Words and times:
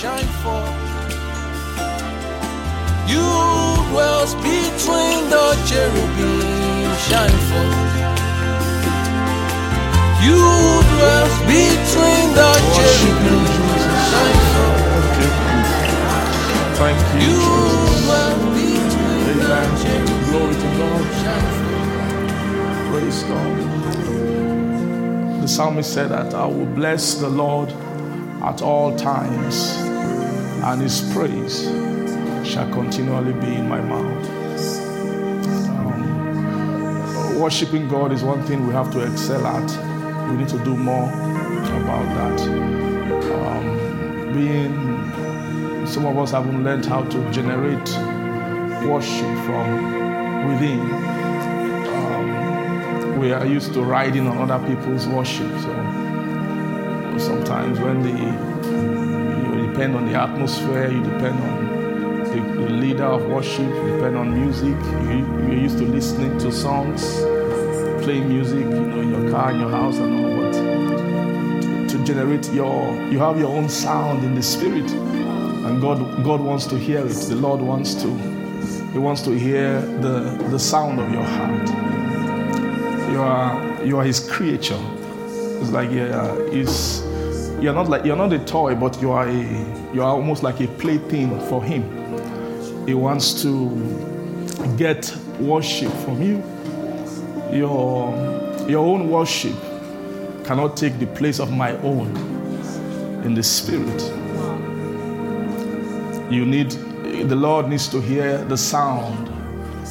shine 0.00 0.32
forth. 0.42 0.80
You 3.06 3.26
dwells 3.90 4.32
between 4.36 5.28
the 5.28 5.46
cherubim, 5.68 6.88
shine 7.08 7.40
forth. 7.48 7.94
You 10.24 10.40
dwells 10.92 11.36
between 11.52 12.26
the 12.40 12.52
cherubim, 12.76 13.44
shine 14.08 14.40
forth. 14.52 15.20
Thank 16.80 17.00
you. 17.12 17.28
You 17.28 17.40
dwells 18.00 18.44
between 18.56 19.36
the 19.50 19.60
cherubim, 19.82 20.18
Glory 20.30 20.54
to 20.54 20.68
God. 20.78 21.04
Praise 22.88 23.20
God. 23.24 23.56
The 25.42 25.48
psalmist 25.48 25.92
said 25.92 26.08
that 26.08 26.32
I 26.32 26.46
will 26.46 26.72
bless 26.74 27.16
the 27.16 27.28
Lord 27.28 27.70
at 28.42 28.62
all 28.62 28.96
times, 28.96 29.89
and 30.62 30.82
his 30.82 31.00
praise 31.12 31.64
shall 32.48 32.70
continually 32.72 33.32
be 33.32 33.54
in 33.54 33.68
my 33.68 33.80
mouth. 33.80 34.28
Um, 35.68 37.38
worshiping 37.38 37.88
God 37.88 38.12
is 38.12 38.22
one 38.22 38.42
thing 38.44 38.66
we 38.66 38.72
have 38.72 38.90
to 38.92 39.00
excel 39.00 39.46
at. 39.46 40.30
We 40.30 40.36
need 40.36 40.48
to 40.48 40.58
do 40.64 40.76
more 40.76 41.08
about 41.08 42.06
that. 42.16 42.40
Um, 43.46 44.32
being 44.32 45.86
some 45.86 46.06
of 46.06 46.18
us 46.18 46.30
haven't 46.32 46.62
learned 46.62 46.86
how 46.86 47.02
to 47.04 47.30
generate 47.30 47.88
worship 48.86 49.36
from 49.46 50.48
within 50.48 51.10
we 53.20 53.32
are 53.32 53.44
used 53.44 53.74
to 53.74 53.82
riding 53.82 54.26
on 54.26 54.50
other 54.50 54.66
people's 54.66 55.06
worship. 55.06 55.52
So 55.60 57.18
sometimes 57.18 57.78
when 57.78 58.02
the 58.02 59.09
depend 59.80 59.96
on 59.96 60.12
the 60.12 60.20
atmosphere, 60.20 60.90
you 60.90 61.02
depend 61.02 61.40
on 61.42 62.24
the, 62.24 62.64
the 62.64 62.68
leader 62.68 63.04
of 63.04 63.24
worship, 63.30 63.60
you 63.60 63.96
depend 63.96 64.14
on 64.14 64.38
music. 64.38 64.76
You, 65.08 65.24
you're 65.48 65.62
used 65.62 65.78
to 65.78 65.84
listening 65.84 66.36
to 66.40 66.52
songs, 66.52 67.02
playing 68.04 68.28
music, 68.28 68.58
you 68.58 68.86
know, 68.86 69.00
in 69.00 69.08
your 69.08 69.30
car, 69.30 69.52
in 69.52 69.60
your 69.60 69.70
house, 69.70 69.96
and 69.96 70.22
all. 70.22 70.36
But 70.36 71.88
to, 71.88 72.04
generate 72.04 72.52
your, 72.52 72.94
you 73.10 73.18
have 73.20 73.38
your 73.38 73.56
own 73.56 73.70
sound 73.70 74.22
in 74.22 74.34
the 74.34 74.42
spirit, 74.42 74.90
and 74.90 75.80
God, 75.80 76.24
God 76.24 76.42
wants 76.42 76.66
to 76.66 76.76
hear 76.76 76.98
it. 76.98 77.14
The 77.14 77.36
Lord 77.36 77.62
wants 77.62 77.94
to, 78.02 78.08
He 78.92 78.98
wants 78.98 79.22
to 79.22 79.30
hear 79.30 79.80
the, 79.80 80.36
the 80.50 80.58
sound 80.58 81.00
of 81.00 81.10
your 81.10 81.24
heart 81.24 81.68
you 83.10 83.20
are 83.22 83.82
you 83.82 83.98
are 83.98 84.04
his 84.04 84.20
creature. 84.20 84.78
It's 85.60 85.70
like 85.70 85.90
yeah, 85.90 86.34
is 86.52 86.99
you're 87.60 87.74
not 87.74 87.88
like 87.88 88.04
you're 88.04 88.16
not 88.16 88.32
a 88.32 88.38
toy, 88.38 88.74
but 88.74 89.00
you 89.02 89.10
are 89.10 89.28
a 89.28 89.92
you 89.92 90.02
are 90.02 90.10
almost 90.10 90.42
like 90.42 90.60
a 90.60 90.66
plaything 90.66 91.38
for 91.48 91.62
him. 91.62 91.82
He 92.86 92.94
wants 92.94 93.42
to 93.42 93.68
get 94.76 95.14
worship 95.38 95.92
from 96.04 96.22
you. 96.22 96.42
Your 97.52 98.10
your 98.68 98.86
own 98.86 99.10
worship 99.10 99.56
cannot 100.44 100.76
take 100.76 100.98
the 100.98 101.06
place 101.06 101.38
of 101.38 101.52
my 101.52 101.76
own 101.78 102.16
in 103.24 103.34
the 103.34 103.42
spirit. 103.42 104.00
You 106.32 106.46
need 106.46 106.70
the 107.28 107.36
Lord 107.36 107.68
needs 107.68 107.88
to 107.88 108.00
hear 108.00 108.42
the 108.44 108.56
sound 108.56 109.28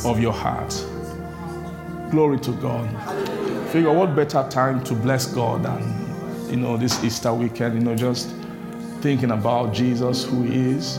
of 0.06 0.20
your 0.20 0.34
heart. 0.34 0.74
Glory 2.10 2.40
to 2.40 2.52
God. 2.54 2.90
Figure 3.70 3.94
what 3.94 4.16
better 4.16 4.48
time 4.50 4.84
to 4.86 4.96
bless 4.96 5.28
God 5.28 5.64
than 5.64 5.99
you 6.50 6.58
know 6.58 6.78
this 6.78 7.04
Easter 7.04 7.34
weekend, 7.34 7.76
you 7.76 7.82
know, 7.82 7.96
just 7.96 8.30
thinking 9.02 9.32
about 9.32 9.74
Jesus, 9.74 10.26
who 10.26 10.44
he 10.44 10.72
is. 10.72 10.98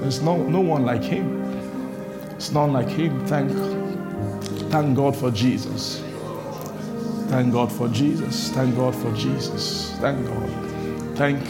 There's 0.00 0.22
no 0.22 0.36
no 0.36 0.60
one 0.60 0.84
like 0.84 1.02
him. 1.02 1.42
It's 2.36 2.50
none 2.50 2.72
like 2.72 2.88
him. 2.88 3.26
Thank 3.26 3.50
thank 4.70 4.96
God 4.96 5.16
for 5.16 5.30
Jesus. 5.30 6.02
Thank 7.28 7.52
God 7.52 7.72
for 7.72 7.88
Jesus. 7.88 8.50
Thank 8.50 8.76
God 8.76 8.94
for 8.94 9.12
Jesus. 9.14 9.92
Thank 10.00 10.26
God. 10.26 11.16
Thank 11.16 11.42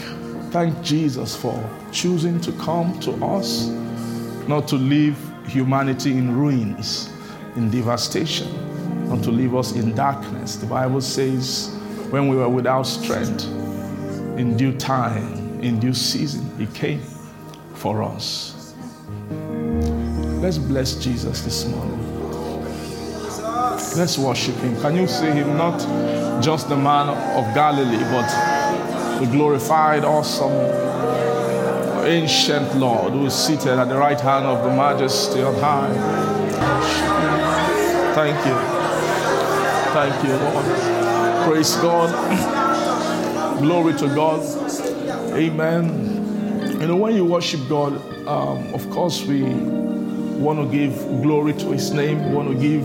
thank 0.51 0.81
Jesus 0.81 1.35
for 1.35 1.57
choosing 1.91 2.39
to 2.41 2.51
come 2.53 2.99
to 3.01 3.11
us, 3.25 3.67
not 4.47 4.67
to 4.69 4.75
leave 4.75 5.17
humanity 5.47 6.11
in 6.11 6.37
ruins, 6.37 7.09
in 7.55 7.69
devastation 7.69 8.65
not 9.07 9.23
to 9.23 9.31
leave 9.31 9.55
us 9.55 9.73
in 9.73 9.93
darkness. 9.93 10.55
The 10.55 10.65
Bible 10.65 11.01
says, 11.01 11.74
when 12.11 12.27
we 12.27 12.35
were 12.35 12.49
without 12.49 12.83
strength, 12.83 13.45
in 14.37 14.57
due 14.57 14.77
time, 14.77 15.61
in 15.61 15.79
due 15.79 15.93
season, 15.93 16.49
He 16.57 16.67
came 16.67 17.01
for 17.73 18.03
us. 18.03 18.73
Let's 20.41 20.57
bless 20.57 20.95
Jesus 20.95 21.41
this 21.41 21.65
morning. 21.65 22.01
Let's 23.97 24.17
worship 24.17 24.55
Him. 24.55 24.79
Can 24.81 24.95
you 24.95 25.07
see 25.07 25.27
Him? 25.27 25.57
Not 25.57 25.79
just 26.43 26.69
the 26.69 26.75
man 26.75 27.09
of 27.09 27.53
Galilee, 27.55 28.03
but 28.11 29.19
the 29.19 29.25
glorified, 29.31 30.03
awesome, 30.03 30.51
ancient 32.05 32.75
Lord 32.75 33.13
who 33.13 33.25
is 33.25 33.33
seated 33.33 33.79
at 33.79 33.87
the 33.87 33.97
right 33.97 34.19
hand 34.19 34.45
of 34.45 34.63
the 34.63 34.69
majesty 34.69 35.41
on 35.41 35.55
high. 35.55 35.93
Thank 38.13 38.37
you. 38.45 38.55
Thank 39.93 40.23
you, 40.23 40.35
Lord. 40.35 40.94
Praise 41.45 41.75
God. 41.75 42.09
Glory 43.61 43.93
to 43.99 44.07
God. 44.07 44.41
Amen. 45.35 46.81
You 46.81 46.87
know, 46.87 46.95
when 46.95 47.15
you 47.15 47.23
worship 47.23 47.59
God, 47.69 47.93
um, 48.27 48.73
of 48.73 48.89
course, 48.89 49.21
we 49.21 49.43
want 49.43 50.57
to 50.59 50.65
give 50.75 50.95
glory 51.21 51.53
to 51.53 51.67
His 51.67 51.91
name, 51.91 52.29
we 52.29 52.35
want 52.35 52.49
to 52.49 52.55
give 52.59 52.83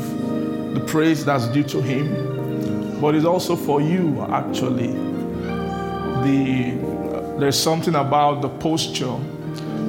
the 0.75 0.85
praise 0.87 1.25
that's 1.25 1.49
due 1.49 1.65
to 1.65 1.81
Him. 1.81 3.01
But 3.01 3.15
it's 3.15 3.25
also 3.25 3.57
for 3.57 3.81
you, 3.81 4.21
actually. 4.31 4.89
The, 6.23 7.37
there's 7.39 7.59
something 7.59 7.95
about 7.95 8.43
the 8.43 8.51
posture. 8.51 9.17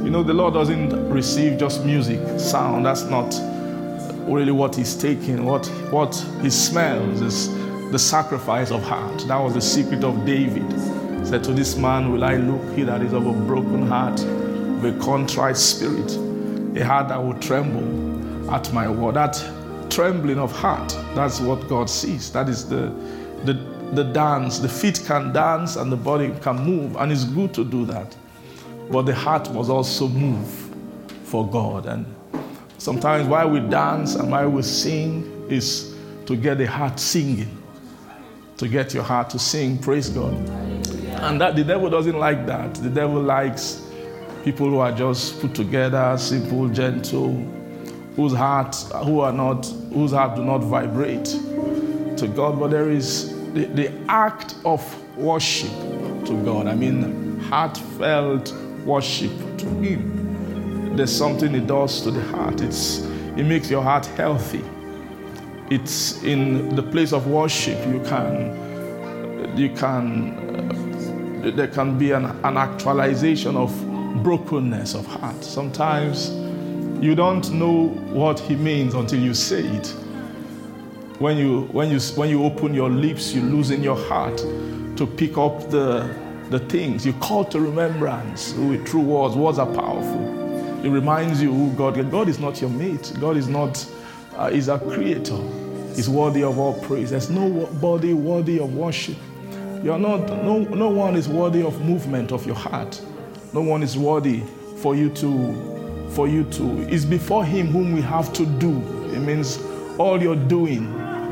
You 0.01 0.11
know, 0.11 0.23
the 0.23 0.33
Lord 0.33 0.53
doesn't 0.53 1.09
receive 1.09 1.59
just 1.59 1.83
music, 1.83 2.39
sound. 2.39 2.85
That's 2.85 3.03
not 3.03 3.37
really 4.29 4.53
what 4.53 4.77
he's 4.77 4.95
taking, 4.95 5.43
what, 5.43 5.67
what 5.91 6.15
he 6.41 6.49
smells 6.49 7.19
is 7.19 7.60
the 7.91 7.99
sacrifice 7.99 8.71
of 8.71 8.81
heart. 8.83 9.25
That 9.27 9.37
was 9.37 9.53
the 9.53 9.61
secret 9.61 10.03
of 10.03 10.25
David. 10.25 10.71
He 11.19 11.25
said, 11.25 11.43
To 11.43 11.53
this 11.53 11.75
man 11.75 12.11
will 12.11 12.23
I 12.23 12.35
look, 12.37 12.61
he 12.75 12.83
that 12.83 13.01
is 13.01 13.13
of 13.13 13.25
a 13.25 13.33
broken 13.33 13.87
heart, 13.87 14.19
of 14.21 14.85
a 14.85 14.93
contrite 14.99 15.57
spirit, 15.57 16.11
a 16.77 16.85
heart 16.85 17.09
that 17.09 17.21
will 17.23 17.37
tremble 17.39 18.51
at 18.51 18.71
my 18.73 18.89
word. 18.89 19.15
That 19.15 19.43
trembling 19.89 20.39
of 20.39 20.51
heart, 20.51 20.89
that's 21.13 21.39
what 21.39 21.67
God 21.67 21.89
sees. 21.89 22.31
That 22.31 22.49
is 22.49 22.67
the, 22.67 22.93
the, 23.43 23.53
the 23.93 24.03
dance. 24.03 24.59
The 24.59 24.69
feet 24.69 25.03
can 25.05 25.33
dance 25.33 25.75
and 25.75 25.91
the 25.91 25.97
body 25.97 26.33
can 26.41 26.57
move, 26.57 26.95
and 26.95 27.11
it's 27.11 27.25
good 27.25 27.53
to 27.55 27.63
do 27.65 27.85
that. 27.85 28.15
But 28.89 29.03
the 29.03 29.15
heart 29.15 29.53
must 29.53 29.69
also 29.69 30.07
move 30.07 30.47
for 31.23 31.47
God. 31.47 31.85
And 31.85 32.05
Sometimes 32.81 33.27
why 33.27 33.45
we 33.45 33.59
dance 33.59 34.15
and 34.15 34.31
why 34.31 34.43
we 34.47 34.63
sing 34.63 35.45
is 35.51 35.93
to 36.25 36.35
get 36.35 36.57
the 36.57 36.65
heart 36.65 36.99
singing, 36.99 37.60
to 38.61 38.67
get 38.67 38.93
your 38.93 39.01
heart 39.01 39.31
to 39.31 39.39
sing. 39.39 39.77
Praise 39.77 40.07
God. 40.07 40.33
And 41.23 41.41
that 41.41 41.55
the 41.55 41.63
devil 41.63 41.89
doesn't 41.89 42.17
like 42.17 42.45
that. 42.45 42.75
The 42.75 42.91
devil 42.91 43.19
likes 43.19 43.81
people 44.43 44.69
who 44.69 44.77
are 44.77 44.91
just 44.91 45.41
put 45.41 45.55
together, 45.55 46.15
simple, 46.17 46.69
gentle, 46.69 47.33
whose 48.15 48.33
heart 48.33 48.75
who 49.03 49.21
are 49.21 49.33
not 49.33 49.65
whose 49.91 50.11
heart 50.11 50.35
do 50.35 50.45
not 50.45 50.59
vibrate 50.59 51.25
to 51.25 52.31
God. 52.35 52.59
But 52.59 52.69
there 52.69 52.91
is 52.91 53.33
the, 53.53 53.65
the 53.65 53.91
act 54.07 54.53
of 54.63 54.81
worship 55.17 55.71
to 56.25 56.41
God. 56.45 56.67
I 56.67 56.75
mean, 56.75 57.39
heartfelt 57.39 58.53
worship 58.85 59.31
to 59.57 59.65
Him 59.65 60.21
there's 60.95 61.15
something 61.15 61.55
it 61.55 61.67
does 61.67 62.01
to 62.01 62.11
the 62.11 62.21
heart. 62.21 62.61
It's, 62.61 62.99
it 63.37 63.43
makes 63.45 63.71
your 63.71 63.81
heart 63.81 64.05
healthy. 64.05 64.63
It's 65.71 66.21
in 66.23 66.75
the 66.75 66.83
place 66.83 67.13
of 67.13 67.27
worship 67.27 67.79
you 67.87 68.01
can, 68.01 69.57
you 69.57 69.69
can, 69.69 71.41
uh, 71.45 71.51
there 71.55 71.69
can 71.69 71.97
be 71.97 72.11
an, 72.11 72.25
an 72.25 72.57
actualization 72.57 73.55
of 73.55 73.71
brokenness 74.21 74.95
of 74.95 75.05
heart. 75.05 75.41
Sometimes 75.41 76.31
you 77.01 77.15
don't 77.15 77.49
know 77.53 77.87
what 78.11 78.37
he 78.37 78.57
means 78.57 78.95
until 78.95 79.21
you 79.21 79.33
say 79.33 79.65
it. 79.65 79.87
When 81.19 81.37
you, 81.37 81.61
when 81.71 81.89
you, 81.89 82.01
when 82.17 82.29
you 82.29 82.43
open 82.43 82.73
your 82.73 82.89
lips, 82.89 83.33
you 83.33 83.41
loosen 83.41 83.81
your 83.81 83.95
heart 83.95 84.39
to 84.97 85.07
pick 85.07 85.37
up 85.37 85.69
the, 85.69 86.13
the 86.49 86.59
things. 86.59 87.05
You 87.05 87.13
call 87.13 87.45
to 87.45 87.61
remembrance 87.61 88.51
with 88.55 88.85
true 88.85 88.99
words. 88.99 89.37
Words 89.37 89.57
are 89.57 89.73
powerful. 89.73 90.85
It 90.85 90.89
reminds 90.89 91.41
you 91.41 91.53
who 91.53 91.71
God 91.77 91.95
is. 91.95 92.07
God 92.07 92.27
is 92.27 92.39
not 92.39 92.59
your 92.59 92.71
mate. 92.71 93.13
God 93.21 93.37
is 93.37 93.47
not, 93.47 93.89
uh, 94.35 94.49
He's 94.49 94.67
a 94.67 94.77
creator. 94.77 95.39
He's 95.95 96.09
worthy 96.09 96.43
of 96.43 96.57
all 96.57 96.79
praise. 96.81 97.09
There's 97.09 97.29
nobody 97.29 98.13
worthy 98.13 98.59
of 98.59 98.73
worship. 98.75 99.17
You're 99.83 99.99
not, 99.99 100.27
no, 100.43 100.59
no 100.59 100.89
one 100.89 101.15
is 101.15 101.27
worthy 101.27 101.63
of 101.63 101.83
movement 101.83 102.31
of 102.31 102.45
your 102.45 102.55
heart. 102.55 103.01
No 103.53 103.61
one 103.61 103.83
is 103.83 103.97
worthy 103.97 104.41
for 104.77 104.95
you 104.95 105.09
to, 105.09 106.09
for 106.11 106.27
you 106.27 106.43
to. 106.45 106.81
It's 106.87 107.03
before 107.03 107.43
Him 107.43 107.67
whom 107.67 107.93
we 107.93 108.01
have 108.01 108.31
to 108.33 108.45
do. 108.45 108.77
It 109.13 109.19
means 109.19 109.59
all 109.97 110.21
you're 110.21 110.35
doing, 110.35 110.87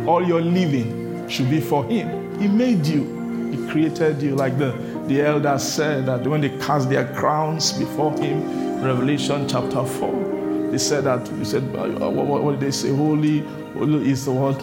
all 0.08 0.26
your 0.26 0.42
living 0.42 1.28
should 1.30 1.50
be 1.50 1.62
for 1.62 1.86
Him. 1.86 2.40
He 2.40 2.48
made 2.48 2.86
you. 2.86 3.52
He 3.52 3.72
created 3.72 4.22
you 4.22 4.36
like 4.36 4.58
the, 4.58 4.72
the 5.08 5.22
elders 5.22 5.64
said 5.64 6.06
that 6.08 6.26
when 6.28 6.42
they 6.42 6.50
cast 6.60 6.90
their 6.90 7.14
crowns 7.14 7.74
before 7.74 8.12
Him, 8.20 8.84
Revelation 8.84 9.48
chapter 9.48 9.84
4, 9.86 10.70
they 10.72 10.78
said 10.78 11.04
that, 11.06 11.26
they 11.26 11.44
said, 11.44 11.72
what, 11.74 12.14
what, 12.14 12.44
what 12.44 12.52
did 12.52 12.60
they 12.60 12.72
say? 12.72 12.90
Holy 12.90 13.44
is 13.84 14.26
the 14.26 14.32
word 14.32 14.62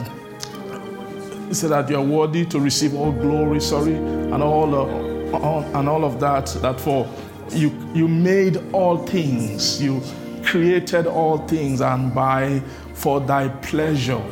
he 1.48 1.54
said 1.54 1.70
that 1.70 1.88
you 1.88 1.96
are 1.96 2.02
worthy 2.04 2.44
to 2.46 2.58
receive 2.58 2.94
all 2.94 3.12
glory, 3.12 3.60
sorry, 3.60 3.94
and 3.94 4.42
all, 4.42 4.74
uh, 4.74 5.78
and 5.78 5.88
all 5.88 6.04
of 6.04 6.18
that. 6.20 6.46
That 6.60 6.80
for 6.80 7.08
you 7.50 7.70
you 7.94 8.08
made 8.08 8.56
all 8.72 8.98
things, 9.06 9.80
you 9.80 10.02
created 10.42 11.06
all 11.06 11.38
things, 11.46 11.80
and 11.80 12.12
by 12.12 12.60
for 12.94 13.20
thy 13.20 13.48
pleasure 13.48 14.22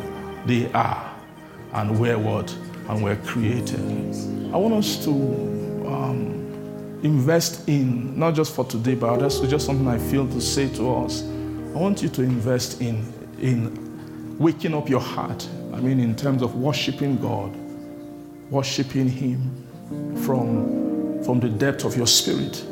they 0.47 0.71
are, 0.73 1.15
and 1.75 1.99
were 2.01 2.19
what 2.19 2.53
and 2.89 3.03
were 3.03 3.17
created. 3.17 3.81
I 4.53 4.57
want 4.57 4.75
us 4.75 5.03
to 5.05 5.11
um, 5.87 7.01
invest 7.05 7.69
in 7.69 8.19
not 8.19 8.35
just 8.35 8.55
for 8.55 8.65
today, 8.65 8.97
but 8.97 9.19
that's 9.19 9.39
just 9.41 9.67
something 9.67 9.87
I 9.87 9.99
feel 9.99 10.27
to 10.27 10.41
say 10.41 10.69
to 10.75 10.97
us. 10.97 11.23
I 11.23 11.79
want 11.79 12.03
you 12.03 12.09
to 12.09 12.23
invest 12.23 12.81
in 12.81 13.13
in 13.41 13.84
waking 14.39 14.75
up 14.75 14.89
your 14.89 15.01
heart 15.01 15.49
I 15.75 15.81
mean, 15.81 15.99
in 15.99 16.15
terms 16.15 16.41
of 16.41 16.55
worshiping 16.55 17.17
God, 17.17 17.53
worshiping 18.49 19.09
Him 19.09 19.67
from, 20.25 21.23
from 21.25 21.41
the 21.41 21.49
depth 21.49 21.85
of 21.85 21.97
your 21.97 22.07
spirit. 22.07 22.65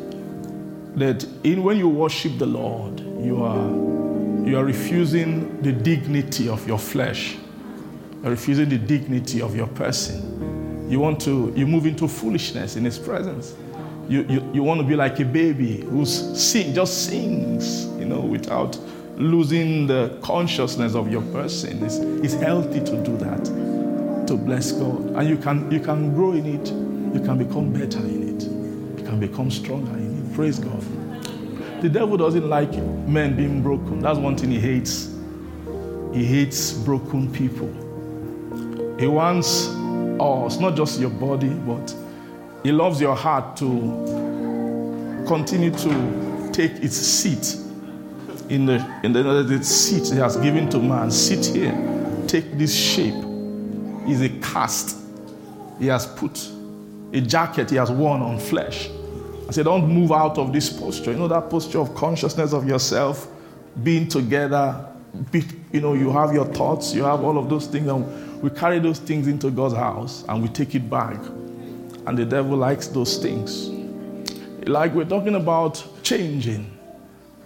That 0.94 1.26
in 1.43 1.64
when 1.64 1.79
you 1.79 1.88
worship 1.88 2.38
the 2.38 2.47
Lord, 2.47 3.00
you 3.00 3.43
are, 3.43 3.69
you 4.47 4.56
are 4.56 4.64
refusing 4.64 5.61
the 5.62 5.73
dignity 5.73 6.49
of 6.49 6.67
your 6.69 6.79
flesh, 6.79 7.37
you're 8.23 8.31
refusing 8.31 8.69
the 8.69 8.79
dignity 8.79 9.43
of 9.43 9.56
your 9.56 9.67
person. 9.69 10.88
You 10.88 11.00
want 11.00 11.20
to, 11.23 11.53
you 11.56 11.67
move 11.67 11.87
into 11.87 12.06
foolishness 12.06 12.76
in 12.76 12.85
His 12.85 13.00
presence. 13.00 13.56
You, 14.08 14.23
you, 14.29 14.49
you 14.55 14.62
want 14.62 14.81
to 14.81 14.87
be 14.87 14.94
like 14.94 15.19
a 15.19 15.25
baby 15.25 15.79
who's 15.79 16.41
sing, 16.41 16.73
just 16.73 17.06
sings, 17.06 17.87
you 17.99 18.05
know, 18.05 18.20
without 18.20 18.79
losing 19.17 19.87
the 19.87 20.19
consciousness 20.23 20.94
of 20.94 21.11
your 21.11 21.23
person. 21.32 21.85
It's, 21.85 21.97
it's 21.97 22.35
healthy 22.35 22.81
to 22.81 23.05
do 23.05 23.17
that, 23.19 23.44
to 24.26 24.37
bless 24.37 24.73
God. 24.73 25.17
And 25.17 25.29
you 25.29 25.37
can, 25.37 25.70
you 25.70 25.81
can 25.81 26.14
grow 26.14 26.32
in 26.32 26.47
it, 26.47 26.69
you 27.14 27.20
can 27.25 27.38
become 27.38 27.73
better 27.73 27.99
in 27.99 28.37
it, 28.37 28.43
you 28.99 29.05
can 29.05 29.20
become 29.20 29.50
stronger 29.50 29.93
in 29.93 30.31
it. 30.31 30.35
Praise 30.35 30.59
God. 30.59 30.82
The 31.82 31.88
devil 31.88 32.17
doesn't 32.17 32.49
like 32.49 32.73
men 33.06 33.37
being 33.37 33.62
broken. 33.62 34.00
That's 34.00 34.19
one 34.19 34.37
thing 34.37 34.50
he 34.50 34.61
hates. 34.61 35.11
He 36.15 36.25
hates 36.25 36.73
broken 36.73 37.32
people. 37.32 37.69
He 38.99 39.06
wants 39.06 39.69
us, 40.20 40.61
not 40.61 40.76
just 40.76 41.00
your 41.00 41.11
body, 41.11 41.49
but 41.49 41.94
he 42.62 42.70
loves 42.70 43.00
your 43.00 43.17
heart 43.17 43.56
to 43.56 45.25
continue 45.26 45.70
to 45.70 46.50
take 46.53 46.73
its 46.82 46.97
seat 46.97 47.56
in 48.53 48.67
the, 48.67 49.01
in 49.03 49.15
the, 49.15 49.23
the 49.23 49.65
seat 49.65 50.13
he 50.13 50.19
has 50.19 50.37
given 50.37 50.69
to 50.69 50.79
man. 50.79 51.11
Sit 51.11 51.47
here, 51.47 51.73
take 52.29 52.59
this 52.59 52.75
shape. 52.75 53.15
Is 54.07 54.21
a 54.21 54.29
cast 54.41 54.99
he 55.79 55.87
has 55.87 56.07
put, 56.07 56.51
a 57.13 57.21
jacket 57.21 57.71
he 57.71 57.77
has 57.77 57.89
worn 57.89 58.21
on 58.21 58.39
flesh. 58.39 58.91
I 59.49 59.53
say, 59.53 59.63
don't 59.63 59.87
move 59.87 60.11
out 60.11 60.39
of 60.39 60.53
this 60.53 60.69
posture. 60.69 61.13
You 61.13 61.19
know 61.19 61.29
that 61.29 61.49
posture 61.49 61.79
of 61.79 61.95
consciousness 61.95 62.53
of 62.53 62.67
yourself, 62.67 63.29
being 63.83 64.09
together. 64.09 64.89
Be, 65.31 65.45
you 65.73 65.81
know, 65.81 65.95
you 65.95 66.11
have 66.11 66.35
your 66.35 66.47
thoughts, 66.47 66.93
you 66.95 67.05
have 67.05 67.23
all 67.23 67.39
of 67.39 67.49
those 67.49 67.67
things, 67.67 67.87
and 67.87 68.43
we 68.43 68.51
carry 68.51 68.81
those 68.81 68.99
things 68.99 69.29
into 69.29 69.51
God's 69.51 69.75
house 69.75 70.25
and 70.29 70.43
we 70.43 70.49
take 70.49 70.75
it 70.75 70.91
back. 70.91 71.19
And 72.07 72.19
the 72.19 72.25
devil 72.25 72.57
likes 72.57 72.89
those 72.89 73.19
things. 73.19 73.69
Like 74.67 74.95
we're 74.95 75.05
talking 75.05 75.37
about 75.37 75.85
changing 76.03 76.72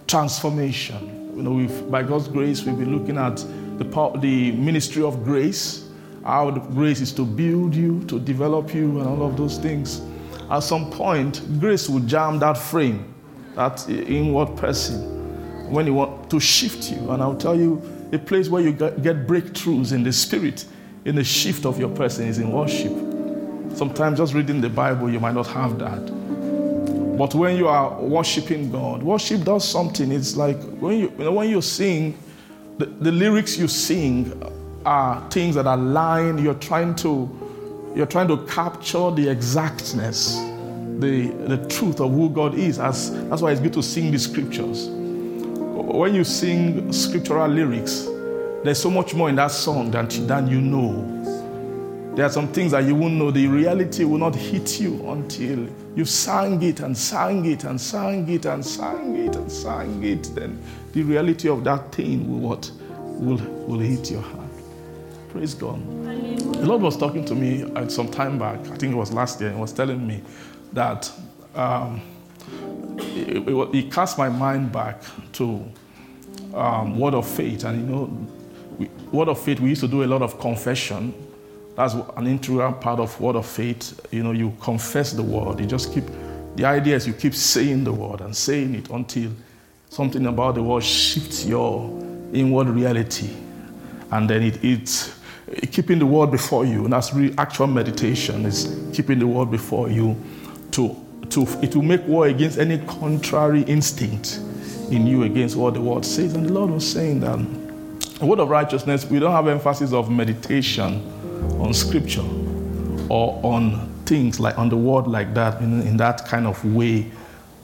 transformation. 0.07 1.33
You 1.35 1.43
know, 1.43 1.51
we've, 1.51 1.91
by 1.91 2.03
God's 2.03 2.27
grace, 2.27 2.63
we've 2.63 2.77
been 2.77 2.97
looking 2.97 3.17
at 3.17 3.37
the, 3.77 4.19
the 4.19 4.51
ministry 4.53 5.03
of 5.03 5.23
grace. 5.23 5.87
How 6.23 6.51
the 6.51 6.59
grace 6.59 6.99
is 6.99 7.13
to 7.13 7.25
build 7.25 7.75
you, 7.75 8.03
to 8.05 8.19
develop 8.19 8.73
you, 8.73 8.99
and 8.99 9.07
all 9.07 9.23
of 9.23 9.37
those 9.37 9.57
things. 9.57 10.01
At 10.49 10.59
some 10.59 10.89
point, 10.89 11.41
grace 11.59 11.87
will 11.87 12.01
jam 12.01 12.39
that 12.39 12.57
frame, 12.57 13.13
that 13.55 13.87
inward 13.89 14.57
person, 14.57 15.71
when 15.71 15.85
you 15.85 15.93
want 15.93 16.29
to 16.29 16.39
shift 16.39 16.91
you. 16.91 17.11
And 17.11 17.21
I'll 17.21 17.37
tell 17.37 17.55
you, 17.55 17.81
a 18.11 18.17
place 18.17 18.49
where 18.49 18.61
you 18.61 18.71
get 18.71 19.27
breakthroughs 19.27 19.91
in 19.91 20.03
the 20.03 20.13
spirit, 20.13 20.65
in 21.05 21.15
the 21.15 21.23
shift 21.23 21.65
of 21.65 21.79
your 21.79 21.89
person, 21.89 22.27
is 22.27 22.39
in 22.39 22.51
worship. 22.51 22.93
Sometimes 23.75 24.17
just 24.17 24.33
reading 24.33 24.61
the 24.61 24.69
Bible, 24.69 25.09
you 25.09 25.19
might 25.19 25.35
not 25.35 25.47
have 25.47 25.77
that. 25.79 26.26
But 27.17 27.33
when 27.33 27.57
you 27.57 27.67
are 27.67 27.99
worshiping 27.99 28.71
God, 28.71 29.01
worship 29.01 29.43
does 29.43 29.67
something. 29.67 30.11
It's 30.11 30.37
like 30.37 30.57
when 30.79 30.99
you, 30.99 31.11
you 31.17 31.23
know, 31.23 31.31
when 31.31 31.49
you 31.49 31.61
sing, 31.61 32.15
the, 32.77 32.85
the 32.85 33.11
lyrics 33.11 33.57
you 33.57 33.67
sing 33.67 34.39
are 34.85 35.27
things 35.31 35.55
that 35.55 35.65
are 35.65 35.77
lying. 35.77 36.37
You're 36.37 36.53
trying 36.53 36.93
to, 36.97 37.91
you're 37.95 38.05
trying 38.05 38.27
to 38.27 38.45
capture 38.45 39.09
the 39.09 39.29
exactness, 39.29 40.35
the, 40.99 41.33
the 41.47 41.65
truth 41.67 41.99
of 42.01 42.11
who 42.11 42.29
God 42.29 42.53
is. 42.53 42.77
As, 42.77 43.11
that's 43.29 43.41
why 43.41 43.51
it's 43.51 43.61
good 43.61 43.73
to 43.73 43.81
sing 43.81 44.11
the 44.11 44.19
scriptures. 44.19 44.87
When 44.87 46.13
you 46.13 46.23
sing 46.23 46.93
scriptural 46.93 47.47
lyrics, 47.47 48.07
there's 48.63 48.81
so 48.81 48.91
much 48.91 49.15
more 49.15 49.29
in 49.29 49.35
that 49.37 49.51
song 49.51 49.89
than, 49.89 50.07
than 50.27 50.47
you 50.47 50.61
know. 50.61 51.16
There 52.17 52.25
are 52.25 52.31
some 52.31 52.47
things 52.47 52.71
that 52.71 52.83
you 52.83 52.95
won't 52.95 53.13
know. 53.13 53.29
The 53.29 53.45
reality 53.45 54.03
will 54.03 54.17
not 54.17 54.33
hit 54.33 54.79
you 54.79 55.07
until 55.07 55.69
you 55.95 56.03
sang 56.03 56.63
it 56.63 56.79
and 56.79 56.97
sang 56.97 57.45
it 57.45 57.63
and 57.63 57.79
sang 57.79 58.27
it 58.27 58.47
and 58.47 58.65
sang 58.65 59.15
it 59.15 59.35
and 59.35 59.51
sang 59.51 60.03
it. 60.03 60.23
Then 60.33 60.59
the 60.93 61.03
reality 61.03 61.47
of 61.47 61.63
that 61.65 61.91
thing 61.91 62.27
will 62.27 62.49
what? 62.49 62.71
Will, 62.95 63.37
will 63.67 63.77
hit 63.77 64.09
your 64.09 64.23
heart. 64.23 64.49
Praise 65.29 65.53
God. 65.53 65.79
The 66.55 66.65
Lord 66.65 66.81
was 66.81 66.97
talking 66.97 67.23
to 67.23 67.35
me 67.35 67.71
at 67.75 67.91
some 67.91 68.09
time 68.09 68.39
back, 68.39 68.61
I 68.61 68.77
think 68.77 68.93
it 68.93 68.97
was 68.97 69.13
last 69.13 69.39
year, 69.39 69.51
and 69.51 69.59
was 69.59 69.71
telling 69.71 70.07
me 70.07 70.23
that 70.73 71.11
um, 71.53 72.01
it, 72.97 73.47
it, 73.47 73.75
it, 73.75 73.91
cast 73.91 74.17
my 74.17 74.27
mind 74.27 74.71
back 74.71 75.03
to 75.33 75.63
um, 76.55 76.97
Word 76.97 77.13
of 77.13 77.27
Faith. 77.27 77.63
And 77.63 77.79
you 77.79 77.95
know, 77.95 78.27
we, 78.79 78.89
Word 79.11 79.27
of 79.27 79.39
Faith, 79.39 79.59
we 79.59 79.69
used 79.69 79.81
to 79.81 79.87
do 79.87 80.03
a 80.03 80.07
lot 80.07 80.23
of 80.23 80.39
confession 80.39 81.13
that's 81.77 81.93
an 81.93 82.25
integral 82.25 82.73
part 82.73 82.99
of 82.99 83.21
word 83.21 83.35
of 83.35 83.45
faith. 83.45 84.03
You 84.09 84.23
know, 84.23 84.31
you 84.31 84.51
confess 84.59 85.13
the 85.13 85.21
word. 85.21 85.59
You 85.59 85.67
just 85.67 85.93
keep, 85.93 86.05
the 86.55 86.65
idea 86.65 86.95
is 86.95 87.05
you 87.05 87.13
keep 87.13 87.35
saying 87.35 87.83
the 87.83 87.93
word 87.93 88.21
and 88.21 88.35
saying 88.35 88.73
it 88.73 88.89
until 88.89 89.31
something 89.89 90.25
about 90.25 90.55
the 90.55 90.63
word 90.63 90.83
shifts 90.83 91.45
your 91.45 91.87
inward 92.33 92.67
reality. 92.69 93.29
And 94.09 94.27
then 94.27 94.41
it, 94.41 94.63
it's 94.65 95.19
keeping 95.71 95.99
the 95.99 96.05
word 96.07 96.31
before 96.31 96.65
you. 96.65 96.85
And 96.85 96.93
that's 96.93 97.13
really 97.13 97.37
actual 97.37 97.67
meditation 97.67 98.47
is 98.47 98.75
keeping 98.91 99.19
the 99.19 99.27
word 99.27 99.51
before 99.51 99.87
you 99.87 100.19
to, 100.71 100.95
to, 101.29 101.43
it 101.61 101.75
will 101.75 101.83
make 101.83 102.03
war 102.07 102.25
against 102.25 102.57
any 102.57 102.79
contrary 102.87 103.61
instinct 103.61 104.39
in 104.89 105.05
you 105.05 105.25
against 105.25 105.55
what 105.55 105.75
the 105.75 105.81
word 105.81 106.05
says. 106.05 106.33
And 106.33 106.43
the 106.43 106.53
Lord 106.53 106.71
was 106.71 106.91
saying 106.91 107.19
that 107.19 107.37
word 108.19 108.39
of 108.39 108.49
righteousness, 108.49 109.05
we 109.05 109.19
don't 109.19 109.31
have 109.31 109.47
emphasis 109.47 109.93
of 109.93 110.09
meditation 110.09 111.13
on 111.59 111.73
scripture 111.73 112.25
or 113.09 113.39
on 113.43 113.93
things 114.05 114.39
like 114.39 114.57
on 114.57 114.69
the 114.69 114.77
word 114.77 115.07
like 115.07 115.33
that 115.33 115.61
in, 115.61 115.81
in 115.81 115.97
that 115.97 116.25
kind 116.25 116.47
of 116.47 116.63
way 116.73 117.11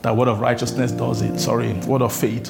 that 0.02 0.14
word 0.14 0.28
of 0.28 0.40
righteousness 0.40 0.92
does 0.92 1.22
it. 1.22 1.38
Sorry 1.38 1.72
word 1.86 2.02
of 2.02 2.12
faith 2.12 2.48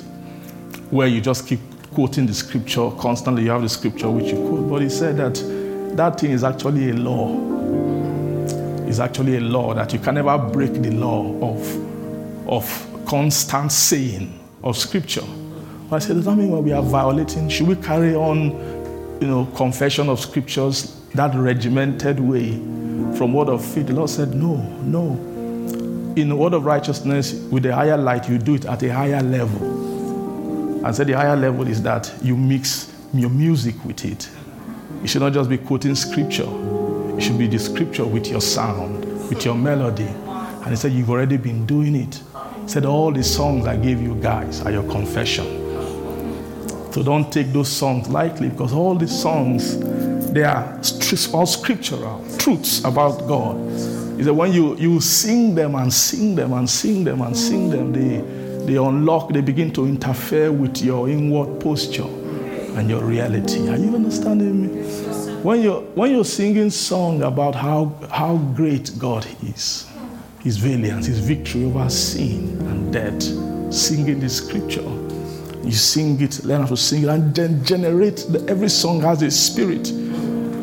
where 0.90 1.06
you 1.06 1.20
just 1.20 1.46
keep 1.46 1.60
quoting 1.92 2.26
the 2.26 2.34
scripture 2.34 2.90
constantly. 2.98 3.44
You 3.44 3.50
have 3.50 3.62
the 3.62 3.68
scripture 3.68 4.10
which 4.10 4.26
you 4.26 4.48
quote 4.48 4.68
but 4.68 4.82
he 4.82 4.88
said 4.88 5.16
that 5.18 5.34
that 5.96 6.18
thing 6.18 6.32
is 6.32 6.42
actually 6.42 6.90
a 6.90 6.94
law. 6.94 7.32
It's 8.88 8.98
actually 8.98 9.36
a 9.36 9.40
law 9.40 9.72
that 9.74 9.92
you 9.92 9.98
can 10.00 10.16
never 10.16 10.36
break 10.36 10.72
the 10.74 10.90
law 10.90 11.32
of 11.40 12.48
of 12.48 13.04
constant 13.06 13.70
saying 13.70 14.38
of 14.62 14.76
scripture. 14.76 15.24
But 15.88 15.96
i 15.96 15.98
said 16.00 16.16
does 16.16 16.24
that 16.24 16.36
mean 16.36 16.62
we 16.64 16.72
are 16.72 16.82
violating 16.82 17.48
should 17.48 17.68
we 17.68 17.76
carry 17.76 18.14
on 18.14 18.50
you 19.20 19.28
know 19.28 19.46
confession 19.54 20.08
of 20.08 20.18
scriptures 20.18 21.00
that 21.14 21.34
regimented 21.34 22.20
way 22.20 22.52
from 23.16 23.32
word 23.32 23.48
of 23.48 23.64
faith. 23.64 23.86
The 23.86 23.94
Lord 23.94 24.10
said, 24.10 24.34
No, 24.34 24.56
no. 24.56 25.12
In 26.16 26.28
the 26.28 26.36
word 26.36 26.54
of 26.54 26.64
righteousness, 26.64 27.32
with 27.50 27.66
a 27.66 27.74
higher 27.74 27.96
light, 27.96 28.28
you 28.28 28.38
do 28.38 28.54
it 28.54 28.66
at 28.66 28.82
a 28.82 28.92
higher 28.92 29.22
level. 29.22 30.84
And 30.84 30.94
said 30.94 31.06
the 31.06 31.14
higher 31.14 31.34
level 31.36 31.66
is 31.66 31.82
that 31.82 32.12
you 32.22 32.36
mix 32.36 32.92
your 33.14 33.30
music 33.30 33.74
with 33.84 34.04
it. 34.04 34.28
You 35.00 35.08
should 35.08 35.22
not 35.22 35.32
just 35.32 35.48
be 35.48 35.56
quoting 35.58 35.94
scripture. 35.94 36.46
It 37.16 37.22
should 37.22 37.38
be 37.38 37.46
the 37.46 37.58
scripture 37.58 38.04
with 38.04 38.28
your 38.28 38.40
sound, 38.40 39.04
with 39.28 39.44
your 39.44 39.54
melody. 39.54 40.04
And 40.04 40.68
he 40.68 40.76
said, 40.76 40.92
You've 40.92 41.10
already 41.10 41.36
been 41.36 41.64
doing 41.64 41.96
it. 41.96 42.22
He 42.62 42.68
said, 42.68 42.84
All 42.84 43.12
the 43.12 43.22
songs 43.22 43.66
I 43.66 43.76
gave 43.76 44.00
you 44.00 44.14
guys 44.16 44.60
are 44.62 44.70
your 44.70 44.82
confession. 44.90 45.62
So 46.92 47.02
don't 47.02 47.32
take 47.32 47.52
those 47.52 47.68
songs 47.70 48.08
lightly 48.08 48.50
because 48.50 48.72
all 48.72 48.94
these 48.94 49.18
songs, 49.20 49.76
they 50.34 50.42
are 50.44 50.82
scriptural 50.82 52.24
uh, 52.24 52.38
truths 52.38 52.84
about 52.84 53.26
God. 53.28 53.56
Is 54.18 54.26
that 54.26 54.34
when 54.34 54.52
you, 54.52 54.76
you 54.76 55.00
sing 55.00 55.54
them 55.54 55.74
and 55.74 55.92
sing 55.92 56.34
them 56.34 56.52
and 56.52 56.68
sing 56.68 57.04
them 57.04 57.20
and 57.22 57.36
sing 57.36 57.70
them, 57.70 57.92
they, 57.92 58.66
they 58.66 58.76
unlock, 58.76 59.32
they 59.32 59.40
begin 59.40 59.72
to 59.72 59.86
interfere 59.86 60.50
with 60.52 60.82
your 60.82 61.08
inward 61.08 61.60
posture 61.60 62.04
and 62.76 62.90
your 62.90 63.04
reality. 63.04 63.68
Are 63.68 63.76
you 63.76 63.94
understanding 63.94 64.62
me? 64.62 64.82
When 65.42 65.62
you're, 65.62 65.82
when 65.82 66.10
you're 66.10 66.24
singing 66.24 66.70
song 66.70 67.22
about 67.22 67.54
how, 67.54 67.92
how 68.10 68.36
great 68.56 68.92
God 68.98 69.26
is, 69.42 69.88
his 70.40 70.56
valiance, 70.56 71.06
his 71.06 71.20
victory 71.20 71.64
over 71.64 71.88
sin 71.88 72.60
and 72.68 72.92
death, 72.92 73.22
singing 73.72 74.20
the 74.20 74.28
scripture, 74.28 74.82
you 75.64 75.72
sing 75.72 76.20
it, 76.20 76.44
learn 76.44 76.62
how 76.62 76.66
to 76.68 76.76
sing 76.76 77.04
it, 77.04 77.08
and 77.08 77.34
then 77.34 77.64
generate. 77.64 78.16
The, 78.28 78.44
every 78.48 78.68
song 78.68 79.00
has 79.00 79.22
a 79.22 79.30
spirit. 79.30 79.92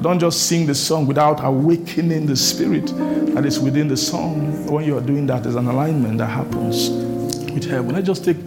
Don't 0.01 0.19
just 0.19 0.47
sing 0.47 0.65
the 0.65 0.73
song 0.73 1.05
without 1.05 1.43
awakening 1.43 2.25
the 2.25 2.35
spirit 2.35 2.87
that 3.35 3.45
is 3.45 3.59
within 3.59 3.87
the 3.87 3.97
song. 3.97 4.65
When 4.65 4.83
you 4.83 4.97
are 4.97 5.01
doing 5.01 5.27
that, 5.27 5.43
there's 5.43 5.55
an 5.55 5.67
alignment 5.67 6.17
that 6.17 6.27
happens 6.27 6.89
with 6.89 7.69
heaven. 7.69 7.93
Let's 7.93 8.07
just 8.07 8.25
take 8.25 8.37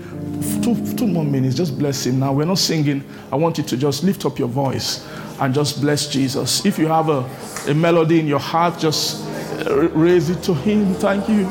two, 0.63 0.75
two 0.97 1.07
more 1.07 1.25
minutes. 1.25 1.55
Just 1.55 1.79
bless 1.79 2.07
him. 2.07 2.19
Now, 2.19 2.33
we're 2.33 2.45
not 2.45 2.59
singing. 2.59 3.05
I 3.31 3.37
want 3.37 3.59
you 3.59 3.65
to 3.65 3.77
just 3.77 4.03
lift 4.03 4.27
up 4.27 4.39
your 4.39 4.49
voice 4.49 5.07
and 5.41 5.55
just 5.55 5.81
bless 5.81 6.09
Jesus. 6.09 6.67
If 6.67 6.79
you 6.79 6.89
have 6.89 7.09
a, 7.09 7.29
a 7.69 7.75
melody 7.75 8.19
in 8.19 8.27
your 8.27 8.41
heart, 8.41 8.79
just 8.79 9.25
uh, 9.67 9.89
raise 9.91 10.31
it 10.31 10.43
to 10.45 10.55
him. 10.55 10.93
Thank 10.95 11.29
you. 11.29 11.49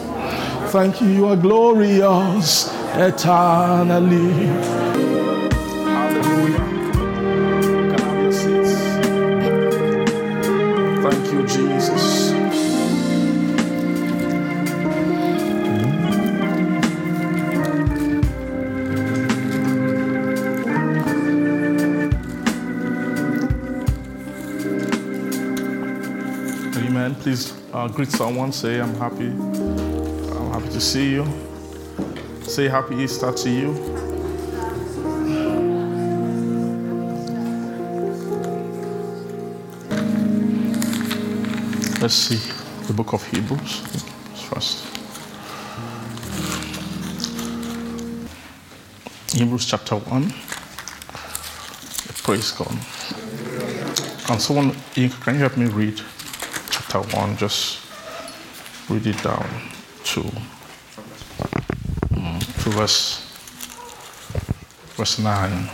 Thank 0.69 1.01
you. 1.01 1.07
You 1.07 1.27
are 1.27 1.37
glorious 1.37 2.69
eternally. 2.95 5.02
Uh, 27.73 27.87
greet 27.87 28.11
someone. 28.11 28.51
Say, 28.51 28.79
I'm 28.79 28.95
happy. 28.95 29.27
I'm 29.27 30.51
happy 30.51 30.69
to 30.69 30.79
see 30.79 31.11
you. 31.11 31.25
Say 32.43 32.67
happy 32.67 32.95
Easter 32.95 33.31
to 33.31 33.49
you. 33.49 33.71
Let's 41.99 42.13
see 42.15 42.39
the 42.87 42.93
book 42.93 43.13
of 43.13 43.25
Hebrews 43.31 43.79
first. 44.49 44.85
Hebrews 49.33 49.65
chapter 49.65 49.95
1. 49.95 50.33
Praise 52.23 52.51
God. 52.51 52.71
And 54.29 54.41
someone, 54.41 54.75
can 54.93 55.35
you 55.35 55.39
help 55.39 55.57
me 55.57 55.65
read 55.65 55.99
chapter 56.93 57.17
1? 57.17 57.37
Just 57.37 57.79
read 58.87 59.07
it 59.07 59.21
down 59.23 59.47
to, 60.03 60.21
um, 62.15 62.39
to 62.39 62.69
verse, 62.69 63.25
verse 64.95 65.17
9. 65.17 65.69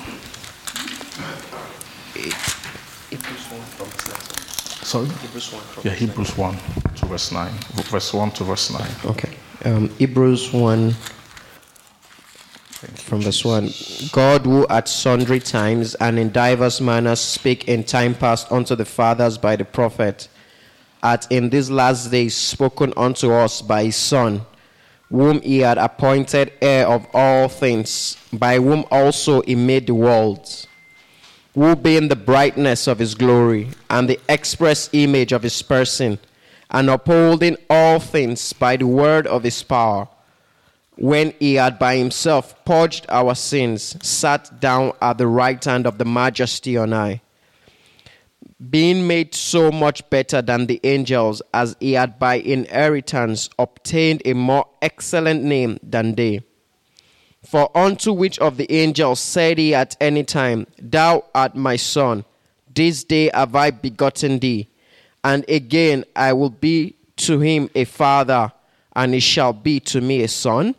Sorry? 4.81 5.07
Hebrews 5.07 5.51
1. 5.51 5.63
Yeah, 5.83 5.91
Hebrews 5.91 6.37
1 6.37 6.57
to 6.95 7.05
verse 7.05 7.31
9. 7.31 7.51
Verse 7.91 8.13
1 8.13 8.31
to 8.31 8.43
verse 8.45 8.71
9. 8.71 8.89
Okay. 9.05 9.37
Um, 9.65 9.89
Hebrews 9.97 10.53
1 10.53 10.91
from 12.95 13.21
verse 13.21 13.43
1 13.43 13.69
God, 14.13 14.45
who 14.45 14.65
at 14.69 14.87
sundry 14.87 15.41
times 15.41 15.95
and 15.95 16.17
in 16.17 16.31
divers 16.31 16.79
manners 16.79 17.19
spake 17.19 17.67
in 17.67 17.83
time 17.83 18.15
past 18.15 18.49
unto 18.51 18.73
the 18.73 18.85
fathers 18.85 19.37
by 19.37 19.57
the 19.57 19.65
prophet, 19.65 20.29
hath 21.01 21.31
in 21.31 21.49
these 21.49 21.69
last 21.69 22.11
days 22.11 22.35
spoken 22.35 22.93
unto 22.95 23.31
us 23.31 23.61
by 23.61 23.85
his 23.85 23.95
Son, 23.95 24.41
whom 25.09 25.41
he 25.41 25.59
had 25.59 25.77
appointed 25.77 26.53
heir 26.61 26.87
of 26.87 27.07
all 27.13 27.47
things, 27.47 28.17
by 28.33 28.55
whom 28.57 28.85
also 28.91 29.41
he 29.41 29.55
made 29.55 29.87
the 29.87 29.95
worlds 29.95 30.67
who 31.59 31.75
being 31.75 32.07
the 32.07 32.15
brightness 32.15 32.87
of 32.87 32.99
his 32.99 33.15
glory 33.15 33.67
and 33.89 34.07
the 34.07 34.19
express 34.29 34.89
image 34.93 35.31
of 35.31 35.43
his 35.43 35.61
person, 35.61 36.19
and 36.71 36.89
upholding 36.89 37.57
all 37.69 37.99
things 37.99 38.53
by 38.53 38.77
the 38.77 38.85
word 38.85 39.25
of 39.27 39.43
his 39.43 39.61
power, 39.63 40.07
when 40.95 41.33
he 41.39 41.55
had 41.55 41.79
by 41.79 41.97
himself 41.97 42.53
purged 42.65 43.05
our 43.09 43.33
sins, 43.33 43.97
sat 44.05 44.59
down 44.59 44.93
at 45.01 45.17
the 45.17 45.27
right 45.27 45.63
hand 45.63 45.87
of 45.87 45.97
the 45.97 46.05
majesty 46.05 46.77
on 46.77 46.91
high, 46.91 47.21
being 48.69 49.07
made 49.07 49.33
so 49.33 49.71
much 49.71 50.07
better 50.09 50.41
than 50.41 50.65
the 50.65 50.79
angels, 50.83 51.41
as 51.53 51.77
he 51.79 51.93
had 51.93 52.19
by 52.19 52.35
inheritance 52.35 53.49
obtained 53.57 54.21
a 54.25 54.33
more 54.33 54.67
excellent 54.81 55.43
name 55.43 55.79
than 55.81 56.15
they. 56.15 56.41
For 57.45 57.75
unto 57.75 58.11
which 58.11 58.37
of 58.39 58.57
the 58.57 58.69
angels 58.71 59.21
said 59.21 59.57
he 59.57 59.73
at 59.73 59.95
any 60.01 60.23
time, 60.23 60.67
Thou 60.77 61.23
art 61.33 61.55
my 61.55 61.77
son, 61.77 62.25
this 62.73 63.03
day 63.03 63.31
have 63.33 63.55
I 63.55 63.71
begotten 63.71 64.39
thee? 64.39 64.67
And 65.23 65.45
again 65.49 66.03
I 66.15 66.33
will 66.33 66.49
be 66.49 66.95
to 67.17 67.39
him 67.39 67.69
a 67.75 67.85
father, 67.85 68.51
and 68.95 69.13
he 69.13 69.19
shall 69.19 69.53
be 69.53 69.79
to 69.81 70.01
me 70.01 70.23
a 70.23 70.27
son? 70.27 70.75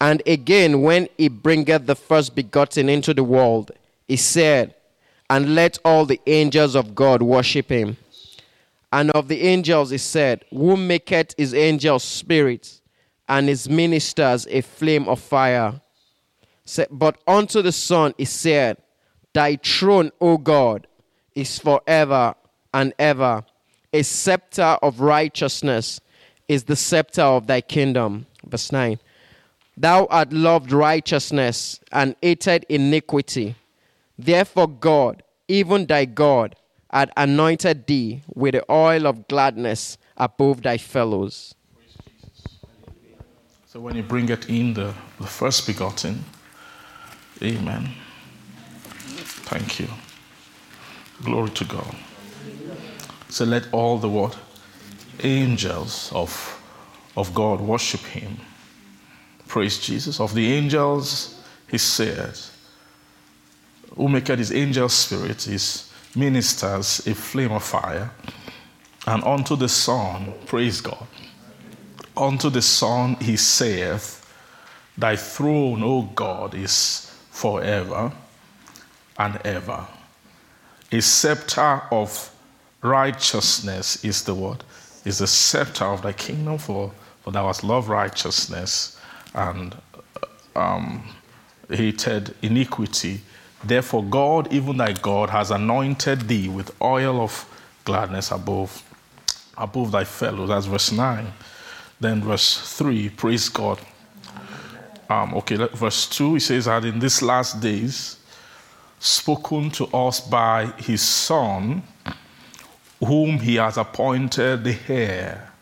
And 0.00 0.22
again, 0.26 0.82
when 0.82 1.08
he 1.16 1.28
bringeth 1.28 1.86
the 1.86 1.94
first 1.94 2.34
begotten 2.34 2.88
into 2.88 3.14
the 3.14 3.24
world, 3.24 3.72
he 4.06 4.16
said, 4.16 4.74
And 5.28 5.54
let 5.54 5.78
all 5.84 6.06
the 6.06 6.20
angels 6.26 6.74
of 6.74 6.94
God 6.94 7.22
worship 7.22 7.70
him. 7.70 7.96
And 8.92 9.10
of 9.10 9.28
the 9.28 9.42
angels 9.42 9.90
he 9.90 9.98
said, 9.98 10.44
Who 10.50 10.76
maketh 10.76 11.34
his 11.36 11.52
angels 11.52 12.04
spirits 12.04 12.80
and 13.28 13.48
his 13.48 13.68
ministers 13.68 14.46
a 14.48 14.60
flame 14.60 15.08
of 15.08 15.20
fire. 15.20 15.80
But 16.90 17.18
unto 17.26 17.62
the 17.62 17.72
Son 17.72 18.14
he 18.16 18.24
said, 18.24 18.76
Thy 19.32 19.56
throne, 19.56 20.12
O 20.20 20.38
God, 20.38 20.86
is 21.34 21.58
forever 21.58 22.34
and 22.72 22.94
ever. 22.98 23.44
A 23.92 24.02
scepter 24.02 24.78
of 24.82 25.00
righteousness 25.00 26.00
is 26.48 26.64
the 26.64 26.76
scepter 26.76 27.22
of 27.22 27.46
thy 27.46 27.60
kingdom. 27.60 28.26
Verse 28.46 28.72
9. 28.72 28.98
Thou 29.76 30.06
art 30.06 30.32
loved 30.32 30.72
righteousness 30.72 31.80
and 31.92 32.16
hated 32.22 32.64
iniquity. 32.68 33.56
Therefore, 34.18 34.68
God, 34.68 35.22
even 35.48 35.86
thy 35.86 36.04
God, 36.06 36.56
had 36.90 37.10
anointed 37.16 37.86
thee 37.86 38.22
with 38.34 38.54
the 38.54 38.64
oil 38.72 39.06
of 39.06 39.28
gladness 39.28 39.98
above 40.16 40.62
thy 40.62 40.78
fellows. 40.78 41.54
So 43.66 43.80
when 43.80 43.96
you 43.96 44.02
bring 44.02 44.28
it 44.30 44.48
in 44.48 44.72
the, 44.72 44.94
the 45.18 45.26
first 45.26 45.66
begotten, 45.66 46.24
amen. 47.42 47.90
Thank 49.44 49.80
you. 49.80 49.88
Glory 51.22 51.50
to 51.50 51.64
God. 51.64 51.94
So 53.28 53.44
let 53.44 53.68
all 53.72 53.98
the 53.98 54.08
what? 54.08 54.38
Angels 55.22 56.10
of, 56.14 56.62
of 57.16 57.34
God 57.34 57.60
worship 57.60 58.00
him. 58.00 58.38
Praise 59.46 59.78
Jesus. 59.78 60.20
Of 60.20 60.34
the 60.34 60.52
angels, 60.52 61.42
he 61.68 61.78
said, 61.78 62.38
who 63.96 64.08
make 64.08 64.28
his 64.28 64.52
angel 64.52 64.88
spirit, 64.88 65.42
his 65.42 65.90
ministers 66.14 67.06
a 67.06 67.14
flame 67.14 67.52
of 67.52 67.62
fire, 67.62 68.10
and 69.06 69.24
unto 69.24 69.56
the 69.56 69.68
Son, 69.68 70.32
praise 70.46 70.80
God 70.80 71.06
Unto 72.16 72.48
the 72.48 72.62
Son 72.62 73.14
he 73.16 73.36
saith, 73.36 74.22
Thy 74.96 75.16
throne, 75.16 75.82
O 75.82 76.02
God, 76.02 76.54
is 76.54 77.12
forever 77.30 78.10
and 79.18 79.38
ever. 79.44 79.86
A 80.90 81.02
scepter 81.02 81.82
of 81.90 82.34
righteousness 82.80 84.02
is 84.02 84.22
the 84.24 84.34
word, 84.34 84.64
is 85.04 85.18
the 85.18 85.26
scepter 85.26 85.84
of 85.84 86.00
thy 86.00 86.14
kingdom, 86.14 86.56
for, 86.56 86.90
for 87.22 87.32
thou 87.32 87.48
hast 87.48 87.62
loved 87.62 87.88
righteousness 87.88 88.98
and 89.34 89.76
um, 90.54 91.02
hated 91.68 92.34
iniquity. 92.40 93.20
Therefore, 93.64 94.04
God, 94.04 94.52
even 94.52 94.76
thy 94.76 94.92
God, 94.92 95.30
has 95.30 95.50
anointed 95.50 96.22
thee 96.28 96.48
with 96.48 96.74
oil 96.80 97.20
of 97.20 97.46
gladness 97.84 98.30
above, 98.30 98.82
above 99.56 99.92
thy 99.92 100.04
fellows. 100.04 100.48
That's 100.48 100.66
verse 100.66 100.92
9. 100.92 101.26
Then 101.98 102.22
verse 102.22 102.76
3, 102.76 103.08
praise 103.10 103.48
God. 103.48 103.80
Um, 105.08 105.34
okay, 105.34 105.56
verse 105.56 106.08
2, 106.08 106.34
he 106.34 106.40
says 106.40 106.64
that 106.66 106.84
in 106.84 106.98
these 106.98 107.22
last 107.22 107.60
days, 107.60 108.18
spoken 108.98 109.70
to 109.70 109.86
us 109.86 110.20
by 110.20 110.66
his 110.78 111.00
Son, 111.00 111.82
whom 113.00 113.38
he 113.38 113.56
has 113.56 113.76
appointed 113.76 114.64
the 114.64 114.76
heir 114.88 115.52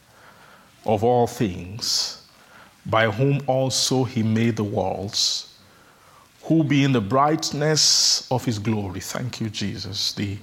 of 0.87 1.05
all 1.05 1.27
things, 1.27 2.23
by 2.87 3.11
whom 3.11 3.41
also 3.47 4.05
he 4.05 4.23
made 4.23 4.57
the 4.57 4.65
worlds, 4.65 5.54
who 6.45 6.63
be 6.63 6.85
in 6.85 6.93
the 6.93 7.01
brightness 7.01 8.31
of 8.31 8.45
his 8.45 8.59
glory, 8.59 9.01
thank 9.01 9.41
you, 9.41 9.49
Jesus, 9.49 10.13
the, 10.13 10.37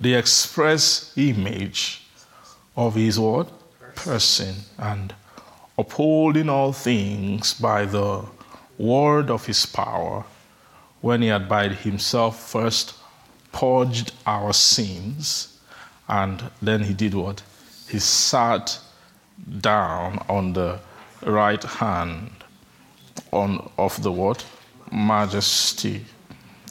the 0.00 0.14
express 0.14 1.12
image 1.16 2.02
of 2.76 2.94
his 2.94 3.18
word, 3.18 3.46
Person, 3.94 4.54
and 4.78 5.14
upholding 5.78 6.48
all 6.48 6.72
things 6.72 7.54
by 7.54 7.84
the 7.84 8.24
word 8.78 9.30
of 9.30 9.44
his 9.44 9.66
power, 9.66 10.24
when 11.02 11.20
he 11.20 11.28
had 11.28 11.48
by 11.48 11.68
himself 11.68 12.50
first 12.50 12.94
purged 13.52 14.12
our 14.26 14.52
sins, 14.52 15.58
and 16.08 16.42
then 16.60 16.82
he 16.82 16.94
did 16.94 17.14
what? 17.14 17.42
He 17.88 17.98
sat 17.98 18.78
down 19.60 20.24
on 20.28 20.52
the 20.52 20.78
right 21.22 21.62
hand 21.62 22.30
on 23.30 23.70
of 23.78 24.02
the 24.02 24.12
what? 24.12 24.44
Majesty. 24.92 26.04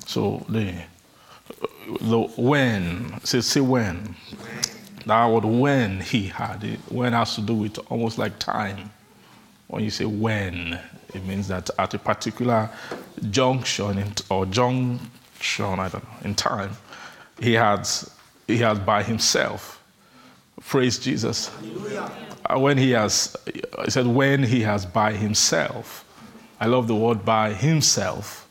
So 0.06 0.46
the 0.50 0.74
the 2.02 2.20
when 2.38 3.20
say 3.24 3.42
say 3.42 3.62
when. 3.62 4.16
That 5.06 5.26
word 5.26 5.46
when 5.46 6.00
he 6.00 6.28
had 6.28 6.64
it. 6.64 6.80
When 6.90 7.14
has 7.14 7.36
to 7.36 7.42
do 7.42 7.56
with 7.56 7.80
almost 7.90 8.18
like 8.18 8.38
time. 8.40 8.92
When 9.68 9.84
you 9.84 9.90
say 9.90 10.06
when 10.06 10.80
it 11.14 11.26
means 11.26 11.48
that 11.48 11.70
at 11.78 11.94
a 11.94 12.00
particular 12.00 12.70
junction 13.30 13.98
in, 13.98 14.14
or 14.30 14.46
junction 14.46 15.80
i 15.80 15.90
don't 15.90 16.04
know 16.04 16.10
in 16.24 16.36
time 16.36 16.72
he 17.42 17.54
had 17.54 17.88
he 18.48 18.58
had 18.58 18.86
by 18.86 19.04
himself. 19.04 19.82
Praise 20.68 21.00
jesus. 21.00 21.50
Uh, 22.46 22.60
when 22.60 22.78
he 22.78 22.92
has 22.92 23.36
he 23.46 23.62
said 23.90 24.06
when 24.06 24.44
he 24.44 24.62
has 24.62 24.86
by 24.86 25.12
himself 25.14 26.06
i 26.62 26.66
love 26.66 26.88
the 26.88 26.96
word 26.96 27.26
by 27.26 27.52
himself 27.52 28.48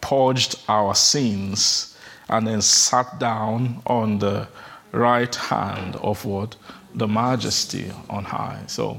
purged 0.00 0.58
our 0.68 0.94
sins 0.94 1.96
and 2.30 2.46
then 2.46 2.62
sat 2.62 3.18
down 3.18 3.82
on 3.86 4.18
the 4.18 4.48
right 4.92 5.34
hand 5.34 5.96
of 5.96 6.24
what? 6.24 6.56
The 6.94 7.06
majesty 7.06 7.92
on 8.08 8.24
high. 8.24 8.62
So 8.66 8.98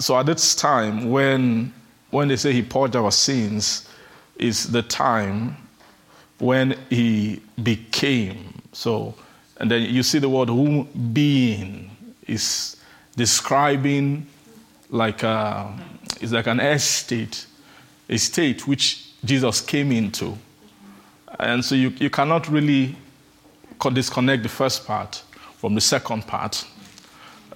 so 0.00 0.18
at 0.18 0.26
this 0.26 0.54
time 0.54 1.10
when 1.10 1.72
when 2.10 2.28
they 2.28 2.36
say 2.36 2.52
he 2.52 2.62
purged 2.62 2.96
our 2.96 3.10
sins 3.10 3.88
is 4.36 4.70
the 4.70 4.82
time 4.82 5.56
when 6.38 6.78
he 6.90 7.40
became. 7.62 8.62
So 8.72 9.14
and 9.58 9.70
then 9.70 9.82
you 9.82 10.02
see 10.02 10.18
the 10.18 10.28
word 10.28 10.48
who 10.48 10.84
being 11.12 11.90
is 12.26 12.76
describing 13.16 14.26
like 14.90 15.22
a, 15.22 15.72
it's 16.20 16.32
like 16.32 16.46
an 16.46 16.60
estate 16.60 17.46
a 18.08 18.16
state 18.16 18.66
which 18.66 19.06
jesus 19.24 19.60
came 19.60 19.92
into. 19.92 20.36
And 21.38 21.64
so 21.64 21.74
you, 21.74 21.90
you 21.98 22.10
cannot 22.10 22.48
really 22.48 22.96
disconnect 23.92 24.42
the 24.42 24.48
first 24.48 24.86
part 24.86 25.22
from 25.56 25.74
the 25.74 25.80
second 25.80 26.26
part 26.26 26.64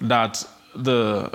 that 0.01 0.45
the 0.75 1.31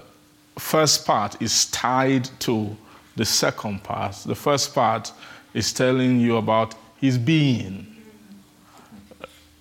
first 0.58 1.06
part 1.06 1.40
is 1.40 1.66
tied 1.66 2.28
to 2.40 2.76
the 3.16 3.24
second 3.24 3.82
part. 3.82 4.14
The 4.26 4.34
first 4.34 4.74
part 4.74 5.12
is 5.54 5.72
telling 5.72 6.20
you 6.20 6.36
about 6.36 6.74
his 7.00 7.18
being. 7.18 7.86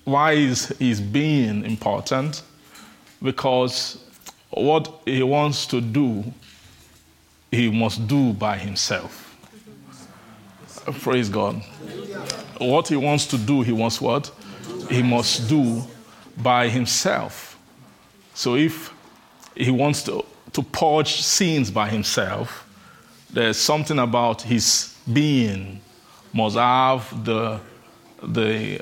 Why 0.03 0.33
is 0.33 0.67
his 0.79 1.01
being 1.01 1.65
important? 1.65 2.43
Because 3.21 4.03
what 4.51 5.01
he 5.05 5.23
wants 5.23 5.65
to 5.67 5.81
do 5.81 6.23
he 7.51 7.71
must 7.71 8.07
do 8.07 8.33
by 8.33 8.57
himself 8.57 9.24
praise 10.91 11.29
god. 11.29 11.61
What 12.57 12.87
he 12.87 12.95
wants 12.95 13.25
to 13.27 13.37
do 13.37 13.61
he 13.61 13.71
wants 13.71 13.99
what? 13.99 14.31
He 14.89 15.01
must 15.01 15.49
do 15.49 15.83
by 16.37 16.69
himself. 16.69 17.57
So 18.33 18.55
if 18.55 18.93
he 19.55 19.71
wants 19.71 20.03
to, 20.03 20.25
to 20.53 20.61
purge 20.61 21.21
sins 21.21 21.71
by 21.71 21.89
himself 21.89 22.65
there's 23.35 23.57
something 23.57 23.99
about 23.99 24.41
his 24.41 24.95
being 25.11 25.81
must 26.33 26.55
have 26.55 27.25
the 27.25 27.59
the 28.23 28.81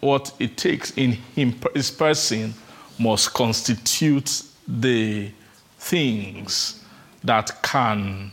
what 0.00 0.32
it 0.38 0.56
takes 0.56 0.96
in 0.96 1.12
him 1.34 1.54
his 1.74 1.90
person 1.90 2.54
must 2.98 3.34
constitute 3.34 4.42
the 4.66 5.30
things 5.78 6.84
that 7.24 7.62
can 7.62 8.30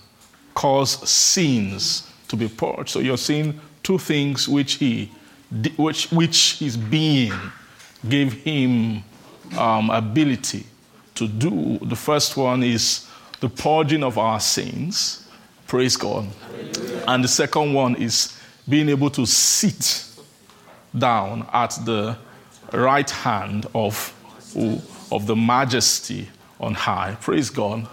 cause 0.54 1.10
sins 1.10 2.12
to 2.38 2.48
be 2.48 2.54
purged 2.54 2.90
so 2.90 3.00
you're 3.00 3.18
seeing 3.18 3.60
two 3.84 3.98
things 3.98 4.48
which 4.48 4.74
he 4.74 5.12
which 5.78 6.12
which 6.12 6.58
his 6.60 6.76
being 6.78 7.34
gave 8.08 8.34
him 8.34 9.04
um, 9.58 9.90
ability 9.90 10.66
to 11.14 11.28
do 11.28 11.78
the 11.80 11.96
first 11.96 12.36
one 12.36 12.64
is 12.64 13.08
the 13.40 13.50
purging 13.50 14.04
of 14.04 14.18
our 14.18 14.40
sins 14.40 15.28
praise 15.68 15.98
god 15.98 16.26
and 17.08 17.24
the 17.24 17.28
second 17.28 17.74
one 17.74 17.96
is 17.96 18.38
being 18.68 18.90
able 18.90 19.10
to 19.10 19.26
sit 19.26 20.06
down 20.98 21.48
at 21.54 21.72
the 21.86 22.18
right 22.74 23.10
hand 23.10 23.68
of, 23.76 24.14
of 25.12 25.28
the 25.28 25.36
majesty 25.36 26.28
on 26.60 26.74
high. 26.74 27.16
Praise 27.22 27.50
God. 27.50 27.88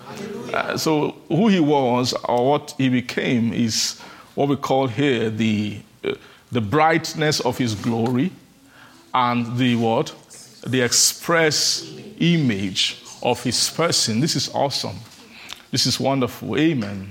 Uh, 0.52 0.76
so, 0.76 1.16
who 1.28 1.48
he 1.48 1.60
was 1.60 2.14
or 2.24 2.50
what 2.50 2.74
he 2.78 2.88
became 2.88 3.52
is 3.52 4.00
what 4.34 4.48
we 4.48 4.56
call 4.56 4.86
here 4.86 5.30
the, 5.30 5.80
uh, 6.04 6.14
the 6.50 6.60
brightness 6.60 7.40
of 7.40 7.58
his 7.58 7.74
glory 7.74 8.30
and 9.14 9.56
the 9.56 9.76
what? 9.76 10.14
The 10.66 10.80
express 10.80 11.92
image 12.18 13.02
of 13.22 13.42
his 13.42 13.70
person. 13.70 14.20
This 14.20 14.36
is 14.36 14.48
awesome. 14.54 14.96
This 15.70 15.86
is 15.86 15.98
wonderful. 15.98 16.58
Amen. 16.58 17.08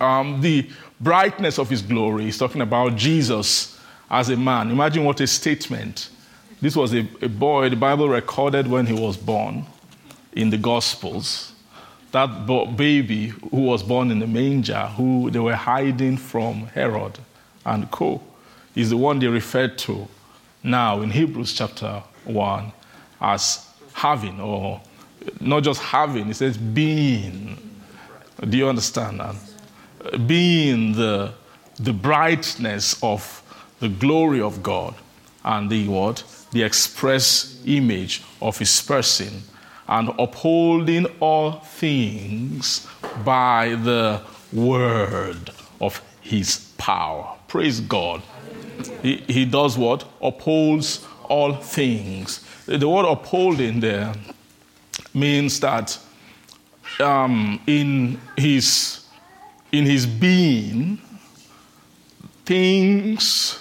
Um, 0.00 0.40
the 0.40 0.68
brightness 1.00 1.58
of 1.58 1.68
his 1.68 1.82
glory 1.82 2.28
is 2.28 2.38
talking 2.38 2.60
about 2.60 2.96
Jesus 2.96 3.80
as 4.10 4.30
a 4.30 4.36
man. 4.36 4.70
Imagine 4.70 5.04
what 5.04 5.20
a 5.20 5.26
statement. 5.26 6.08
This 6.60 6.76
was 6.76 6.94
a, 6.94 7.06
a 7.20 7.28
boy, 7.28 7.68
the 7.68 7.76
Bible 7.76 8.08
recorded 8.08 8.66
when 8.66 8.86
he 8.86 8.92
was 8.92 9.16
born 9.16 9.66
in 10.32 10.50
the 10.50 10.58
Gospels. 10.58 11.53
That 12.14 12.46
baby 12.76 13.32
who 13.50 13.62
was 13.62 13.82
born 13.82 14.12
in 14.12 14.20
the 14.20 14.28
manger, 14.28 14.86
who 14.96 15.32
they 15.32 15.40
were 15.40 15.56
hiding 15.56 16.16
from 16.16 16.68
Herod 16.68 17.18
and 17.66 17.90
co, 17.90 18.22
is 18.76 18.90
the 18.90 18.96
one 18.96 19.18
they 19.18 19.26
referred 19.26 19.76
to 19.78 20.06
now 20.62 21.00
in 21.00 21.10
Hebrews 21.10 21.54
chapter 21.54 22.04
1 22.22 22.72
as 23.20 23.68
having, 23.94 24.40
or 24.40 24.80
not 25.40 25.64
just 25.64 25.82
having, 25.82 26.28
it 26.30 26.34
says 26.34 26.56
being. 26.56 27.58
Do 28.48 28.58
you 28.58 28.68
understand 28.68 29.18
that? 29.18 30.28
Being 30.28 30.92
the, 30.92 31.34
the 31.80 31.92
brightness 31.92 32.96
of 33.02 33.42
the 33.80 33.88
glory 33.88 34.40
of 34.40 34.62
God 34.62 34.94
and 35.44 35.68
the 35.68 35.88
what? 35.88 36.22
The 36.52 36.62
express 36.62 37.60
image 37.66 38.22
of 38.40 38.56
his 38.56 38.80
person 38.82 39.42
and 39.88 40.10
upholding 40.18 41.06
all 41.20 41.52
things 41.60 42.86
by 43.24 43.74
the 43.82 44.20
word 44.52 45.50
of 45.80 46.00
his 46.20 46.70
power. 46.78 47.36
Praise 47.48 47.80
God. 47.80 48.22
He, 49.02 49.16
he 49.28 49.44
does 49.44 49.76
what? 49.78 50.04
Upholds 50.22 51.06
all 51.28 51.54
things. 51.54 52.44
The 52.66 52.88
word 52.88 53.06
upholding 53.06 53.80
there 53.80 54.14
means 55.12 55.60
that 55.60 55.98
um, 57.00 57.60
in 57.66 58.20
his 58.36 59.00
in 59.72 59.84
his 59.84 60.06
being, 60.06 60.98
things 62.44 63.60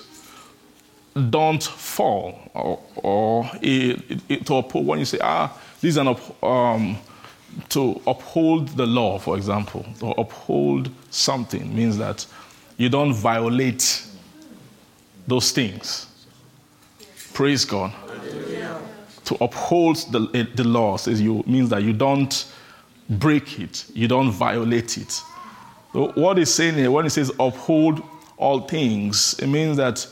don't 1.29 1.63
fall, 1.63 2.39
or, 2.53 2.79
or 2.95 3.49
it, 3.62 3.99
it, 4.12 4.21
it- 4.29 4.45
to 4.45 4.55
uphold. 4.55 4.86
When 4.86 4.99
you 4.99 5.05
say, 5.05 5.19
ah, 5.21 5.57
is 5.89 5.98
an 5.98 6.08
up, 6.08 6.43
um, 6.43 6.98
to 7.69 8.02
uphold 8.08 8.69
the 8.69 8.86
law, 8.86 9.19
for 9.19 9.38
example, 9.38 9.86
to 10.00 10.08
uphold 10.12 10.89
something 11.10 11.76
means 11.76 11.98
that 11.98 12.26
you 12.78 12.89
don't 12.89 13.13
violate 13.13 14.06
those 15.28 15.52
things. 15.52 16.08
Praise 17.34 17.65
God. 17.65 17.93
To 19.26 19.43
uphold 19.43 19.98
the, 20.12 20.50
the 20.56 20.63
law 20.63 20.98
says 20.98 21.22
you 21.22 21.43
means 21.48 21.69
that 21.69 21.82
you 21.84 21.93
don't 21.93 22.52
break 23.10 23.60
it, 23.60 23.86
you 23.93 24.08
don't 24.08 24.32
violate 24.32 24.98
it. 24.98 25.22
What 25.93 26.38
he's 26.38 26.54
saying 26.54 26.76
here, 26.76 26.91
when 26.91 27.06
he 27.06 27.10
says 27.10 27.32
uphold 27.39 28.02
all 28.38 28.62
things, 28.62 29.36
it 29.39 29.48
means 29.48 29.78
that 29.78 30.06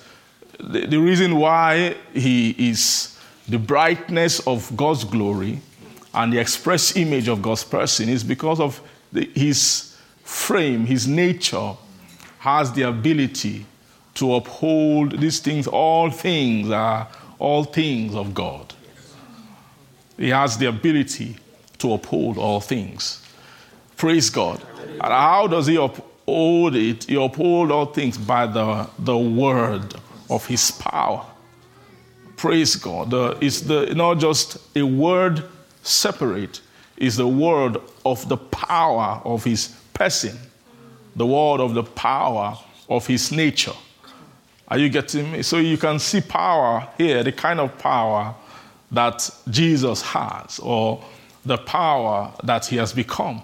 the, 0.60 0.86
the 0.86 0.98
reason 0.98 1.38
why 1.38 1.96
he 2.14 2.52
is 2.70 3.11
the 3.52 3.60
brightness 3.60 4.40
of 4.48 4.76
God's 4.76 5.04
glory 5.04 5.60
and 6.14 6.32
the 6.34 6.40
express 6.40 6.96
image 6.96 7.28
of 7.28 7.42
God's 7.42 7.64
person 7.64 8.10
is 8.10 8.24
because 8.24 8.60
of 8.60 8.82
the, 9.12 9.30
his 9.34 9.98
frame, 10.24 10.86
his 10.86 11.08
nature 11.08 11.74
has 12.40 12.72
the 12.72 12.84
ability 12.84 13.66
to 14.16 14.36
uphold 14.36 15.20
these 15.20 15.40
things. 15.40 15.68
All 15.68 16.10
things 16.10 16.70
are 16.70 17.08
all 17.40 17.64
things 17.64 18.16
of 18.16 18.34
God. 18.34 18.74
He 20.18 20.30
has 20.30 20.58
the 20.58 20.68
ability 20.68 21.38
to 21.80 21.94
uphold 21.94 22.38
all 22.38 22.62
things. 22.62 23.26
Praise 23.98 24.30
God. 24.30 24.62
And 24.86 25.02
how 25.02 25.48
does 25.48 25.68
he 25.68 25.76
uphold 25.76 26.76
it? 26.76 27.06
He 27.06 27.16
uphold 27.16 27.72
all 27.72 27.88
things 27.88 28.18
by 28.18 28.46
the, 28.48 28.88
the 29.00 29.18
word 29.18 29.96
of 30.30 30.46
his 30.46 30.72
power. 30.72 31.26
Praise 32.42 32.76
God. 32.76 33.14
Uh, 33.14 33.36
the, 33.36 33.46
it's 33.46 33.62
the, 33.62 33.94
not 33.94 34.18
just 34.18 34.58
a 34.76 34.82
word 34.82 35.44
separate, 35.84 36.62
it's 36.98 37.18
the 37.18 37.28
word 37.28 37.78
of 38.04 38.28
the 38.30 38.38
power 38.38 39.22
of 39.24 39.44
his 39.44 39.68
person, 39.94 40.36
the 41.16 41.28
word 41.28 41.60
of 41.60 41.76
the 41.76 41.84
power 41.84 42.58
of 42.90 43.06
his 43.06 43.32
nature. 43.32 43.76
Are 44.70 44.80
you 44.80 44.90
getting 44.90 45.32
me? 45.32 45.44
So 45.44 45.60
you 45.60 45.78
can 45.78 46.00
see 46.00 46.20
power 46.20 46.88
here, 46.98 47.22
the 47.22 47.32
kind 47.32 47.60
of 47.60 47.78
power 47.78 48.34
that 48.90 49.30
Jesus 49.52 50.02
has, 50.02 50.58
or 50.64 51.04
the 51.46 51.60
power 51.60 52.34
that 52.44 52.66
he 52.66 52.78
has 52.78 52.92
become. 52.92 53.44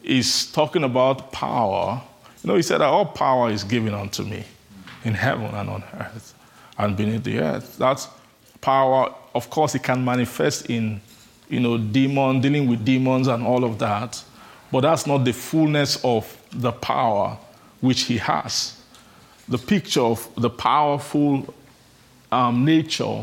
He's 0.00 0.46
talking 0.52 0.84
about 0.84 1.32
power. 1.32 2.00
You 2.44 2.50
know, 2.50 2.54
he 2.54 2.62
said 2.62 2.80
all 2.82 3.04
power 3.04 3.50
is 3.50 3.64
given 3.64 3.94
unto 3.94 4.22
me 4.22 4.44
in 5.04 5.14
heaven 5.14 5.46
and 5.46 5.68
on 5.68 5.82
earth 5.94 6.35
and 6.78 6.96
beneath 6.96 7.24
the 7.24 7.38
earth. 7.38 7.76
That 7.78 8.06
power, 8.60 9.14
of 9.34 9.50
course, 9.50 9.74
it 9.74 9.82
can 9.82 10.04
manifest 10.04 10.70
in, 10.70 11.00
you 11.48 11.60
know, 11.60 11.78
demon, 11.78 12.40
dealing 12.40 12.68
with 12.68 12.84
demons 12.84 13.28
and 13.28 13.46
all 13.46 13.64
of 13.64 13.78
that. 13.78 14.22
But 14.72 14.80
that's 14.80 15.06
not 15.06 15.24
the 15.24 15.32
fullness 15.32 16.02
of 16.04 16.36
the 16.52 16.72
power 16.72 17.38
which 17.80 18.02
he 18.02 18.18
has. 18.18 18.80
The 19.48 19.58
picture 19.58 20.00
of 20.00 20.28
the 20.36 20.50
powerful 20.50 21.54
um, 22.32 22.64
nature 22.64 23.22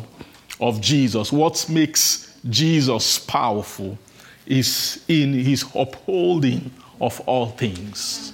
of 0.59 0.79
Jesus, 0.79 1.31
what 1.31 1.67
makes 1.69 2.39
Jesus 2.49 3.19
powerful, 3.19 3.97
is 4.45 5.03
in 5.07 5.33
his 5.33 5.63
upholding 5.75 6.71
of 7.01 7.19
all 7.21 7.47
things. 7.47 8.33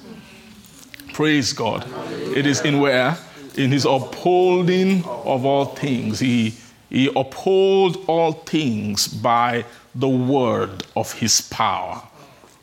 Praise 1.14 1.54
God. 1.54 1.88
It 2.36 2.46
is 2.46 2.62
in 2.62 2.80
where? 2.80 3.18
In 3.58 3.72
his 3.72 3.86
upholding 3.86 5.04
of 5.06 5.46
all 5.46 5.66
things. 5.66 6.20
He, 6.20 6.54
he 6.90 7.12
upholds 7.16 7.98
all 8.08 8.32
things 8.32 9.08
by 9.08 9.66
the 9.96 10.10
word 10.10 10.86
of 10.96 11.12
his 11.14 11.42
power. 11.42 12.02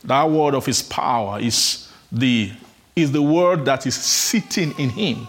That 0.04 0.30
word 0.30 0.54
of 0.54 0.64
his 0.64 0.82
power 0.82 1.40
is 1.40 1.90
the, 2.12 2.52
is 2.94 3.12
the 3.12 3.22
word 3.22 3.64
that 3.64 3.86
is 3.86 3.96
sitting 3.96 4.72
in 4.78 4.90
him, 4.90 5.26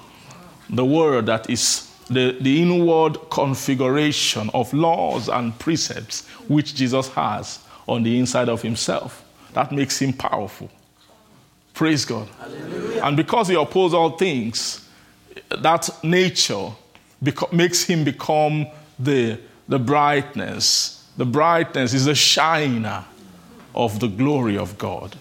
the 0.70 0.86
word 0.86 1.26
that 1.26 1.50
is 1.50 1.92
the, 2.10 2.38
the 2.40 2.62
inward 2.62 3.18
configuration 3.30 4.50
of 4.54 4.72
laws 4.74 5.28
and 5.28 5.58
precepts 5.60 6.28
which 6.48 6.76
Jesus 6.76 7.10
has 7.10 7.60
on 7.88 8.04
the 8.04 8.18
inside 8.20 8.50
of 8.50 8.62
himself. 8.62 9.24
That 9.54 9.72
makes 9.72 10.00
him 10.02 10.14
powerful. 10.14 10.70
Praise 11.74 12.06
God. 12.06 12.28
Hallelujah. 12.40 13.04
And 13.04 13.18
because 13.18 13.48
he 13.48 13.56
opposes 13.56 13.94
all 13.94 14.12
things, 14.12 14.87
that 15.50 15.90
nature 16.04 16.72
beco- 17.24 17.52
makes 17.52 17.84
him 17.84 18.04
become 18.04 18.68
the, 19.00 19.40
the 19.68 19.80
brightness. 19.80 21.10
The 21.18 21.26
brightness 21.26 21.94
is 21.94 22.06
the 22.06 22.16
shiner 22.16 23.06
of 23.74 24.00
the 24.00 24.08
glory 24.08 24.58
of 24.58 24.78
God. 24.78 25.16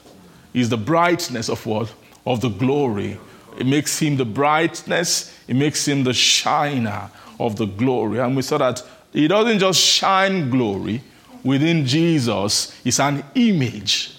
Is 0.54 0.68
the 0.68 0.76
brightness 0.76 1.48
of 1.48 1.64
what? 1.66 1.92
Of 2.24 2.40
the 2.40 2.48
glory 2.48 3.18
it 3.56 3.66
makes 3.66 3.98
him 3.98 4.16
the 4.16 4.24
brightness, 4.24 5.34
it 5.48 5.56
makes 5.56 5.86
him 5.88 6.04
the 6.04 6.12
shiner 6.12 7.10
of 7.40 7.56
the 7.56 7.66
glory. 7.66 8.18
And 8.18 8.36
we 8.36 8.42
saw 8.42 8.58
that 8.58 8.82
he 9.12 9.28
doesn't 9.28 9.58
just 9.58 9.80
shine 9.80 10.50
glory 10.50 11.02
within 11.42 11.86
Jesus, 11.86 12.78
it's 12.84 13.00
an 13.00 13.24
image. 13.34 14.12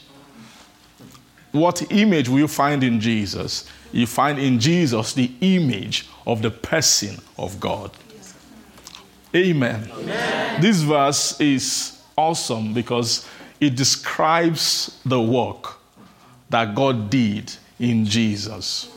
What 1.52 1.92
image 1.92 2.30
will 2.30 2.40
you 2.40 2.48
find 2.48 2.84
in 2.84 3.00
Jesus? 3.00 3.70
You 3.92 4.06
find 4.08 4.40
in 4.40 4.60
Jesus 4.60 5.14
the 5.14 5.32
image 5.42 6.08
of 6.26 6.42
the 6.42 6.52
person 6.52 7.18
of 7.38 7.60
God. 7.60 7.92
Amen. 9.36 9.90
Amen. 9.94 10.62
This 10.62 10.82
verse 10.82 11.40
is 11.40 12.02
awesome 12.18 12.74
because 12.74 13.28
it 13.60 13.76
describes 13.76 15.00
the 15.06 15.22
work 15.22 15.80
that 16.50 16.76
God 16.76 17.10
did 17.10 17.54
in 17.80 18.06
Jesus. 18.06 18.90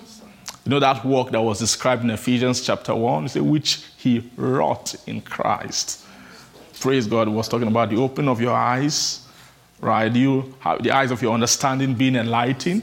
You 0.65 0.71
know 0.71 0.81
that 0.81 1.05
work 1.05 1.31
that 1.31 1.41
was 1.41 1.59
described 1.59 2.05
in 2.05 2.11
Ephesians 2.11 2.61
chapter 2.61 2.95
1, 2.95 3.29
which 3.49 3.85
he 3.97 4.31
wrought 4.37 4.95
in 5.07 5.21
Christ. 5.21 6.07
Praise 6.81 7.07
God, 7.07 7.29
was 7.29 7.49
talking 7.49 7.69
about 7.69 7.91
the 7.91 7.97
opening 7.97 8.29
of 8.29 8.41
your 8.41 8.55
eyes, 8.55 9.27
right? 9.81 10.15
You 10.15 10.55
have 10.61 10.83
the 10.83 10.91
eyes 10.91 11.11
of 11.11 11.21
your 11.21 11.35
understanding 11.35 11.95
being 11.95 12.17
enlightened, 12.17 12.83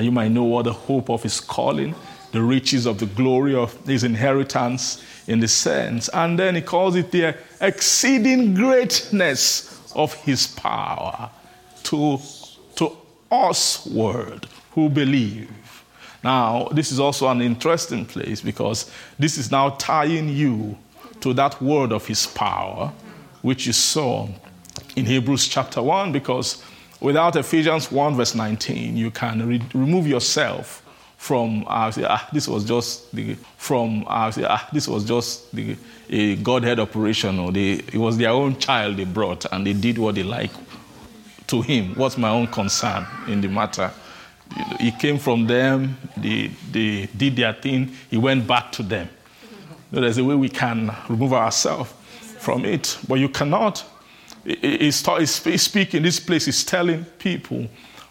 you 0.00 0.10
might 0.10 0.30
know 0.30 0.44
what 0.44 0.64
the 0.64 0.72
hope 0.72 1.10
of 1.10 1.22
his 1.22 1.40
calling, 1.40 1.94
the 2.32 2.42
riches 2.42 2.86
of 2.86 2.98
the 2.98 3.06
glory 3.06 3.54
of 3.54 3.74
his 3.86 4.04
inheritance 4.04 5.04
in 5.26 5.40
the 5.40 5.48
sense. 5.48 6.08
And 6.08 6.38
then 6.38 6.56
he 6.56 6.62
calls 6.62 6.96
it 6.96 7.10
the 7.10 7.36
exceeding 7.60 8.54
greatness 8.54 9.92
of 9.94 10.14
his 10.14 10.46
power 10.46 11.30
to, 11.84 12.18
to 12.76 12.96
us, 13.30 13.86
word, 13.86 14.46
who 14.72 14.88
believe. 14.88 15.50
Now, 16.24 16.68
this 16.72 16.90
is 16.90 16.98
also 16.98 17.28
an 17.28 17.42
interesting 17.42 18.06
place 18.06 18.40
because 18.40 18.90
this 19.18 19.38
is 19.38 19.50
now 19.50 19.70
tying 19.70 20.28
you 20.28 20.76
to 21.20 21.34
that 21.34 21.60
word 21.60 21.92
of 21.92 22.06
his 22.06 22.26
power, 22.26 22.92
which 23.42 23.66
you 23.66 23.72
saw 23.72 24.28
in 24.96 25.04
Hebrews 25.04 25.48
chapter 25.48 25.82
1, 25.82 26.12
because 26.12 26.64
without 27.04 27.36
Ephesians 27.36 27.92
1, 27.92 28.16
verse 28.16 28.34
19, 28.34 28.96
you 28.96 29.10
can 29.10 29.46
re- 29.46 29.62
remove 29.74 30.06
yourself 30.06 30.80
from 31.18 31.64
uh, 31.68 31.92
ah, 32.04 32.28
this 32.32 32.48
was 32.48 32.64
just 32.64 33.14
the 33.14 33.34
from 33.56 34.04
uh, 34.06 34.32
ah, 34.44 34.68
this 34.72 34.88
was 34.88 35.04
just 35.04 35.54
the 35.54 35.76
a 36.10 36.36
Godhead 36.36 36.80
operation, 36.80 37.38
or 37.38 37.52
they, 37.52 37.72
it 37.72 37.96
was 37.96 38.16
their 38.16 38.30
own 38.30 38.58
child 38.58 38.96
they 38.96 39.04
brought, 39.04 39.44
and 39.52 39.66
they 39.66 39.72
did 39.72 39.98
what 39.98 40.14
they 40.14 40.22
like 40.22 40.50
to 41.46 41.62
him. 41.62 41.94
What's 41.94 42.18
my 42.18 42.30
own 42.30 42.46
concern 42.46 43.06
in 43.26 43.40
the 43.40 43.48
matter? 43.48 43.90
He 44.80 44.90
came 44.92 45.18
from 45.18 45.46
them, 45.46 45.96
they, 46.16 46.48
they 46.70 47.06
did 47.16 47.36
their 47.36 47.54
thing, 47.54 47.92
he 48.10 48.18
went 48.18 48.46
back 48.46 48.70
to 48.72 48.82
them. 48.82 49.08
There's 49.90 50.18
a 50.18 50.24
way 50.24 50.34
we 50.34 50.48
can 50.48 50.94
remove 51.08 51.32
ourselves 51.32 51.92
from 52.38 52.64
it, 52.64 52.98
but 53.08 53.14
you 53.14 53.28
cannot. 53.28 53.84
He's, 54.44 54.96
speaking, 55.62 56.02
this 56.02 56.20
place 56.20 56.48
is 56.48 56.64
telling 56.64 57.04
people 57.18 57.66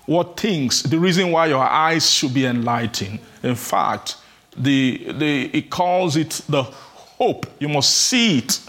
what 0.05 0.39
things, 0.39 0.83
the 0.83 0.99
reason 0.99 1.31
why 1.31 1.47
your 1.47 1.63
eyes 1.63 2.09
should 2.09 2.33
be 2.33 2.45
enlightened. 2.45 3.19
In 3.41 3.55
fact, 3.55 4.17
the, 4.57 5.13
the, 5.13 5.57
it 5.57 5.69
calls 5.69 6.15
it 6.15 6.41
the 6.49 6.63
hope. 6.63 7.45
You 7.59 7.69
must 7.69 7.95
see 7.95 8.39
it. 8.39 8.59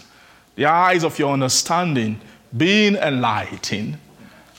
The 0.55 0.65
eyes 0.65 1.03
of 1.03 1.17
your 1.19 1.33
understanding 1.33 2.21
being 2.55 2.95
enlightened 2.95 3.97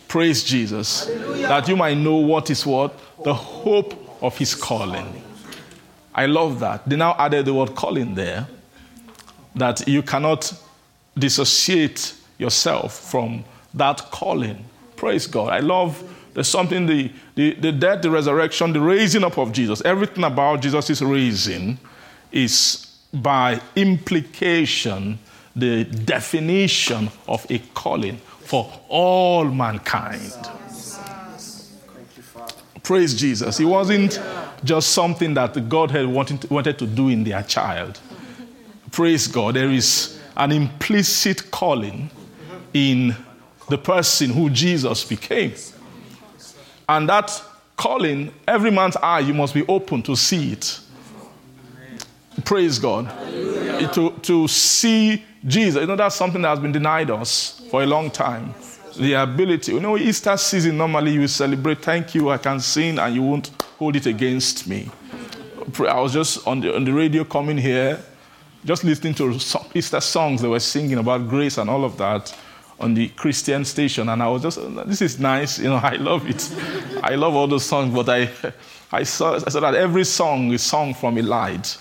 Praise 0.08 0.44
Jesus. 0.44 1.06
Hallelujah. 1.06 1.48
That 1.48 1.68
you 1.68 1.76
might 1.76 1.96
know 1.96 2.16
what 2.16 2.50
is 2.50 2.64
what? 2.64 2.98
The 3.24 3.34
hope 3.34 4.22
of 4.22 4.38
his 4.38 4.54
calling. 4.54 5.22
I 6.14 6.26
love 6.26 6.60
that. 6.60 6.88
They 6.88 6.96
now 6.96 7.14
added 7.18 7.46
the 7.46 7.54
word 7.54 7.74
calling 7.74 8.14
there. 8.14 8.46
That 9.54 9.86
you 9.88 10.02
cannot 10.02 10.52
dissociate 11.18 12.14
yourself 12.38 12.98
from 13.10 13.44
that 13.74 14.10
calling. 14.10 14.64
Praise 14.96 15.26
God. 15.26 15.52
I 15.52 15.60
love 15.60 16.02
there's 16.36 16.48
something 16.48 16.84
the, 16.84 17.10
the, 17.34 17.54
the 17.54 17.72
death, 17.72 18.02
the 18.02 18.10
resurrection, 18.10 18.74
the 18.74 18.80
raising 18.80 19.24
up 19.24 19.38
of 19.38 19.52
Jesus, 19.52 19.80
everything 19.86 20.22
about 20.22 20.60
Jesus' 20.60 21.00
raising 21.00 21.78
is 22.30 22.94
by 23.10 23.58
implication 23.74 25.18
the 25.54 25.84
definition 25.84 27.08
of 27.26 27.46
a 27.50 27.58
calling 27.72 28.18
for 28.18 28.70
all 28.88 29.46
mankind. 29.46 30.34
Praise 32.82 33.14
Jesus. 33.14 33.58
It 33.58 33.64
wasn't 33.64 34.20
just 34.62 34.90
something 34.90 35.32
that 35.34 35.68
God 35.70 35.90
had 35.90 36.06
wanted, 36.06 36.48
wanted 36.50 36.78
to 36.80 36.86
do 36.86 37.08
in 37.08 37.24
their 37.24 37.42
child. 37.44 37.98
Praise 38.92 39.26
God. 39.26 39.54
There 39.54 39.70
is 39.70 40.20
an 40.36 40.52
implicit 40.52 41.50
calling 41.50 42.10
in 42.76 43.16
the 43.70 43.78
person 43.78 44.28
who 44.30 44.50
Jesus 44.50 45.02
became. 45.02 45.54
And 46.86 47.08
that 47.08 47.42
calling, 47.74 48.32
every 48.46 48.70
man's 48.70 48.96
eye, 48.96 49.20
you 49.20 49.32
must 49.32 49.54
be 49.54 49.66
open 49.66 50.02
to 50.02 50.14
see 50.14 50.52
it. 50.52 50.80
Praise 52.44 52.78
God. 52.78 53.08
To, 53.94 54.10
to 54.22 54.46
see 54.46 55.24
Jesus. 55.44 55.80
You 55.80 55.86
know, 55.86 55.96
that's 55.96 56.16
something 56.16 56.42
that 56.42 56.48
has 56.48 56.60
been 56.60 56.72
denied 56.72 57.10
us 57.10 57.62
for 57.70 57.82
a 57.82 57.86
long 57.86 58.10
time. 58.10 58.54
The 58.98 59.14
ability. 59.14 59.72
You 59.72 59.80
know, 59.80 59.96
Easter 59.96 60.36
season, 60.36 60.76
normally 60.76 61.12
you 61.12 61.26
celebrate, 61.28 61.82
thank 61.82 62.14
you, 62.14 62.28
I 62.28 62.38
can 62.38 62.60
sing, 62.60 62.98
and 62.98 63.14
you 63.14 63.22
won't 63.22 63.48
hold 63.78 63.96
it 63.96 64.06
against 64.06 64.68
me. 64.68 64.90
I 65.80 66.00
was 66.00 66.12
just 66.12 66.46
on 66.46 66.60
the, 66.60 66.74
on 66.76 66.84
the 66.84 66.92
radio 66.92 67.24
coming 67.24 67.56
here, 67.56 67.98
just 68.64 68.84
listening 68.84 69.14
to 69.14 69.32
Easter 69.74 70.00
songs 70.00 70.42
they 70.42 70.48
were 70.48 70.60
singing 70.60 70.98
about 70.98 71.28
grace 71.28 71.58
and 71.58 71.68
all 71.68 71.84
of 71.84 71.96
that 71.98 72.34
on 72.78 72.94
the 72.94 73.08
Christian 73.08 73.64
station, 73.64 74.08
and 74.08 74.22
I 74.22 74.28
was 74.28 74.42
just, 74.42 74.58
this 74.86 75.00
is 75.00 75.18
nice, 75.18 75.58
you 75.58 75.68
know, 75.68 75.76
I 75.82 75.96
love 75.96 76.28
it. 76.28 76.50
I 77.02 77.14
love 77.14 77.34
all 77.34 77.46
those 77.46 77.64
songs, 77.64 77.94
but 77.94 78.08
I, 78.08 78.30
I 78.92 79.02
saw, 79.02 79.34
I 79.34 79.48
saw 79.48 79.60
that 79.60 79.74
every 79.74 80.04
song 80.04 80.52
is 80.52 80.62
sung 80.62 80.94
from 80.94 81.18
a 81.18 81.22
light 81.22 81.78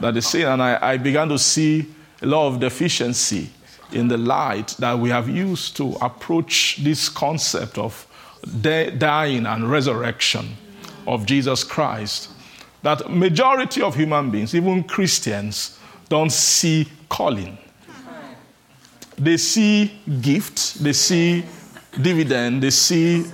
that 0.00 0.16
is 0.16 0.26
seen, 0.26 0.46
and 0.46 0.62
I, 0.62 0.78
I 0.80 0.96
began 0.96 1.28
to 1.30 1.38
see 1.38 1.86
a 2.22 2.26
lot 2.26 2.48
of 2.48 2.60
deficiency 2.60 3.50
in 3.92 4.08
the 4.08 4.16
light 4.16 4.68
that 4.78 4.98
we 4.98 5.10
have 5.10 5.28
used 5.28 5.76
to 5.76 5.92
approach 6.00 6.78
this 6.82 7.08
concept 7.08 7.78
of 7.78 8.06
de- 8.60 8.90
dying 8.90 9.46
and 9.46 9.70
resurrection 9.70 10.56
of 11.06 11.26
Jesus 11.26 11.64
Christ. 11.64 12.30
That 12.82 13.10
majority 13.10 13.82
of 13.82 13.94
human 13.94 14.30
beings, 14.30 14.54
even 14.54 14.84
Christians, 14.84 15.78
don't 16.08 16.30
see 16.30 16.88
calling 17.08 17.58
they 19.16 19.36
see 19.36 19.92
gift, 20.20 20.82
they 20.82 20.92
see 20.92 21.44
dividend, 22.00 22.62
they 22.62 22.70
see 22.70 23.24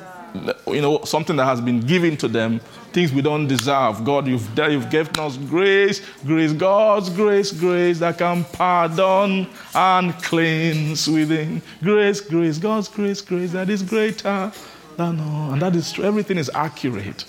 you 0.66 0.80
know 0.80 1.02
something 1.04 1.36
that 1.36 1.44
has 1.44 1.60
been 1.60 1.80
given 1.80 2.16
to 2.16 2.28
them, 2.28 2.60
things 2.92 3.12
we 3.12 3.22
don't 3.22 3.46
deserve. 3.46 4.04
God, 4.04 4.26
you've 4.26 4.48
you've 4.58 4.90
given 4.90 5.18
us 5.18 5.36
grace, 5.36 6.00
grace, 6.24 6.52
God's 6.52 7.10
grace, 7.10 7.52
grace 7.52 7.98
that 8.00 8.18
can 8.18 8.44
pardon 8.44 9.48
and 9.74 10.22
cleanse 10.22 11.08
within. 11.08 11.62
Grace, 11.82 12.20
grace, 12.20 12.58
God's 12.58 12.88
grace, 12.88 13.20
grace 13.20 13.52
that 13.52 13.70
is 13.70 13.82
greater 13.82 14.52
than 14.96 15.20
all. 15.20 15.52
And 15.52 15.62
that 15.62 15.74
is 15.74 15.92
true. 15.92 16.04
Everything 16.04 16.38
is 16.38 16.50
accurate. 16.54 17.24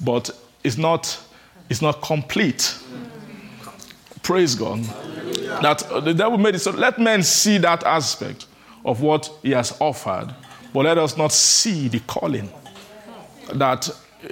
But 0.00 0.30
it's 0.64 0.78
not 0.78 1.18
it's 1.70 1.82
not 1.82 2.02
complete. 2.02 2.76
Praise 4.22 4.54
God. 4.54 4.80
That 5.62 5.90
uh, 5.90 6.00
the 6.00 6.14
devil 6.14 6.38
made 6.38 6.54
it 6.54 6.60
so 6.60 6.70
let 6.70 6.98
men 6.98 7.22
see 7.22 7.58
that 7.58 7.84
aspect 7.84 8.46
of 8.84 9.02
what 9.02 9.30
he 9.42 9.50
has 9.50 9.76
offered, 9.80 10.34
but 10.72 10.84
let 10.84 10.98
us 10.98 11.16
not 11.16 11.32
see 11.32 11.88
the 11.88 12.00
calling. 12.00 12.50
That, 13.54 13.88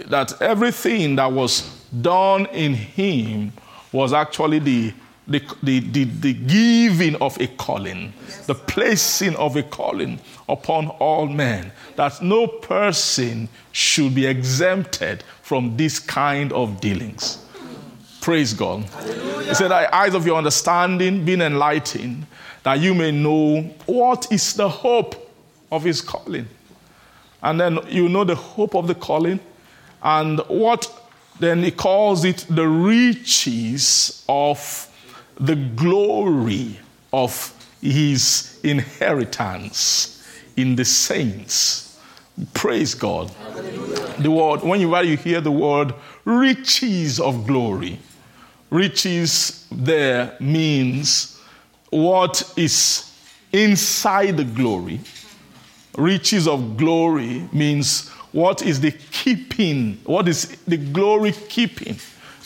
that 0.07 0.41
everything 0.41 1.17
that 1.17 1.31
was 1.33 1.63
done 2.01 2.47
in 2.47 2.75
him 2.75 3.53
was 3.93 4.13
actually 4.13 4.59
the, 4.59 4.93
the, 5.27 5.43
the, 5.63 5.81
the, 5.81 6.05
the 6.05 6.35
giving 6.35 7.17
of 7.17 7.41
a 7.41 7.47
calling, 7.47 8.13
the 8.47 8.55
placing 8.55 9.35
of 9.37 9.57
a 9.57 9.63
calling 9.63 10.21
upon 10.49 10.89
all 10.89 11.27
men. 11.27 11.73
That 11.97 12.23
no 12.23 12.47
person 12.47 13.49
should 13.73 14.15
be 14.15 14.27
exempted 14.27 15.25
from 15.43 15.77
this 15.77 15.99
kind 15.99 16.53
of 16.53 16.81
dealings. 16.81 17.46
Praise 18.27 18.55
God. 18.55 18.83
He 19.47 19.55
said, 19.55 19.69
The 19.69 19.95
eyes 19.95 20.13
of 20.13 20.27
your 20.27 20.37
understanding 20.37 21.25
being 21.25 21.41
enlightened, 21.41 22.27
that 22.65 22.81
you 22.81 22.93
may 22.93 23.13
know 23.13 23.61
what 23.87 24.27
is 24.33 24.55
the 24.55 24.69
hope 24.69 25.15
of 25.71 25.85
his 25.85 26.01
calling. 26.01 26.49
And 27.41 27.61
then 27.61 27.79
you 27.87 28.09
know 28.09 28.25
the 28.25 28.35
hope 28.35 28.75
of 28.75 28.89
the 28.89 28.97
calling, 28.97 29.39
and 30.03 30.41
what 30.49 31.09
then 31.39 31.63
he 31.63 31.71
calls 31.71 32.25
it 32.25 32.45
the 32.51 32.67
riches 32.67 34.25
of 34.29 34.89
the 35.39 35.55
glory 35.55 36.81
of 37.13 37.55
his 37.81 38.59
inheritance 38.65 40.29
in 40.57 40.75
the 40.75 40.85
saints. 40.85 41.97
Praise 42.55 42.93
God. 42.93 43.31
Hallelujah. 43.31 44.21
The 44.21 44.33
word, 44.33 44.63
when 44.63 44.81
you, 44.81 44.89
when 44.89 45.07
you 45.07 45.17
hear 45.17 45.41
the 45.41 45.53
word 45.53 45.95
riches 46.25 47.21
of 47.21 47.47
glory, 47.47 48.01
riches 48.77 49.67
there 49.73 50.37
means 50.39 51.41
what 51.91 52.53
is 52.57 53.11
inside 53.53 54.37
the 54.37 54.45
glory. 54.45 55.01
Riches 55.97 56.47
of 56.47 56.77
glory 56.77 57.49
means 57.53 58.11
what 58.33 58.61
is 58.61 58.81
the 58.81 58.93
keeping, 59.13 59.99
what 60.05 60.29
is 60.29 60.57
the 60.67 60.77
glory 60.77 61.33
keeping. 61.49 61.97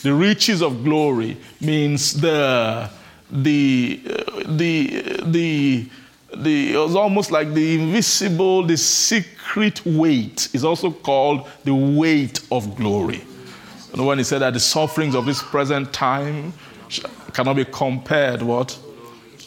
The 0.03 0.13
riches 0.13 0.61
of 0.61 0.83
glory 0.83 1.37
means 1.59 2.13
the, 2.13 2.89
the, 3.29 4.01
uh, 4.09 4.43
the, 4.47 5.03
the, 5.25 5.89
the, 6.33 6.73
it's 6.73 6.95
almost 6.95 7.29
like 7.29 7.53
the 7.53 7.75
invisible, 7.75 8.63
the 8.65 8.77
secret 8.77 9.85
weight 9.85 10.47
is 10.53 10.63
also 10.63 10.91
called 10.91 11.47
the 11.65 11.75
weight 11.75 12.39
of 12.51 12.75
glory. 12.77 13.21
And 13.93 14.05
when 14.05 14.17
he 14.17 14.23
said 14.23 14.39
that 14.39 14.53
the 14.53 14.59
sufferings 14.59 15.15
of 15.15 15.25
this 15.25 15.41
present 15.41 15.91
time 15.91 16.53
cannot 17.33 17.55
be 17.55 17.65
compared, 17.65 18.41
what? 18.41 18.77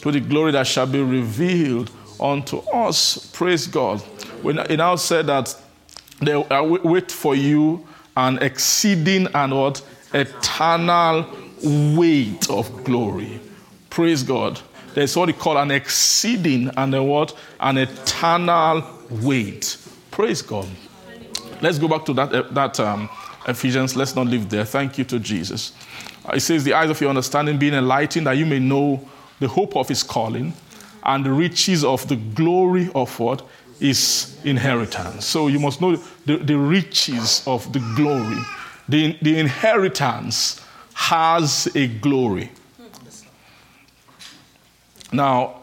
To 0.01 0.11
the 0.11 0.19
glory 0.19 0.51
that 0.51 0.67
shall 0.67 0.85
be 0.85 1.01
revealed 1.01 1.89
unto 2.19 2.57
us. 2.69 3.31
Praise 3.33 3.67
God. 3.67 4.01
When 4.41 4.63
he 4.69 4.75
now 4.75 4.95
said 4.95 5.27
that 5.27 5.55
they 6.19 6.35
wait 6.35 7.11
for 7.11 7.35
you 7.35 7.85
an 8.15 8.37
exceeding 8.39 9.27
and 9.33 9.53
what? 9.55 9.81
Eternal 10.13 11.25
weight 11.63 12.49
of 12.49 12.83
glory. 12.83 13.39
Praise 13.89 14.23
God. 14.23 14.59
There's 14.93 15.15
what 15.17 15.27
he 15.27 15.33
called 15.33 15.57
an 15.57 15.71
exceeding 15.71 16.69
and 16.77 16.93
a 16.95 17.03
what? 17.03 17.35
An 17.59 17.77
eternal 17.77 18.83
weight. 19.09 19.77
Praise 20.11 20.41
God. 20.41 20.67
Let's 21.61 21.79
go 21.79 21.87
back 21.87 22.05
to 22.05 22.13
that, 22.13 22.53
that 22.53 22.79
um, 22.79 23.09
Ephesians, 23.47 23.95
let's 23.95 24.15
not 24.15 24.27
live 24.27 24.49
there. 24.49 24.65
Thank 24.65 24.97
you 24.97 25.03
to 25.05 25.19
Jesus. 25.19 25.73
It 26.33 26.39
says, 26.39 26.63
The 26.63 26.73
eyes 26.73 26.89
of 26.89 26.99
your 26.99 27.09
understanding 27.09 27.57
being 27.57 27.73
enlightened, 27.73 28.27
that 28.27 28.37
you 28.37 28.45
may 28.45 28.59
know 28.59 29.07
the 29.39 29.47
hope 29.47 29.75
of 29.75 29.87
his 29.87 30.01
calling 30.03 30.53
and 31.03 31.25
the 31.25 31.31
riches 31.31 31.83
of 31.83 32.07
the 32.07 32.15
glory 32.15 32.89
of 32.95 33.19
what 33.19 33.47
is 33.79 34.39
inheritance. 34.43 35.25
So 35.25 35.47
you 35.47 35.59
must 35.59 35.81
know 35.81 35.95
the, 36.25 36.37
the 36.37 36.57
riches 36.57 37.43
of 37.45 37.71
the 37.73 37.79
glory. 37.95 38.41
The, 38.89 39.17
the 39.21 39.37
inheritance 39.37 40.61
has 40.93 41.67
a 41.75 41.87
glory. 41.87 42.51
Now, 45.11 45.61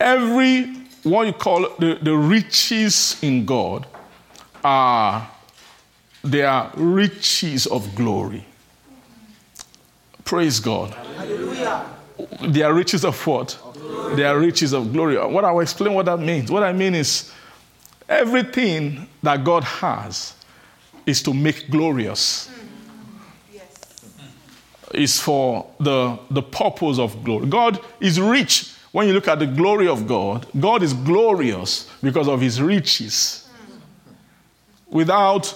every 0.00 0.74
what 1.02 1.26
you 1.26 1.32
call 1.32 1.68
the, 1.78 1.98
the 2.00 2.16
riches 2.16 3.18
in 3.22 3.44
God 3.44 3.86
are 4.64 5.30
they 6.30 6.42
are 6.42 6.70
riches 6.76 7.66
of 7.66 7.94
glory. 7.94 8.44
Praise 10.24 10.60
God. 10.60 10.90
Hallelujah. 10.90 11.86
They 12.42 12.62
are 12.62 12.74
riches 12.74 13.04
of 13.04 13.26
what? 13.26 13.58
Of 13.64 14.16
they 14.16 14.24
are 14.24 14.38
riches 14.38 14.72
of 14.72 14.92
glory. 14.92 15.16
What 15.16 15.44
I 15.44 15.52
will 15.52 15.60
explain 15.60 15.94
what 15.94 16.06
that 16.06 16.18
means. 16.18 16.50
What 16.50 16.62
I 16.62 16.72
mean 16.72 16.94
is 16.94 17.32
everything 18.08 19.08
that 19.22 19.42
God 19.44 19.64
has 19.64 20.34
is 21.06 21.22
to 21.22 21.32
make 21.32 21.70
glorious. 21.70 22.50
Yes 22.50 22.58
is 24.94 25.20
for 25.20 25.70
the, 25.80 26.18
the 26.30 26.42
purpose 26.42 26.98
of 26.98 27.22
glory. 27.24 27.46
God 27.46 27.80
is 28.00 28.20
rich. 28.20 28.74
When 28.92 29.06
you 29.06 29.12
look 29.12 29.28
at 29.28 29.38
the 29.38 29.46
glory 29.46 29.86
of 29.86 30.06
God, 30.06 30.46
God 30.58 30.82
is 30.82 30.94
glorious 30.94 31.90
because 32.02 32.26
of 32.26 32.40
his 32.40 32.60
riches. 32.60 33.48
Mm. 33.70 34.94
Without 34.94 35.54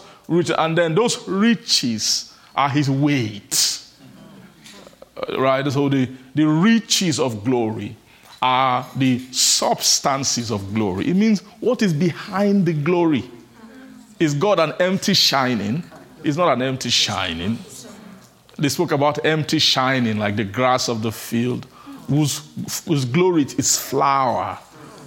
and 0.58 0.78
then 0.78 0.94
those 0.94 1.28
riches 1.28 2.34
are 2.54 2.68
his 2.68 2.88
weight. 2.90 3.80
Right? 5.38 5.70
So 5.70 5.88
the, 5.88 6.08
the 6.34 6.46
riches 6.46 7.20
of 7.20 7.44
glory 7.44 7.96
are 8.40 8.86
the 8.96 9.20
substances 9.32 10.50
of 10.50 10.74
glory. 10.74 11.08
It 11.08 11.14
means 11.14 11.40
what 11.60 11.82
is 11.82 11.92
behind 11.92 12.66
the 12.66 12.72
glory. 12.72 13.24
Is 14.18 14.34
God 14.34 14.58
an 14.58 14.72
empty 14.80 15.14
shining? 15.14 15.84
It's 16.24 16.36
not 16.36 16.52
an 16.52 16.62
empty 16.62 16.90
shining. 16.90 17.58
They 18.58 18.68
spoke 18.68 18.92
about 18.92 19.24
empty 19.24 19.58
shining 19.58 20.18
like 20.18 20.36
the 20.36 20.44
grass 20.44 20.88
of 20.88 21.02
the 21.02 21.12
field, 21.12 21.66
whose, 22.08 22.42
whose 22.86 23.04
glory 23.04 23.42
is 23.42 23.76
flower. 23.78 24.58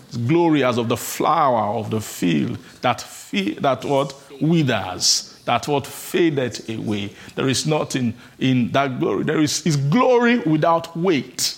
It's 0.08 0.18
glory 0.18 0.64
as 0.64 0.78
of 0.78 0.88
the 0.88 0.98
flower 0.98 1.78
of 1.78 1.90
the 1.90 2.02
field 2.02 2.58
that, 2.82 3.02
fe- 3.02 3.56
that 3.56 3.84
what 3.86 4.14
withers, 4.41 5.39
that 5.45 5.67
what 5.67 5.86
faded 5.86 6.69
away. 6.69 7.13
There 7.36 7.48
is 7.48 7.65
nothing 7.65 8.13
in 8.39 8.71
that 8.71 9.00
glory. 9.00 9.24
There 9.24 9.41
is, 9.41 9.65
is 9.65 9.78
glory 9.78 10.39
without 10.39 10.95
weight. 10.98 11.58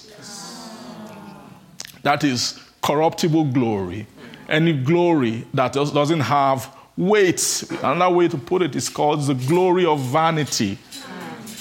That 2.04 2.24
is 2.24 2.60
corruptible 2.82 3.46
glory. 3.46 4.08
Any 4.50 4.74
glory 4.74 5.46
that 5.54 5.74
doesn't 5.74 6.22
have 6.22 6.74
weight. 6.96 7.64
Another 7.84 8.16
way 8.16 8.28
to 8.28 8.38
put 8.38 8.62
it 8.62 8.76
is 8.76 8.90
called 8.90 9.22
the 9.24 9.34
glory 9.34 9.86
of 9.86 10.00
vanity. 10.00 10.78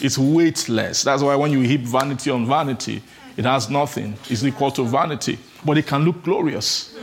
It's 0.00 0.18
weightless. 0.18 1.02
That's 1.02 1.22
why 1.22 1.34
when 1.36 1.50
you 1.52 1.62
heap 1.62 1.80
vanity 1.82 2.30
on 2.30 2.46
vanity, 2.46 3.02
it 3.36 3.44
has 3.44 3.68
nothing. 3.68 4.16
It's 4.28 4.44
equal 4.44 4.70
to 4.72 4.84
vanity. 4.84 5.38
But 5.64 5.78
it 5.78 5.86
can 5.86 6.04
look 6.04 6.22
glorious. 6.22 6.94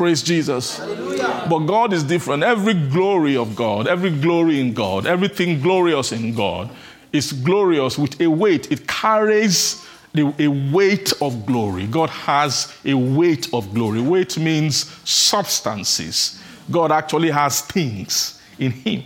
Praise 0.00 0.22
Jesus. 0.22 0.78
But 0.78 1.58
God 1.66 1.92
is 1.92 2.02
different. 2.02 2.42
Every 2.42 2.72
glory 2.72 3.36
of 3.36 3.54
God, 3.54 3.86
every 3.86 4.08
glory 4.08 4.58
in 4.58 4.72
God, 4.72 5.06
everything 5.06 5.60
glorious 5.60 6.10
in 6.10 6.34
God 6.34 6.70
is 7.12 7.34
glorious 7.34 7.98
with 7.98 8.18
a 8.18 8.26
weight. 8.26 8.72
It 8.72 8.88
carries 8.88 9.86
the, 10.14 10.34
a 10.38 10.48
weight 10.48 11.12
of 11.20 11.44
glory. 11.44 11.86
God 11.86 12.08
has 12.08 12.74
a 12.82 12.94
weight 12.94 13.52
of 13.52 13.74
glory. 13.74 14.00
Weight 14.00 14.38
means 14.38 14.86
substances. 15.06 16.42
God 16.70 16.92
actually 16.92 17.30
has 17.30 17.60
things 17.60 18.40
in 18.58 18.70
Him. 18.70 19.02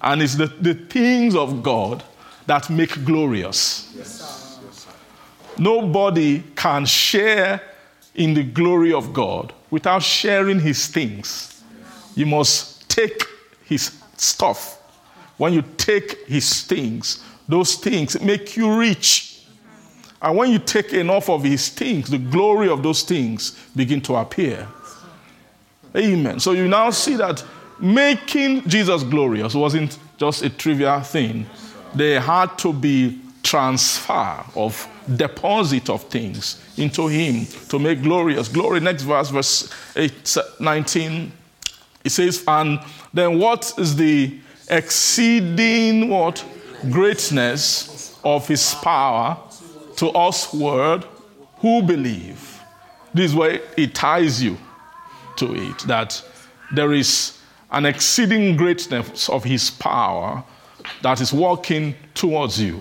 And 0.00 0.22
it's 0.22 0.36
the, 0.36 0.46
the 0.46 0.72
things 0.72 1.34
of 1.34 1.62
God 1.62 2.02
that 2.46 2.70
make 2.70 3.04
glorious. 3.04 3.94
Nobody 5.58 6.44
can 6.56 6.86
share 6.86 7.60
in 8.18 8.34
the 8.34 8.42
glory 8.42 8.92
of 8.92 9.12
God 9.14 9.54
without 9.70 10.02
sharing 10.02 10.60
his 10.60 10.88
things. 10.88 11.62
You 12.14 12.26
must 12.26 12.90
take 12.90 13.22
his 13.64 13.96
stuff. 14.16 14.74
When 15.36 15.52
you 15.52 15.62
take 15.76 16.26
his 16.26 16.62
things, 16.62 17.22
those 17.48 17.76
things 17.76 18.20
make 18.20 18.56
you 18.56 18.76
rich. 18.76 19.44
And 20.20 20.36
when 20.36 20.50
you 20.50 20.58
take 20.58 20.92
enough 20.92 21.30
of 21.30 21.44
his 21.44 21.68
things, 21.68 22.10
the 22.10 22.18
glory 22.18 22.68
of 22.68 22.82
those 22.82 23.02
things 23.02 23.52
begin 23.76 24.00
to 24.02 24.16
appear. 24.16 24.66
Amen. 25.96 26.40
So 26.40 26.52
you 26.52 26.66
now 26.66 26.90
see 26.90 27.14
that 27.16 27.44
making 27.78 28.68
Jesus 28.68 29.04
glorious 29.04 29.54
wasn't 29.54 29.96
just 30.16 30.42
a 30.42 30.50
trivial 30.50 31.00
thing. 31.00 31.46
There 31.94 32.20
had 32.20 32.58
to 32.58 32.72
be 32.72 33.20
transfer 33.44 34.44
of 34.56 34.88
deposit 35.16 35.88
of 35.88 36.02
things 36.04 36.62
into 36.76 37.08
him 37.08 37.46
to 37.68 37.78
make 37.78 38.02
glorious. 38.02 38.48
Glory, 38.48 38.80
next 38.80 39.02
verse, 39.02 39.30
verse 39.30 39.72
8, 39.96 40.36
19. 40.60 41.32
It 42.04 42.10
says, 42.10 42.44
and 42.46 42.80
then 43.12 43.38
what 43.38 43.72
is 43.78 43.96
the 43.96 44.38
exceeding 44.70 46.08
what? 46.08 46.44
Greatness 46.90 48.18
of 48.24 48.46
his 48.46 48.74
power 48.76 49.36
to 49.96 50.10
us 50.10 50.52
word 50.54 51.04
who 51.56 51.82
believe. 51.82 52.60
This 53.12 53.34
way 53.34 53.60
it 53.76 53.94
ties 53.94 54.42
you 54.42 54.56
to 55.36 55.54
it 55.54 55.78
that 55.80 56.22
there 56.72 56.92
is 56.92 57.38
an 57.70 57.86
exceeding 57.86 58.56
greatness 58.56 59.28
of 59.28 59.44
his 59.44 59.70
power 59.70 60.44
that 61.02 61.20
is 61.20 61.32
working 61.32 61.94
towards 62.14 62.60
you. 62.60 62.80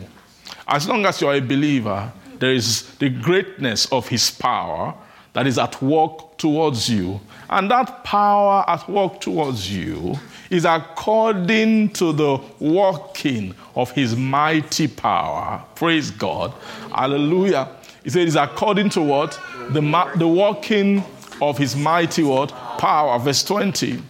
As 0.68 0.88
long 0.88 1.06
as 1.06 1.22
you're 1.22 1.34
a 1.34 1.42
believer, 1.42 2.12
there 2.40 2.54
is 2.54 2.84
the 2.98 3.10
greatness 3.10 3.86
of 3.92 4.08
his 4.08 4.32
power 4.32 4.94
that 5.34 5.46
is 5.46 5.58
at 5.58 5.80
work 5.82 6.38
towards 6.38 6.90
you. 6.90 7.20
And 7.50 7.70
that 7.70 8.04
power 8.04 8.64
at 8.68 8.90
work 8.90 9.22
towards 9.22 9.72
you 9.72 10.16
is 10.50 10.66
according 10.66 11.90
to 11.94 12.12
the 12.12 12.40
working 12.60 13.54
of 13.76 13.92
his 13.92 14.16
mighty 14.16 14.88
power. 14.88 15.64
Praise 15.76 16.10
God. 16.12 16.54
Hallelujah. 16.92 17.70
He 18.04 18.10
said 18.10 18.28
it's 18.28 18.36
according 18.36 18.90
to 18.90 19.02
what? 19.02 19.40
The, 19.70 19.82
the 20.16 20.28
working 20.28 21.04
of 21.42 21.58
his 21.58 21.76
mighty 21.76 22.24
what? 22.24 22.50
Power. 22.80 23.20
Verse 23.20 23.44
20. 23.44 24.02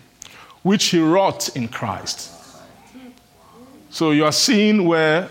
Which 0.63 0.85
he 0.85 0.99
wrought 0.99 1.55
in 1.55 1.67
Christ. 1.67 2.31
So 3.89 4.11
you 4.11 4.25
are 4.25 4.31
seeing 4.31 4.85
where 4.85 5.29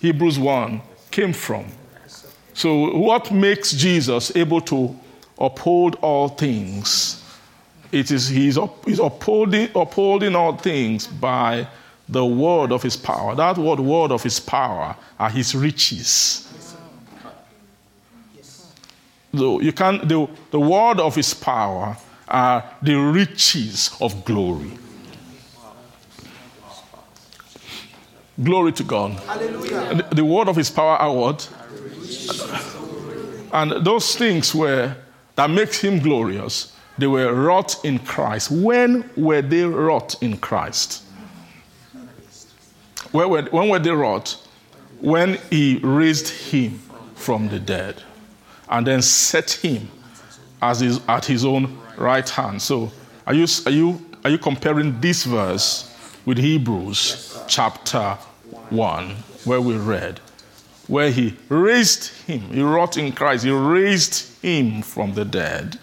Hebrews 0.00 0.38
1 0.38 0.82
came 1.10 1.32
from. 1.32 1.66
So, 2.54 2.96
what 2.96 3.30
makes 3.30 3.72
Jesus 3.72 4.34
able 4.36 4.60
to 4.62 4.94
uphold 5.38 5.96
all 5.96 6.28
things? 6.28 7.18
It 7.90 8.10
is 8.10 8.28
he's, 8.28 8.56
up, 8.56 8.84
he's 8.86 8.98
upholding, 8.98 9.68
upholding 9.74 10.34
all 10.34 10.56
things 10.56 11.06
by 11.06 11.66
the 12.08 12.24
word 12.24 12.72
of 12.72 12.82
his 12.82 12.96
power. 12.96 13.34
That 13.34 13.58
word, 13.58 13.80
word 13.80 14.12
of 14.12 14.22
his 14.22 14.40
power, 14.40 14.96
are 15.18 15.30
his 15.30 15.54
riches. 15.54 16.48
So 19.34 19.60
you 19.60 19.72
can 19.72 20.06
the, 20.06 20.28
the 20.50 20.60
word 20.60 21.00
of 21.00 21.14
his 21.14 21.32
power 21.32 21.96
are 22.28 22.64
the 22.82 22.94
riches 22.94 23.96
of 24.00 24.24
glory. 24.24 24.72
Glory 28.42 28.72
to 28.72 28.84
God. 28.84 29.12
Hallelujah. 29.12 29.94
The, 29.94 30.16
the 30.16 30.24
word 30.24 30.48
of 30.48 30.56
his 30.56 30.70
power 30.70 30.96
are 30.96 31.14
what? 31.14 31.48
And 33.52 33.84
those 33.84 34.16
things 34.16 34.54
were 34.54 34.96
that 35.36 35.50
makes 35.50 35.80
him 35.80 35.98
glorious. 35.98 36.74
They 36.98 37.06
were 37.06 37.32
wrought 37.34 37.84
in 37.84 37.98
Christ. 37.98 38.50
When 38.50 39.08
were 39.16 39.42
they 39.42 39.64
wrought 39.64 40.22
in 40.22 40.36
Christ? 40.38 41.02
When 43.12 43.28
were, 43.28 43.42
when 43.42 43.68
were 43.68 43.78
they 43.78 43.90
wrought? 43.90 44.36
When 45.00 45.38
he 45.50 45.78
raised 45.82 46.28
him 46.28 46.80
from 47.14 47.48
the 47.48 47.58
dead 47.58 48.02
and 48.68 48.86
then 48.86 49.02
set 49.02 49.50
him 49.50 49.88
as 50.60 50.80
his, 50.80 51.00
at 51.08 51.24
his 51.24 51.44
own 51.44 51.78
right 51.96 52.28
hand. 52.28 52.62
So, 52.62 52.90
are 53.26 53.34
you, 53.34 53.46
are, 53.66 53.72
you, 53.72 54.00
are 54.24 54.30
you 54.30 54.38
comparing 54.38 55.00
this 55.00 55.24
verse 55.24 55.94
with 56.24 56.38
Hebrews 56.38 57.42
chapter 57.48 58.14
1, 58.70 59.10
where 59.44 59.60
we 59.60 59.76
read? 59.76 60.20
Where 60.86 61.10
he 61.10 61.36
raised 61.48 62.08
him. 62.26 62.40
He 62.42 62.62
wrought 62.62 62.96
in 62.96 63.12
Christ. 63.12 63.44
He 63.44 63.50
raised 63.50 64.42
him 64.42 64.82
from 64.82 65.14
the 65.14 65.24
dead. 65.24 65.78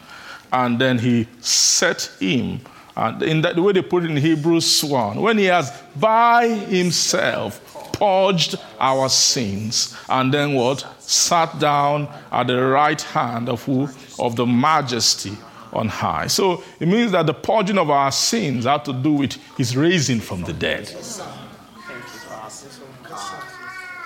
And 0.52 0.80
then 0.80 1.00
he 1.00 1.28
set 1.40 2.12
him. 2.20 2.62
And 2.96 3.24
in 3.24 3.42
that, 3.42 3.56
the 3.56 3.62
way 3.62 3.74
they 3.74 3.82
put 3.82 4.04
it 4.04 4.12
in 4.12 4.18
Hebrews 4.18 4.84
1, 4.84 5.22
when 5.22 5.38
he 5.38 5.46
has 5.46 5.72
by 5.96 6.48
himself 6.48 7.94
purged 7.94 8.56
our 8.80 9.10
sins, 9.10 9.96
and 10.10 10.34
then 10.34 10.54
what? 10.54 10.86
Sat 11.00 11.60
down 11.60 12.08
at 12.32 12.48
the 12.48 12.62
right 12.62 13.02
hand 13.02 13.50
of 13.50 13.64
who? 13.64 13.88
Of 14.20 14.36
the 14.36 14.46
majesty 14.46 15.38
on 15.72 15.88
high. 15.88 16.28
So 16.28 16.64
it 16.80 16.88
means 16.88 17.12
that 17.12 17.26
the 17.26 17.34
purging 17.34 17.78
of 17.78 17.90
our 17.90 18.12
sins 18.12 18.66
had 18.66 18.86
to 18.86 18.94
do 18.94 19.14
with 19.14 19.34
his 19.56 19.78
raising 19.78 20.20
from 20.20 20.44
the 20.44 20.54
dead 20.54 20.88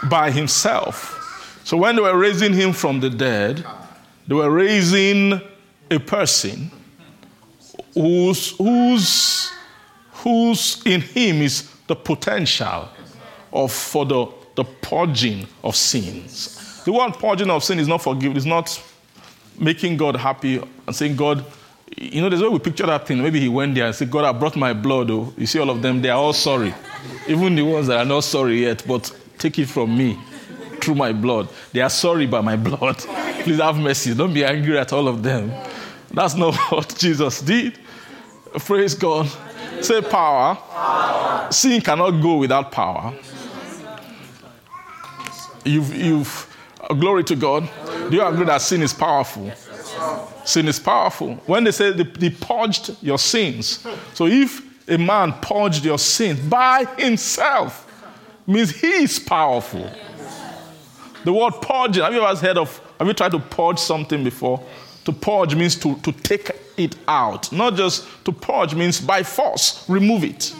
by 0.09 0.31
himself. 0.31 1.61
So 1.63 1.77
when 1.77 1.95
they 1.95 2.01
were 2.01 2.17
raising 2.17 2.53
him 2.53 2.73
from 2.73 2.99
the 2.99 3.09
dead, 3.09 3.65
they 4.27 4.35
were 4.35 4.49
raising 4.49 5.41
a 5.89 5.99
person 5.99 6.71
whose, 7.93 8.55
whose, 8.57 9.51
whose 10.11 10.81
in 10.85 11.01
him 11.01 11.41
is 11.41 11.69
the 11.87 11.95
potential 11.95 12.89
of, 13.51 13.71
for 13.71 14.05
the, 14.05 14.27
the 14.55 14.63
purging 14.63 15.47
of 15.63 15.75
sins. 15.75 16.81
The 16.85 16.91
word 16.91 17.13
purging 17.13 17.49
of 17.49 17.63
sin 17.63 17.79
is 17.79 17.87
not 17.87 18.01
forgiving, 18.01 18.35
it's 18.35 18.45
not 18.45 18.81
making 19.59 19.97
God 19.97 20.15
happy 20.15 20.61
and 20.87 20.95
saying, 20.95 21.15
God, 21.15 21.45
you 21.97 22.21
know, 22.21 22.29
there's 22.29 22.41
a 22.41 22.45
way 22.45 22.49
we 22.49 22.59
picture 22.59 22.85
that 22.85 23.07
thing. 23.07 23.21
Maybe 23.21 23.39
he 23.39 23.49
went 23.49 23.75
there 23.75 23.85
and 23.85 23.95
said, 23.95 24.09
God, 24.09 24.25
I 24.25 24.37
brought 24.37 24.55
my 24.55 24.73
blood. 24.73 25.11
Oh. 25.11 25.33
You 25.37 25.45
see 25.45 25.59
all 25.59 25.69
of 25.69 25.81
them, 25.81 26.01
they 26.01 26.09
are 26.09 26.17
all 26.17 26.33
sorry. 26.33 26.73
Even 27.27 27.55
the 27.55 27.61
ones 27.61 27.87
that 27.87 27.99
are 27.99 28.05
not 28.05 28.23
sorry 28.23 28.63
yet, 28.63 28.83
but 28.87 29.15
Take 29.37 29.59
it 29.59 29.67
from 29.67 29.97
me 29.97 30.17
through 30.81 30.95
my 30.95 31.13
blood. 31.13 31.49
They 31.71 31.81
are 31.81 31.89
sorry 31.89 32.27
by 32.27 32.41
my 32.41 32.55
blood. 32.55 32.97
Please 33.43 33.59
have 33.59 33.77
mercy. 33.77 34.13
Don't 34.13 34.33
be 34.33 34.43
angry 34.43 34.77
at 34.77 34.93
all 34.93 35.07
of 35.07 35.23
them. 35.23 35.51
That's 36.11 36.35
not 36.35 36.55
what 36.71 36.95
Jesus 36.97 37.41
did. 37.41 37.79
Praise 38.59 38.93
God. 38.93 39.29
Say 39.81 40.01
power. 40.01 40.55
power. 40.55 41.51
Sin 41.51 41.81
cannot 41.81 42.11
go 42.21 42.37
without 42.37 42.71
power. 42.71 43.13
You've, 45.65 45.93
you've, 45.95 46.57
glory 46.99 47.23
to 47.25 47.35
God. 47.35 47.69
Do 48.09 48.15
you 48.15 48.23
agree 48.23 48.45
that 48.45 48.61
sin 48.61 48.81
is 48.81 48.93
powerful? 48.93 49.51
Sin 50.45 50.67
is 50.67 50.79
powerful. 50.79 51.35
When 51.45 51.63
they 51.63 51.71
say 51.71 51.91
they, 51.91 52.03
they 52.03 52.29
purged 52.29 52.95
your 53.01 53.17
sins, 53.17 53.85
so 54.13 54.27
if 54.27 54.61
a 54.89 54.97
man 54.97 55.33
purged 55.41 55.85
your 55.85 55.97
sins 55.97 56.39
by 56.41 56.85
himself, 56.97 57.89
means 58.45 58.71
he 58.71 58.87
is 59.03 59.19
powerful. 59.19 59.89
The 61.23 61.31
word 61.31 61.53
purging, 61.61 62.03
have 62.03 62.13
you 62.13 62.23
ever 62.23 62.39
heard 62.39 62.57
of, 62.57 62.77
have 62.99 63.07
you 63.07 63.13
tried 63.13 63.31
to 63.31 63.39
purge 63.39 63.79
something 63.79 64.23
before? 64.23 64.63
To 65.05 65.11
purge 65.11 65.55
means 65.55 65.75
to, 65.77 65.95
to 65.95 66.11
take 66.11 66.51
it 66.77 66.95
out. 67.07 67.51
Not 67.51 67.75
just 67.75 68.05
to 68.25 68.31
purge 68.31 68.75
means 68.75 68.99
by 68.99 69.23
force, 69.23 69.87
remove 69.89 70.23
it. 70.23 70.53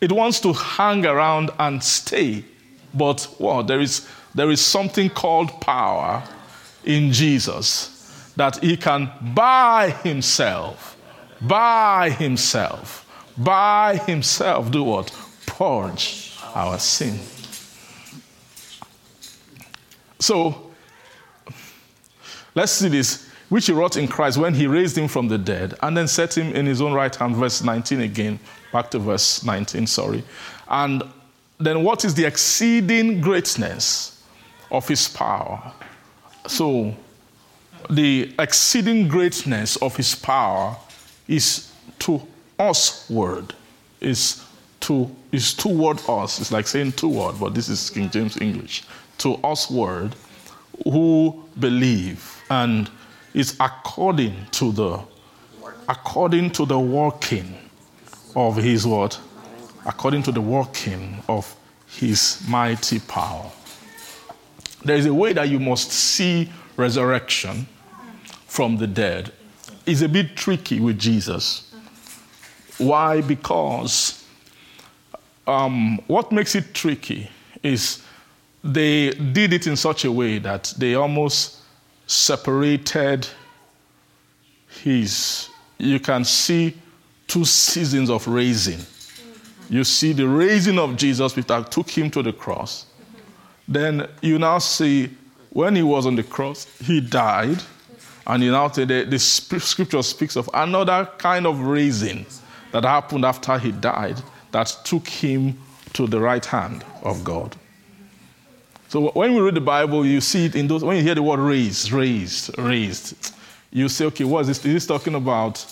It 0.00 0.12
wants 0.12 0.40
to 0.40 0.52
hang 0.52 1.06
around 1.06 1.50
and 1.58 1.82
stay. 1.82 2.44
But 2.92 3.26
well, 3.38 3.62
there 3.62 3.80
is 3.80 4.06
there 4.34 4.50
is 4.50 4.60
something 4.60 5.08
called 5.08 5.60
power 5.60 6.22
in 6.84 7.12
Jesus 7.12 8.32
that 8.36 8.62
he 8.62 8.76
can 8.76 9.10
by 9.34 9.90
himself 10.02 10.94
by 11.40 12.10
himself, 12.10 13.03
by 13.36 13.96
himself, 14.06 14.70
do 14.70 14.84
what? 14.84 15.12
Purge 15.46 16.36
our 16.54 16.78
sin. 16.78 17.18
So, 20.20 20.70
let's 22.54 22.72
see 22.72 22.88
this, 22.88 23.28
which 23.48 23.66
he 23.66 23.72
wrought 23.72 23.96
in 23.96 24.08
Christ 24.08 24.38
when 24.38 24.54
he 24.54 24.66
raised 24.66 24.96
him 24.96 25.08
from 25.08 25.28
the 25.28 25.36
dead 25.36 25.74
and 25.82 25.96
then 25.96 26.08
set 26.08 26.36
him 26.36 26.54
in 26.54 26.66
his 26.66 26.80
own 26.80 26.92
right 26.92 27.14
hand, 27.14 27.36
verse 27.36 27.62
19 27.62 28.00
again, 28.00 28.38
back 28.72 28.90
to 28.92 28.98
verse 28.98 29.44
19, 29.44 29.86
sorry. 29.86 30.24
And 30.68 31.02
then 31.58 31.82
what 31.82 32.04
is 32.04 32.14
the 32.14 32.24
exceeding 32.24 33.20
greatness 33.20 34.22
of 34.70 34.88
his 34.88 35.08
power? 35.08 35.72
So, 36.46 36.94
the 37.90 38.32
exceeding 38.38 39.08
greatness 39.08 39.76
of 39.76 39.96
his 39.96 40.14
power 40.14 40.76
is 41.28 41.70
to 42.00 42.26
us 42.58 43.08
word, 43.10 43.54
is 44.00 44.44
to 44.80 45.14
is 45.32 45.54
toward 45.54 46.00
us. 46.08 46.40
It's 46.40 46.52
like 46.52 46.66
saying 46.66 46.92
toward, 46.92 47.40
but 47.40 47.54
this 47.54 47.68
is 47.68 47.90
King 47.90 48.10
James 48.10 48.40
English. 48.40 48.84
To 49.18 49.34
us 49.36 49.70
word 49.70 50.14
who 50.84 51.44
believe 51.58 52.42
and 52.50 52.90
is 53.32 53.56
according 53.60 54.46
to 54.52 54.72
the 54.72 55.00
according 55.88 56.50
to 56.50 56.66
the 56.66 56.78
working 56.78 57.54
of 58.36 58.56
his 58.56 58.86
word, 58.86 59.16
according 59.86 60.22
to 60.24 60.32
the 60.32 60.40
working 60.40 61.22
of 61.28 61.54
his 61.86 62.42
mighty 62.48 62.98
power. 63.00 63.50
There 64.84 64.96
is 64.96 65.06
a 65.06 65.14
way 65.14 65.32
that 65.32 65.48
you 65.48 65.58
must 65.58 65.92
see 65.92 66.50
resurrection 66.76 67.66
from 68.46 68.76
the 68.76 68.86
dead. 68.86 69.32
It's 69.86 70.02
a 70.02 70.08
bit 70.08 70.36
tricky 70.36 70.80
with 70.80 70.98
Jesus. 70.98 71.63
Why? 72.78 73.20
Because 73.20 74.24
um, 75.46 75.98
what 76.06 76.32
makes 76.32 76.54
it 76.54 76.74
tricky 76.74 77.30
is 77.62 78.02
they 78.62 79.10
did 79.10 79.52
it 79.52 79.66
in 79.66 79.76
such 79.76 80.04
a 80.04 80.12
way 80.12 80.38
that 80.38 80.72
they 80.78 80.94
almost 80.94 81.60
separated 82.06 83.26
his. 84.82 85.48
You 85.78 86.00
can 86.00 86.24
see 86.24 86.76
two 87.26 87.44
seasons 87.44 88.10
of 88.10 88.26
raising. 88.26 88.80
You 89.68 89.84
see 89.84 90.12
the 90.12 90.28
raising 90.28 90.78
of 90.78 90.96
Jesus, 90.96 91.34
which 91.36 91.46
took 91.70 91.90
him 91.90 92.10
to 92.10 92.22
the 92.22 92.32
cross. 92.32 92.86
Then 93.66 94.08
you 94.20 94.38
now 94.38 94.58
see 94.58 95.10
when 95.50 95.76
he 95.76 95.82
was 95.82 96.06
on 96.06 96.16
the 96.16 96.22
cross, 96.22 96.66
he 96.80 97.00
died. 97.00 97.62
And 98.26 98.42
you 98.42 98.50
now 98.50 98.68
the, 98.68 99.06
the 99.08 99.18
scripture 99.18 100.02
speaks 100.02 100.36
of 100.36 100.48
another 100.54 101.08
kind 101.18 101.46
of 101.46 101.60
raising 101.60 102.26
that 102.74 102.82
happened 102.82 103.24
after 103.24 103.56
he 103.56 103.70
died 103.70 104.20
that 104.50 104.66
took 104.84 105.06
him 105.06 105.56
to 105.92 106.08
the 106.08 106.18
right 106.18 106.44
hand 106.44 106.84
of 107.04 107.22
God. 107.22 107.54
So 108.88 109.12
when 109.12 109.32
we 109.32 109.40
read 109.40 109.54
the 109.54 109.60
Bible, 109.60 110.04
you 110.04 110.20
see 110.20 110.46
it 110.46 110.56
in 110.56 110.66
those, 110.66 110.82
when 110.82 110.96
you 110.96 111.02
hear 111.04 111.14
the 111.14 111.22
word 111.22 111.38
raised, 111.38 111.92
raised, 111.92 112.58
raised, 112.58 113.32
you 113.70 113.88
say, 113.88 114.06
okay, 114.06 114.24
what 114.24 114.40
is 114.40 114.48
this? 114.48 114.58
Is 114.58 114.72
this 114.74 114.86
talking 114.86 115.14
about 115.14 115.64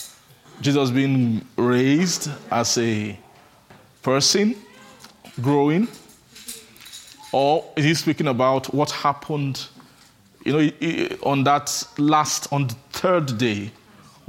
Jesus 0.60 0.90
being 0.90 1.44
raised 1.56 2.30
as 2.52 2.78
a 2.78 3.18
person, 4.02 4.54
growing? 5.40 5.88
Or 7.32 7.64
is 7.74 7.84
he 7.84 7.94
speaking 7.94 8.28
about 8.28 8.72
what 8.72 8.92
happened, 8.92 9.66
you 10.44 10.52
know, 10.52 11.16
on 11.24 11.42
that 11.42 11.84
last, 11.98 12.52
on 12.52 12.68
the 12.68 12.74
third 12.90 13.38
day, 13.38 13.72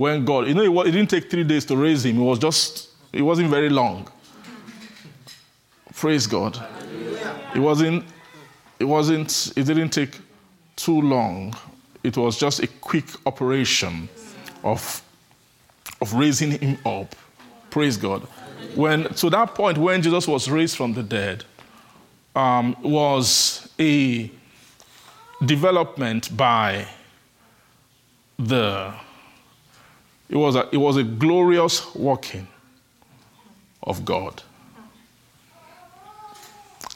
when 0.04 0.26
God, 0.26 0.50
you 0.50 0.54
know, 0.54 0.82
it 0.82 0.92
didn't 0.92 1.10
take 1.10 1.32
three 1.32 1.46
days 1.46 1.64
to 1.64 1.78
raise 1.78 2.04
him. 2.04 2.20
It 2.20 2.24
was 2.24 2.38
just, 2.38 2.90
it 3.14 3.22
wasn't 3.22 3.50
very 3.50 3.70
long. 3.70 4.06
Praise 5.96 6.28
God. 6.28 6.62
It 7.56 7.60
wasn't, 7.60 8.04
it 8.80 8.84
wasn't, 8.84 9.54
it 9.56 9.64
didn't 9.64 9.92
take 9.92 10.20
too 10.76 11.00
long. 11.00 11.56
It 12.04 12.18
was 12.18 12.38
just 12.38 12.62
a 12.62 12.68
quick 12.68 13.06
operation 13.26 14.10
of, 14.62 15.02
of 16.02 16.14
raising 16.14 16.52
him 16.52 16.78
up. 16.86 17.16
Praise 17.70 17.96
God. 17.96 18.24
When, 18.76 19.06
to 19.06 19.30
that 19.30 19.56
point, 19.56 19.78
when 19.78 20.02
Jesus 20.02 20.28
was 20.28 20.50
raised 20.50 20.76
from 20.76 20.96
the 20.96 21.04
dead, 21.04 21.46
um, 22.36 22.76
was 22.82 23.70
a 23.80 24.30
development 25.46 26.36
by 26.36 26.88
the 28.38 28.94
it 30.34 30.38
was 30.38 30.56
a, 30.56 30.68
it 30.72 30.78
was 30.78 30.98
a 30.98 31.04
glorious 31.04 31.94
working 31.94 32.48
of 33.84 34.04
God. 34.04 34.42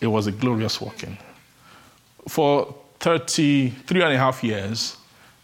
It 0.01 0.07
was 0.07 0.25
a 0.25 0.31
glorious 0.31 0.81
working. 0.81 1.19
For 2.27 2.73
33 2.99 4.01
and 4.01 4.13
a 4.13 4.17
half 4.17 4.43
years, 4.43 4.97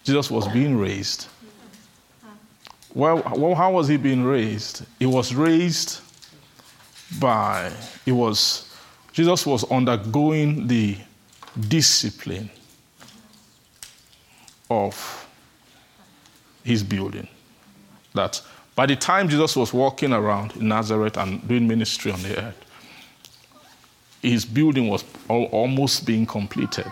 Jesus 0.04 0.32
was 0.32 0.48
being 0.48 0.76
raised. 0.76 1.28
Well, 2.96 3.22
well, 3.36 3.54
how 3.54 3.74
was 3.74 3.90
he 3.90 3.98
being 3.98 4.24
raised? 4.24 4.88
He 4.98 5.06
was 5.06 5.36
raised 5.36 6.00
by, 7.20 7.72
it 8.08 8.12
was 8.12 8.76
Jesus 9.12 9.46
was 9.46 9.70
undergoing 9.70 10.66
the 10.66 10.98
discipline 11.68 12.50
of 14.72 15.28
his 16.64 16.82
building. 16.82 17.28
That 18.14 18.42
by 18.76 18.86
the 18.86 18.96
time 18.96 19.30
Jesus 19.30 19.56
was 19.56 19.74
walking 19.74 20.14
around 20.14 20.56
in 20.56 20.68
Nazareth 20.68 21.18
and 21.18 21.48
doing 21.48 21.68
ministry 21.68 22.12
on 22.12 22.22
the 22.22 22.38
earth, 22.44 22.66
his 24.22 24.46
building 24.46 24.88
was 24.88 25.04
almost 25.28 26.06
being 26.06 26.26
completed. 26.26 26.88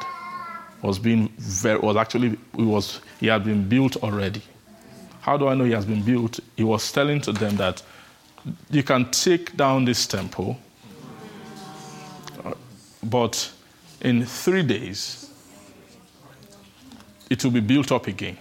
Was 0.82 1.00
being 1.00 1.28
very, 1.38 1.80
was 1.80 1.96
actually 1.96 2.38
it 2.58 2.62
was 2.62 3.02
he 3.20 3.28
had 3.28 3.44
been 3.44 3.70
built 3.70 3.98
already. 3.98 4.42
How 5.22 5.38
do 5.38 5.48
I 5.48 5.54
know 5.54 5.64
he 5.64 5.72
has 5.72 5.86
been 5.86 6.02
built? 6.02 6.40
He 6.58 6.64
was 6.64 6.92
telling 6.92 7.22
to 7.22 7.32
them 7.32 7.56
that 7.58 7.84
you 8.72 8.82
can 8.82 9.10
take 9.12 9.56
down 9.56 9.86
this 9.86 10.08
temple 10.08 10.58
uh, 12.44 12.54
but 13.04 13.52
in 14.02 14.26
three 14.26 14.64
days, 14.64 15.30
it 17.30 17.44
will 17.44 17.52
be 17.52 17.60
built 17.60 17.92
up 17.92 18.08
again. 18.08 18.38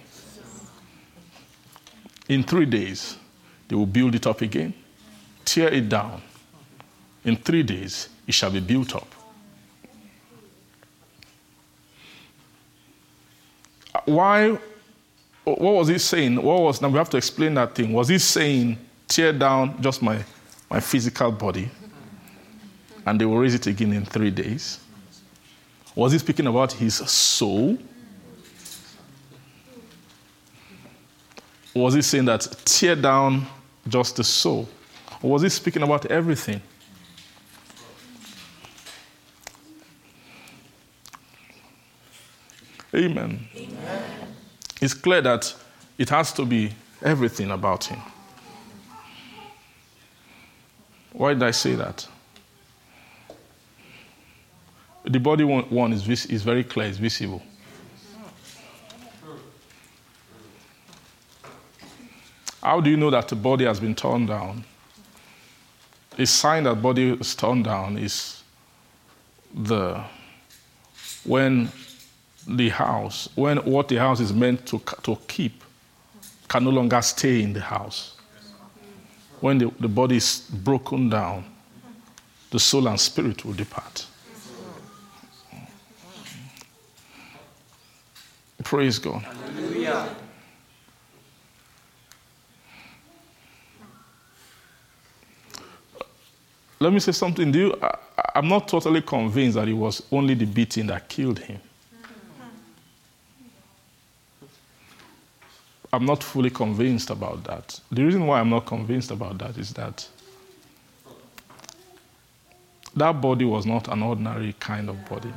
In 2.31 2.45
three 2.45 2.65
days, 2.65 3.17
they 3.67 3.75
will 3.75 3.87
build 3.87 4.15
it 4.15 4.25
up 4.25 4.41
again, 4.41 4.73
tear 5.45 5.69
it 5.69 5.89
down. 5.89 6.23
In 7.25 7.35
three 7.35 7.65
days, 7.65 8.09
it 8.25 8.33
shall 8.33 8.53
be 8.53 8.61
built 8.61 8.95
up. 8.95 9.13
Why? 14.05 14.57
What 15.43 15.75
was 15.75 15.89
he 15.89 15.99
saying? 15.99 16.41
What 16.41 16.63
was 16.63 16.81
now 16.81 16.89
we 16.89 16.99
have 16.99 17.11
to 17.11 17.17
explain 17.17 17.55
that 17.55 17.75
thing? 17.75 17.93
Was 17.93 18.07
he 18.07 18.19
saying 18.19 18.79
tear 19.09 19.33
down 19.33 19.83
just 19.83 20.01
my, 20.01 20.25
my 20.71 20.79
physical 20.79 21.33
body? 21.33 21.69
and 23.07 23.21
they 23.21 23.25
will 23.25 23.39
raise 23.39 23.55
it 23.55 23.67
again 23.67 23.93
in 23.93 24.05
three 24.05 24.31
days? 24.31 24.79
Was 25.97 26.13
he 26.13 26.19
speaking 26.19 26.47
about 26.47 26.71
his 26.71 26.95
soul? 26.95 27.77
Was 31.75 31.95
he 31.95 32.03
saying 32.03 32.25
that 32.25 32.41
tear 32.65 32.97
down 32.97 33.47
just 33.89 34.17
the 34.17 34.25
soul? 34.25 34.69
Or 35.23 35.31
was 35.31 35.43
he 35.43 35.49
speaking 35.49 35.83
about 35.83 36.07
everything? 36.07 36.61
Amen. 42.95 43.47
Amen. 43.55 44.03
It's 44.81 44.95
clear 44.95 45.21
that 45.23 45.55
it 45.97 46.09
has 46.09 46.33
to 46.33 46.45
be 46.45 46.73
everything 47.03 47.51
about 47.51 47.85
him. 47.85 48.01
Why 51.13 51.35
did 51.35 51.43
I 51.43 51.51
say 51.51 51.75
that? 51.75 52.07
The 55.05 55.21
body 55.21 55.45
one, 55.45 55.65
one 55.65 55.93
is, 55.93 56.27
is 56.27 56.43
very 56.43 56.65
clear, 56.65 56.89
it's 56.89 56.99
visible. 56.99 57.43
How 62.63 62.81
do 62.81 62.91
you 62.91 62.97
know 62.97 63.11
that 63.11 63.29
the 63.29 63.37
body 63.37 63.65
has 63.65 63.81
been 63.81 63.95
torn 63.95 64.27
down? 64.27 64.65
A 66.19 66.27
sign 66.27 66.65
that 66.65 66.83
body 66.83 67.13
is 67.13 67.35
torn 67.35 67.63
down 67.63 67.97
is 67.97 68.43
the 69.55 70.03
when 71.25 71.71
the 72.47 72.69
house, 72.69 73.29
when 73.35 73.59
what 73.59 73.89
the 73.89 73.97
house 73.97 74.21
is 74.21 74.33
meant 74.33 74.67
to, 74.67 74.81
to 75.03 75.17
keep 75.29 75.63
can 76.49 76.65
no 76.65 76.71
longer 76.71 77.01
stay 77.01 77.43
in 77.43 77.53
the 77.53 77.61
house. 77.61 78.17
When 79.41 79.59
the, 79.59 79.73
the 79.79 79.89
body 79.89 80.17
is 80.17 80.41
broken 80.53 81.09
down, 81.09 81.45
the 82.51 82.59
soul 82.59 82.89
and 82.89 83.01
spirit 83.01 83.45
will 83.45 83.55
depart. 83.55 84.07
Praise 88.65 88.99
God. 88.99 89.23
Hallelujah. 89.23 90.15
Let 96.81 96.93
me 96.93 96.99
say 96.99 97.13
something. 97.13 97.53
Do 97.53 97.59
you, 97.59 97.79
I, 97.83 97.97
I'm 98.35 98.49
not 98.49 98.67
totally 98.67 99.03
convinced 99.03 99.57
that 99.57 99.69
it 99.69 99.75
was 99.75 100.03
only 100.11 100.35
the 100.35 100.47
beating 100.47 100.87
that 100.87 101.09
killed 101.09 101.39
him. 101.39 101.61
I'm 105.93 106.07
not 106.07 106.23
fully 106.23 106.51
convinced 106.51 107.11
about 107.11 107.45
that. 107.45 107.79
The 107.91 108.05
reason 108.05 108.27
why 108.27 108.41
I'm 108.41 108.49
not 108.49 108.65
convinced 108.65 109.11
about 109.11 109.39
that 109.39 109.59
is 109.59 109.73
that 109.75 110.09
that 112.95 113.21
body 113.21 113.45
was 113.45 113.67
not 113.67 113.89
an 113.89 114.03
ordinary 114.03 114.55
kind 114.61 114.89
of 114.89 115.05
body. 115.09 115.33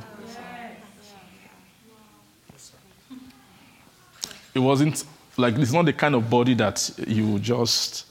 It 4.54 4.60
wasn't 4.60 5.04
like 5.36 5.58
it's 5.58 5.72
not 5.72 5.84
the 5.84 5.92
kind 5.92 6.14
of 6.14 6.30
body 6.30 6.54
that 6.54 6.88
you 7.06 7.40
just 7.40 8.06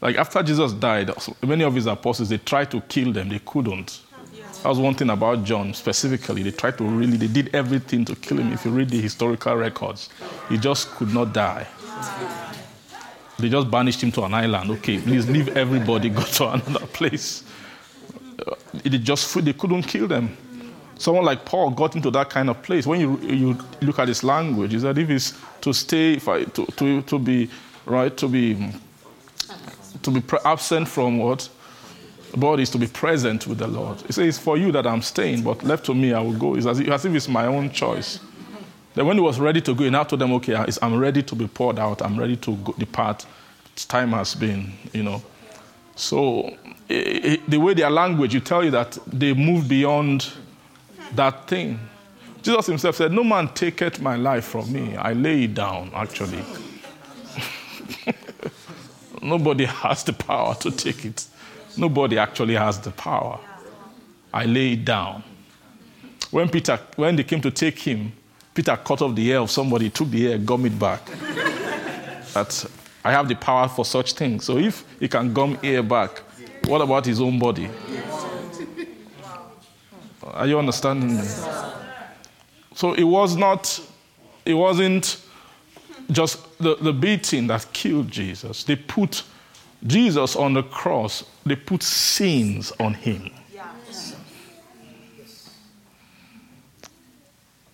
like 0.00 0.16
after 0.16 0.42
Jesus 0.42 0.72
died, 0.72 1.10
many 1.42 1.64
of 1.64 1.74
his 1.74 1.86
apostles 1.86 2.28
they 2.28 2.38
tried 2.38 2.70
to 2.70 2.80
kill 2.82 3.12
them, 3.12 3.28
they 3.28 3.40
couldn't. 3.40 4.00
That 4.62 4.68
was 4.68 4.78
one 4.78 4.94
thing 4.94 5.08
about 5.08 5.44
John 5.44 5.72
specifically. 5.72 6.42
They 6.42 6.50
tried 6.50 6.76
to 6.78 6.84
really, 6.84 7.16
they 7.16 7.28
did 7.28 7.54
everything 7.54 8.04
to 8.04 8.14
kill 8.14 8.38
him. 8.38 8.52
If 8.52 8.64
you 8.64 8.70
read 8.70 8.90
the 8.90 9.00
historical 9.00 9.56
records, 9.56 10.10
he 10.50 10.58
just 10.58 10.90
could 10.90 11.14
not 11.14 11.32
die. 11.32 11.66
They 13.38 13.48
just 13.48 13.70
banished 13.70 14.02
him 14.02 14.12
to 14.12 14.24
an 14.24 14.34
island. 14.34 14.70
Okay, 14.70 14.98
please 14.98 15.28
leave 15.30 15.56
everybody, 15.56 16.10
go 16.10 16.22
to 16.22 16.48
another 16.50 16.86
place. 16.86 17.42
They 18.84 18.98
just 18.98 19.34
they 19.42 19.54
couldn't 19.54 19.84
kill 19.84 20.06
them. 20.06 20.36
Someone 20.98 21.24
like 21.24 21.46
Paul 21.46 21.70
got 21.70 21.96
into 21.96 22.10
that 22.10 22.28
kind 22.28 22.50
of 22.50 22.62
place. 22.62 22.86
When 22.86 23.00
you, 23.00 23.18
you 23.22 23.58
look 23.80 23.98
at 23.98 24.08
his 24.08 24.22
language, 24.22 24.74
is 24.74 24.82
that 24.82 24.98
if 24.98 25.08
it's 25.08 25.32
to 25.62 25.72
stay, 25.72 26.14
if 26.14 26.28
I, 26.28 26.44
to, 26.44 26.66
to, 26.66 27.00
to 27.00 27.18
be 27.18 27.48
right, 27.86 28.14
to 28.18 28.28
be 28.28 28.70
to 30.02 30.10
be 30.10 30.22
absent 30.44 30.88
from 30.88 31.18
what 31.18 31.48
body 32.36 32.62
is 32.62 32.70
to 32.70 32.78
be 32.78 32.86
present 32.86 33.46
with 33.46 33.58
the 33.58 33.66
Lord. 33.66 34.00
He 34.02 34.12
says, 34.12 34.38
For 34.38 34.56
you 34.56 34.72
that 34.72 34.86
I'm 34.86 35.02
staying, 35.02 35.42
but 35.42 35.62
left 35.62 35.86
to 35.86 35.94
me, 35.94 36.12
I 36.12 36.20
will 36.20 36.36
go. 36.36 36.54
It's 36.54 36.66
as 36.66 36.80
if, 36.80 37.04
it's 37.14 37.28
my 37.28 37.46
own 37.46 37.70
choice. 37.70 38.20
Then 38.94 39.06
when 39.06 39.16
he 39.16 39.22
was 39.22 39.38
ready 39.38 39.60
to 39.62 39.74
go, 39.74 39.84
he 39.84 39.90
now 39.90 40.04
told 40.04 40.20
them, 40.20 40.32
Okay, 40.34 40.54
I'm 40.82 40.98
ready 40.98 41.22
to 41.22 41.34
be 41.34 41.46
poured 41.46 41.78
out. 41.78 42.02
I'm 42.02 42.18
ready 42.18 42.36
to 42.36 42.56
go, 42.56 42.74
depart. 42.78 43.26
Time 43.88 44.10
has 44.10 44.34
been, 44.34 44.72
you 44.92 45.02
know. 45.02 45.22
So 45.96 46.56
the 46.88 47.58
way 47.58 47.74
their 47.74 47.90
language, 47.90 48.34
you 48.34 48.40
tell 48.40 48.64
you 48.64 48.70
that 48.72 48.98
they 49.06 49.32
move 49.32 49.68
beyond 49.68 50.30
that 51.14 51.46
thing. 51.46 51.78
Jesus 52.42 52.66
himself 52.66 52.96
said, 52.96 53.12
No 53.12 53.24
man 53.24 53.48
taketh 53.48 54.00
my 54.00 54.16
life 54.16 54.44
from 54.46 54.72
me. 54.72 54.96
I 54.96 55.12
lay 55.12 55.44
it 55.44 55.54
down, 55.54 55.90
actually. 55.94 56.42
Nobody 59.22 59.64
has 59.82 60.04
the 60.04 60.12
power 60.12 60.54
to 60.56 60.70
take 60.70 61.04
it. 61.04 61.26
Nobody 61.76 62.18
actually 62.18 62.54
has 62.54 62.78
the 62.80 62.90
power. 62.90 63.38
I 64.32 64.44
lay 64.44 64.72
it 64.72 64.84
down. 64.84 65.22
When 66.30 66.48
Peter, 66.48 66.78
when 66.96 67.16
they 67.16 67.24
came 67.24 67.40
to 67.40 67.50
take 67.50 67.78
him, 67.78 68.12
Peter 68.54 68.76
cut 68.76 69.02
off 69.02 69.14
the 69.14 69.26
ear 69.28 69.38
of 69.38 69.50
somebody, 69.50 69.90
took 69.90 70.10
the 70.10 70.26
ear, 70.26 70.38
gum 70.38 70.66
it 70.66 70.78
back. 70.78 71.04
that 72.34 72.66
I 73.04 73.12
have 73.12 73.28
the 73.28 73.34
power 73.34 73.68
for 73.68 73.84
such 73.84 74.12
things. 74.12 74.44
So 74.44 74.58
if 74.58 74.84
he 75.00 75.08
can 75.08 75.32
gum 75.32 75.58
ear 75.62 75.82
back, 75.82 76.22
what 76.66 76.80
about 76.80 77.06
his 77.06 77.20
own 77.20 77.38
body? 77.38 77.68
Are 80.22 80.46
you 80.46 80.58
understanding 80.58 81.16
me? 81.16 81.26
So 82.74 82.92
it 82.92 83.02
was 83.04 83.36
not, 83.36 83.80
it 84.44 84.54
wasn't 84.54 85.16
just 86.10 86.58
the, 86.58 86.76
the 86.76 86.92
beating 86.92 87.46
that 87.48 87.66
killed 87.72 88.10
Jesus. 88.10 88.64
They 88.64 88.76
put 88.76 89.22
Jesus 89.86 90.36
on 90.36 90.54
the 90.54 90.62
cross, 90.62 91.24
they 91.44 91.56
put 91.56 91.82
sins 91.82 92.72
on 92.78 92.94
him. 92.94 93.30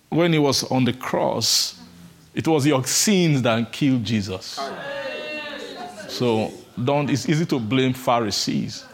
When 0.09 0.31
he 0.31 0.39
was 0.39 0.63
on 0.71 0.85
the 0.85 0.93
cross, 0.93 1.79
it 2.33 2.47
was 2.47 2.65
your 2.65 2.83
sins 2.85 3.41
that 3.41 3.71
killed 3.71 4.05
Jesus. 4.05 4.59
So 6.07 6.53
don't, 6.81 7.09
it's 7.09 7.27
easy 7.27 7.45
to 7.47 7.59
blame 7.59 7.93
Pharisees 7.93 8.85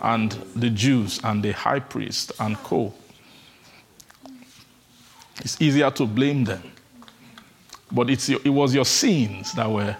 and 0.00 0.32
the 0.56 0.70
Jews 0.70 1.20
and 1.22 1.42
the 1.42 1.52
high 1.52 1.78
priest 1.78 2.32
and 2.40 2.56
co. 2.56 2.92
It's 5.40 5.60
easier 5.60 5.90
to 5.92 6.06
blame 6.06 6.44
them. 6.44 6.71
But 7.92 8.08
it's 8.08 8.28
it 8.30 8.48
was 8.48 8.74
your 8.74 8.86
sins 8.86 9.52
that 9.52 9.70
were, 9.70 9.96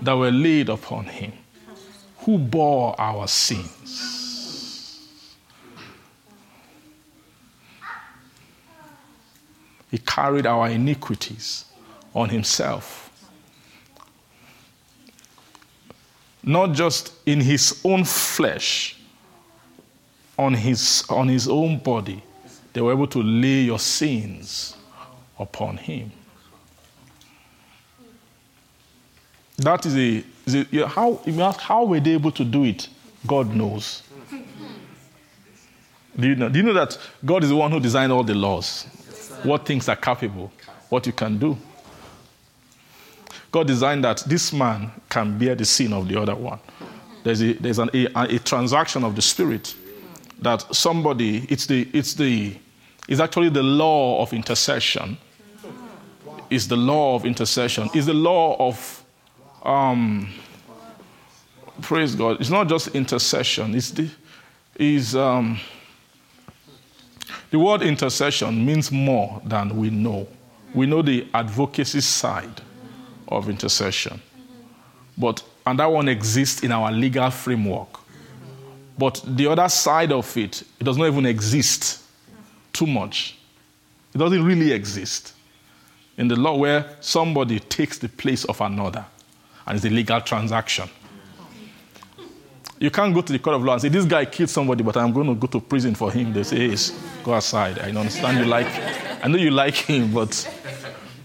that 0.00 0.14
were 0.14 0.30
laid 0.30 0.70
upon 0.70 1.04
him 1.04 1.32
who 2.18 2.38
bore 2.38 2.98
our 2.98 3.28
sins. 3.28 4.16
He 9.90 9.98
carried 9.98 10.46
our 10.46 10.68
iniquities 10.68 11.66
on 12.14 12.28
himself. 12.30 13.04
Not 16.42 16.72
just 16.72 17.12
in 17.26 17.40
his 17.40 17.80
own 17.84 18.04
flesh, 18.04 18.96
on 20.38 20.54
his, 20.54 21.04
on 21.08 21.28
his 21.28 21.48
own 21.48 21.78
body, 21.78 22.22
they 22.72 22.80
were 22.80 22.92
able 22.92 23.06
to 23.08 23.22
lay 23.22 23.62
your 23.62 23.78
sins 23.78 24.76
upon 25.38 25.76
him. 25.76 26.12
That 29.58 29.86
is 29.86 29.96
a, 29.96 30.24
is 30.44 30.54
a 30.54 30.86
how, 30.86 31.20
you 31.24 31.40
ask, 31.42 31.60
how 31.60 31.84
were 31.84 32.00
they 32.00 32.12
able 32.12 32.32
to 32.32 32.44
do 32.44 32.64
it? 32.64 32.88
God 33.26 33.54
knows. 33.54 34.02
Do 36.18 36.26
you 36.26 36.34
know? 36.34 36.48
Do 36.48 36.58
you 36.58 36.64
know 36.64 36.72
that 36.72 36.98
God 37.24 37.42
is 37.44 37.50
the 37.50 37.56
one 37.56 37.70
who 37.70 37.80
designed 37.80 38.12
all 38.12 38.24
the 38.24 38.34
laws? 38.34 38.84
What 39.42 39.66
things 39.66 39.88
are 39.88 39.96
capable, 39.96 40.50
what 40.88 41.06
you 41.06 41.12
can 41.12 41.38
do. 41.38 41.56
God 43.52 43.66
designed 43.66 44.04
that 44.04 44.24
this 44.26 44.52
man 44.52 44.90
can 45.08 45.38
bear 45.38 45.54
the 45.54 45.64
sin 45.64 45.92
of 45.92 46.08
the 46.08 46.20
other 46.20 46.34
one. 46.34 46.58
There's 47.22 47.42
a, 47.42 47.52
there's 47.54 47.78
an, 47.78 47.90
a, 47.92 48.06
a 48.14 48.38
transaction 48.38 49.04
of 49.04 49.14
the 49.16 49.22
spirit 49.22 49.74
that 50.40 50.74
somebody, 50.74 51.46
it's 51.48 51.66
the, 51.66 51.88
it's 51.92 52.14
the, 52.14 52.56
it's 53.08 53.20
actually 53.20 53.48
the 53.48 53.62
law 53.62 54.22
of 54.22 54.32
intercession. 54.32 55.18
It's 56.50 56.66
the 56.66 56.76
law 56.76 57.16
of 57.16 57.24
intercession. 57.24 57.88
It's 57.94 58.06
the 58.06 58.14
law 58.14 58.56
of 58.58 59.04
um, 59.66 60.32
praise 61.82 62.14
God. 62.14 62.40
It's 62.40 62.50
not 62.50 62.68
just 62.68 62.88
intercession. 62.88 63.74
It's 63.74 63.90
the, 63.90 65.20
um, 65.20 65.58
the 67.50 67.58
word 67.58 67.82
intercession 67.82 68.64
means 68.64 68.92
more 68.92 69.42
than 69.44 69.76
we 69.76 69.90
know. 69.90 70.28
We 70.72 70.86
know 70.86 71.02
the 71.02 71.26
advocacy 71.34 72.00
side 72.00 72.60
of 73.28 73.48
intercession, 73.48 74.20
but 75.18 75.42
and 75.66 75.78
that 75.80 75.90
one 75.90 76.08
exists 76.08 76.62
in 76.62 76.70
our 76.70 76.92
legal 76.92 77.28
framework. 77.30 77.88
But 78.96 79.20
the 79.26 79.48
other 79.48 79.68
side 79.68 80.12
of 80.12 80.36
it, 80.36 80.62
it 80.78 80.84
does 80.84 80.96
not 80.96 81.06
even 81.06 81.26
exist 81.26 82.02
too 82.72 82.86
much. 82.86 83.36
It 84.14 84.18
doesn't 84.18 84.44
really 84.44 84.72
exist 84.72 85.34
in 86.16 86.28
the 86.28 86.36
law 86.36 86.56
where 86.56 86.96
somebody 87.00 87.58
takes 87.58 87.98
the 87.98 88.08
place 88.08 88.44
of 88.44 88.60
another 88.60 89.04
and 89.66 89.76
it's 89.76 89.84
a 89.84 89.90
legal 89.90 90.20
transaction. 90.20 90.88
You 92.78 92.90
can't 92.90 93.14
go 93.14 93.22
to 93.22 93.32
the 93.32 93.38
court 93.38 93.56
of 93.56 93.64
law 93.64 93.72
and 93.72 93.82
say, 93.82 93.88
This 93.88 94.04
guy 94.04 94.26
killed 94.26 94.50
somebody, 94.50 94.82
but 94.82 94.96
I'm 94.96 95.12
going 95.12 95.28
to 95.28 95.34
go 95.34 95.46
to 95.46 95.60
prison 95.60 95.94
for 95.94 96.12
him. 96.12 96.32
They 96.32 96.42
say, 96.42 96.66
Yes, 96.66 96.92
go 97.24 97.34
aside. 97.34 97.78
I 97.78 97.88
understand 97.88 98.38
you 98.38 98.44
like, 98.44 98.66
I 99.24 99.28
know 99.28 99.38
you 99.38 99.50
like 99.50 99.74
him, 99.74 100.12
but 100.12 100.46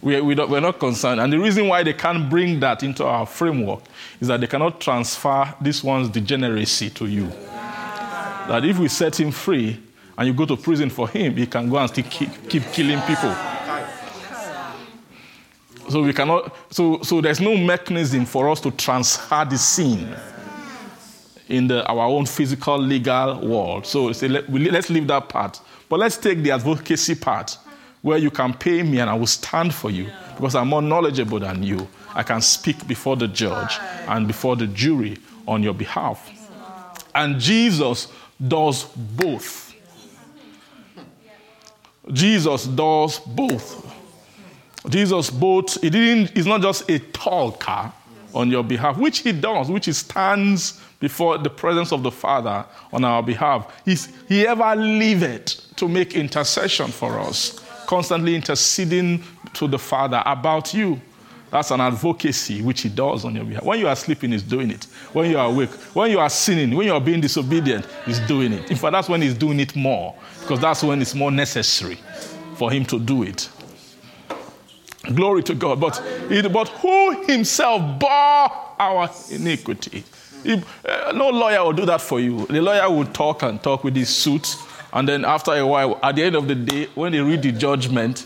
we, 0.02 0.20
we 0.22 0.36
we're 0.36 0.62
not 0.62 0.80
concerned. 0.80 1.20
And 1.20 1.32
the 1.32 1.38
reason 1.38 1.68
why 1.68 1.84
they 1.84 1.94
can't 1.94 2.30
bring 2.30 2.60
that 2.62 2.84
into 2.84 3.06
our 3.06 3.26
framework 3.26 3.84
is 4.22 4.30
that 4.30 4.40
they 4.40 4.48
cannot 4.48 4.80
transfer 4.80 5.54
this 5.60 5.84
one's 5.84 6.10
degeneracy 6.10 6.90
to 6.92 7.06
you. 7.06 7.28
That 7.28 8.64
if 8.64 8.80
we 8.80 8.88
set 8.88 9.20
him 9.20 9.32
free 9.32 9.78
and 10.18 10.28
you 10.28 10.34
go 10.34 10.46
to 10.46 10.56
prison 10.56 10.90
for 10.90 11.10
him, 11.10 11.36
he 11.36 11.46
can 11.48 11.70
go 11.70 11.78
and 11.78 11.90
still 11.90 12.06
keep, 12.10 12.50
keep 12.50 12.64
killing 12.72 13.02
people. 13.02 13.36
So 15.92 16.02
we 16.04 16.14
cannot, 16.14 16.56
so, 16.70 17.02
so 17.02 17.20
there's 17.20 17.42
no 17.42 17.58
mechanism 17.58 18.26
for 18.26 18.50
us 18.50 18.62
to 18.62 18.72
transfer 18.72 19.46
the 19.50 19.58
sin 19.58 20.16
in 21.50 21.68
the, 21.68 21.86
our 21.86 22.06
own 22.06 22.26
physical 22.26 22.78
legal 22.78 23.46
world. 23.46 23.86
So 23.86 24.14
say, 24.14 24.30
let, 24.30 24.50
let's 24.50 24.90
leave 24.90 25.08
that 25.08 25.28
part. 25.28 25.60
But 25.90 26.00
let's 26.00 26.16
take 26.16 26.44
the 26.44 26.52
advocacy 26.52 27.16
part 27.16 27.58
where 28.02 28.18
you 28.18 28.32
can 28.32 28.54
pay 28.54 28.82
me 28.84 29.00
and 29.00 29.10
I 29.10 29.14
will 29.16 29.28
stand 29.28 29.74
for 29.74 29.92
you 29.92 30.08
because 30.36 30.56
I'm 30.56 30.70
more 30.70 30.82
knowledgeable 30.82 31.40
than 31.40 31.62
you. 31.62 31.88
I 32.16 32.24
can 32.24 32.42
speak 32.42 32.88
before 32.88 33.18
the 33.18 33.28
judge 33.28 33.78
and 34.08 34.28
before 34.28 34.56
the 34.56 34.68
jury 34.68 35.18
on 35.46 35.62
your 35.62 35.74
behalf. 35.74 36.32
And 37.14 37.38
Jesus 37.38 38.08
does 38.48 38.86
both. 38.96 39.76
Jesus 42.14 42.66
does 42.66 43.20
both. 43.20 44.01
Jesus 44.90 45.30
both, 45.30 45.80
he 45.82 45.90
didn't, 45.90 46.36
he's 46.36 46.48
not 46.48 46.62
just 46.62 46.90
a 46.90 47.00
talker 47.00 47.58
car, 47.58 47.94
on 48.34 48.50
your 48.50 48.64
behalf, 48.64 48.98
which 48.98 49.20
he 49.20 49.32
does, 49.32 49.70
which 49.70 49.86
he 49.86 49.94
stands 49.94 50.82
before 51.00 51.38
the 51.38 51.50
presence 51.50 51.92
of 51.92 52.04
the 52.04 52.12
Father 52.12 52.66
on 52.94 53.04
our 53.04 53.24
behalf. 53.24 53.82
He's, 53.86 54.10
he 54.28 54.48
ever 54.48 54.76
liveth 54.76 55.76
to 55.76 55.88
make 55.88 56.16
intercession 56.16 56.88
for 56.88 57.20
us, 57.20 57.60
constantly 57.88 58.36
interceding 58.36 59.24
to 59.54 59.68
the 59.68 59.80
Father 59.80 60.22
about 60.26 60.74
you. 60.74 61.02
That's 61.50 61.72
an 61.72 61.82
advocacy 61.82 62.62
which 62.62 62.82
he 62.82 62.90
does 62.90 63.26
on 63.26 63.36
your 63.36 63.44
behalf. 63.44 63.64
When 63.64 63.80
you 63.80 63.90
are 63.90 63.96
sleeping, 63.96 64.32
he's 64.32 64.44
doing 64.44 64.72
it. 64.72 64.86
When 65.12 65.30
you 65.30 65.38
are 65.38 65.48
awake, 65.48 65.72
when 65.94 66.10
you 66.10 66.20
are 66.20 66.30
sinning, 66.30 66.74
when 66.74 66.88
you 66.88 66.94
are 66.94 67.02
being 67.02 67.20
disobedient, 67.20 67.86
he's 68.06 68.20
doing 68.22 68.54
it. 68.54 68.72
In 68.72 68.78
fact, 68.78 68.94
that's 68.94 69.10
when 69.10 69.22
he's 69.22 69.34
doing 69.34 69.60
it 69.60 69.76
more, 69.76 70.16
because 70.40 70.62
that's 70.62 70.82
when 70.84 71.02
it's 71.02 71.14
more 71.14 71.32
necessary 71.32 71.98
for 72.56 72.72
him 72.72 72.86
to 72.86 73.00
do 73.00 73.24
it. 73.24 73.50
Glory 75.04 75.44
to 75.44 75.56
God. 75.56 75.80
But, 75.80 76.02
it, 76.30 76.52
but 76.52 76.70
who 76.70 77.24
himself 77.24 78.00
bore 78.00 78.10
our 78.80 79.10
iniquity? 79.30 80.04
He, 80.44 80.62
uh, 80.88 81.12
no 81.14 81.30
lawyer 81.30 81.64
will 81.64 81.74
do 81.74 81.86
that 81.86 82.02
for 82.02 82.20
you. 82.20 82.46
The 82.48 82.62
lawyer 82.62 82.90
will 82.90 83.06
talk 83.06 83.44
and 83.44 83.62
talk 83.62 83.84
with 83.84 83.96
his 83.96 84.10
suit, 84.10 84.56
and 84.94 85.08
then 85.08 85.26
after 85.26 85.54
a 85.54 85.66
while, 85.66 86.00
at 86.04 86.16
the 86.16 86.24
end 86.24 86.36
of 86.36 86.48
the 86.48 86.56
day, 86.56 86.88
when 86.96 87.12
they 87.12 87.20
read 87.20 87.42
the 87.42 87.52
judgment, 87.52 88.26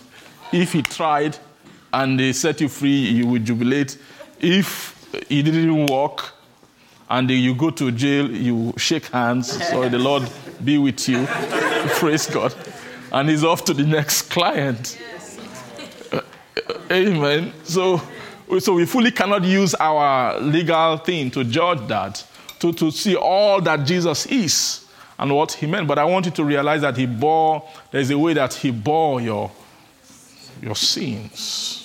if 0.52 0.74
he 0.74 0.82
tried 0.82 1.38
and 1.94 2.20
they 2.20 2.34
set 2.34 2.62
you 2.62 2.70
free, 2.70 2.90
you 3.10 3.28
will 3.28 3.40
jubilate. 3.42 3.98
If 4.40 4.96
he 5.30 5.42
didn't 5.44 5.86
work 5.88 6.34
and 7.10 7.30
you 7.30 7.56
go 7.56 7.70
to 7.72 7.92
jail, 7.92 8.30
you 8.30 8.74
shake 8.78 9.06
hands. 9.08 9.52
So 9.70 9.88
the 9.88 10.00
Lord 10.00 10.30
be 10.64 10.78
with 10.78 11.08
you. 11.08 11.26
Praise 11.96 12.28
God. 12.28 12.54
And 13.12 13.30
he's 13.30 13.44
off 13.44 13.64
to 13.66 13.74
the 13.74 13.84
next 13.84 14.24
client. 14.24 14.98
Amen. 16.92 17.54
So, 17.64 18.02
so 18.60 18.74
we 18.74 18.86
fully 18.86 19.12
cannot 19.12 19.44
use 19.44 19.76
our 19.76 20.40
legal 20.40 20.98
thing 20.98 21.32
to 21.32 21.44
judge 21.44 21.88
that, 21.88 22.26
to, 22.60 22.72
to 22.74 22.92
see 22.92 23.16
all 23.16 23.62
that 23.62 23.86
Jesus 23.86 24.26
is 24.28 24.88
and 25.18 25.34
what 25.34 25.52
he 25.54 25.66
meant. 25.66 25.88
But 25.88 26.00
I 26.00 26.06
want 26.06 26.26
you 26.26 26.32
to 26.32 26.44
realize 26.44 26.82
that 26.82 26.96
he 26.98 27.06
bore, 27.06 27.68
there's 27.92 28.10
a 28.10 28.18
way 28.18 28.34
that 28.34 28.54
he 28.54 28.72
bore 28.72 29.22
your, 29.22 29.52
your 30.62 30.76
sins. 30.76 31.82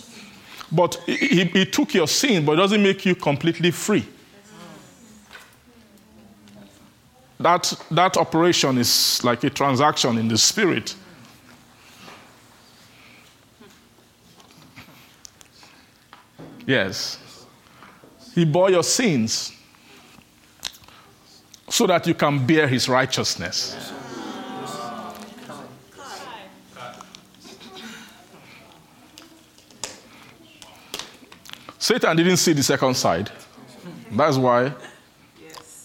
But 0.70 0.94
he, 1.06 1.44
he 1.44 1.66
took 1.66 1.94
your 1.94 2.06
sin, 2.06 2.44
but 2.44 2.52
it 2.52 2.56
doesn't 2.56 2.82
make 2.82 3.04
you 3.04 3.14
completely 3.14 3.70
free. 3.70 4.06
That, 7.40 7.72
that 7.90 8.16
operation 8.18 8.76
is 8.76 9.24
like 9.24 9.42
a 9.44 9.50
transaction 9.50 10.18
in 10.18 10.28
the 10.28 10.36
spirit. 10.36 10.94
Yes. 16.70 17.18
He 18.32 18.44
bore 18.44 18.70
your 18.70 18.84
sins 18.84 19.52
so 21.68 21.84
that 21.88 22.06
you 22.06 22.14
can 22.14 22.46
bear 22.46 22.68
his 22.68 22.88
righteousness. 22.88 23.92
Satan 31.76 32.16
didn't 32.16 32.36
see 32.36 32.52
the 32.52 32.62
second 32.62 32.94
side. 32.94 33.32
That's 34.12 34.36
why 34.36 34.72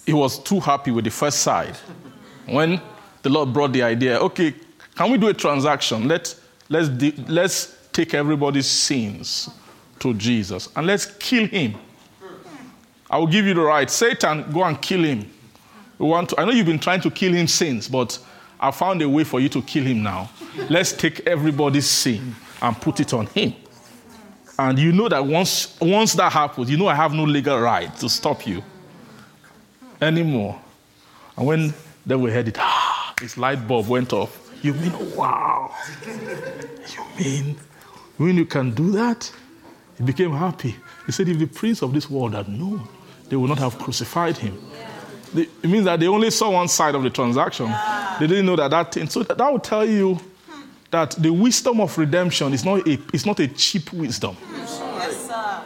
he 0.05 0.13
was 0.13 0.37
too 0.37 0.59
happy 0.59 0.91
with 0.91 1.05
the 1.05 1.11
first 1.11 1.39
side. 1.39 1.75
When 2.45 2.79
the 3.23 3.31
Lord 3.31 3.51
brought 3.51 3.73
the 3.73 3.81
idea, 3.81 4.19
okay, 4.19 4.53
can 4.93 5.11
we 5.11 5.17
do 5.17 5.29
a 5.29 5.33
transaction? 5.33 6.07
Let, 6.07 6.35
let's, 6.69 6.89
let's 7.27 7.75
take 7.91 8.13
everybody's 8.13 8.67
sins 8.67 9.49
to 10.05 10.13
Jesus 10.13 10.69
and 10.75 10.85
let's 10.85 11.05
kill 11.05 11.47
him. 11.47 11.75
I 13.09 13.17
will 13.17 13.27
give 13.27 13.45
you 13.45 13.53
the 13.55 13.61
right. 13.61 13.89
Satan, 13.89 14.51
go 14.51 14.63
and 14.63 14.79
kill 14.79 15.03
him. 15.03 15.31
We 15.97 16.07
want 16.07 16.29
to, 16.29 16.39
I 16.39 16.45
know 16.45 16.51
you've 16.51 16.65
been 16.65 16.79
trying 16.79 17.01
to 17.01 17.11
kill 17.11 17.33
him 17.33 17.47
since, 17.47 17.87
but 17.87 18.19
I 18.59 18.69
found 18.71 19.01
a 19.01 19.09
way 19.09 19.23
for 19.23 19.39
you 19.39 19.49
to 19.49 19.61
kill 19.61 19.83
him 19.83 20.03
now. 20.03 20.29
Let's 20.69 20.93
take 20.93 21.21
everybody's 21.21 21.89
sin 21.89 22.35
and 22.61 22.79
put 22.79 22.99
it 22.99 23.13
on 23.13 23.25
him. 23.27 23.55
And 24.59 24.77
you 24.77 24.91
know 24.91 25.09
that 25.09 25.25
once, 25.25 25.79
once 25.81 26.13
that 26.13 26.31
happens, 26.31 26.69
you 26.69 26.77
know 26.77 26.87
I 26.87 26.95
have 26.95 27.13
no 27.13 27.23
legal 27.23 27.59
right 27.59 27.93
to 27.97 28.07
stop 28.07 28.45
you 28.45 28.63
anymore. 30.01 30.59
And 31.35 31.47
when 31.47 31.73
they 32.05 32.15
were 32.15 32.29
headed, 32.31 32.57
ah, 32.59 33.13
his 33.19 33.37
light 33.37 33.67
bulb 33.67 33.87
went 33.87 34.13
off. 34.13 34.51
You 34.61 34.73
mean, 34.73 35.15
wow. 35.15 35.73
You 36.05 37.03
mean, 37.19 37.57
when 38.17 38.35
you 38.37 38.45
can 38.45 38.71
do 38.71 38.91
that? 38.91 39.31
He 39.97 40.03
became 40.03 40.31
happy. 40.33 40.75
He 41.05 41.11
said, 41.11 41.29
if 41.29 41.39
the 41.39 41.47
prince 41.47 41.81
of 41.81 41.93
this 41.93 42.09
world 42.09 42.33
had 42.33 42.49
known, 42.49 42.87
they 43.29 43.35
would 43.35 43.49
not 43.49 43.59
have 43.59 43.77
crucified 43.79 44.37
him. 44.37 44.61
It 45.35 45.65
means 45.65 45.85
that 45.85 45.99
they 45.99 46.07
only 46.07 46.31
saw 46.31 46.51
one 46.51 46.67
side 46.67 46.95
of 46.95 47.03
the 47.03 47.09
transaction. 47.09 47.67
They 48.19 48.27
didn't 48.27 48.45
know 48.45 48.55
that 48.55 48.71
that 48.71 48.93
thing. 48.93 49.07
So 49.09 49.23
that, 49.23 49.37
that 49.37 49.51
would 49.51 49.63
tell 49.63 49.85
you 49.85 50.19
that 50.91 51.11
the 51.11 51.31
wisdom 51.31 51.81
of 51.81 51.97
redemption 51.97 52.53
is 52.53 52.63
not 52.63 52.87
a, 52.87 52.99
it's 53.13 53.25
not 53.25 53.39
a 53.39 53.47
cheap 53.47 53.91
wisdom. 53.91 54.35
Hmm. 54.35 54.55
Yes, 54.99 55.27
sir. 55.27 55.61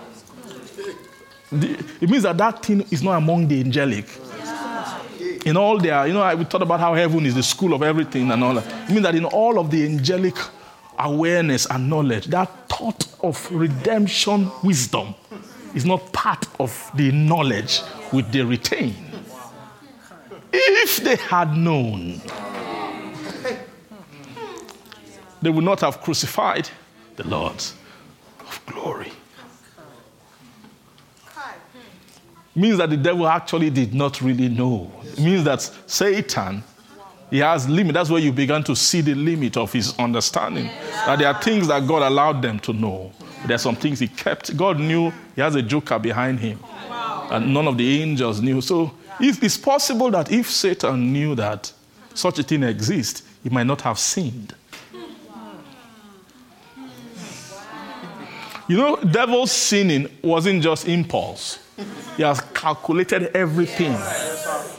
The, 1.52 1.84
it 2.02 2.10
means 2.10 2.24
that 2.24 2.38
that 2.38 2.64
thing 2.64 2.82
is 2.92 3.04
not 3.04 3.18
among 3.18 3.48
the 3.48 3.60
angelic. 3.60 4.08
In 5.46 5.58
all 5.58 5.78
their, 5.78 6.06
you 6.08 6.14
know, 6.14 6.36
we 6.36 6.46
talked 6.46 6.64
about 6.64 6.80
how 6.80 6.94
heaven 6.94 7.26
is 7.26 7.34
the 7.34 7.44
school 7.44 7.74
of 7.74 7.82
everything 7.82 8.30
and 8.32 8.44
all 8.44 8.54
that. 8.56 8.90
It 8.90 8.92
means 8.92 9.04
that 9.04 9.16
in 9.16 9.26
all 9.26 9.58
of 9.60 9.72
the 9.72 9.86
angelic 9.86 10.36
awareness 11.00 11.66
and 11.68 11.90
knowledge, 11.90 12.28
that 12.28 12.70
thought 12.70 13.08
of 13.24 13.52
redemption 13.52 14.52
wisdom 14.64 15.16
is 15.74 15.86
not 15.86 16.12
part 16.12 16.46
of 16.60 16.92
the 16.96 17.12
knowledge 17.12 17.80
which 18.12 18.26
they 18.28 18.42
retain. 18.42 18.96
If 20.52 20.98
they 20.98 21.16
had 21.16 21.56
known, 21.56 22.22
they 25.42 25.50
would 25.50 25.64
not 25.64 25.82
have 25.82 26.02
crucified 26.02 26.70
the 27.16 27.28
Lord 27.28 27.64
of 28.40 28.62
glory. 28.66 29.12
Means 32.56 32.80
that 32.80 32.90
the 32.90 32.98
devil 32.98 33.28
actually 33.28 33.70
did 33.70 33.94
not 33.94 34.22
really 34.22 34.50
know. 34.50 34.92
It 35.04 35.20
means 35.20 35.44
that 35.46 35.62
Satan, 35.62 36.64
he 37.30 37.40
has 37.40 37.70
limit. 37.70 37.94
That's 37.94 38.10
where 38.10 38.20
you 38.20 38.32
began 38.32 38.64
to 38.64 38.76
see 38.76 39.02
the 39.02 39.14
limit 39.16 39.58
of 39.58 39.72
his 39.72 39.98
understanding. 40.00 40.70
That 41.06 41.20
there 41.20 41.28
are 41.28 41.42
things 41.42 41.68
that 41.68 41.88
God 41.88 42.02
allowed 42.02 42.42
them 42.42 42.60
to 42.62 42.74
know. 42.74 43.12
There 43.46 43.56
are 43.56 43.60
some 43.60 43.76
things 43.76 44.00
he 44.00 44.08
kept. 44.08 44.56
God 44.58 44.80
knew 44.80 45.12
he 45.36 45.42
has 45.42 45.56
a 45.56 45.62
joker 45.62 46.00
behind 46.00 46.40
him. 46.40 46.60
And 47.32 47.54
none 47.54 47.68
of 47.68 47.78
the 47.78 48.02
angels 48.02 48.42
knew. 48.42 48.62
So 48.62 48.92
it's 49.20 49.58
possible 49.58 50.12
that 50.12 50.32
if 50.32 50.50
Satan 50.50 51.14
knew 51.14 51.36
that 51.36 51.72
such 52.14 52.40
a 52.40 52.44
thing 52.44 52.64
exists, 52.64 53.24
he 53.44 53.50
might 53.50 53.68
not 53.68 53.82
have 53.82 54.00
sinned. 54.00 54.56
You 58.68 58.78
know, 58.78 58.98
devil's 58.98 59.52
sinning 59.52 60.10
wasn't 60.22 60.62
just 60.62 60.88
impulse. 60.88 61.60
He 62.18 62.24
has 62.24 62.42
calculated 62.54 63.36
everything. 63.36 63.94
Yes. 63.94 64.79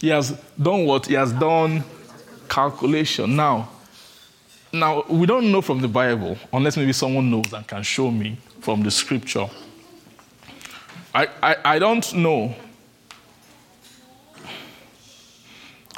He 0.00 0.08
has 0.08 0.30
done 0.60 0.84
what? 0.84 1.06
He 1.06 1.14
has 1.14 1.32
done 1.32 1.82
calculation. 2.48 3.36
Now, 3.36 3.68
now 4.72 5.04
we 5.08 5.26
don't 5.26 5.50
know 5.50 5.60
from 5.60 5.80
the 5.80 5.88
Bible, 5.88 6.36
unless 6.52 6.76
maybe 6.76 6.92
someone 6.92 7.30
knows 7.30 7.52
and 7.52 7.66
can 7.66 7.82
show 7.82 8.10
me 8.10 8.36
from 8.60 8.82
the 8.82 8.90
scripture. 8.90 9.48
I, 11.14 11.28
I, 11.42 11.56
I 11.64 11.78
don't 11.78 12.14
know 12.14 12.54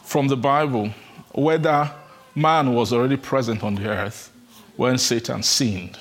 from 0.04 0.28
the 0.28 0.36
Bible 0.36 0.90
whether 1.32 1.90
man 2.34 2.74
was 2.74 2.92
already 2.92 3.16
present 3.16 3.62
on 3.62 3.74
the 3.74 3.88
earth 3.88 4.32
when 4.76 4.98
Satan 4.98 5.42
sinned 5.42 5.98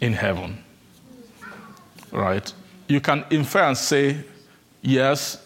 in 0.00 0.12
heaven. 0.12 0.62
Right? 2.10 2.52
You 2.88 3.00
can 3.00 3.24
infer 3.30 3.64
and 3.64 3.76
say, 3.76 4.24
yes, 4.82 5.45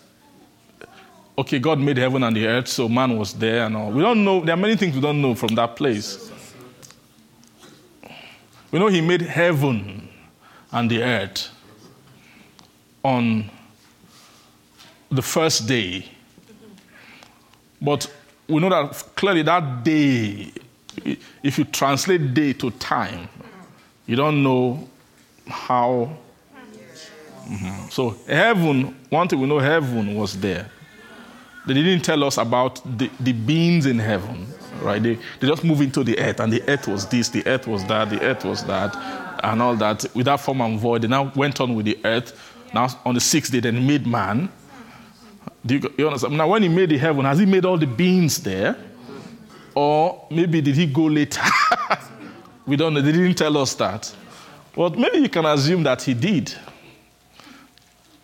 okay, 1.41 1.59
God 1.59 1.79
made 1.79 1.97
heaven 1.97 2.23
and 2.23 2.37
the 2.37 2.47
earth, 2.47 2.69
so 2.69 2.89
man 2.89 3.17
was 3.17 3.33
there 3.33 3.65
and 3.65 3.77
all. 3.77 3.91
We 3.91 4.03
don't 4.03 4.23
know, 4.25 4.45
there 4.45 4.55
are 4.55 4.59
many 4.59 4.77
things 4.77 4.95
we 4.95 5.01
don't 5.01 5.21
know 5.21 5.35
from 5.35 5.55
that 5.55 5.75
place. 5.75 6.31
We 8.71 8.79
know 8.79 8.89
He 8.89 9.01
made 9.01 9.23
heaven 9.23 10.09
and 10.71 10.91
the 10.91 11.03
earth 11.03 11.49
on 13.03 13.51
the 15.11 15.23
first 15.23 15.67
day. 15.67 16.05
But 17.81 18.07
we 18.47 18.61
know 18.61 18.69
that 18.69 18.93
clearly 19.17 19.43
that 19.43 19.83
day, 19.83 20.53
if 21.43 21.59
you 21.59 21.65
translate 21.65 22.35
day 22.35 22.53
to 22.53 22.71
time, 22.73 23.29
you 24.07 24.15
don't 24.15 24.43
know 24.43 24.89
how. 25.49 26.17
Mm-hmm. 27.49 27.89
So, 27.89 28.17
heaven, 28.29 28.95
one 29.09 29.27
thing 29.27 29.41
we 29.41 29.47
know, 29.49 29.59
heaven 29.59 30.15
was 30.15 30.39
there. 30.39 30.71
They 31.75 31.83
didn't 31.83 32.05
tell 32.05 32.23
us 32.25 32.39
about 32.39 32.81
the, 32.99 33.11
the 33.21 33.33
beings 33.33 33.87
in 33.87 33.99
heaven, 33.99 34.47
right? 34.83 35.03
They, 35.03 35.19
they 35.39 35.49
just 35.49 35.65
moved 35.65 35.83
into 35.83 36.05
the 36.05 36.19
earth, 36.19 36.41
and 36.41 36.53
the 36.53 36.63
earth 36.69 36.89
was 36.89 37.07
this, 37.07 37.29
the 37.29 37.47
earth 37.47 37.67
was 37.67 37.85
that, 37.87 38.11
the 38.11 38.21
earth 38.23 38.45
was 38.45 38.65
that, 38.65 38.97
and 39.45 39.63
all 39.63 39.77
that. 39.77 40.05
Without 40.15 40.41
form 40.41 40.61
and 40.61 40.79
void, 40.79 41.03
they 41.03 41.09
now 41.09 41.33
went 41.35 41.61
on 41.61 41.75
with 41.75 41.87
the 41.87 41.99
earth. 42.05 42.39
Now, 42.73 42.89
on 43.05 43.15
the 43.15 43.21
sixth 43.21 43.53
day, 43.53 43.61
then 43.61 43.87
made 43.87 44.07
man. 44.07 44.49
Do 45.65 45.77
you, 45.77 45.95
you 45.99 46.07
understand? 46.07 46.37
Now, 46.37 46.49
when 46.49 46.63
he 46.63 46.69
made 46.69 46.91
the 46.91 46.99
heaven, 46.99 47.25
has 47.25 47.39
he 47.39 47.47
made 47.47 47.65
all 47.65 47.77
the 47.77 47.87
beings 47.87 48.43
there? 48.43 48.77
Or 49.75 50.27
maybe 50.31 50.61
did 50.61 50.77
he 50.77 50.87
go 50.87 51.05
later? 51.05 51.43
we 52.67 52.77
don't 52.77 52.95
know. 52.95 53.01
They 53.01 53.13
didn't 53.13 53.35
tell 53.35 53.57
us 53.59 53.75
that. 53.75 54.15
But 54.75 54.99
maybe 54.99 55.19
you 55.19 55.29
can 55.29 55.45
assume 55.47 55.83
that 55.85 56.03
he 56.03 56.15
did. 56.15 56.55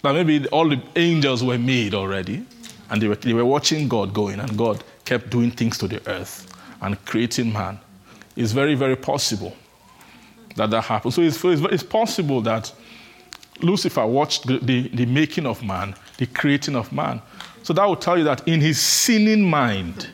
Now, 0.03 0.13
maybe 0.13 0.47
all 0.49 0.69
the 0.69 0.81
angels 0.95 1.43
were 1.43 1.59
made 1.59 1.95
already, 1.95 2.45
and 2.91 3.01
they 3.01 3.09
were, 3.09 3.17
they 3.17 3.33
were 3.33 3.45
watching 3.45 3.89
God 3.89 4.15
going, 4.15 4.41
and 4.41 4.57
God 4.57 4.83
kept 5.05 5.31
doing 5.31 5.51
things 5.51 5.79
to 5.79 5.89
the 5.89 6.01
earth 6.09 6.53
and 6.81 7.03
creating 7.05 7.53
man. 7.53 7.79
It's 8.37 8.53
very, 8.53 8.75
very 8.75 8.97
possible 8.97 9.57
that 10.57 10.71
that 10.71 10.83
happened. 10.83 11.15
So 11.15 11.23
it's, 11.23 11.43
it's 11.45 11.83
possible 11.83 12.41
that 12.43 12.73
Lucifer 13.61 14.07
watched 14.07 14.47
the, 14.47 14.59
the, 14.59 14.89
the 14.89 15.07
making 15.07 15.47
of 15.47 15.63
man, 15.63 15.95
the 16.19 16.27
creating 16.27 16.77
of 16.77 16.93
man. 16.93 17.23
So 17.63 17.73
that 17.73 17.89
would 17.89 18.01
tell 18.01 18.19
you 18.19 18.25
that 18.25 18.47
in 18.47 18.61
his 18.61 18.81
sinning 18.81 19.43
mind, 19.43 20.09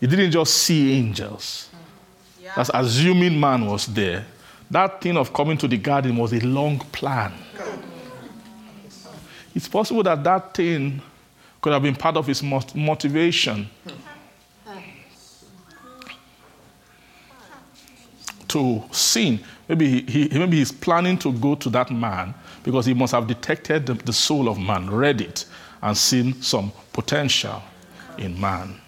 he 0.00 0.06
didn't 0.06 0.32
just 0.32 0.54
see 0.54 0.92
angels. 0.92 1.70
That's 2.56 2.70
assuming 2.72 3.38
man 3.38 3.66
was 3.66 3.86
there. 3.86 4.26
That 4.70 5.00
thing 5.00 5.16
of 5.16 5.32
coming 5.32 5.56
to 5.58 5.68
the 5.68 5.76
garden 5.76 6.16
was 6.16 6.32
a 6.32 6.40
long 6.40 6.78
plan. 6.78 7.32
It's 9.54 9.68
possible 9.68 10.02
that 10.02 10.22
that 10.24 10.54
thing 10.54 11.00
could 11.64 11.72
have 11.72 11.82
been 11.82 11.96
part 11.96 12.14
of 12.18 12.26
his 12.26 12.42
motivation 12.42 13.70
to 18.46 18.84
sin. 18.92 19.40
Maybe, 19.66 20.02
he, 20.02 20.28
maybe 20.38 20.58
he's 20.58 20.70
planning 20.70 21.16
to 21.20 21.32
go 21.32 21.54
to 21.54 21.70
that 21.70 21.90
man 21.90 22.34
because 22.62 22.84
he 22.84 22.92
must 22.92 23.14
have 23.14 23.26
detected 23.26 23.86
the, 23.86 23.94
the 23.94 24.12
soul 24.12 24.50
of 24.50 24.58
man, 24.58 24.90
read 24.90 25.22
it, 25.22 25.46
and 25.80 25.96
seen 25.96 26.34
some 26.42 26.70
potential 26.92 27.62
in 28.18 28.38
man. 28.38 28.78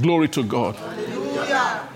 Glory 0.00 0.28
to 0.28 0.44
God. 0.44 0.76
Hallelujah. 0.76 1.88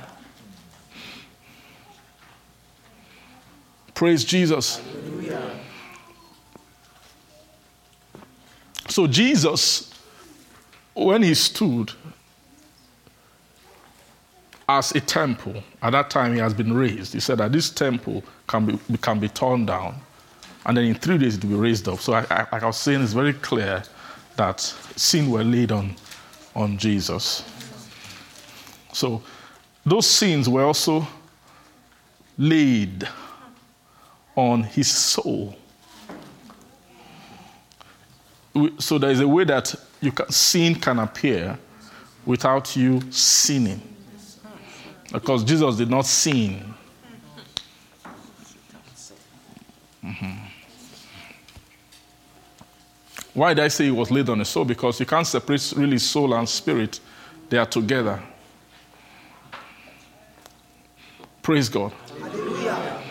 Praise 3.94 4.24
Jesus. 4.24 4.78
Hallelujah. 4.78 5.60
So, 8.94 9.08
Jesus, 9.08 9.92
when 10.94 11.24
he 11.24 11.34
stood 11.34 11.90
as 14.68 14.92
a 14.92 15.00
temple, 15.00 15.64
at 15.82 15.90
that 15.90 16.10
time 16.10 16.32
he 16.32 16.38
has 16.38 16.54
been 16.54 16.72
raised. 16.72 17.12
He 17.12 17.18
said 17.18 17.38
that 17.38 17.50
this 17.50 17.70
temple 17.70 18.22
can 18.46 18.66
be, 18.66 18.78
can 18.98 19.18
be 19.18 19.28
torn 19.28 19.66
down, 19.66 19.96
and 20.64 20.76
then 20.76 20.84
in 20.84 20.94
three 20.94 21.18
days 21.18 21.34
it 21.34 21.42
will 21.42 21.50
be 21.50 21.56
raised 21.56 21.88
up. 21.88 21.98
So, 21.98 22.12
I, 22.12 22.24
I, 22.30 22.46
like 22.52 22.62
I 22.62 22.66
was 22.66 22.76
saying, 22.76 23.02
it's 23.02 23.14
very 23.14 23.32
clear 23.32 23.82
that 24.36 24.60
sin 24.60 25.28
were 25.28 25.42
laid 25.42 25.72
on, 25.72 25.96
on 26.54 26.78
Jesus. 26.78 27.42
So 28.92 29.24
those 29.84 30.06
sins 30.06 30.48
were 30.48 30.62
also 30.62 31.04
laid 32.38 33.08
on 34.36 34.62
his 34.62 34.88
soul. 34.88 35.56
So 38.78 38.98
there 38.98 39.10
is 39.10 39.20
a 39.20 39.28
way 39.28 39.44
that 39.44 39.74
can, 40.00 40.30
sin 40.30 40.74
can 40.76 40.98
appear 40.98 41.58
without 42.24 42.76
you 42.76 43.00
sinning. 43.10 43.80
Because 45.12 45.44
Jesus 45.44 45.76
did 45.76 45.90
not 45.90 46.06
sin. 46.06 46.74
Mm-hmm. 50.04 50.44
Why 53.34 53.54
did 53.54 53.64
I 53.64 53.68
say 53.68 53.88
it 53.88 53.90
was 53.90 54.10
laid 54.10 54.28
on 54.28 54.38
the 54.38 54.44
soul? 54.44 54.64
Because 54.64 55.00
you 55.00 55.06
can't 55.06 55.26
separate 55.26 55.72
really 55.76 55.98
soul 55.98 56.34
and 56.34 56.48
spirit, 56.48 57.00
they 57.48 57.58
are 57.58 57.66
together. 57.66 58.22
Praise 61.42 61.68
God. 61.68 61.92
Hallelujah. 62.20 63.02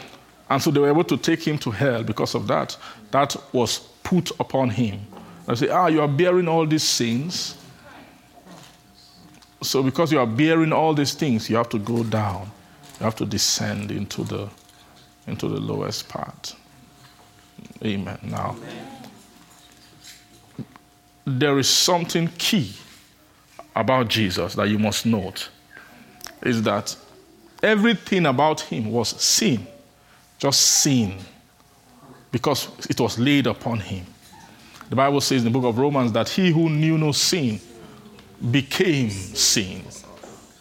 And 0.50 0.62
so 0.62 0.72
they 0.72 0.80
were 0.80 0.90
able 0.90 1.04
to 1.04 1.18
take 1.18 1.46
him 1.46 1.58
to 1.60 1.72
hell 1.72 2.04
because 2.04 2.36
of 2.36 2.48
that. 2.48 2.78
That 3.12 3.36
was 3.52 3.80
put 4.04 4.32
upon 4.40 4.70
him. 4.70 5.02
I 5.48 5.56
say, 5.56 5.70
ah, 5.70 5.88
you 5.88 6.02
are 6.02 6.08
bearing 6.08 6.48
all 6.48 6.66
these 6.66 6.84
sins. 6.84 7.58
So 9.62 9.84
because 9.84 10.12
you 10.12 10.20
are 10.20 10.28
bearing 10.28 10.74
all 10.74 10.94
these 10.94 11.14
things, 11.14 11.50
you 11.50 11.56
have 11.56 11.70
to 11.70 11.80
go 11.80 12.04
down. 12.04 12.50
You 13.00 13.06
have 13.06 13.16
to 13.18 13.26
descend 13.26 13.92
into 13.92 14.24
the 14.24 14.50
into 15.26 15.48
the 15.48 15.60
lowest 15.60 16.10
part. 16.10 16.54
Amen. 17.84 18.20
Now, 18.24 18.58
Amen. 18.58 18.88
there 21.26 21.58
is 21.60 21.70
something 21.70 22.28
key 22.38 22.74
about 23.74 24.10
Jesus 24.10 24.56
that 24.56 24.68
you 24.68 24.78
must 24.78 25.06
note. 25.06 25.50
Is 26.42 26.62
that 26.64 26.96
Everything 27.64 28.26
about 28.26 28.60
him 28.60 28.92
was 28.92 29.10
sin, 29.22 29.66
just 30.38 30.60
sin, 30.60 31.18
because 32.30 32.68
it 32.90 33.00
was 33.00 33.18
laid 33.18 33.48
upon 33.48 33.80
him. 33.80 34.06
The 34.94 34.98
Bible 34.98 35.22
says 35.22 35.44
in 35.44 35.52
the 35.52 35.60
book 35.60 35.66
of 35.66 35.80
Romans 35.80 36.12
that 36.12 36.30
he 36.30 36.52
who 36.52 36.70
knew 36.70 37.00
no 37.00 37.14
sin 37.14 37.60
became 38.52 39.10
sin, 39.10 39.82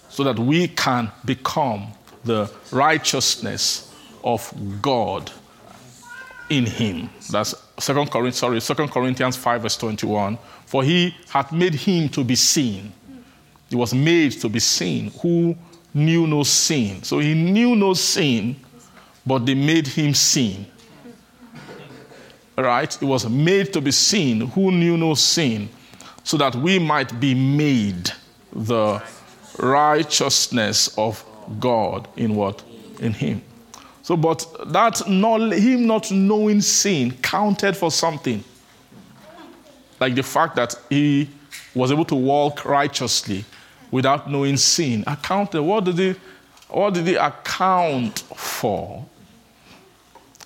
so 0.08 0.24
that 0.24 0.38
we 0.38 0.68
can 0.68 1.12
become 1.26 1.88
the 2.24 2.50
righteousness 2.70 3.94
of 4.24 4.50
God 4.80 5.30
in 6.48 6.64
him. 6.64 7.10
That's 7.30 7.54
Second 7.78 8.10
Corinthians, 8.10 8.64
sorry, 8.64 8.86
2 8.86 8.88
Corinthians 8.88 9.36
5, 9.36 9.60
verse 9.60 9.76
21. 9.76 10.38
For 10.64 10.82
he 10.82 11.14
hath 11.28 11.52
made 11.52 11.74
him 11.74 12.08
to 12.08 12.24
be 12.24 12.34
seen. 12.34 12.90
He 13.68 13.76
was 13.76 13.92
made 13.92 14.32
to 14.40 14.48
be 14.48 14.60
seen, 14.60 15.10
who 15.20 15.54
knew 15.92 16.26
no 16.26 16.42
sin. 16.42 17.02
So 17.02 17.18
he 17.18 17.34
knew 17.34 17.76
no 17.76 17.92
sin, 17.92 18.56
but 19.26 19.44
they 19.44 19.54
made 19.54 19.88
him 19.88 20.14
sin. 20.14 20.64
Right? 22.57 23.03
It 23.03 23.05
was 23.05 23.28
made 23.28 23.72
to 23.72 23.80
be 23.80 23.90
seen 23.90 24.48
who 24.48 24.70
knew 24.70 24.96
no 24.96 25.14
sin, 25.14 25.68
so 26.22 26.36
that 26.36 26.55
we 26.55 26.78
might 26.78 27.18
be 27.18 27.34
made 27.34 28.11
the 28.53 29.03
righteousness 29.59 30.96
of 30.98 31.24
God 31.59 32.09
in 32.16 32.34
what? 32.34 32.62
In 33.00 33.12
him. 33.12 33.42
So, 34.03 34.16
but 34.16 34.44
that 34.66 35.09
not, 35.09 35.53
him 35.53 35.86
not 35.86 36.11
knowing 36.11 36.61
sin 36.61 37.12
counted 37.22 37.76
for 37.76 37.90
something. 37.90 38.42
Like 40.00 40.14
the 40.14 40.22
fact 40.22 40.57
that 40.57 40.74
he 40.90 41.30
was 41.74 41.92
able 41.92 42.05
to 42.07 42.14
walk 42.14 42.64
righteously 42.64 43.44
without 43.90 44.28
knowing 44.30 44.57
sin. 44.57 45.05
Accounted. 45.07 45.62
What 45.62 45.84
did 45.84 45.98
he, 45.98 46.14
what 46.68 46.94
did 46.94 47.07
he 47.07 47.14
account 47.14 48.18
for? 48.18 49.07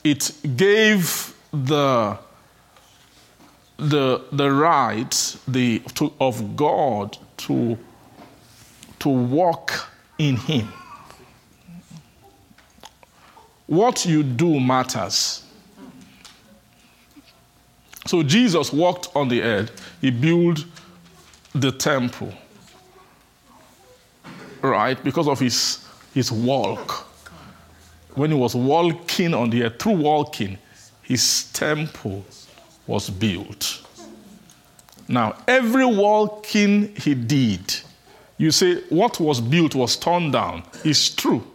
It 0.05 0.31
gave 0.57 1.35
the 1.65 2.19
the 3.79 4.25
the 4.33 4.51
right 4.51 5.37
the 5.47 5.81
to, 5.95 6.13
of 6.21 6.57
God 6.57 7.17
to 7.39 7.79
to 8.99 9.09
walk 9.09 9.89
in 10.19 10.37
Him. 10.37 10.69
What 13.67 14.07
you 14.07 14.23
do 14.23 14.61
matters. 14.61 15.43
So 18.07 18.23
Jesus 18.23 18.73
walked 18.73 19.09
on 19.17 19.29
the 19.29 19.43
earth. 19.43 19.97
He 20.01 20.11
built 20.13 20.65
the 21.53 21.73
temple 21.73 22.33
right, 24.71 25.03
because 25.03 25.29
of 25.29 25.39
his, 25.39 25.87
his 26.15 26.31
walk. 26.31 27.07
When 28.15 28.31
he 28.31 28.37
was 28.37 28.55
walking 28.55 29.35
on 29.35 29.51
the 29.51 29.65
earth, 29.65 29.79
through 29.79 29.97
walking, 29.97 30.59
his 31.07 31.51
temple 31.53 32.25
was 32.87 33.09
built. 33.09 33.83
Now, 35.09 35.37
every 35.47 35.87
walking 35.87 36.95
he 36.97 37.15
did, 37.15 37.75
you 38.39 38.51
say 38.51 38.83
what 38.89 39.21
was 39.21 39.41
built 39.41 39.75
was 39.75 39.97
torn 39.97 40.31
down. 40.31 40.65
It's 40.85 41.15
true. 41.15 41.47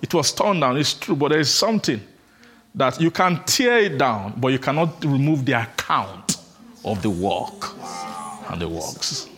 It 0.00 0.14
was 0.14 0.32
torn 0.32 0.60
down, 0.60 0.76
it's 0.78 0.94
true, 0.94 1.16
but 1.16 1.28
there 1.28 1.40
is 1.40 1.52
something 1.52 2.00
that 2.74 3.00
you 3.00 3.10
can 3.10 3.42
tear 3.44 3.78
it 3.78 3.98
down, 3.98 4.34
but 4.38 4.48
you 4.48 4.58
cannot 4.58 5.04
remove 5.04 5.44
the 5.44 5.60
account 5.60 6.36
of 6.84 7.02
the 7.02 7.10
walk 7.10 7.76
and 8.50 8.60
the 8.62 8.68
works 8.68 9.28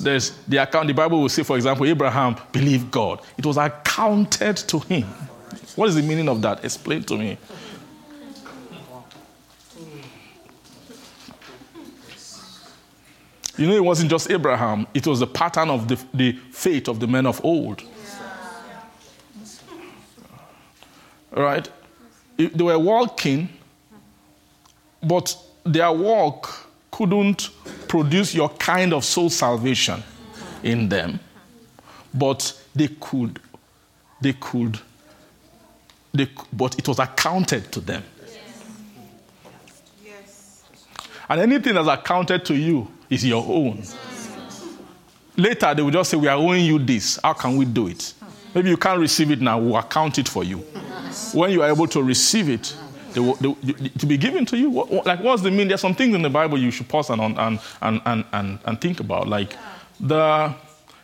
there's 0.00 0.30
the 0.48 0.56
account, 0.58 0.86
the 0.86 0.94
Bible 0.94 1.20
will 1.20 1.28
say, 1.28 1.42
for 1.42 1.56
example, 1.56 1.86
Abraham 1.86 2.36
believed 2.52 2.90
God. 2.90 3.20
It 3.36 3.44
was 3.44 3.56
accounted 3.56 4.56
to 4.56 4.78
him. 4.80 5.06
What 5.80 5.88
is 5.88 5.94
the 5.94 6.02
meaning 6.02 6.28
of 6.28 6.42
that? 6.42 6.62
Explain 6.62 7.04
to 7.04 7.16
me. 7.16 7.38
You 13.56 13.66
know, 13.66 13.74
it 13.74 13.82
wasn't 13.82 14.10
just 14.10 14.30
Abraham, 14.30 14.86
it 14.92 15.06
was 15.06 15.20
the 15.20 15.26
pattern 15.26 15.70
of 15.70 15.88
the, 15.88 15.98
the 16.12 16.32
faith 16.50 16.86
of 16.86 17.00
the 17.00 17.06
men 17.06 17.24
of 17.24 17.42
old. 17.42 17.82
Right? 21.30 21.66
They 22.36 22.62
were 22.62 22.78
walking, 22.78 23.48
but 25.02 25.34
their 25.64 25.92
walk 25.92 26.70
couldn't 26.90 27.48
produce 27.88 28.34
your 28.34 28.50
kind 28.50 28.92
of 28.92 29.02
soul 29.02 29.30
salvation 29.30 30.02
in 30.62 30.90
them. 30.90 31.20
But 32.12 32.52
they 32.74 32.88
could, 32.88 33.40
they 34.20 34.34
could, 34.34 34.78
they, 36.12 36.28
but 36.52 36.78
it 36.78 36.86
was 36.88 36.98
accounted 36.98 37.70
to 37.72 37.80
them. 37.80 38.02
And 41.28 41.40
anything 41.40 41.74
that's 41.74 41.88
accounted 41.88 42.44
to 42.46 42.54
you 42.56 42.90
is 43.08 43.24
your 43.24 43.44
own. 43.46 43.82
Later, 45.36 45.74
they 45.74 45.82
will 45.82 45.90
just 45.92 46.10
say, 46.10 46.16
We 46.16 46.26
are 46.26 46.36
owing 46.36 46.64
you 46.64 46.78
this. 46.78 47.18
How 47.22 47.32
can 47.34 47.56
we 47.56 47.64
do 47.64 47.86
it? 47.86 48.14
Maybe 48.54 48.68
you 48.70 48.76
can't 48.76 48.98
receive 48.98 49.30
it 49.30 49.40
now, 49.40 49.58
we'll 49.60 49.76
account 49.76 50.18
it 50.18 50.28
for 50.28 50.42
you. 50.42 50.58
When 51.32 51.52
you 51.52 51.62
are 51.62 51.68
able 51.70 51.86
to 51.88 52.02
receive 52.02 52.48
it, 52.48 52.74
they 53.12 53.20
will, 53.20 53.34
they 53.34 53.52
to 53.98 54.06
be 54.06 54.16
given 54.16 54.44
to 54.46 54.56
you. 54.56 54.70
What- 54.70 54.90
what- 54.90 55.06
like, 55.06 55.20
what's 55.20 55.42
the 55.42 55.50
mean? 55.50 55.68
There's 55.68 55.80
some 55.80 55.94
things 55.94 56.14
in 56.16 56.22
the 56.22 56.30
Bible 56.30 56.58
you 56.58 56.70
should 56.72 56.88
pause 56.88 57.10
and, 57.10 57.20
and, 57.20 57.38
and, 57.80 58.00
and, 58.04 58.24
and, 58.32 58.58
and 58.64 58.80
think 58.80 58.98
about. 59.00 59.28
Like 59.28 59.56
the, 60.00 60.52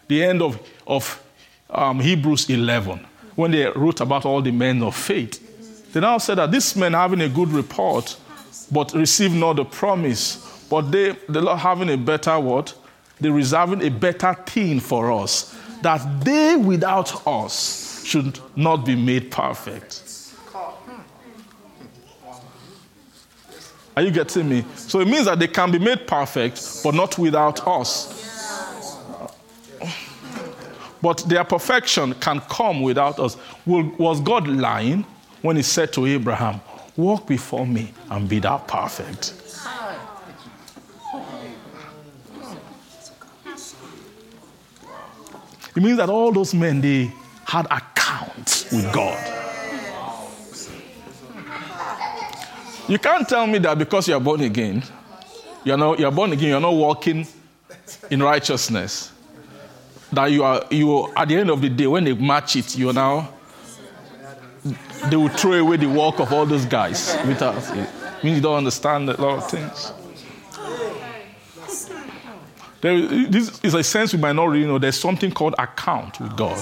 the 0.08 0.24
end 0.24 0.42
of, 0.42 0.58
of 0.86 1.22
um, 1.70 2.00
Hebrews 2.00 2.50
11, 2.50 3.04
when 3.36 3.52
they 3.52 3.66
wrote 3.66 4.00
about 4.00 4.24
all 4.26 4.42
the 4.42 4.50
men 4.50 4.82
of 4.82 4.96
faith. 4.96 5.92
They 5.92 6.00
now 6.00 6.18
said 6.18 6.38
that 6.38 6.50
these 6.50 6.74
men 6.74 6.92
having 6.92 7.20
a 7.20 7.28
good 7.28 7.50
report, 7.50 8.16
but 8.72 8.92
receive 8.92 9.32
not 9.32 9.56
the 9.56 9.64
promise. 9.64 10.66
But 10.68 10.90
they, 10.90 11.16
the 11.28 11.40
Lord 11.40 11.58
having 11.60 11.90
a 11.90 11.96
better 11.96 12.40
what? 12.40 12.74
They 13.20 13.30
reserving 13.30 13.82
a 13.82 13.90
better 13.90 14.34
thing 14.34 14.80
for 14.80 15.12
us, 15.12 15.56
that 15.82 16.24
they 16.24 16.56
without 16.56 17.26
us 17.26 18.04
should 18.04 18.38
not 18.56 18.84
be 18.84 18.94
made 18.94 19.30
perfect. 19.30 20.02
Are 23.96 24.02
you 24.02 24.10
getting 24.10 24.48
me? 24.48 24.64
So 24.76 25.00
it 25.00 25.08
means 25.08 25.24
that 25.24 25.38
they 25.38 25.48
can 25.48 25.70
be 25.70 25.78
made 25.78 26.06
perfect, 26.06 26.82
but 26.84 26.94
not 26.94 27.18
without 27.18 27.66
us. 27.66 28.25
But 31.06 31.18
their 31.18 31.44
perfection 31.44 32.14
can 32.14 32.40
come 32.40 32.82
without 32.82 33.20
us. 33.20 33.36
Was 33.64 34.20
God 34.20 34.48
lying 34.48 35.06
when 35.40 35.54
he 35.54 35.62
said 35.62 35.92
to 35.92 36.04
Abraham, 36.04 36.60
Walk 36.96 37.28
before 37.28 37.64
me 37.64 37.94
and 38.10 38.28
be 38.28 38.40
thou 38.40 38.58
perfect? 38.58 39.32
It 45.76 45.80
means 45.80 45.98
that 45.98 46.10
all 46.10 46.32
those 46.32 46.52
men, 46.52 46.80
they 46.80 47.12
had 47.44 47.66
accounts 47.70 48.72
with 48.72 48.92
God. 48.92 49.16
You 52.88 52.98
can't 52.98 53.28
tell 53.28 53.46
me 53.46 53.58
that 53.60 53.78
because 53.78 54.08
you're 54.08 54.18
born 54.18 54.40
again, 54.40 54.82
you're, 55.62 55.76
not, 55.76 56.00
you're 56.00 56.10
born 56.10 56.32
again, 56.32 56.48
you're 56.48 56.60
not 56.60 56.74
walking 56.74 57.28
in 58.10 58.20
righteousness. 58.20 59.12
That 60.12 60.26
you 60.26 60.44
are, 60.44 60.64
you 60.70 61.12
at 61.14 61.28
the 61.28 61.36
end 61.36 61.50
of 61.50 61.60
the 61.60 61.68
day, 61.68 61.86
when 61.86 62.04
they 62.04 62.14
match 62.14 62.56
it, 62.56 62.76
you're 62.78 62.92
now, 62.92 63.28
they 65.10 65.16
will 65.16 65.28
throw 65.28 65.52
away 65.54 65.76
the 65.76 65.86
work 65.86 66.20
of 66.20 66.32
all 66.32 66.46
those 66.46 66.64
guys 66.64 67.16
with 67.26 67.42
us. 67.42 67.70
Means 68.22 68.36
you 68.36 68.42
don't 68.42 68.56
understand 68.56 69.10
a 69.10 69.20
lot 69.20 69.38
of 69.38 69.50
things. 69.50 69.92
There, 72.80 73.00
this 73.28 73.60
is 73.62 73.74
a 73.74 73.82
sense 73.82 74.12
we 74.12 74.20
might 74.20 74.34
not 74.34 74.48
really 74.48 74.66
know. 74.66 74.78
There's 74.78 74.98
something 74.98 75.32
called 75.32 75.54
account 75.58 76.20
with 76.20 76.36
God. 76.36 76.60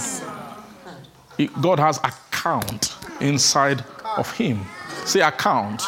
God 1.60 1.78
has 1.80 1.98
account 1.98 2.94
inside 3.20 3.84
of 4.16 4.30
Him. 4.32 4.64
Say 5.04 5.20
account. 5.20 5.82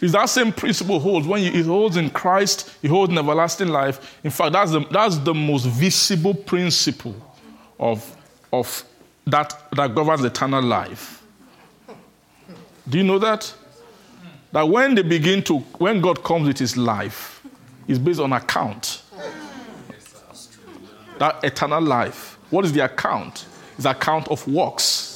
Is 0.00 0.12
that 0.12 0.30
same 0.30 0.52
principle 0.52 0.98
holds 0.98 1.26
when 1.26 1.42
you, 1.42 1.50
it 1.52 1.66
holds 1.66 1.96
in 1.96 2.10
Christ, 2.10 2.74
it 2.82 2.88
holds 2.88 3.12
in 3.12 3.18
everlasting 3.18 3.68
life. 3.68 4.18
In 4.24 4.30
fact, 4.30 4.52
that's 4.52 4.72
the, 4.72 4.80
that's 4.90 5.18
the 5.18 5.34
most 5.34 5.66
visible 5.66 6.34
principle 6.34 7.14
of, 7.78 8.16
of 8.52 8.84
that, 9.26 9.54
that 9.72 9.94
governs 9.94 10.24
eternal 10.24 10.62
life. 10.62 11.22
Do 12.88 12.98
you 12.98 13.04
know 13.04 13.18
that? 13.18 13.52
That 14.52 14.68
when 14.68 14.94
they 14.94 15.02
begin 15.02 15.42
to, 15.44 15.58
when 15.78 16.00
God 16.00 16.24
comes 16.24 16.48
with 16.48 16.58
his 16.58 16.76
life, 16.76 17.42
it's 17.86 17.98
based 17.98 18.20
on 18.20 18.32
account. 18.32 19.02
That 21.18 21.44
eternal 21.44 21.82
life. 21.82 22.38
What 22.48 22.64
is 22.64 22.72
the 22.72 22.84
account? 22.84 23.46
It's 23.76 23.84
account 23.84 24.28
of 24.28 24.46
works. 24.48 25.09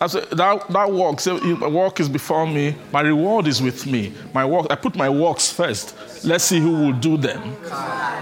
That's 0.00 0.14
a, 0.14 0.22
that, 0.34 0.66
that 0.70 0.90
work, 0.90 1.20
so 1.20 1.38
my 1.38 1.68
work 1.68 2.00
is 2.00 2.08
before 2.08 2.46
me, 2.46 2.74
my 2.90 3.02
reward 3.02 3.46
is 3.46 3.60
with 3.60 3.84
me. 3.84 4.14
My 4.32 4.46
work, 4.46 4.68
I 4.70 4.74
put 4.74 4.96
my 4.96 5.10
works 5.10 5.52
first. 5.52 5.94
Let's 6.24 6.44
see 6.44 6.58
who 6.58 6.72
will 6.72 6.94
do 6.94 7.18
them. 7.18 7.54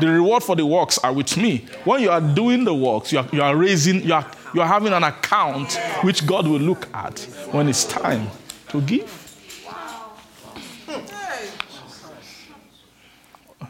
The 0.00 0.08
reward 0.08 0.42
for 0.42 0.56
the 0.56 0.66
works 0.66 0.98
are 0.98 1.12
with 1.12 1.36
me. 1.36 1.66
When 1.84 2.02
you 2.02 2.10
are 2.10 2.20
doing 2.20 2.64
the 2.64 2.74
works, 2.74 3.12
you 3.12 3.20
are, 3.20 3.28
you 3.32 3.42
are 3.42 3.54
raising, 3.54 4.02
you 4.02 4.12
are, 4.12 4.28
you 4.54 4.60
are 4.60 4.66
having 4.66 4.92
an 4.92 5.04
account 5.04 5.74
which 6.02 6.26
God 6.26 6.48
will 6.48 6.58
look 6.58 6.92
at 6.92 7.20
when 7.52 7.68
it's 7.68 7.84
time 7.84 8.26
to 8.70 8.80
give. 8.80 9.14
A, 10.88 11.00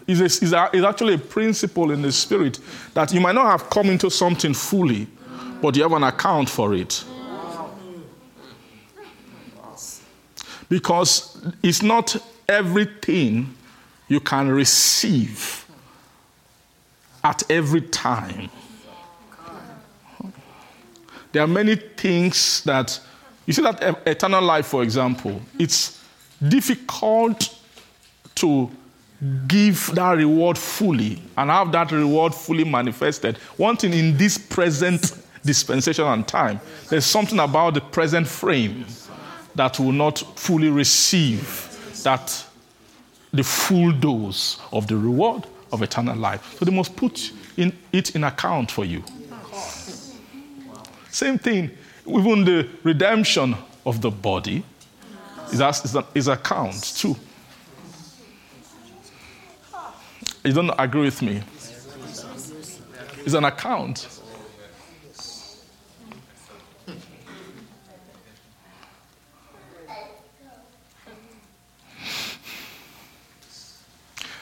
it's, 0.07 0.43
it's 0.43 0.55
actually 0.55 1.13
a 1.13 1.19
principle 1.19 1.91
in 1.91 2.01
the 2.01 2.11
spirit 2.11 2.59
that 2.95 3.13
you 3.13 3.21
might 3.21 3.35
not 3.35 3.51
have 3.51 3.69
come 3.69 3.91
into 3.91 4.11
something 4.11 4.55
fully, 4.55 5.07
but 5.61 5.77
you 5.77 5.83
have 5.83 5.93
an 5.93 6.05
account 6.05 6.49
for 6.49 6.73
it. 6.73 7.05
Because 10.69 11.43
it's 11.63 11.83
not 11.83 12.17
everything 12.49 13.55
you 14.09 14.21
can 14.21 14.49
receive 14.49 15.67
at 17.25 17.43
every 17.51 17.83
time. 17.83 18.51
There 21.33 21.43
are 21.43 21.47
many 21.47 21.77
things 21.77 22.63
that, 22.65 22.99
you 23.47 23.53
see, 23.53 23.63
that 23.63 24.03
eternal 24.07 24.43
life, 24.43 24.67
for 24.67 24.83
example, 24.83 25.41
it's 25.59 26.03
difficult 26.47 27.55
to 28.37 28.71
give 29.47 29.91
that 29.95 30.13
reward 30.13 30.57
fully 30.57 31.21
and 31.37 31.51
have 31.51 31.73
that 31.73 31.93
reward 31.93 32.35
fully 32.35 32.65
manifested. 32.65 33.37
One 33.57 33.77
thing 33.77 33.93
in 33.93 34.17
this 34.17 34.39
present 34.39 35.13
dispensation 35.45 36.05
and 36.07 36.27
time, 36.27 36.61
there's 36.89 37.05
something 37.05 37.39
about 37.39 37.75
the 37.75 37.81
present 37.81 38.27
frame 38.27 38.87
that 39.55 39.79
will 39.79 39.93
not 39.93 40.19
fully 40.37 40.69
receive 40.69 41.65
that 42.05 42.45
the 43.33 43.45
full 43.45 43.93
dose 43.93 44.61
of 44.73 44.87
the 44.87 44.97
reward 44.97 45.47
of 45.73 45.83
eternal 45.83 46.17
life. 46.17 46.57
So 46.59 46.65
they 46.65 46.75
must 46.75 46.97
put 46.97 47.33
in, 47.57 47.77
it 47.93 48.15
in 48.15 48.25
account 48.25 48.71
for 48.71 48.85
you. 48.85 49.03
Same 51.11 51.39
thing, 51.39 51.71
even 52.07 52.45
the 52.45 52.69
redemption 52.85 53.57
of 53.85 54.01
the 54.01 54.11
body 54.11 54.63
is, 55.53 55.61
is, 55.61 55.97
is 56.15 56.29
account 56.29 56.83
too. 56.97 57.17
You 60.45 60.53
don't 60.53 60.71
agree 60.79 61.03
with 61.03 61.21
me? 61.21 61.43
It's 63.25 63.35
an 63.35 63.45
account. 63.45 64.18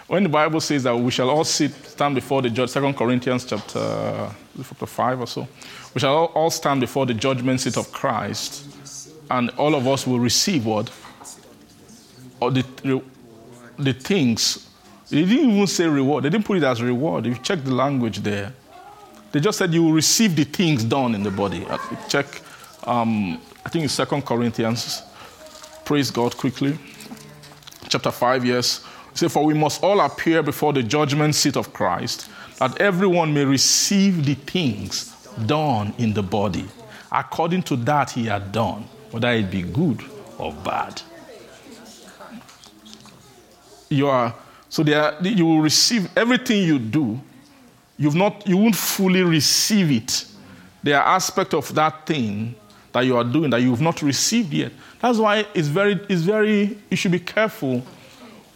When 0.07 0.23
the 0.23 0.29
Bible 0.29 0.61
says 0.61 0.85
that 0.85 0.97
we 0.97 1.11
shall 1.11 1.29
all 1.31 1.45
sit, 1.45 1.73
stand 1.85 2.15
before 2.15 2.41
the 2.41 2.51
judge, 2.51 2.73
2 2.73 2.93
Corinthians 2.93 3.45
chapter, 3.45 4.31
chapter 4.57 4.87
5 4.87 5.21
or 5.21 5.27
so, 5.27 5.49
we 5.95 6.01
shall 6.01 6.27
all- 6.27 6.51
stand 6.51 6.81
before 6.81 7.07
the 7.07 7.15
judgment 7.15 7.61
seat 7.61 7.77
of 7.77 7.91
Christ, 7.91 8.67
and 9.31 9.51
all 9.59 9.75
of 9.75 9.87
us 9.89 10.07
will 10.07 10.21
receive 10.21 10.65
what? 10.65 10.91
Or 12.39 12.53
the, 12.53 12.65
the 13.79 13.93
things. 13.95 14.69
They 15.11 15.25
didn't 15.25 15.51
even 15.51 15.67
say 15.67 15.87
reward. 15.89 16.25
They 16.25 16.31
didn't 16.31 16.45
put 16.45 16.59
it 16.59 16.63
as 16.63 16.81
reward. 16.83 17.27
If 17.27 17.39
you 17.39 17.43
check 17.43 17.65
the 17.65 17.75
language 17.75 18.19
there, 18.19 18.53
they 19.33 19.41
just 19.41 19.59
said 19.59 19.75
you 19.75 19.83
will 19.83 19.93
receive 19.93 20.37
the 20.37 20.45
things 20.45 20.85
done 20.85 21.15
in 21.15 21.23
the 21.23 21.31
body. 21.31 21.67
Uh, 21.69 21.79
Check, 22.09 22.27
um, 22.85 23.41
I 23.65 23.69
think 23.69 23.85
it's 23.85 23.95
Second 23.95 24.23
Corinthians. 24.25 25.03
Praise 25.85 26.11
God 26.11 26.37
quickly. 26.37 26.79
Chapter 27.89 28.11
5, 28.11 28.45
yes. 28.45 28.85
It 29.17 29.21
says, 29.21 29.33
For 29.33 29.47
we 29.47 29.55
must 29.55 29.83
all 29.83 30.03
appear 30.03 30.43
before 30.43 30.75
the 30.75 30.83
judgment 30.83 31.35
seat 31.35 31.57
of 31.57 31.73
Christ, 31.73 32.29
that 32.59 32.79
everyone 32.79 33.33
may 33.33 33.47
receive 33.47 34.27
the 34.27 34.35
things 34.35 35.11
done 35.47 35.95
in 35.97 36.13
the 36.13 36.23
body, 36.23 36.67
according 37.11 37.63
to 37.63 37.77
that 37.77 38.11
he 38.11 38.27
had 38.27 38.53
done, 38.53 38.83
whether 39.13 39.31
it 39.31 39.51
be 39.51 39.63
good 39.63 40.05
or 40.37 40.53
bad. 40.53 41.01
You 43.89 44.09
are 44.09 44.35
so 44.69 44.83
there 44.83 45.17
you 45.23 45.47
will 45.47 45.63
receive 45.63 46.11
everything 46.15 46.65
you 46.65 46.79
do. 46.79 47.19
You've 47.97 48.15
not 48.15 48.47
you 48.47 48.59
won't 48.59 48.77
fully 48.77 49.23
receive 49.23 49.93
it. 49.93 50.27
There 50.83 51.01
are 51.01 51.17
aspects 51.17 51.55
of 51.55 51.75
that 51.75 52.05
thing 52.05 52.55
that 52.93 53.01
you 53.07 53.17
are 53.17 53.25
doing 53.25 53.49
that 53.49 53.63
you've 53.63 53.81
not 53.81 54.03
received 54.03 54.53
yet. 54.53 54.73
That's 55.01 55.17
why 55.17 55.47
it's 55.55 55.69
very 55.69 55.99
it's 56.07 56.21
very 56.21 56.77
you 56.91 56.99
should 56.99 57.13
be 57.13 57.21
careful 57.21 57.83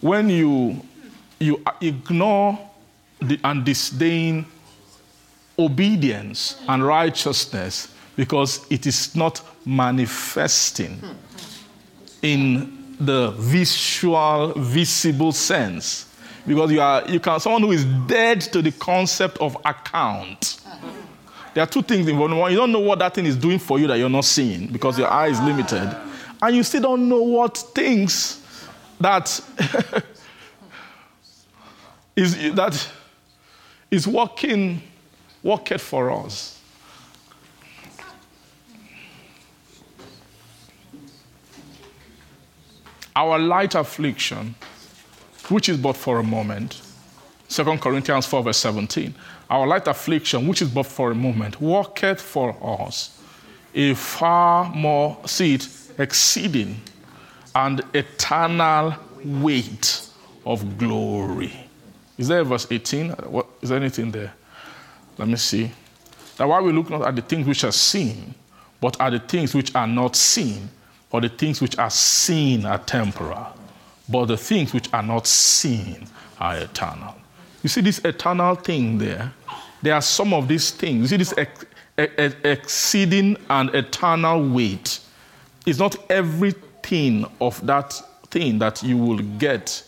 when 0.00 0.28
you 0.28 0.80
you 1.38 1.62
ignore 1.80 2.58
the, 3.20 3.38
and 3.44 3.64
disdain 3.64 4.44
obedience 5.58 6.60
and 6.68 6.84
righteousness 6.84 7.94
because 8.16 8.66
it 8.70 8.86
is 8.86 9.14
not 9.14 9.40
manifesting 9.64 11.00
in 12.22 12.94
the 13.00 13.30
visual, 13.32 14.52
visible 14.56 15.32
sense. 15.32 16.06
Because 16.46 16.72
you 16.72 16.80
are 16.80 17.08
you 17.08 17.20
can 17.20 17.40
someone 17.40 17.62
who 17.62 17.72
is 17.72 17.84
dead 18.06 18.40
to 18.42 18.62
the 18.62 18.72
concept 18.72 19.38
of 19.38 19.56
account. 19.64 20.60
There 21.54 21.62
are 21.62 21.66
two 21.66 21.82
things 21.82 22.06
involved. 22.08 22.34
One, 22.34 22.50
you 22.50 22.56
don't 22.56 22.72
know 22.72 22.80
what 22.80 22.98
that 23.00 23.14
thing 23.14 23.26
is 23.26 23.36
doing 23.36 23.58
for 23.58 23.78
you 23.78 23.86
that 23.88 23.98
you're 23.98 24.08
not 24.08 24.24
seeing 24.24 24.68
because 24.68 24.98
your 24.98 25.08
eye 25.08 25.28
is 25.28 25.40
limited. 25.40 25.96
And 26.40 26.56
you 26.56 26.62
still 26.62 26.82
don't 26.82 27.08
know 27.08 27.22
what 27.22 27.58
things 27.58 28.39
that 29.00 29.40
is 32.16 32.54
that 32.54 32.88
is 33.90 34.06
working 34.06 34.82
working 35.42 35.78
for 35.78 36.10
us. 36.10 36.60
Our 43.16 43.38
light 43.38 43.74
affliction, 43.74 44.54
which 45.48 45.68
is 45.68 45.76
but 45.76 45.96
for 45.96 46.20
a 46.20 46.22
moment, 46.22 46.80
2 47.48 47.64
Corinthians 47.78 48.26
4, 48.26 48.44
verse 48.44 48.58
17. 48.58 49.14
Our 49.50 49.66
light 49.66 49.88
affliction, 49.88 50.46
which 50.46 50.62
is 50.62 50.68
but 50.68 50.84
for 50.84 51.10
a 51.10 51.14
moment, 51.14 51.60
worketh 51.60 52.20
for 52.20 52.56
us 52.80 53.20
a 53.74 53.94
far 53.94 54.72
more, 54.74 55.18
see 55.26 55.54
it, 55.54 55.68
exceeding 55.98 56.80
and 57.54 57.82
eternal 57.94 58.94
weight 59.24 60.06
of 60.46 60.78
glory. 60.78 61.52
Is 62.18 62.28
there 62.28 62.44
verse 62.44 62.66
18? 62.70 63.10
What, 63.10 63.46
is 63.62 63.70
there 63.70 63.78
anything 63.78 64.10
there? 64.10 64.32
Let 65.18 65.28
me 65.28 65.36
see. 65.36 65.70
That 66.36 66.48
while 66.48 66.62
we 66.62 66.72
look 66.72 66.90
not 66.90 67.02
at 67.06 67.16
the 67.16 67.22
things 67.22 67.46
which 67.46 67.64
are 67.64 67.72
seen, 67.72 68.34
but 68.80 69.00
at 69.00 69.10
the 69.10 69.18
things 69.18 69.54
which 69.54 69.74
are 69.74 69.86
not 69.86 70.16
seen, 70.16 70.68
or 71.12 71.20
the 71.20 71.28
things 71.28 71.60
which 71.60 71.78
are 71.78 71.90
seen 71.90 72.64
are 72.64 72.78
temporal, 72.78 73.46
but 74.08 74.26
the 74.26 74.36
things 74.36 74.72
which 74.72 74.88
are 74.92 75.02
not 75.02 75.26
seen 75.26 76.06
are 76.38 76.56
eternal. 76.58 77.14
You 77.62 77.68
see 77.68 77.80
this 77.80 77.98
eternal 78.04 78.54
thing 78.54 78.98
there? 78.98 79.32
There 79.82 79.94
are 79.94 80.02
some 80.02 80.32
of 80.32 80.48
these 80.48 80.70
things. 80.70 81.02
You 81.02 81.08
see 81.08 81.16
this 81.16 81.34
ex- 81.36 81.64
ex- 81.98 82.36
exceeding 82.44 83.36
and 83.48 83.74
eternal 83.74 84.48
weight. 84.48 85.00
It's 85.66 85.78
not 85.78 85.96
everything 86.82 87.26
of 87.40 87.64
that 87.66 87.92
thing 88.30 88.58
that 88.58 88.82
you 88.82 88.96
will 88.96 89.18
get 89.38 89.82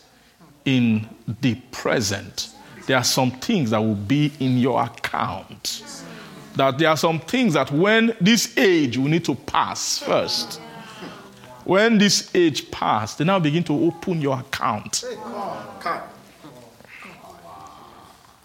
in 0.65 1.07
the 1.41 1.55
present. 1.71 2.49
There 2.87 2.97
are 2.97 3.03
some 3.03 3.31
things 3.31 3.69
that 3.71 3.79
will 3.79 3.95
be 3.95 4.31
in 4.39 4.57
your 4.57 4.83
account. 4.83 5.83
That 6.55 6.77
there 6.77 6.89
are 6.89 6.97
some 6.97 7.19
things 7.19 7.53
that 7.53 7.71
when 7.71 8.15
this 8.21 8.57
age 8.57 8.97
will 8.97 9.09
need 9.09 9.25
to 9.25 9.35
pass 9.35 9.99
first. 9.99 10.59
When 11.65 11.97
this 11.97 12.29
age 12.35 12.69
pass, 12.71 13.15
they 13.15 13.23
now 13.23 13.39
begin 13.39 13.63
to 13.63 13.73
open 13.73 14.21
your 14.21 14.39
account. 14.39 15.03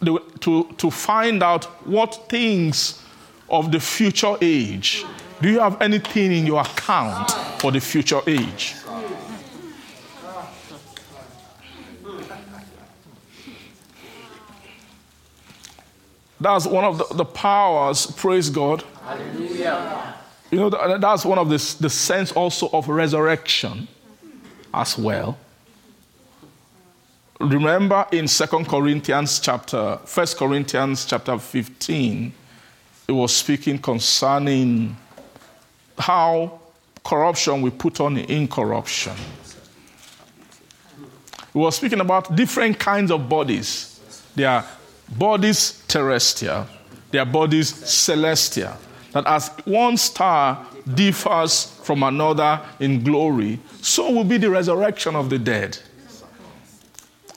To, 0.05 0.75
to 0.77 0.91
find 0.91 1.43
out 1.43 1.65
what 1.87 2.29
things 2.29 3.03
of 3.51 3.73
the 3.73 3.81
future 3.81 4.37
age 4.41 5.05
do 5.41 5.49
you 5.51 5.59
have 5.59 5.81
anything 5.83 6.33
in 6.33 6.47
your 6.47 6.61
account 6.61 7.33
for 7.61 7.73
the 7.73 7.81
future 7.81 8.21
age? 8.27 8.75
That's 16.41 16.67
one 16.67 16.85
of 16.85 16.99
the, 16.99 17.15
the 17.15 17.25
powers, 17.25 18.07
praise 18.07 18.49
God. 18.49 18.85
Hallelujah. 19.03 20.15
You 20.51 20.59
know, 20.61 20.99
that's 20.99 21.25
one 21.25 21.39
of 21.39 21.49
the, 21.49 21.77
the 21.81 21.91
sense 21.91 22.33
also 22.33 22.71
of 22.73 22.89
resurrection 22.89 23.89
as 24.73 24.97
well. 24.97 25.37
Remember 27.41 28.07
in 28.13 28.27
Second 28.27 28.67
Corinthians 28.67 29.41
chapter, 29.41 29.99
First 30.05 30.37
Corinthians 30.37 31.05
chapter 31.05 31.39
15, 31.39 32.33
it 33.09 33.13
was 33.13 33.35
speaking 33.35 33.79
concerning 33.79 34.97
how 35.99 36.58
corruption 37.09 37.63
we 37.63 37.71
put 37.71 38.01
on 38.01 38.19
incorruption. 38.19 39.15
We 41.55 41.63
were 41.63 41.73
speaking 41.73 42.01
about 42.01 42.37
different 42.37 42.79
kinds 42.79 43.11
of 43.11 43.31
bodies. 43.31 43.99
There 44.37 44.51
are 44.51 44.67
bodies 45.17 45.83
terrestrial, 45.89 46.67
their 47.11 47.25
bodies 47.25 47.75
celestial. 47.75 48.75
That 49.13 49.27
as 49.27 49.49
one 49.65 49.97
star 49.97 50.67
differs 50.95 51.65
from 51.83 52.03
another 52.03 52.61
in 52.79 53.03
glory, 53.03 53.59
so 53.81 54.11
will 54.11 54.25
be 54.25 54.37
the 54.37 54.51
resurrection 54.51 55.17
of 55.17 55.31
the 55.31 55.39
dead. 55.39 55.79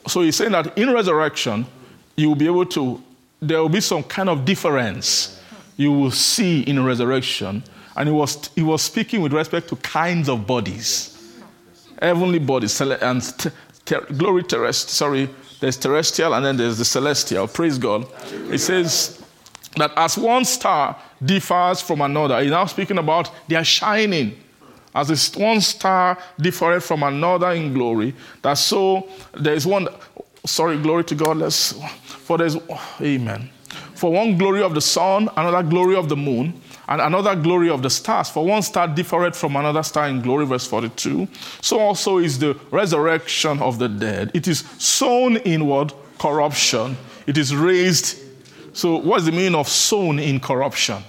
So 0.06 0.20
he's 0.20 0.36
saying 0.36 0.52
that 0.52 0.76
in 0.76 0.92
resurrection, 0.92 1.64
you 2.14 2.28
will 2.28 2.36
be 2.36 2.46
able 2.46 2.66
to, 2.66 3.02
there 3.40 3.62
will 3.62 3.70
be 3.70 3.80
some 3.80 4.02
kind 4.02 4.28
of 4.28 4.44
difference 4.44 5.40
you 5.78 5.90
will 5.92 6.10
see 6.10 6.60
in 6.60 6.84
resurrection. 6.84 7.64
And 7.96 8.08
he 8.08 8.14
was, 8.14 8.50
he 8.54 8.62
was 8.62 8.82
speaking 8.82 9.20
with 9.20 9.32
respect 9.32 9.68
to 9.68 9.76
kinds 9.76 10.28
of 10.28 10.46
bodies 10.46 11.12
heavenly 12.02 12.40
bodies 12.40 12.80
and 12.80 13.22
ter- 13.84 14.04
glory 14.16 14.42
terrestrial, 14.42 14.90
sorry, 14.90 15.30
there's 15.60 15.76
terrestrial 15.76 16.34
and 16.34 16.44
then 16.44 16.56
there's 16.56 16.78
the 16.78 16.84
celestial. 16.84 17.46
Praise 17.46 17.78
God. 17.78 18.06
It 18.50 18.58
says 18.58 19.22
that 19.76 19.92
as 19.96 20.18
one 20.18 20.44
star 20.44 20.98
differs 21.24 21.80
from 21.80 22.00
another, 22.00 22.42
he's 22.42 22.50
now 22.50 22.66
speaking 22.66 22.98
about 22.98 23.30
their 23.48 23.62
shining. 23.64 24.36
As 24.94 25.34
one 25.36 25.60
star 25.60 26.18
differed 26.38 26.82
from 26.82 27.02
another 27.02 27.52
in 27.52 27.72
glory, 27.72 28.14
that 28.42 28.54
so 28.54 29.08
there's 29.32 29.66
one, 29.66 29.88
sorry, 30.44 30.76
glory 30.76 31.04
to 31.04 31.14
God, 31.14 31.38
let's, 31.38 31.72
for 32.02 32.36
there's, 32.36 32.58
amen. 33.00 33.48
For 33.94 34.12
one 34.12 34.36
glory 34.36 34.62
of 34.62 34.74
the 34.74 34.82
sun, 34.82 35.30
another 35.36 35.62
glory 35.62 35.96
of 35.96 36.10
the 36.10 36.16
moon, 36.16 36.60
and 36.88 37.00
another 37.00 37.34
glory 37.36 37.70
of 37.70 37.82
the 37.82 37.90
stars. 37.90 38.28
For 38.28 38.44
one 38.44 38.62
star 38.62 38.88
differeth 38.88 39.36
from 39.36 39.56
another 39.56 39.82
star 39.82 40.08
in 40.08 40.20
glory, 40.20 40.46
verse 40.46 40.66
42. 40.66 41.28
So 41.60 41.78
also 41.78 42.18
is 42.18 42.38
the 42.38 42.58
resurrection 42.70 43.60
of 43.60 43.78
the 43.78 43.88
dead. 43.88 44.30
It 44.34 44.48
is 44.48 44.60
sown 44.78 45.36
in 45.38 45.66
what? 45.66 45.94
Corruption. 46.18 46.96
It 47.26 47.38
is 47.38 47.54
raised. 47.54 48.18
So, 48.72 48.96
what's 48.96 49.24
the 49.24 49.32
meaning 49.32 49.54
of 49.54 49.68
sown 49.68 50.18
in 50.18 50.40
corruption? 50.40 51.02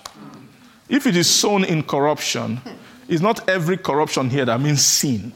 If 0.90 1.08
it 1.08 1.16
is 1.16 1.30
sown 1.30 1.64
in 1.64 1.84
corruption, 1.84 2.60
it's 3.08 3.22
not 3.22 3.48
every 3.50 3.78
corruption 3.78 4.30
here 4.30 4.46
that 4.46 4.60
means 4.60 4.84
sin. 4.84 5.32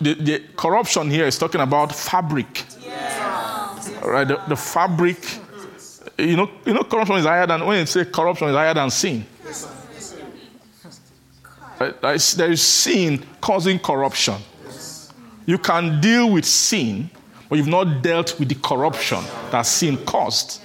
The, 0.00 0.14
the 0.14 0.42
corruption 0.56 1.10
here 1.10 1.26
is 1.26 1.38
talking 1.38 1.60
about 1.60 1.94
fabric. 1.94 2.64
Right? 4.02 4.28
The, 4.28 4.40
the 4.48 4.56
fabric 4.56 5.18
you 6.18 6.36
know, 6.36 6.50
you 6.64 6.72
know, 6.72 6.82
corruption 6.82 7.16
is 7.16 7.24
higher 7.24 7.46
than 7.46 7.64
when 7.64 7.80
you 7.80 7.86
say 7.86 8.04
corruption 8.04 8.48
is 8.48 8.54
higher 8.54 8.74
than 8.74 8.90
sin. 8.90 9.26
Right? 11.78 12.00
There 12.00 12.50
is 12.50 12.62
sin 12.62 13.24
causing 13.40 13.78
corruption. 13.78 14.36
You 15.44 15.58
can 15.58 16.00
deal 16.00 16.30
with 16.32 16.44
sin, 16.44 17.10
but 17.48 17.56
you've 17.56 17.68
not 17.68 18.02
dealt 18.02 18.38
with 18.38 18.48
the 18.48 18.54
corruption 18.56 19.22
that 19.50 19.62
sin 19.62 19.98
caused. 19.98 20.62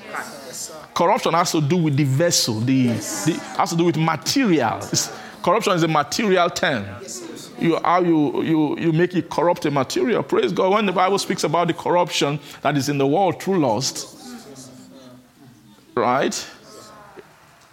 Corruption 0.93 1.33
has 1.33 1.51
to 1.51 1.61
do 1.61 1.77
with 1.77 1.95
the 1.95 2.03
vessel, 2.03 2.59
the, 2.59 2.87
the 2.87 3.39
has 3.57 3.69
to 3.71 3.75
do 3.75 3.85
with 3.85 3.97
material. 3.97 4.77
It's, 4.77 5.11
corruption 5.43 5.73
is 5.73 5.83
a 5.83 5.87
material 5.87 6.49
term. 6.49 6.85
You, 7.59 7.79
how 7.83 8.01
you, 8.01 8.41
you, 8.41 8.77
you 8.79 8.91
make 8.91 9.15
it 9.15 9.29
corrupt 9.29 9.65
a 9.65 9.71
material. 9.71 10.23
Praise 10.23 10.51
God. 10.51 10.73
When 10.73 10.85
the 10.85 10.91
Bible 10.91 11.19
speaks 11.19 11.43
about 11.43 11.67
the 11.67 11.73
corruption 11.73 12.39
that 12.61 12.75
is 12.75 12.89
in 12.89 12.97
the 12.97 13.05
world 13.05 13.41
through 13.41 13.59
lust, 13.59 14.20
right? 15.95 16.49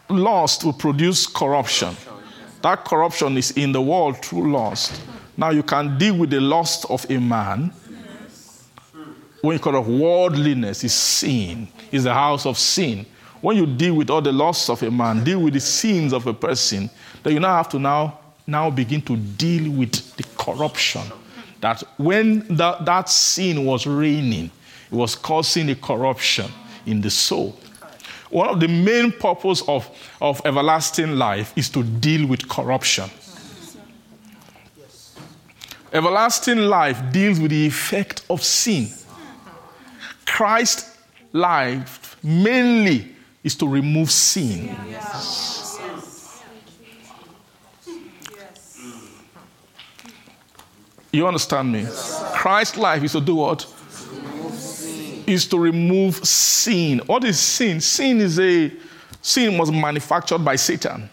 Lust 0.08 0.64
will 0.64 0.72
produce 0.72 1.26
corruption. 1.26 1.96
That 2.62 2.84
corruption 2.84 3.36
is 3.36 3.52
in 3.52 3.72
the 3.72 3.80
world 3.80 4.24
through 4.24 4.52
lust. 4.52 5.00
Now 5.36 5.50
you 5.50 5.62
can 5.62 5.98
deal 5.98 6.16
with 6.16 6.30
the 6.30 6.40
lust 6.40 6.86
of 6.90 7.08
a 7.10 7.18
man. 7.18 7.72
When 9.40 9.54
you 9.54 9.60
call 9.60 9.76
it 9.76 9.86
worldliness 9.86 10.82
is 10.82 10.94
sin, 10.94 11.68
is 11.92 12.04
the 12.04 12.14
house 12.14 12.44
of 12.44 12.58
sin. 12.58 13.06
When 13.40 13.56
you 13.56 13.66
deal 13.66 13.94
with 13.94 14.10
all 14.10 14.20
the 14.20 14.32
lusts 14.32 14.68
of 14.68 14.82
a 14.82 14.90
man, 14.90 15.22
deal 15.22 15.40
with 15.40 15.54
the 15.54 15.60
sins 15.60 16.12
of 16.12 16.26
a 16.26 16.34
person, 16.34 16.90
then 17.22 17.34
you 17.34 17.40
now 17.40 17.56
have 17.56 17.68
to 17.68 17.78
now 17.78 18.18
now 18.48 18.70
begin 18.70 19.02
to 19.02 19.14
deal 19.16 19.70
with 19.70 20.16
the 20.16 20.24
corruption 20.38 21.02
that 21.60 21.82
when 21.98 22.40
that, 22.56 22.84
that 22.86 23.08
sin 23.08 23.64
was 23.64 23.86
reigning, 23.86 24.50
it 24.90 24.94
was 24.94 25.14
causing 25.14 25.68
a 25.70 25.74
corruption 25.74 26.50
in 26.86 27.00
the 27.00 27.10
soul. 27.10 27.58
One 28.30 28.48
of 28.48 28.60
the 28.60 28.68
main 28.68 29.12
purpose 29.12 29.62
of, 29.66 29.88
of 30.20 30.42
everlasting 30.44 31.16
life 31.16 31.52
is 31.56 31.70
to 31.70 31.82
deal 31.82 32.26
with 32.26 32.48
corruption. 32.48 33.10
Everlasting 35.92 36.58
life 36.58 37.00
deals 37.12 37.40
with 37.40 37.50
the 37.50 37.66
effect 37.66 38.22
of 38.28 38.42
sin. 38.42 38.88
Christ's 40.26 40.98
life 41.32 42.16
mainly 42.22 43.14
is 43.42 43.54
to 43.56 43.66
remove 43.66 44.10
sin. 44.10 44.76
You 51.10 51.26
understand 51.26 51.72
me? 51.72 51.86
Christ's 52.34 52.76
life 52.76 53.02
is 53.02 53.12
to 53.12 53.20
do 53.20 53.36
what? 53.36 53.66
Is 55.28 55.46
to 55.48 55.58
remove 55.58 56.24
sin. 56.26 57.00
What 57.06 57.22
is 57.24 57.38
sin? 57.38 57.80
Sin 57.80 58.20
is 58.20 58.40
a 58.40 58.72
sin 59.20 59.58
was 59.58 59.70
manufactured 59.70 60.38
by 60.38 60.56
Satan. 60.56 61.10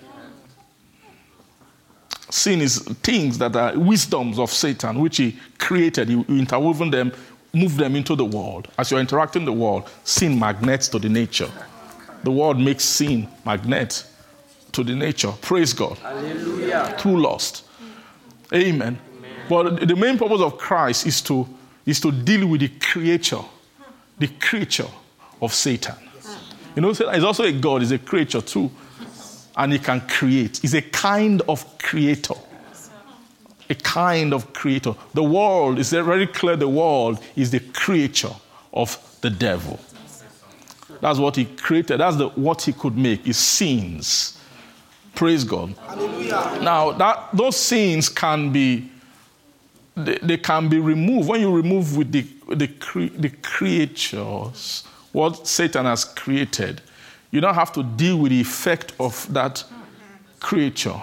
Sin 2.29 2.61
is 2.61 2.79
things 3.03 3.37
that 3.37 3.55
are 3.55 3.77
wisdoms 3.77 4.39
of 4.39 4.49
Satan, 4.51 4.99
which 4.99 5.17
he 5.17 5.37
created. 5.57 6.07
He 6.09 6.15
interwoven 6.29 6.91
them, 6.91 7.11
moved 7.53 7.77
them 7.77 7.95
into 7.95 8.15
the 8.15 8.25
world. 8.25 8.69
As 8.77 8.89
you're 8.89 9.01
interacting 9.01 9.43
the 9.43 9.53
world, 9.53 9.89
sin 10.05 10.39
magnets 10.39 10.87
to 10.89 10.99
the 10.99 11.09
nature. 11.09 11.49
The 12.23 12.31
world 12.31 12.59
makes 12.59 12.85
sin 12.85 13.27
magnet 13.45 14.05
to 14.71 14.83
the 14.83 14.95
nature. 14.95 15.33
Praise 15.41 15.73
God. 15.73 15.97
Hallelujah. 15.97 16.95
Through 16.99 17.21
lust. 17.21 17.65
Amen. 18.53 18.97
But 19.49 19.87
the 19.87 19.95
main 19.95 20.17
purpose 20.17 20.41
of 20.41 20.57
Christ 20.57 21.05
is 21.05 21.21
to, 21.23 21.47
is 21.85 21.99
to 21.99 22.11
deal 22.11 22.47
with 22.47 22.61
the 22.61 22.69
creature, 22.79 23.41
the 24.17 24.27
creature 24.27 24.87
of 25.41 25.53
Satan. 25.53 25.95
You 26.75 26.81
know, 26.81 26.93
Satan 26.93 27.15
is 27.15 27.23
also 27.23 27.43
a 27.43 27.51
God, 27.51 27.81
he's 27.81 27.91
a 27.91 27.99
creature 27.99 28.41
too. 28.41 28.71
And 29.57 29.71
he 29.71 29.79
can 29.79 30.01
create. 30.01 30.57
He's 30.57 30.73
a 30.73 30.81
kind 30.81 31.41
of 31.47 31.77
creator. 31.77 32.35
A 33.69 33.75
kind 33.75 34.33
of 34.33 34.51
creator. 34.53 34.93
The 35.13 35.23
world 35.23 35.79
is 35.79 35.91
very 35.91 36.27
clear 36.27 36.57
the 36.57 36.67
world 36.67 37.23
is 37.37 37.51
the 37.51 37.61
creature 37.61 38.35
of 38.73 38.97
the 39.21 39.29
devil. 39.29 39.79
That's 40.99 41.19
what 41.19 41.37
he 41.37 41.45
created. 41.45 41.99
That's 41.99 42.17
the, 42.17 42.29
what 42.29 42.63
he 42.63 42.73
could 42.73 42.97
make. 42.97 43.25
His 43.25 43.37
sins. 43.37 44.37
Praise 45.13 45.45
God. 45.45 45.73
Hallelujah. 45.87 46.59
Now 46.61 46.91
that 46.91 47.29
those 47.33 47.55
sins 47.55 48.09
can 48.09 48.51
be 48.51 48.91
they, 49.95 50.17
they, 50.21 50.37
can 50.37 50.67
be 50.67 50.79
removed 50.79 51.29
when 51.29 51.41
you 51.41 51.55
remove 51.55 51.95
with 51.95 52.11
the 52.11 52.25
the, 52.53 52.67
cre- 52.67 53.15
the 53.17 53.29
creatures 53.41 54.83
what 55.11 55.47
Satan 55.47 55.85
has 55.85 56.03
created. 56.03 56.81
You 57.31 57.41
don't 57.41 57.55
have 57.55 57.71
to 57.73 57.83
deal 57.83 58.17
with 58.17 58.31
the 58.31 58.41
effect 58.41 58.93
of 58.99 59.31
that 59.33 59.63
creature 60.39 61.01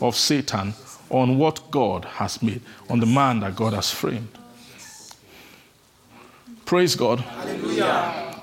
of 0.00 0.14
Satan 0.14 0.74
on 1.10 1.38
what 1.38 1.70
God 1.70 2.04
has 2.04 2.42
made, 2.42 2.60
on 2.88 3.00
the 3.00 3.06
man 3.06 3.40
that 3.40 3.56
God 3.56 3.72
has 3.72 3.90
framed. 3.90 4.28
Praise 6.64 6.94
God. 6.94 7.20
Hallelujah. 7.20 8.42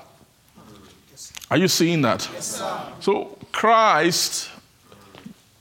Are 1.48 1.56
you 1.56 1.68
seeing 1.68 2.02
that? 2.02 2.28
Yes, 2.32 2.60
so 2.98 3.38
Christ 3.52 4.50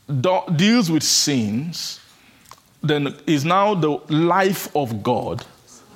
do- 0.07 0.43
deals 0.55 0.89
with 0.89 1.03
sins, 1.03 1.99
then 2.87 3.15
is 3.25 3.45
now 3.45 3.75
the 3.75 3.91
life 4.09 4.73
of 4.75 5.03
God 5.03 5.45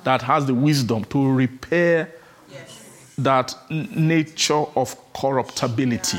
that 0.04 0.22
has 0.22 0.46
the 0.46 0.54
wisdom 0.54 1.04
to 1.06 1.32
repair 1.32 2.12
yes. 2.50 3.14
that 3.18 3.54
nature 3.70 4.64
of 4.76 4.96
corruptibility. 5.12 6.18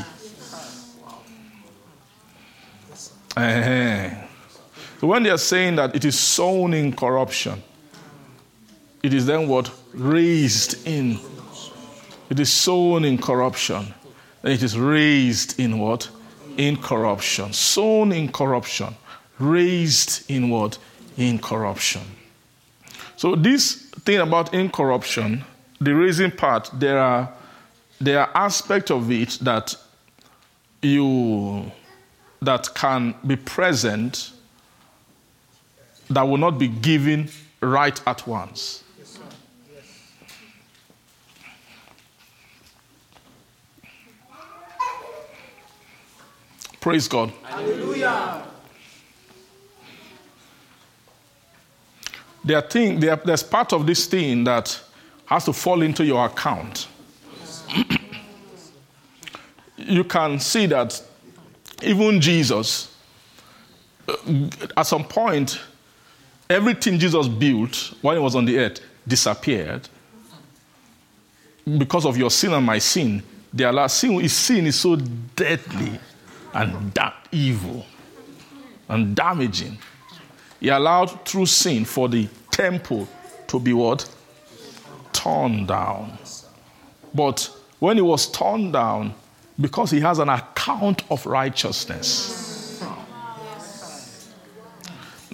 Uh-huh. 3.36 4.10
So 5.00 5.06
when 5.06 5.22
they 5.22 5.30
are 5.30 5.38
saying 5.38 5.76
that 5.76 5.96
it 5.96 6.04
is 6.04 6.18
sown 6.18 6.74
in 6.74 6.94
corruption, 6.94 7.62
it 9.02 9.14
is 9.14 9.26
then 9.26 9.48
what? 9.48 9.72
Raised 9.94 10.86
in. 10.86 11.18
It 12.30 12.38
is 12.38 12.52
sown 12.52 13.04
in 13.04 13.18
corruption. 13.18 13.92
It 14.44 14.62
is 14.62 14.78
raised 14.78 15.58
in 15.58 15.78
what? 15.78 16.08
In 16.56 16.76
corruption. 16.76 17.52
Sown 17.52 18.12
in 18.12 18.30
corruption. 18.30 18.94
Raised 19.42 20.30
in 20.30 20.50
what? 20.50 20.78
In 21.16 21.40
corruption. 21.40 22.02
So 23.16 23.34
this 23.34 23.90
thing 24.04 24.20
about 24.20 24.54
incorruption, 24.54 25.44
the 25.80 25.92
raising 25.94 26.30
part, 26.30 26.70
there 26.72 27.00
are 27.00 27.28
there 28.00 28.20
are 28.20 28.30
aspects 28.34 28.92
of 28.92 29.10
it 29.10 29.38
that 29.42 29.74
you 30.80 31.72
that 32.40 32.72
can 32.74 33.14
be 33.26 33.34
present 33.34 34.30
that 36.08 36.22
will 36.22 36.38
not 36.38 36.58
be 36.58 36.68
given 36.68 37.28
right 37.60 38.00
at 38.06 38.24
once. 38.26 38.84
Praise 46.80 47.08
God. 47.08 47.32
Hallelujah. 47.42 48.51
There 52.44 52.56
are 52.56 52.62
thing, 52.62 52.98
there, 53.00 53.16
there's 53.16 53.42
part 53.42 53.72
of 53.72 53.86
this 53.86 54.06
thing 54.06 54.44
that 54.44 54.80
has 55.26 55.44
to 55.44 55.52
fall 55.52 55.82
into 55.82 56.04
your 56.04 56.26
account. 56.26 56.88
you 59.76 60.04
can 60.04 60.40
see 60.40 60.66
that 60.66 61.00
even 61.82 62.20
Jesus, 62.20 62.94
uh, 64.08 64.16
at 64.76 64.86
some 64.86 65.04
point, 65.04 65.60
everything 66.50 66.98
Jesus 66.98 67.28
built 67.28 67.94
while 68.02 68.14
he 68.16 68.20
was 68.20 68.34
on 68.34 68.44
the 68.44 68.58
earth 68.58 68.80
disappeared 69.06 69.88
because 71.78 72.04
of 72.04 72.16
your 72.16 72.30
sin 72.30 72.52
and 72.52 72.66
my 72.66 72.78
sin. 72.78 73.22
Their 73.52 73.72
last 73.72 73.98
sin 73.98 74.20
is 74.20 74.32
sin 74.32 74.66
is 74.66 74.78
so 74.78 74.96
deadly 74.96 75.98
and 76.54 76.92
da- 76.92 77.14
evil 77.30 77.86
and 78.88 79.14
damaging. 79.14 79.78
He 80.62 80.68
allowed 80.68 81.26
through 81.26 81.46
sin 81.46 81.84
for 81.84 82.08
the 82.08 82.28
temple 82.52 83.08
to 83.48 83.58
be 83.58 83.72
what? 83.72 84.08
Torn 85.12 85.66
down. 85.66 86.16
But 87.12 87.50
when 87.80 87.98
it 87.98 88.02
was 88.02 88.30
torn 88.30 88.70
down, 88.70 89.12
because 89.60 89.90
he 89.90 89.98
has 89.98 90.20
an 90.20 90.28
account 90.28 91.02
of 91.10 91.26
righteousness. 91.26 92.80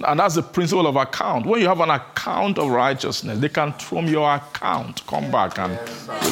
And 0.02 0.18
that's 0.18 0.36
the 0.36 0.42
principle 0.42 0.86
of 0.86 0.96
account. 0.96 1.44
When 1.44 1.60
you 1.60 1.68
have 1.68 1.80
an 1.80 1.90
account 1.90 2.58
of 2.58 2.70
righteousness, 2.70 3.38
they 3.38 3.50
can, 3.50 3.74
from 3.74 4.06
your 4.06 4.34
account, 4.34 5.06
come 5.06 5.30
back 5.30 5.58
and 5.58 5.78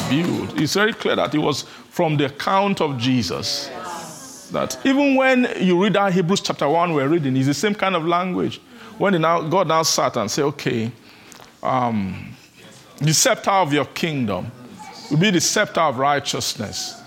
rebuild. 0.09 0.59
It's 0.59 0.73
very 0.73 0.93
clear 0.93 1.15
that 1.17 1.35
it 1.35 1.39
was 1.39 1.61
from 1.91 2.17
the 2.17 2.25
account 2.25 2.81
of 2.81 2.97
Jesus. 2.97 3.67
That 4.51 4.79
even 4.83 5.15
when 5.15 5.47
you 5.59 5.83
read 5.83 5.93
that 5.93 6.13
Hebrews 6.13 6.41
chapter 6.41 6.67
1 6.67 6.93
we're 6.93 7.09
reading, 7.09 7.37
it's 7.37 7.45
the 7.45 7.53
same 7.53 7.75
kind 7.75 7.95
of 7.95 8.03
language. 8.03 8.59
When 8.97 9.21
now, 9.21 9.41
God 9.41 9.67
now 9.67 9.83
sat 9.83 10.17
and 10.17 10.29
said, 10.29 10.45
okay, 10.45 10.91
um, 11.61 12.35
the 12.97 13.13
scepter 13.13 13.51
of 13.51 13.71
your 13.71 13.85
kingdom 13.85 14.51
will 15.11 15.17
be 15.17 15.29
the 15.29 15.41
scepter 15.41 15.81
of 15.81 15.99
righteousness. 15.99 17.01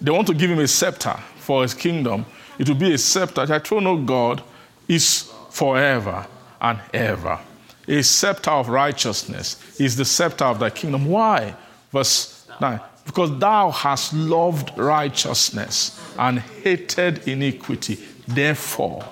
They 0.00 0.10
want 0.10 0.26
to 0.28 0.34
give 0.34 0.50
him 0.50 0.60
a 0.60 0.68
scepter 0.68 1.16
for 1.38 1.62
his 1.62 1.74
kingdom. 1.74 2.26
It 2.58 2.68
will 2.68 2.76
be 2.76 2.94
a 2.94 2.98
scepter. 2.98 3.44
The 3.44 3.58
throne 3.60 3.86
of 3.86 4.06
God 4.06 4.42
is 4.86 5.32
forever 5.50 6.26
and 6.60 6.78
ever. 6.94 7.40
A 7.88 8.02
scepter 8.02 8.50
of 8.50 8.68
righteousness 8.68 9.80
is 9.80 9.96
the 9.96 10.04
scepter 10.04 10.44
of 10.44 10.58
thy 10.58 10.70
kingdom. 10.70 11.06
Why? 11.06 11.54
Verse 11.92 12.46
9. 12.60 12.80
Because 13.04 13.38
thou 13.38 13.70
hast 13.70 14.12
loved 14.12 14.76
righteousness 14.76 16.00
and 16.18 16.40
hated 16.40 17.26
iniquity. 17.26 17.98
Therefore. 18.26 19.04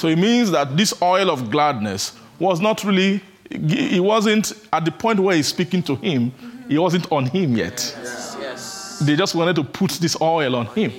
So 0.00 0.08
it 0.08 0.16
means 0.16 0.50
that 0.52 0.78
this 0.78 0.94
oil 1.02 1.30
of 1.30 1.50
gladness 1.50 2.16
was 2.38 2.58
not 2.58 2.82
really, 2.84 3.20
he 3.50 4.00
wasn't 4.00 4.54
at 4.72 4.86
the 4.86 4.90
point 4.90 5.20
where 5.20 5.36
he's 5.36 5.48
speaking 5.48 5.82
to 5.82 5.96
him, 5.96 6.32
he 6.70 6.78
wasn't 6.78 7.12
on 7.12 7.26
him 7.26 7.54
yet. 7.54 7.94
Yes. 8.02 8.98
They 9.00 9.14
just 9.14 9.34
wanted 9.34 9.56
to 9.56 9.62
put 9.62 9.90
this 9.90 10.18
oil 10.18 10.56
on 10.56 10.64
him. 10.68 10.90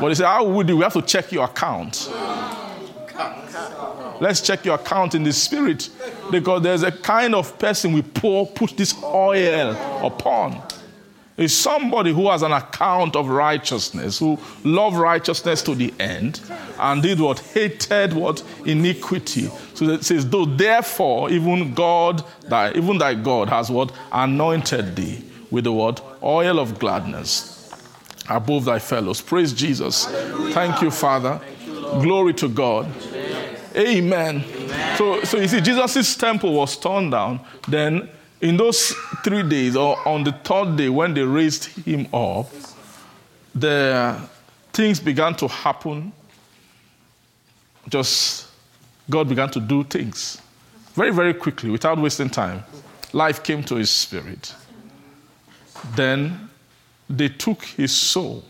But 0.00 0.08
he 0.08 0.14
said, 0.14 0.28
How 0.28 0.44
would 0.44 0.66
you? 0.66 0.78
We 0.78 0.82
have 0.82 0.94
to 0.94 1.02
check 1.02 1.30
your 1.30 1.44
account. 1.44 2.10
Let's 4.18 4.40
check 4.40 4.64
your 4.64 4.76
account 4.76 5.14
in 5.14 5.24
the 5.24 5.32
spirit. 5.34 5.90
Because 6.30 6.62
there's 6.62 6.84
a 6.84 6.92
kind 6.92 7.34
of 7.34 7.58
person 7.58 7.92
we 7.92 8.00
pour, 8.00 8.46
put 8.46 8.78
this 8.78 8.94
oil 9.04 9.72
upon. 10.06 10.62
Is 11.38 11.56
somebody 11.56 12.12
who 12.12 12.28
has 12.28 12.42
an 12.42 12.52
account 12.52 13.16
of 13.16 13.28
righteousness, 13.28 14.18
who 14.18 14.38
loved 14.64 14.96
righteousness 14.96 15.62
to 15.62 15.74
the 15.74 15.94
end, 15.98 16.40
and 16.78 17.02
did 17.02 17.20
what 17.20 17.38
hated 17.38 18.12
what 18.12 18.42
iniquity. 18.66 19.48
So 19.74 19.86
it 19.86 20.04
says, 20.04 20.28
though 20.28 20.44
therefore 20.44 21.30
even 21.30 21.72
God, 21.72 22.24
thy, 22.42 22.72
even 22.72 22.98
thy 22.98 23.14
God 23.14 23.48
has 23.48 23.70
what 23.70 23.92
anointed 24.12 24.96
thee 24.96 25.24
with 25.50 25.64
the 25.64 25.72
word 25.72 26.00
oil 26.22 26.58
of 26.58 26.78
gladness 26.78 27.72
above 28.28 28.64
thy 28.66 28.78
fellows. 28.78 29.20
Praise 29.20 29.52
Jesus. 29.52 30.06
Thank 30.52 30.82
you, 30.82 30.90
Father. 30.90 31.40
Glory 32.02 32.34
to 32.34 32.48
God. 32.48 32.92
Amen. 33.76 34.44
So, 34.96 35.22
so 35.22 35.38
you 35.38 35.46
see, 35.46 35.60
Jesus' 35.60 36.16
temple 36.16 36.52
was 36.52 36.76
torn 36.76 37.10
down. 37.10 37.40
Then 37.68 38.10
in 38.40 38.56
those 38.56 38.94
three 39.24 39.42
days, 39.42 39.76
or 39.76 39.96
on 40.06 40.24
the 40.24 40.32
third 40.32 40.76
day 40.76 40.88
when 40.88 41.14
they 41.14 41.22
raised 41.22 41.64
him 41.86 42.06
up, 42.14 42.46
the 43.54 44.16
things 44.72 45.00
began 45.00 45.34
to 45.36 45.48
happen. 45.48 46.12
Just 47.88 48.48
God 49.10 49.28
began 49.28 49.50
to 49.50 49.60
do 49.60 49.82
things 49.84 50.40
very, 50.94 51.10
very 51.10 51.34
quickly 51.34 51.70
without 51.70 51.98
wasting 51.98 52.30
time. 52.30 52.62
Life 53.12 53.42
came 53.42 53.62
to 53.64 53.76
his 53.76 53.90
spirit. 53.90 54.54
Then 55.94 56.50
they 57.08 57.28
took 57.28 57.64
his 57.64 57.92
soul 57.92 58.44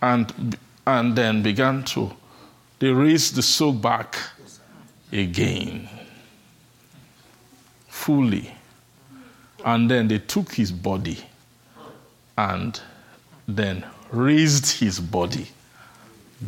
and, 0.00 0.56
and 0.86 1.14
then 1.14 1.42
began 1.42 1.84
to, 1.84 2.10
they 2.78 2.88
raised 2.88 3.34
the 3.34 3.42
soul 3.42 3.72
back 3.72 4.16
again 5.12 5.88
fully 7.88 8.50
and 9.64 9.90
then 9.90 10.08
they 10.08 10.18
took 10.18 10.52
his 10.52 10.70
body 10.70 11.18
and 12.36 12.80
then 13.48 13.84
raised 14.10 14.78
his 14.78 15.00
body, 15.00 15.48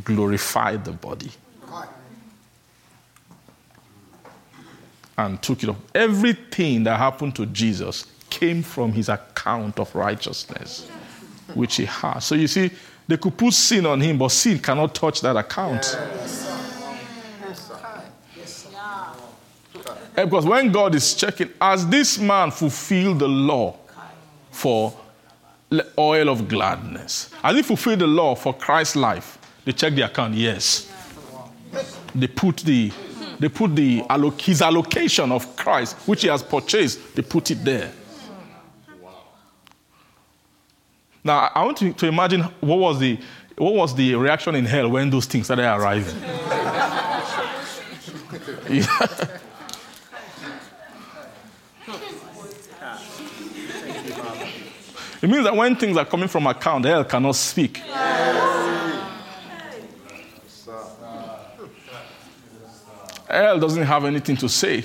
glorified 0.04 0.84
the 0.84 0.92
body, 0.92 1.30
and 5.16 5.40
took 5.42 5.62
it 5.62 5.70
up. 5.70 5.76
Everything 5.94 6.84
that 6.84 6.98
happened 6.98 7.34
to 7.36 7.46
Jesus 7.46 8.04
came 8.28 8.62
from 8.62 8.92
his 8.92 9.08
account 9.08 9.78
of 9.78 9.94
righteousness, 9.94 10.86
which 11.54 11.76
he 11.76 11.86
has. 11.86 12.24
So 12.26 12.34
you 12.34 12.46
see, 12.46 12.70
they 13.08 13.16
could 13.16 13.36
put 13.36 13.54
sin 13.54 13.86
on 13.86 14.00
him, 14.00 14.18
but 14.18 14.28
sin 14.28 14.58
cannot 14.58 14.94
touch 14.94 15.22
that 15.22 15.36
account. 15.36 15.96
Eh, 20.16 20.24
because 20.24 20.46
when 20.46 20.72
God 20.72 20.94
is 20.94 21.14
checking, 21.14 21.50
has 21.60 21.86
this 21.86 22.18
man 22.18 22.50
fulfilled 22.50 23.18
the 23.18 23.28
law 23.28 23.76
for 24.50 24.94
oil 25.98 26.28
of 26.30 26.48
gladness, 26.48 27.30
as 27.42 27.54
he 27.56 27.62
fulfilled 27.62 27.98
the 27.98 28.06
law 28.06 28.34
for 28.34 28.54
Christ's 28.54 28.96
life, 28.96 29.38
they 29.64 29.72
check 29.72 29.94
the 29.94 30.02
account. 30.02 30.34
Yes, 30.34 30.90
they 32.14 32.28
put 32.28 32.58
the 32.58 32.90
they 33.38 33.50
put 33.50 33.76
the 33.76 34.02
his 34.38 34.62
allocation 34.62 35.30
of 35.32 35.54
Christ, 35.56 35.96
which 36.06 36.22
he 36.22 36.28
has 36.28 36.42
purchased, 36.42 37.14
they 37.14 37.22
put 37.22 37.50
it 37.50 37.62
there. 37.62 37.92
Now 41.22 41.50
I 41.54 41.64
want 41.64 41.76
to, 41.78 41.92
to 41.92 42.06
imagine 42.06 42.40
what 42.60 42.78
was 42.78 42.98
the 42.98 43.18
what 43.58 43.74
was 43.74 43.94
the 43.94 44.14
reaction 44.14 44.54
in 44.54 44.64
hell 44.64 44.88
when 44.88 45.10
those 45.10 45.26
things 45.26 45.46
started 45.46 45.66
arriving. 45.66 46.16
It 55.26 55.28
means 55.28 55.42
that 55.42 55.56
when 55.56 55.74
things 55.74 55.96
are 55.96 56.04
coming 56.04 56.28
from 56.28 56.46
account, 56.46 56.84
hell 56.84 57.02
cannot 57.04 57.34
speak. 57.34 57.78
Hell 63.28 63.58
doesn't 63.58 63.82
have 63.82 64.04
anything 64.04 64.36
to 64.36 64.48
say. 64.48 64.84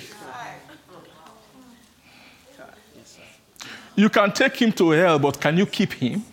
You 3.95 4.09
can 4.09 4.31
take 4.31 4.55
him 4.55 4.71
to 4.71 4.89
hell, 4.89 5.19
but 5.19 5.39
can 5.39 5.57
you 5.57 5.67
keep 5.67 5.93
him? 5.93 6.23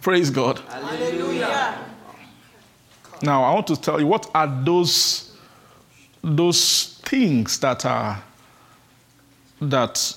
Praise 0.02 0.30
God. 0.30 0.60
Hallelujah. 0.60 1.78
Now, 3.22 3.42
I 3.44 3.52
want 3.52 3.66
to 3.66 3.76
tell 3.76 4.00
you 4.00 4.06
what 4.06 4.30
are 4.34 4.46
those, 4.64 5.36
those 6.22 6.98
things 7.04 7.58
that 7.60 7.84
are 7.84 8.22
that 9.60 10.16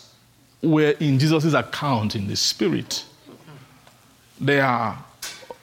were 0.62 0.92
in 1.02 1.20
Jesus' 1.20 1.54
account 1.54 2.16
in 2.16 2.28
the 2.28 2.36
spirit. 2.38 3.04
They 4.40 4.62
are, 4.62 4.98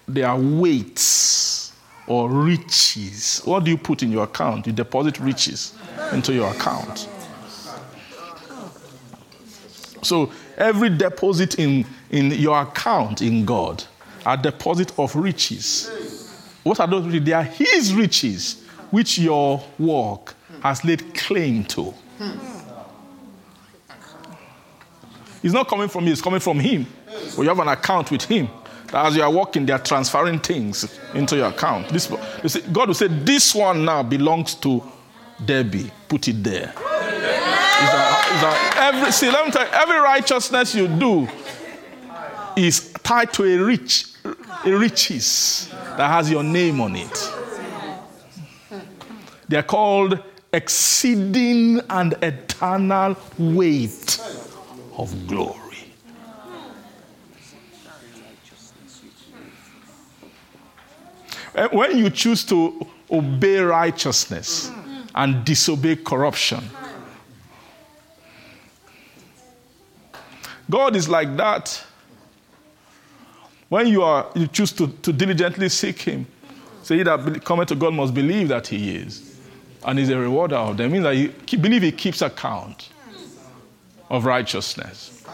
they 0.06 0.22
are 0.22 0.38
weights 0.38 1.72
or 2.06 2.28
riches. 2.28 3.40
What 3.46 3.64
do 3.64 3.70
you 3.70 3.78
put 3.78 4.02
in 4.02 4.12
your 4.12 4.24
account? 4.24 4.66
You 4.66 4.74
deposit 4.74 5.18
riches 5.18 5.74
into 6.12 6.34
your 6.34 6.50
account. 6.50 7.08
So 10.02 10.30
every 10.58 10.90
deposit 10.90 11.58
in, 11.58 11.86
in 12.10 12.32
your 12.32 12.60
account 12.60 13.22
in 13.22 13.46
God 13.46 13.84
a 14.26 14.36
deposit 14.36 14.98
of 14.98 15.14
riches. 15.16 15.90
What 16.62 16.80
are 16.80 16.86
those 16.86 17.06
riches? 17.06 17.24
They 17.24 17.32
are 17.32 17.42
His 17.42 17.94
riches, 17.94 18.62
which 18.90 19.18
your 19.18 19.62
work 19.78 20.34
has 20.62 20.84
laid 20.84 21.14
claim 21.14 21.64
to. 21.64 21.94
It's 25.42 25.54
not 25.54 25.68
coming 25.68 25.88
from 25.88 26.06
you, 26.06 26.12
it's 26.12 26.20
coming 26.20 26.40
from 26.40 26.60
Him. 26.60 26.86
Well, 27.36 27.44
you 27.44 27.48
have 27.48 27.58
an 27.60 27.68
account 27.68 28.10
with 28.10 28.24
Him. 28.24 28.48
As 28.92 29.16
you 29.16 29.22
are 29.22 29.30
working, 29.30 29.64
they 29.64 29.72
are 29.72 29.78
transferring 29.78 30.40
things 30.40 30.98
into 31.14 31.36
your 31.36 31.48
account. 31.48 31.88
This, 31.88 32.12
say, 32.46 32.60
God 32.72 32.88
will 32.88 32.94
say, 32.94 33.06
This 33.06 33.54
one 33.54 33.84
now 33.84 34.02
belongs 34.02 34.54
to 34.56 34.82
Debbie. 35.44 35.90
Put 36.08 36.28
it 36.28 36.42
there. 36.42 36.74
It's 36.76 37.92
a, 37.94 38.18
it's 38.34 38.42
a, 38.42 38.80
every, 38.82 39.12
see, 39.12 39.30
let 39.30 39.46
me 39.46 39.52
tell 39.52 39.64
you, 39.64 39.72
every 39.72 39.98
righteousness 39.98 40.74
you 40.74 40.88
do 40.88 41.26
is 42.66 42.92
tied 43.02 43.32
to 43.32 43.44
a 43.44 43.56
rich, 43.56 44.06
a 44.64 44.70
riches 44.70 45.68
that 45.96 46.10
has 46.10 46.30
your 46.30 46.42
name 46.42 46.80
on 46.80 46.96
it. 46.96 47.32
They 49.48 49.56
are 49.56 49.62
called 49.62 50.22
exceeding 50.52 51.80
and 51.88 52.12
eternal 52.22 53.16
weight 53.38 54.20
of 54.96 55.26
glory. 55.26 55.56
Eh, 61.54 61.68
when 61.72 61.98
you 61.98 62.10
choose 62.10 62.44
to 62.44 62.86
obey 63.10 63.58
righteousness 63.58 64.70
and 65.14 65.44
disobey 65.44 65.96
corruption, 65.96 66.62
God 70.68 70.94
is 70.94 71.08
like 71.08 71.36
that 71.36 71.84
when 73.70 73.86
you, 73.86 74.02
are, 74.02 74.28
you 74.34 74.48
choose 74.48 74.72
to, 74.72 74.88
to 74.88 75.12
diligently 75.12 75.68
seek 75.70 76.02
Him, 76.02 76.26
say 76.82 76.98
he 76.98 77.02
that 77.04 77.42
cometh 77.44 77.68
to 77.68 77.76
God 77.76 77.94
must 77.94 78.12
believe 78.12 78.48
that 78.48 78.66
He 78.66 78.96
is, 78.96 79.38
and 79.86 79.98
is 79.98 80.10
a 80.10 80.18
rewarder 80.18 80.56
of 80.56 80.76
them. 80.76 80.90
It 80.90 80.92
means 80.92 81.04
that 81.04 81.52
you 81.52 81.58
believe 81.58 81.82
He 81.82 81.92
keeps 81.92 82.20
account 82.20 82.90
of 84.10 84.24
righteousness. 84.26 85.24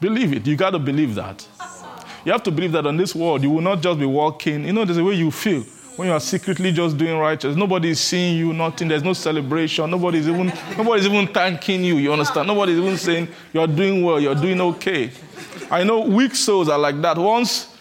Believe 0.00 0.32
it. 0.32 0.46
You 0.46 0.56
got 0.56 0.70
to 0.70 0.78
believe 0.78 1.16
that. 1.16 1.46
You 2.24 2.32
have 2.32 2.42
to 2.44 2.50
believe 2.50 2.72
that 2.72 2.86
on 2.86 2.96
this 2.96 3.14
world, 3.14 3.42
you 3.42 3.50
will 3.50 3.62
not 3.62 3.80
just 3.80 3.98
be 3.98 4.06
walking. 4.06 4.64
You 4.64 4.72
know, 4.72 4.84
there's 4.84 4.98
a 4.98 5.04
way 5.04 5.14
you 5.14 5.30
feel 5.30 5.64
when 5.96 6.08
you 6.08 6.14
are 6.14 6.20
secretly 6.20 6.72
just 6.72 6.96
doing 6.96 7.18
righteous. 7.18 7.56
Nobody 7.56 7.90
is 7.90 8.00
seeing 8.00 8.36
you, 8.36 8.52
nothing. 8.52 8.88
There's 8.88 9.02
no 9.02 9.14
celebration. 9.14 9.90
Nobody's 9.90 10.28
even, 10.28 10.52
nobody's 10.76 11.06
even 11.06 11.26
thanking 11.26 11.82
you. 11.84 11.96
You 11.96 12.12
understand? 12.12 12.46
Nobody's 12.46 12.78
even 12.78 12.96
saying 12.98 13.28
you're 13.52 13.66
doing 13.66 14.02
well, 14.02 14.20
you're 14.20 14.34
doing 14.34 14.60
okay. 14.60 15.10
I 15.70 15.82
know 15.84 16.00
weak 16.00 16.34
souls 16.34 16.68
are 16.68 16.78
like 16.78 17.00
that. 17.00 17.16
Once 17.16 17.74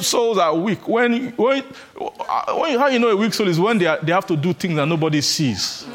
souls 0.00 0.38
are 0.38 0.54
weak. 0.54 0.86
When, 0.86 1.30
when, 1.30 1.62
when 1.62 2.78
how 2.78 2.88
you 2.88 2.98
know 2.98 3.08
a 3.08 3.16
weak 3.16 3.32
soul 3.32 3.48
is 3.48 3.58
when 3.58 3.78
they, 3.78 3.86
are, 3.86 3.98
they 4.02 4.12
have 4.12 4.26
to 4.26 4.36
do 4.36 4.52
things 4.52 4.74
that 4.76 4.86
nobody 4.86 5.20
sees. 5.20 5.86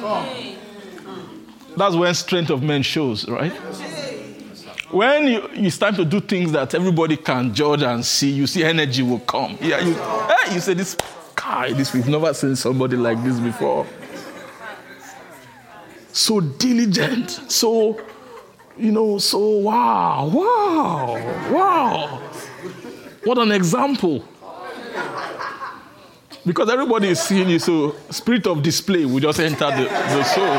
That's 1.77 1.95
when 1.95 2.13
strength 2.13 2.49
of 2.49 2.63
men 2.63 2.81
shows, 2.81 3.27
right? 3.27 3.51
When 4.89 5.27
you, 5.27 5.49
it's 5.51 5.77
time 5.77 5.95
to 5.95 6.05
do 6.05 6.21
things 6.21 6.53
that 6.53 6.73
everybody 6.73 7.17
can 7.17 7.53
judge 7.53 7.81
and 7.81 8.05
see, 8.05 8.31
you 8.31 8.47
see 8.47 8.63
energy 8.63 9.03
will 9.03 9.19
come. 9.19 9.57
Yeah, 9.59 9.81
you, 9.81 9.93
hey, 9.93 10.53
you 10.53 10.61
say 10.61 10.73
this 10.73 10.95
guy, 11.45 11.73
this 11.73 11.93
we've 11.93 12.07
never 12.07 12.33
seen 12.33 12.55
somebody 12.55 12.97
like 12.97 13.21
this 13.23 13.39
before. 13.39 13.85
So 16.11 16.39
diligent, 16.39 17.29
so 17.29 18.01
you 18.77 18.91
know, 18.91 19.17
so 19.19 19.39
wow, 19.39 20.27
wow, 20.27 21.51
wow. 21.51 22.21
What 23.23 23.37
an 23.37 23.51
example. 23.51 24.23
Because 26.45 26.69
everybody 26.69 27.09
is 27.09 27.19
seeing 27.19 27.49
you, 27.49 27.59
so 27.59 27.95
spirit 28.11 28.45
of 28.47 28.61
display 28.61 29.03
will 29.05 29.19
just 29.19 29.39
enter 29.39 29.71
the, 29.71 29.83
the 29.85 30.23
soul. 30.23 30.55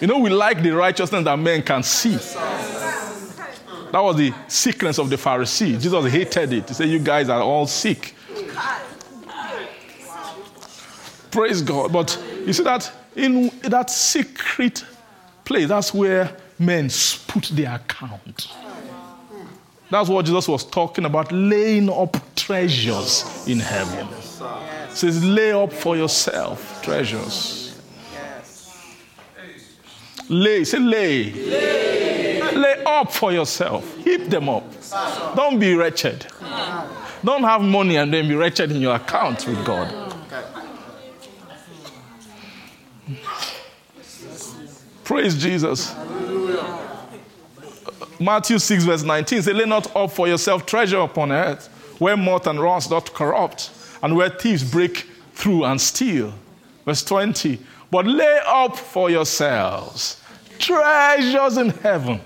You 0.00 0.06
know, 0.06 0.18
we 0.18 0.30
like 0.30 0.62
the 0.62 0.70
righteousness 0.70 1.24
that 1.24 1.38
men 1.38 1.62
can 1.62 1.82
see. 1.82 2.16
That 3.92 4.00
was 4.00 4.16
the 4.16 4.32
sickness 4.48 4.98
of 4.98 5.10
the 5.10 5.16
Pharisee. 5.16 5.80
Jesus 5.80 6.12
hated 6.12 6.52
it. 6.52 6.68
He 6.68 6.74
said, 6.74 6.88
You 6.88 6.98
guys 6.98 7.28
are 7.28 7.42
all 7.42 7.66
sick. 7.66 8.14
Praise 11.30 11.62
God. 11.62 11.92
But 11.92 12.22
you 12.46 12.52
see 12.52 12.62
that 12.64 12.92
in 13.16 13.50
that 13.62 13.90
secret 13.90 14.84
place, 15.44 15.68
that's 15.68 15.94
where 15.94 16.36
men 16.58 16.90
put 17.26 17.44
their 17.52 17.74
account. 17.74 18.48
That's 19.90 20.08
what 20.08 20.24
Jesus 20.24 20.48
was 20.48 20.64
talking 20.64 21.04
about 21.04 21.30
laying 21.32 21.90
up 21.90 22.16
treasures 22.34 23.46
in 23.46 23.60
heaven. 23.60 24.06
He 24.88 24.96
says, 24.96 25.24
lay 25.24 25.52
up 25.52 25.72
for 25.72 25.96
yourself 25.96 26.82
treasures. 26.82 27.78
Lay, 30.28 30.64
say 30.64 30.78
lay. 30.78 31.32
lay. 31.32 32.52
Lay 32.52 32.84
up 32.84 33.12
for 33.12 33.32
yourself. 33.32 33.96
Heap 33.98 34.28
them 34.28 34.48
up. 34.48 34.64
Don't 35.34 35.58
be 35.58 35.74
wretched. 35.74 36.26
Don't 37.24 37.42
have 37.44 37.62
money 37.62 37.96
and 37.96 38.12
then 38.12 38.28
be 38.28 38.34
wretched 38.34 38.70
in 38.70 38.80
your 38.80 38.96
account 38.96 39.46
with 39.46 39.64
God. 39.64 40.14
Praise 45.04 45.40
Jesus. 45.40 45.94
Matthew 48.18 48.58
6, 48.58 48.84
verse 48.84 49.02
19 49.02 49.42
says, 49.42 49.54
Lay 49.54 49.64
not 49.64 49.94
up 49.96 50.10
for 50.12 50.28
yourself 50.28 50.64
treasure 50.64 50.98
upon 50.98 51.32
earth, 51.32 51.66
where 51.98 52.16
moth 52.16 52.46
and 52.46 52.60
rust 52.60 52.90
doth 52.90 53.12
corrupt, 53.12 53.70
and 54.02 54.16
where 54.16 54.30
thieves 54.30 54.62
break 54.62 55.08
through 55.32 55.64
and 55.64 55.80
steal. 55.80 56.32
Verse 56.84 57.02
20, 57.04 57.58
But 57.90 58.06
lay 58.06 58.38
up 58.46 58.76
for 58.76 59.10
yourselves 59.10 60.22
treasures 60.62 61.56
in 61.56 61.70
heaven, 61.70 62.20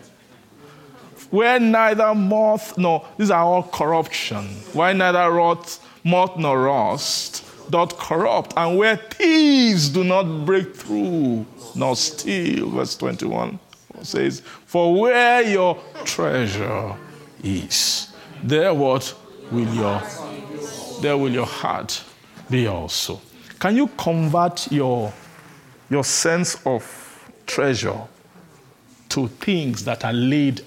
where 1.30 1.58
neither 1.60 2.14
moth 2.14 2.76
nor, 2.78 3.06
these 3.18 3.30
are 3.30 3.42
all 3.42 3.62
corruption, 3.62 4.44
where 4.72 4.94
neither 4.94 5.30
rot, 5.30 5.78
moth 6.04 6.36
nor 6.36 6.62
rust 6.62 7.44
doth 7.70 7.98
corrupt, 7.98 8.54
and 8.56 8.78
where 8.78 8.96
thieves 8.96 9.88
do 9.88 10.04
not 10.04 10.44
break 10.44 10.74
through 10.74 11.44
nor 11.74 11.96
steal. 11.96 12.70
Verse 12.70 12.96
21 12.96 13.58
says, 14.02 14.40
For 14.40 14.98
where 15.00 15.42
your 15.42 15.78
treasure 16.04 16.94
is, 17.42 18.12
there 18.42 18.72
what 18.72 19.14
will 19.50 19.72
your 19.74 20.02
there 21.00 21.16
will 21.16 21.32
your 21.32 21.46
heart 21.46 22.02
be 22.48 22.66
also. 22.66 23.20
Can 23.58 23.76
you 23.76 23.88
convert 23.98 24.70
your 24.70 25.12
your 25.90 26.04
sense 26.04 26.56
of 26.66 27.30
treasure 27.46 28.00
to 29.10 29.28
things 29.28 29.84
that 29.84 30.04
are 30.04 30.12
laid 30.12 30.62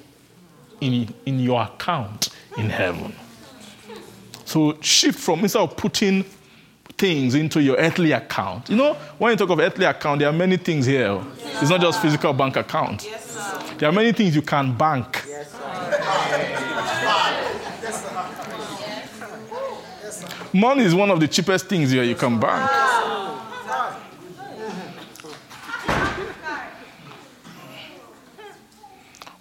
in, 0.81 1.13
in 1.25 1.39
your 1.39 1.61
account 1.61 2.29
in 2.57 2.69
heaven? 2.69 3.15
So 4.45 4.77
shift 4.81 5.19
from 5.19 5.41
instead 5.41 5.61
of 5.61 5.77
putting 5.77 6.25
things 6.97 7.35
into 7.35 7.61
your 7.61 7.77
earthly 7.77 8.11
account. 8.11 8.69
You 8.69 8.75
know, 8.75 8.93
when 9.17 9.31
you 9.31 9.37
talk 9.37 9.49
of 9.49 9.59
earthly 9.59 9.85
account, 9.85 10.19
there 10.19 10.29
are 10.29 10.33
many 10.33 10.57
things 10.57 10.85
here. 10.85 11.21
Yes, 11.37 11.61
it's 11.61 11.69
not 11.69 11.81
just 11.81 12.01
physical 12.01 12.33
bank 12.33 12.57
account. 12.57 13.05
Yes, 13.05 13.37
there 13.77 13.89
are 13.89 13.93
many 13.93 14.11
things 14.11 14.35
you 14.35 14.41
can 14.41 14.75
bank. 14.75 15.23
Yes, 15.27 15.55
Money 20.51 20.83
is 20.83 20.95
one 20.95 21.11
of 21.11 21.19
the 21.19 21.27
cheapest 21.27 21.67
things 21.67 21.91
here 21.91 22.01
you 22.01 22.15
can 22.15 22.39
bank. 22.39 22.71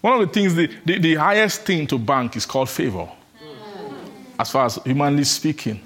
One 0.08 0.22
of 0.22 0.28
the 0.28 0.32
things, 0.32 0.54
the, 0.54 0.70
the, 0.86 0.98
the 0.98 1.14
highest 1.16 1.66
thing 1.66 1.86
to 1.88 1.98
bank 1.98 2.34
is 2.34 2.46
called 2.46 2.70
favor, 2.70 3.06
as 4.38 4.50
far 4.50 4.64
as 4.64 4.76
humanly 4.76 5.24
speaking. 5.24 5.82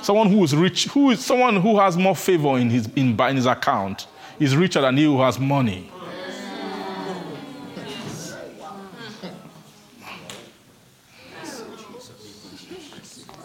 Someone 0.00 0.30
who 0.30 0.44
is 0.44 0.54
rich, 0.54 0.84
who 0.84 1.10
is 1.10 1.24
someone 1.24 1.56
who 1.56 1.76
has 1.80 1.96
more 1.96 2.14
favor 2.14 2.56
in 2.56 2.70
his, 2.70 2.86
in, 2.94 3.20
in 3.20 3.36
his 3.36 3.46
account 3.46 4.06
is 4.38 4.54
richer 4.54 4.80
than 4.80 4.96
he 4.96 5.02
who 5.02 5.20
has 5.20 5.40
money. 5.40 5.90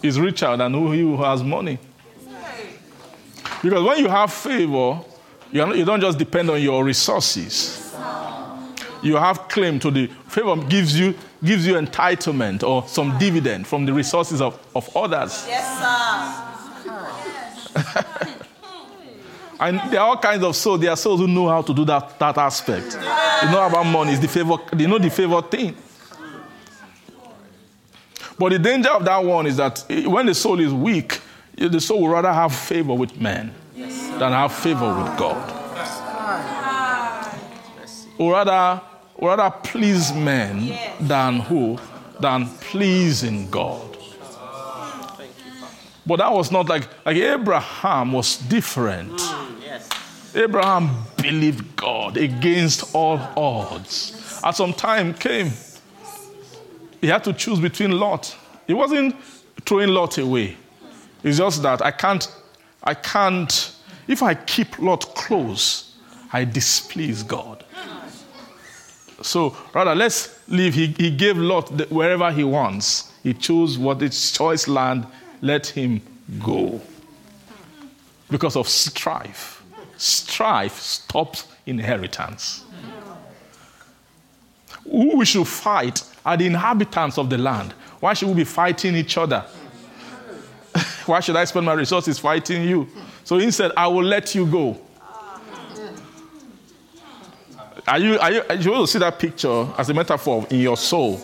Is 0.04 0.20
richer 0.20 0.56
than 0.56 0.74
who, 0.76 0.92
he 0.92 1.02
who 1.02 1.18
has 1.24 1.42
money. 1.42 1.80
Because 3.64 3.84
when 3.84 3.98
you 3.98 4.10
have 4.10 4.32
favor, 4.32 5.00
you, 5.52 5.86
don't 5.86 6.02
just 6.02 6.20
depend 6.20 6.52
on 6.52 6.62
your 6.62 6.84
resources. 6.84 7.86
You 9.02 9.16
have 9.16 9.48
claim 9.48 9.80
to 9.80 9.92
the 9.92 10.08
favor 10.28 10.56
gives 10.58 10.98
you 11.00 11.14
gives 11.44 11.68
you 11.68 11.76
entitlement 11.76 12.64
or 12.64 12.88
some 12.88 13.18
dividend 13.18 13.68
from 13.68 13.86
the 13.86 13.94
resources 13.94 14.42
of, 14.42 14.60
of 14.76 14.96
others. 14.96 15.46
Yes, 15.48 15.80
sir. 15.80 16.44
and 19.60 19.80
there 19.92 20.02
are 20.02 20.10
all 20.10 20.18
kinds 20.18 20.44
of 20.44 20.56
souls. 20.56 20.80
There 20.80 20.90
are 20.90 20.98
souls 20.98 21.20
who 21.20 21.28
know 21.28 21.48
how 21.48 21.62
to 21.62 21.74
do 21.74 21.86
that, 21.86 22.18
that 22.20 22.38
aspect. 22.38 22.98
You 23.44 23.52
know 23.52 23.68
about 23.68 23.86
money, 23.86 24.12
it's 24.14 24.22
the 24.22 24.28
favor, 24.28 24.56
they 24.74 24.88
know 24.88 24.98
the 24.98 25.10
favor 25.10 25.42
thing. 25.42 25.76
But 28.40 28.50
the 28.50 28.60
danger 28.60 28.90
of 28.90 29.04
that 29.06 29.24
one 29.24 29.48
is 29.48 29.58
that 29.58 29.84
when 30.06 30.28
the 30.28 30.36
soul 30.36 30.60
is 30.60 30.72
weak, 30.74 31.22
the 31.56 31.82
soul 31.82 32.02
will 32.02 32.10
rather 32.10 32.32
have 32.32 32.56
favor 32.56 32.94
with 32.94 33.20
men 33.20 33.54
than 33.76 34.32
have 34.32 34.54
favor 34.54 34.94
with 34.96 35.18
God. 35.18 35.57
Or 38.18 38.34
rather, 38.34 38.82
or 39.16 39.30
rather 39.30 39.56
please 39.64 40.14
men 40.14 40.78
than 41.00 41.40
who? 41.40 41.78
Than 42.20 42.48
pleasing 42.48 43.50
God. 43.50 43.98
But 46.08 46.18
that 46.18 46.32
was 46.32 46.52
not 46.52 46.70
like, 46.70 46.88
like 47.06 47.18
Abraham 47.18 48.14
was 48.14 48.38
different. 48.38 49.12
Mm, 49.12 49.62
yes. 49.62 49.90
Abraham 50.34 50.90
believed 51.22 51.76
God 51.76 52.16
against 52.16 52.96
all 52.96 53.20
odds. 53.36 54.40
At 54.44 54.52
some 54.52 54.74
time 54.74 55.14
came, 55.14 55.52
he 57.02 57.08
had 57.08 57.26
to 57.26 57.34
choose 57.34 57.60
between 57.60 57.92
Lot. 57.92 58.36
He 58.68 58.74
wasn't 58.74 59.16
throwing 59.66 59.90
Lot 59.90 60.18
away. 60.18 60.56
It's 61.24 61.38
just 61.38 61.62
that 61.64 61.82
I 61.82 61.92
can't, 61.92 62.26
I 62.84 62.94
can't, 62.94 63.76
if 64.08 64.24
I 64.24 64.34
keep 64.34 64.80
Lot 64.80 65.14
close, 65.14 65.96
I 66.32 66.46
displease 66.46 67.24
God. 67.24 67.66
So 69.22 69.56
rather, 69.74 69.96
let's 69.96 70.40
leave. 70.48 70.74
He, 70.74 70.88
he 70.88 71.10
gave 71.12 71.38
Lot 71.38 71.76
the, 71.76 71.86
wherever 71.86 72.32
he 72.32 72.44
wants. 72.44 73.12
He 73.24 73.34
chose 73.34 73.78
what 73.78 74.02
his 74.02 74.32
choice 74.32 74.68
land 74.68 75.06
let 75.42 75.68
him 75.68 76.02
go. 76.44 76.82
Because 78.30 78.56
of 78.56 78.68
strife. 78.68 79.64
Strife 79.98 80.80
stops 80.80 81.48
inheritance. 81.66 82.64
Who 84.84 85.18
we 85.18 85.26
should 85.26 85.48
fight 85.48 86.04
are 86.26 86.38
the 86.38 86.46
inhabitants 86.46 87.18
of 87.18 87.30
the 87.30 87.38
land. 87.38 87.74
Why 88.00 88.14
should 88.14 88.30
we 88.30 88.36
be 88.36 88.44
fighting 88.44 88.96
each 88.96 89.18
other? 89.18 89.42
Why 91.06 91.20
should 91.20 91.36
I 91.36 91.46
spend 91.46 91.66
my 91.66 91.74
resources 91.74 92.20
fighting 92.20 92.64
you? 92.64 92.88
So 93.24 93.38
instead, 93.38 93.72
I 93.76 93.88
will 93.88 94.04
let 94.04 94.36
you 94.36 94.46
go. 94.46 94.80
Are 97.88 98.00
you, 98.00 98.20
are 98.20 98.32
you, 98.32 98.42
are 98.50 98.56
you 98.56 98.74
able 98.74 98.86
to 98.86 98.92
see 98.92 99.00
that 99.00 99.18
picture 99.18 99.68
as 99.78 99.90
a 99.90 99.94
metaphor 99.94 100.46
in 100.50 100.60
your 100.60 100.78
soul? 100.78 101.22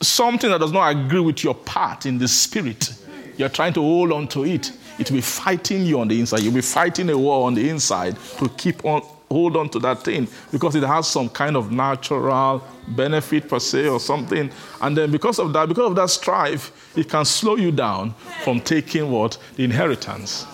something 0.00 0.50
that 0.50 0.60
does 0.60 0.72
not 0.72 0.88
agree 0.90 1.20
with 1.20 1.42
your 1.42 1.54
part 1.54 2.06
in 2.06 2.18
the 2.18 2.28
spirit, 2.28 2.94
you're 3.36 3.48
trying 3.48 3.72
to 3.74 3.80
hold 3.80 4.12
on 4.12 4.28
to 4.28 4.44
it. 4.44 4.72
It 4.98 5.10
will 5.10 5.18
be 5.18 5.22
fighting 5.22 5.84
you 5.84 6.00
on 6.00 6.08
the 6.08 6.18
inside. 6.18 6.40
You'll 6.40 6.54
be 6.54 6.60
fighting 6.62 7.10
a 7.10 7.18
war 7.18 7.46
on 7.46 7.54
the 7.54 7.68
inside 7.68 8.16
to 8.38 8.48
keep 8.50 8.84
on 8.84 9.02
hold 9.28 9.56
on 9.56 9.68
to 9.68 9.80
that 9.80 10.04
thing 10.04 10.28
because 10.52 10.76
it 10.76 10.84
has 10.84 11.08
some 11.08 11.28
kind 11.28 11.56
of 11.56 11.72
natural 11.72 12.62
benefit 12.88 13.48
per 13.48 13.58
se 13.58 13.88
or 13.88 13.98
something. 13.98 14.50
And 14.80 14.96
then 14.96 15.10
because 15.10 15.40
of 15.40 15.52
that, 15.52 15.68
because 15.68 15.90
of 15.90 15.96
that 15.96 16.10
strife, 16.10 16.96
it 16.96 17.08
can 17.08 17.24
slow 17.24 17.56
you 17.56 17.72
down 17.72 18.14
from 18.44 18.60
taking 18.60 19.10
what? 19.10 19.36
The 19.56 19.64
inheritance 19.64 20.44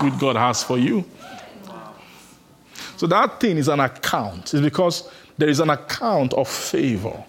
which 0.00 0.16
God 0.18 0.36
has 0.36 0.62
for 0.62 0.78
you. 0.78 1.04
So 3.04 3.08
that 3.08 3.38
thing 3.38 3.58
is 3.58 3.68
an 3.68 3.80
account. 3.80 4.54
It's 4.54 4.62
because 4.62 5.10
there 5.36 5.50
is 5.50 5.60
an 5.60 5.68
account 5.68 6.32
of 6.32 6.48
favor. 6.48 7.22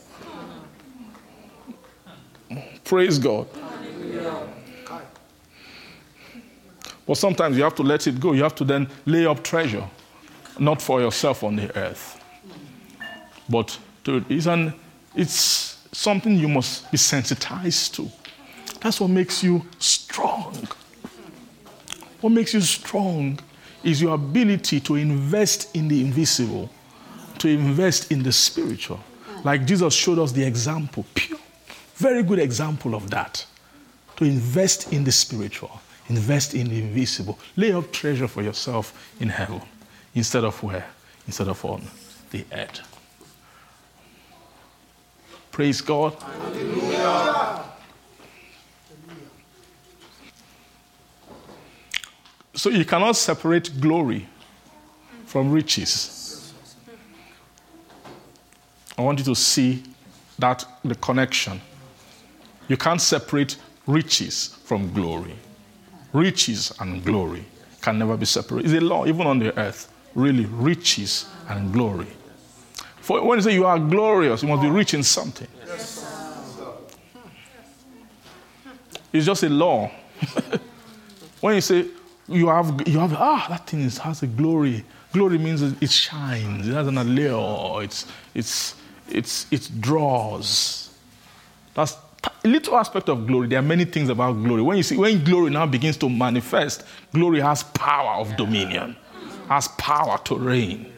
Praise 2.85 3.19
God. 3.19 3.45
But 7.05 7.17
sometimes 7.17 7.57
you 7.57 7.63
have 7.63 7.75
to 7.75 7.83
let 7.83 8.07
it 8.07 8.21
go. 8.21 8.31
You 8.31 8.43
have 8.43 8.55
to 8.55 8.63
then 8.63 8.87
lay 9.05 9.25
up 9.25 9.43
treasure, 9.43 9.85
not 10.57 10.81
for 10.81 11.01
yourself 11.01 11.43
on 11.43 11.57
the 11.57 11.77
earth, 11.77 12.23
but 13.49 13.77
to, 14.05 14.23
it's 14.29 14.45
an, 14.45 14.73
It's 15.13 15.85
something 15.91 16.37
you 16.37 16.47
must 16.47 16.89
be 16.89 16.95
sensitized 16.95 17.95
to. 17.95 18.09
That's 18.79 19.01
what 19.01 19.09
makes 19.09 19.43
you 19.43 19.65
strong. 19.79 20.55
What 22.21 22.29
makes 22.29 22.53
you 22.53 22.61
strong 22.61 23.39
is 23.85 24.01
your 24.01 24.15
ability 24.15 24.79
to 24.81 24.95
invest 24.95 25.73
in 25.75 25.87
the 25.87 26.01
invisible, 26.01 26.69
to 27.37 27.47
invest 27.47 28.11
in 28.11 28.23
the 28.23 28.31
spiritual. 28.31 28.99
Like 29.43 29.65
Jesus 29.65 29.93
showed 29.93 30.17
us 30.19 30.31
the 30.31 30.43
example, 30.43 31.05
pure, 31.13 31.39
very 31.93 32.23
good 32.23 32.39
example 32.39 32.95
of 32.95 33.09
that. 33.11 33.45
To 34.17 34.25
invest 34.25 34.91
in 34.91 35.03
the 35.03 35.11
spiritual, 35.11 35.81
invest 36.09 36.55
in 36.55 36.67
the 36.67 36.79
invisible. 36.79 37.37
Lay 37.55 37.73
up 37.73 37.91
treasure 37.91 38.27
for 38.27 38.41
yourself 38.41 39.13
in 39.19 39.29
heaven 39.29 39.61
instead 40.15 40.43
of 40.43 40.61
where? 40.63 40.87
Instead 41.27 41.47
of 41.47 41.63
on 41.63 41.83
the 42.31 42.43
earth. 42.53 42.81
Praise 45.51 45.81
God. 45.81 46.13
Hallelujah. 46.21 47.74
So 52.55 52.69
you 52.69 52.85
cannot 52.85 53.17
separate 53.17 53.79
glory 53.81 54.27
from 55.25 55.51
riches. 55.51 56.53
I 58.97 59.01
want 59.01 59.19
you 59.19 59.25
to 59.25 59.35
see 59.35 59.83
that 60.39 60.65
the 60.83 60.95
connection. 60.95 61.59
You 62.69 62.77
can't 62.77 63.01
separate 63.01 63.57
riches 63.85 64.57
from 64.63 64.91
glory. 64.93 65.35
Riches 66.13 66.73
and 66.79 67.03
glory 67.03 67.43
can 67.81 67.99
never 67.99 68.15
be 68.15 68.25
separated. 68.25 68.71
It's 68.71 68.81
a 68.81 68.85
law, 68.85 69.05
even 69.05 69.27
on 69.27 69.39
the 69.39 69.57
earth. 69.59 69.91
Really, 70.15 70.45
riches 70.45 71.25
and 71.49 71.73
glory. 71.73 72.07
For 73.01 73.21
when 73.21 73.37
you 73.37 73.43
say 73.43 73.53
you 73.53 73.65
are 73.65 73.77
glorious, 73.77 74.41
you 74.41 74.47
must 74.47 74.61
be 74.61 74.69
rich 74.69 74.93
in 74.93 75.03
something. 75.03 75.47
It's 79.11 79.25
just 79.25 79.43
a 79.43 79.49
law. 79.49 79.91
when 81.41 81.55
you 81.55 81.61
say 81.61 81.85
you 82.27 82.47
have, 82.47 82.87
you 82.87 82.99
have 82.99 83.13
ah, 83.13 83.45
that 83.49 83.67
thing 83.67 83.81
is, 83.81 83.97
has 83.99 84.23
a 84.23 84.27
glory. 84.27 84.83
Glory 85.13 85.37
means 85.37 85.61
it 85.61 85.89
shines, 85.89 86.67
it 86.67 86.73
has 86.73 86.87
an 86.87 86.97
allure, 86.97 87.83
it's, 87.83 88.05
it's, 88.33 88.75
it's, 89.09 89.45
it 89.51 89.69
draws. 89.79 90.89
That's 91.73 91.95
a 92.43 92.47
little 92.47 92.75
aspect 92.77 93.09
of 93.09 93.27
glory. 93.27 93.47
There 93.47 93.59
are 93.59 93.61
many 93.61 93.85
things 93.85 94.09
about 94.09 94.33
glory. 94.33 94.61
When 94.61 94.77
you 94.77 94.83
see, 94.83 94.97
when 94.97 95.23
glory 95.23 95.51
now 95.51 95.65
begins 95.65 95.97
to 95.97 96.09
manifest, 96.09 96.83
glory 97.13 97.39
has 97.39 97.63
power 97.63 98.19
of 98.19 98.35
dominion, 98.35 98.95
has 99.47 99.67
power 99.77 100.17
to 100.25 100.35
reign. 100.35 100.91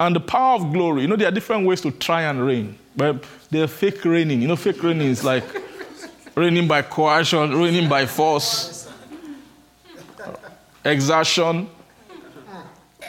And 0.00 0.16
the 0.16 0.20
power 0.20 0.56
of 0.56 0.72
glory, 0.72 1.02
you 1.02 1.08
know, 1.08 1.14
there 1.14 1.28
are 1.28 1.32
different 1.32 1.64
ways 1.64 1.80
to 1.82 1.92
try 1.92 2.22
and 2.22 2.44
reign. 2.44 2.76
But 2.96 3.24
they're 3.50 3.68
fake 3.68 4.04
reigning. 4.04 4.42
You 4.42 4.48
know, 4.48 4.56
fake 4.56 4.82
reigning 4.82 5.08
is 5.08 5.22
like 5.22 5.44
reigning 6.34 6.66
by 6.66 6.82
coercion, 6.82 7.58
reigning 7.58 7.88
by 7.88 8.06
force, 8.06 8.88
exertion, 10.84 11.68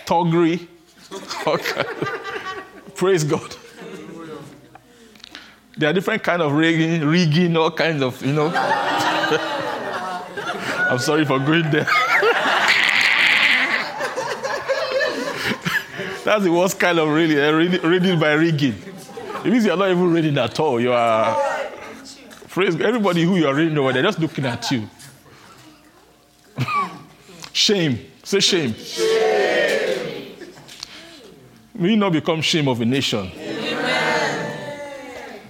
toggery. 0.06 0.68
Okay. 1.45 1.84
Praise 2.95 3.24
God. 3.24 3.56
There 5.78 5.90
are 5.90 5.94
different 5.94 6.22
kind 6.22 6.41
of 6.41 6.52
rigging, 6.52 7.06
rigging, 7.08 7.58
all 7.58 7.72
kinds 7.72 8.04
of, 8.04 8.24
you 8.24 8.34
know. 8.34 8.52
I'm 10.90 11.00
sorry 11.00 11.26
for 11.26 11.40
going 11.40 11.72
there. 11.72 11.88
That's 16.24 16.44
the 16.44 16.52
worst 16.52 16.80
kind 16.80 17.00
of 17.00 17.10
really, 17.10 17.41
uh, 17.44 17.52
reading 17.52 18.20
by 18.20 18.34
rigging. 18.34 18.76
It 19.44 19.52
means 19.52 19.66
you're 19.66 19.76
not 19.76 19.90
even 19.90 20.14
reading 20.14 20.38
at 20.38 20.58
all. 20.60 20.80
You 20.80 20.94
are 20.94 21.53
Praise 22.54 22.76
God. 22.76 22.86
Everybody 22.86 23.24
who 23.24 23.36
you 23.36 23.48
are 23.48 23.56
reading 23.56 23.76
over, 23.80 23.92
they're 23.92 24.04
just 24.04 24.20
looking 24.20 24.46
at 24.46 24.70
you. 24.70 24.88
shame. 27.52 27.98
Say 28.22 28.42
shame. 28.42 28.76
shame. 28.76 30.36
May 31.74 31.96
not 31.96 32.14
become 32.14 32.44
shame 32.44 32.68
of 32.68 32.80
a 32.80 32.86
nation. 32.86 33.32
Amen. 33.36 35.42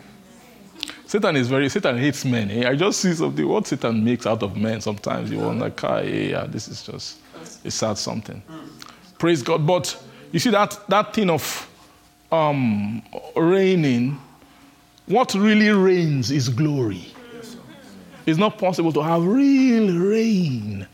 Satan 1.05 1.35
is 1.35 1.49
very, 1.49 1.67
Satan 1.67 1.97
hates 1.97 2.23
men. 2.23 2.49
Eh? 2.49 2.69
I 2.69 2.77
just 2.77 3.01
see 3.01 3.13
something, 3.13 3.45
what 3.45 3.67
Satan 3.67 4.01
makes 4.01 4.25
out 4.25 4.41
of 4.41 4.55
men 4.55 4.79
sometimes. 4.79 5.29
You 5.29 5.39
wonder, 5.39 5.65
like, 5.65 5.81
yeah, 5.81 6.45
this 6.47 6.69
is 6.69 6.83
just 6.83 7.17
a 7.65 7.69
sad 7.69 7.97
something. 7.97 8.41
Praise 9.19 9.43
God. 9.43 9.67
But 9.67 10.01
you 10.31 10.39
see 10.39 10.51
that, 10.51 10.79
that 10.87 11.13
thing 11.13 11.29
of 11.29 11.69
um, 12.31 13.03
reigning 13.35 14.17
what 15.05 15.33
really 15.33 15.69
reigns 15.69 16.31
is 16.31 16.49
glory. 16.49 17.07
It's 18.25 18.39
not 18.39 18.57
possible 18.57 18.93
to 18.93 19.01
have 19.01 19.25
real 19.25 19.97
reign 19.97 20.87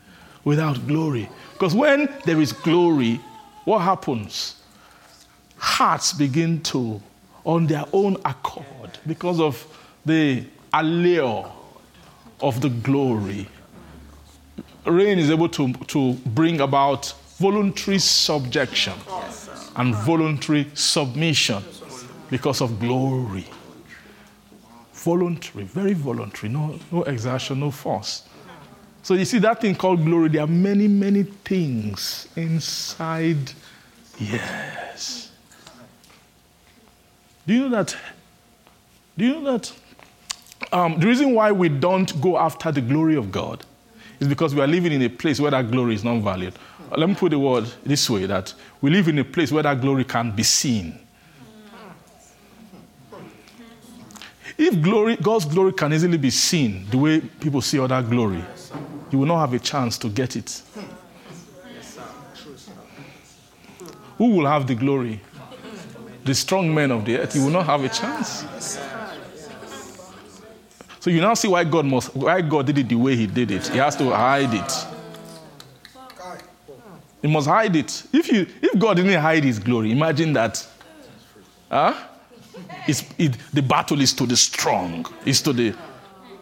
without 0.43 0.87
glory. 0.87 1.29
Because 1.53 1.75
when 1.75 2.09
there 2.25 2.41
is 2.41 2.51
glory, 2.53 3.19
what 3.65 3.79
happens? 3.79 4.55
Hearts 5.57 6.13
begin 6.13 6.61
to, 6.63 7.01
on 7.43 7.67
their 7.67 7.85
own 7.93 8.15
accord, 8.25 8.97
because 9.05 9.39
of 9.39 9.63
the 10.05 10.43
allure 10.73 11.51
of 12.41 12.61
the 12.61 12.69
glory, 12.69 13.47
reign 14.85 15.19
is 15.19 15.29
able 15.29 15.49
to, 15.49 15.73
to 15.73 16.13
bring 16.13 16.61
about 16.61 17.13
voluntary 17.37 17.99
subjection 17.99 18.93
and 19.75 19.93
voluntary 19.95 20.67
submission 20.73 21.63
because 22.29 22.61
of 22.61 22.79
glory. 22.79 23.45
Voluntary, 25.03 25.63
very 25.63 25.93
voluntary, 25.93 26.51
no, 26.51 26.77
no 26.91 27.03
exertion, 27.03 27.61
no 27.61 27.71
force. 27.71 28.23
So 29.01 29.13
you 29.13 29.23
see 29.23 29.39
that 29.39 29.61
thing 29.61 29.75
called 29.75 30.03
glory, 30.03 30.29
there 30.29 30.41
are 30.41 30.47
many, 30.47 30.87
many 30.87 31.23
things 31.23 32.27
inside. 32.35 33.53
Yes. 34.19 35.31
Do 37.47 37.53
you 37.53 37.61
know 37.61 37.69
that? 37.69 37.95
Do 39.17 39.25
you 39.25 39.39
know 39.39 39.53
that? 39.53 39.71
Um, 40.73 40.99
the 40.99 41.07
reason 41.07 41.33
why 41.33 41.51
we 41.51 41.69
don't 41.69 42.19
go 42.19 42.37
after 42.37 42.71
the 42.71 42.81
glory 42.81 43.15
of 43.15 43.31
God 43.31 43.65
is 44.19 44.27
because 44.27 44.53
we 44.53 44.61
are 44.61 44.67
living 44.67 44.91
in 44.91 45.01
a 45.01 45.09
place 45.09 45.39
where 45.39 45.51
that 45.51 45.71
glory 45.71 45.95
is 45.95 46.03
not 46.03 46.21
valued. 46.21 46.53
Let 46.95 47.07
me 47.07 47.15
put 47.15 47.29
the 47.29 47.39
word 47.39 47.65
this 47.85 48.09
way 48.09 48.25
that 48.25 48.53
we 48.81 48.89
live 48.89 49.07
in 49.07 49.17
a 49.19 49.23
place 49.23 49.51
where 49.51 49.63
that 49.63 49.79
glory 49.79 50.03
can't 50.03 50.35
be 50.35 50.43
seen. 50.43 50.99
If 54.61 54.81
glory, 54.81 55.15
God's 55.15 55.45
glory 55.45 55.71
can 55.71 55.93
easily 55.93 56.17
be 56.17 56.29
seen 56.29 56.85
the 56.91 56.97
way 56.97 57.21
people 57.21 57.61
see 57.61 57.79
other 57.79 58.01
glory, 58.01 58.43
you 59.09 59.19
will 59.19 59.25
not 59.25 59.39
have 59.39 59.53
a 59.53 59.59
chance 59.59 59.97
to 59.99 60.09
get 60.09 60.35
it. 60.35 60.61
Who 64.17 64.35
will 64.35 64.45
have 64.45 64.67
the 64.67 64.75
glory? 64.75 65.21
The 66.25 66.35
strong 66.35 66.75
men 66.75 66.91
of 66.91 67.05
the 67.05 67.19
earth. 67.19 67.37
You 67.37 67.45
will 67.45 67.51
not 67.51 67.67
have 67.67 67.81
a 67.85 67.87
chance. 67.87 68.45
So 70.99 71.09
you 71.09 71.21
now 71.21 71.35
see 71.35 71.47
why 71.47 71.63
God 71.63 71.85
must 71.85 72.13
why 72.13 72.41
God 72.41 72.65
did 72.65 72.79
it 72.79 72.89
the 72.89 72.95
way 72.95 73.15
He 73.15 73.27
did 73.27 73.51
it. 73.51 73.65
He 73.69 73.77
has 73.77 73.95
to 73.95 74.09
hide 74.09 74.53
it. 74.53 74.85
He 77.21 77.29
must 77.29 77.47
hide 77.47 77.77
it. 77.77 78.03
If 78.11 78.29
you 78.29 78.45
if 78.61 78.77
God 78.77 78.97
didn't 78.97 79.21
hide 79.21 79.45
His 79.45 79.57
glory, 79.57 79.93
imagine 79.93 80.33
that. 80.33 80.67
Huh? 81.71 82.08
It's, 82.87 83.03
it, 83.17 83.37
the 83.53 83.61
battle 83.61 84.01
is 84.01 84.13
to 84.13 84.25
the 84.25 84.37
strong. 84.37 85.05
It's 85.25 85.41
to 85.41 85.53
the. 85.53 85.75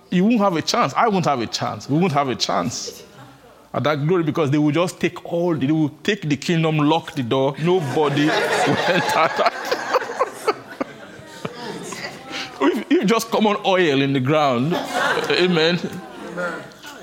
You 0.09 0.23
won't 0.23 0.39
have 0.39 0.55
a 0.55 0.61
chance. 0.61 0.93
I 0.95 1.07
won't 1.07 1.26
have 1.26 1.41
a 1.41 1.47
chance. 1.47 1.89
We 1.89 1.97
won't 1.97 2.14
have 2.14 2.30
a 2.30 2.35
chance 2.35 3.03
at 3.73 3.84
that 3.84 4.07
glory 4.07 4.23
because 4.23 4.49
they 4.51 4.57
will 4.57 4.72
just 4.72 4.99
take 4.99 5.23
all. 5.26 5.55
They 5.55 5.72
will 5.72 5.89
take 6.03 6.22
the 6.27 6.38
kingdom, 6.38 6.77
lock 6.77 7.14
the 7.14 7.23
door. 7.23 7.55
Nobody 7.59 8.26
will 8.26 8.31
enter 8.31 9.27
that. 9.38 9.53
if, 12.61 13.05
just 13.05 13.30
common 13.30 13.57
oil 13.65 14.01
in 14.01 14.14
the 14.14 14.19
ground, 14.19 14.73
eh, 14.73 15.45
amen. 15.45 15.80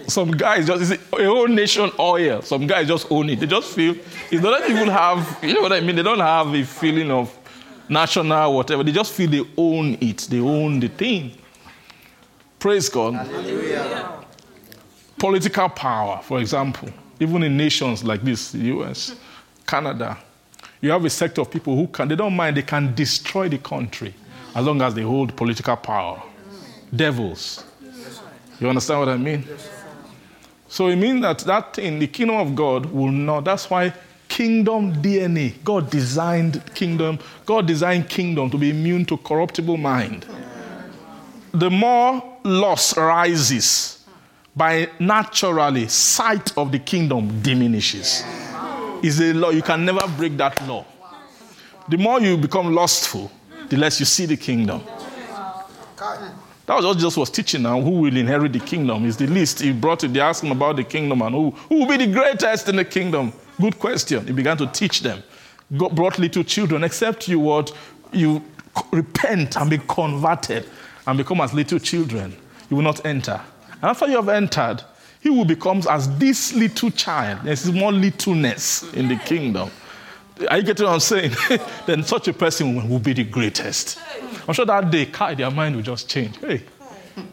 Some 0.06 0.32
guys 0.32 0.66
just 0.66 0.92
it's 0.92 1.02
a 1.12 1.24
whole 1.24 1.48
nation 1.48 1.90
oil. 1.98 2.42
Some 2.42 2.66
guys 2.66 2.88
just 2.88 3.06
own 3.10 3.30
it. 3.30 3.40
They 3.40 3.46
just 3.46 3.72
feel 3.72 3.94
not 4.32 4.60
that 4.60 4.66
people 4.66 4.90
have. 4.90 5.38
You 5.42 5.54
know 5.54 5.62
what 5.62 5.72
I 5.72 5.80
mean? 5.80 5.96
They 5.96 6.02
don't 6.02 6.20
have 6.20 6.54
a 6.54 6.64
feeling 6.64 7.10
of 7.10 7.36
national, 7.88 8.54
whatever. 8.54 8.82
They 8.82 8.92
just 8.92 9.12
feel 9.12 9.30
they 9.30 9.44
own 9.56 9.98
it, 10.00 10.26
they 10.30 10.40
own 10.40 10.80
the 10.80 10.88
thing. 10.88 11.32
Praise 12.58 12.88
God. 12.88 13.14
Hallelujah. 13.14 14.24
Political 15.18 15.68
power, 15.70 16.20
for 16.22 16.40
example, 16.40 16.88
even 17.20 17.42
in 17.42 17.56
nations 17.56 18.02
like 18.02 18.22
this, 18.22 18.52
the 18.52 18.58
US, 18.58 19.14
Canada, 19.66 20.18
you 20.80 20.90
have 20.90 21.04
a 21.04 21.10
sector 21.10 21.40
of 21.40 21.50
people 21.50 21.76
who 21.76 21.86
can, 21.86 22.08
they 22.08 22.16
don't 22.16 22.34
mind, 22.34 22.56
they 22.56 22.62
can 22.62 22.94
destroy 22.94 23.48
the 23.48 23.58
country 23.58 24.14
as 24.54 24.64
long 24.64 24.82
as 24.82 24.94
they 24.94 25.02
hold 25.02 25.34
political 25.36 25.76
power. 25.76 26.22
Devils. 26.94 27.64
You 28.60 28.68
understand 28.68 29.00
what 29.00 29.08
I 29.08 29.16
mean? 29.16 29.44
So 30.68 30.88
it 30.88 30.96
means 30.96 31.22
that 31.22 31.38
that 31.40 31.78
in 31.78 31.98
the 31.98 32.06
kingdom 32.06 32.36
of 32.36 32.54
God 32.54 32.86
will 32.86 33.10
not, 33.10 33.44
that's 33.44 33.68
why 33.70 33.92
kingdom 34.34 34.92
DNA. 35.00 35.54
God 35.62 35.88
designed 35.90 36.60
kingdom. 36.74 37.20
God 37.46 37.68
designed 37.68 38.08
kingdom 38.08 38.50
to 38.50 38.58
be 38.58 38.70
immune 38.70 39.04
to 39.04 39.16
corruptible 39.16 39.76
mind. 39.76 40.26
The 41.52 41.70
more 41.70 42.20
loss 42.42 42.96
rises, 42.96 44.04
by 44.56 44.88
naturally 44.98 45.86
sight 45.86 46.56
of 46.58 46.72
the 46.72 46.80
kingdom 46.80 47.42
diminishes. 47.42 48.24
Is 49.04 49.20
a 49.20 49.32
law 49.34 49.50
you 49.50 49.62
can 49.62 49.84
never 49.84 50.06
break 50.16 50.36
that 50.38 50.66
law. 50.66 50.84
The 51.88 51.96
more 51.96 52.20
you 52.20 52.36
become 52.36 52.74
lustful, 52.74 53.30
the 53.68 53.76
less 53.76 54.00
you 54.00 54.06
see 54.06 54.26
the 54.26 54.36
kingdom. 54.36 54.82
That 56.66 56.76
was 56.76 56.84
what 56.86 56.94
Jesus 56.94 57.16
was 57.16 57.30
teaching 57.30 57.62
now. 57.62 57.80
Who 57.80 57.90
will 57.90 58.16
inherit 58.16 58.52
the 58.52 58.60
kingdom? 58.60 59.04
Is 59.04 59.16
the 59.16 59.28
least. 59.28 59.60
He 59.60 59.72
brought 59.72 60.02
it, 60.02 60.12
they 60.12 60.20
asked 60.20 60.42
him 60.42 60.50
about 60.50 60.74
the 60.76 60.84
kingdom 60.84 61.22
and 61.22 61.34
who, 61.34 61.50
who 61.68 61.80
will 61.80 61.86
be 61.86 61.98
the 61.98 62.12
greatest 62.12 62.68
in 62.68 62.76
the 62.76 62.84
kingdom. 62.84 63.32
Good 63.60 63.78
question. 63.78 64.26
He 64.26 64.32
began 64.32 64.56
to 64.58 64.66
teach 64.66 65.00
them. 65.00 65.22
God 65.76 65.94
brought 65.94 66.18
little 66.18 66.44
children, 66.44 66.84
except 66.84 67.28
you 67.28 67.38
what 67.40 67.72
you 68.12 68.42
repent 68.92 69.56
and 69.56 69.70
be 69.70 69.78
converted 69.78 70.68
and 71.06 71.18
become 71.18 71.40
as 71.40 71.54
little 71.54 71.78
children. 71.78 72.36
You 72.70 72.76
will 72.76 72.84
not 72.84 73.04
enter. 73.04 73.40
And 73.72 73.84
after 73.84 74.06
you 74.06 74.16
have 74.16 74.28
entered, 74.28 74.82
he 75.20 75.30
will 75.30 75.44
become 75.44 75.82
as 75.88 76.18
this 76.18 76.52
little 76.54 76.90
child. 76.90 77.40
There's 77.44 77.70
more 77.72 77.92
littleness 77.92 78.92
in 78.92 79.08
the 79.08 79.16
kingdom. 79.16 79.70
Are 80.50 80.58
you 80.58 80.64
getting 80.64 80.84
what 80.86 80.94
I'm 80.94 81.00
saying? 81.00 81.32
then 81.86 82.02
such 82.02 82.28
a 82.28 82.32
person 82.32 82.88
will 82.88 82.98
be 82.98 83.12
the 83.12 83.24
greatest. 83.24 83.98
I'm 84.46 84.54
sure 84.54 84.66
that 84.66 84.90
day, 84.90 85.04
their 85.34 85.50
mind 85.50 85.76
will 85.76 85.82
just 85.82 86.08
change. 86.08 86.36
Hey, 86.38 86.62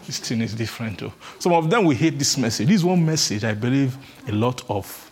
this 0.05 0.19
thing 0.19 0.41
is 0.41 0.53
different 0.53 0.99
too. 0.99 1.11
Some 1.39 1.53
of 1.53 1.69
them 1.69 1.85
will 1.85 1.95
hate 1.95 2.17
this 2.17 2.37
message. 2.37 2.67
This 2.67 2.83
one 2.83 3.03
message, 3.05 3.43
I 3.43 3.53
believe 3.53 3.97
a 4.27 4.31
lot 4.31 4.63
of. 4.69 5.10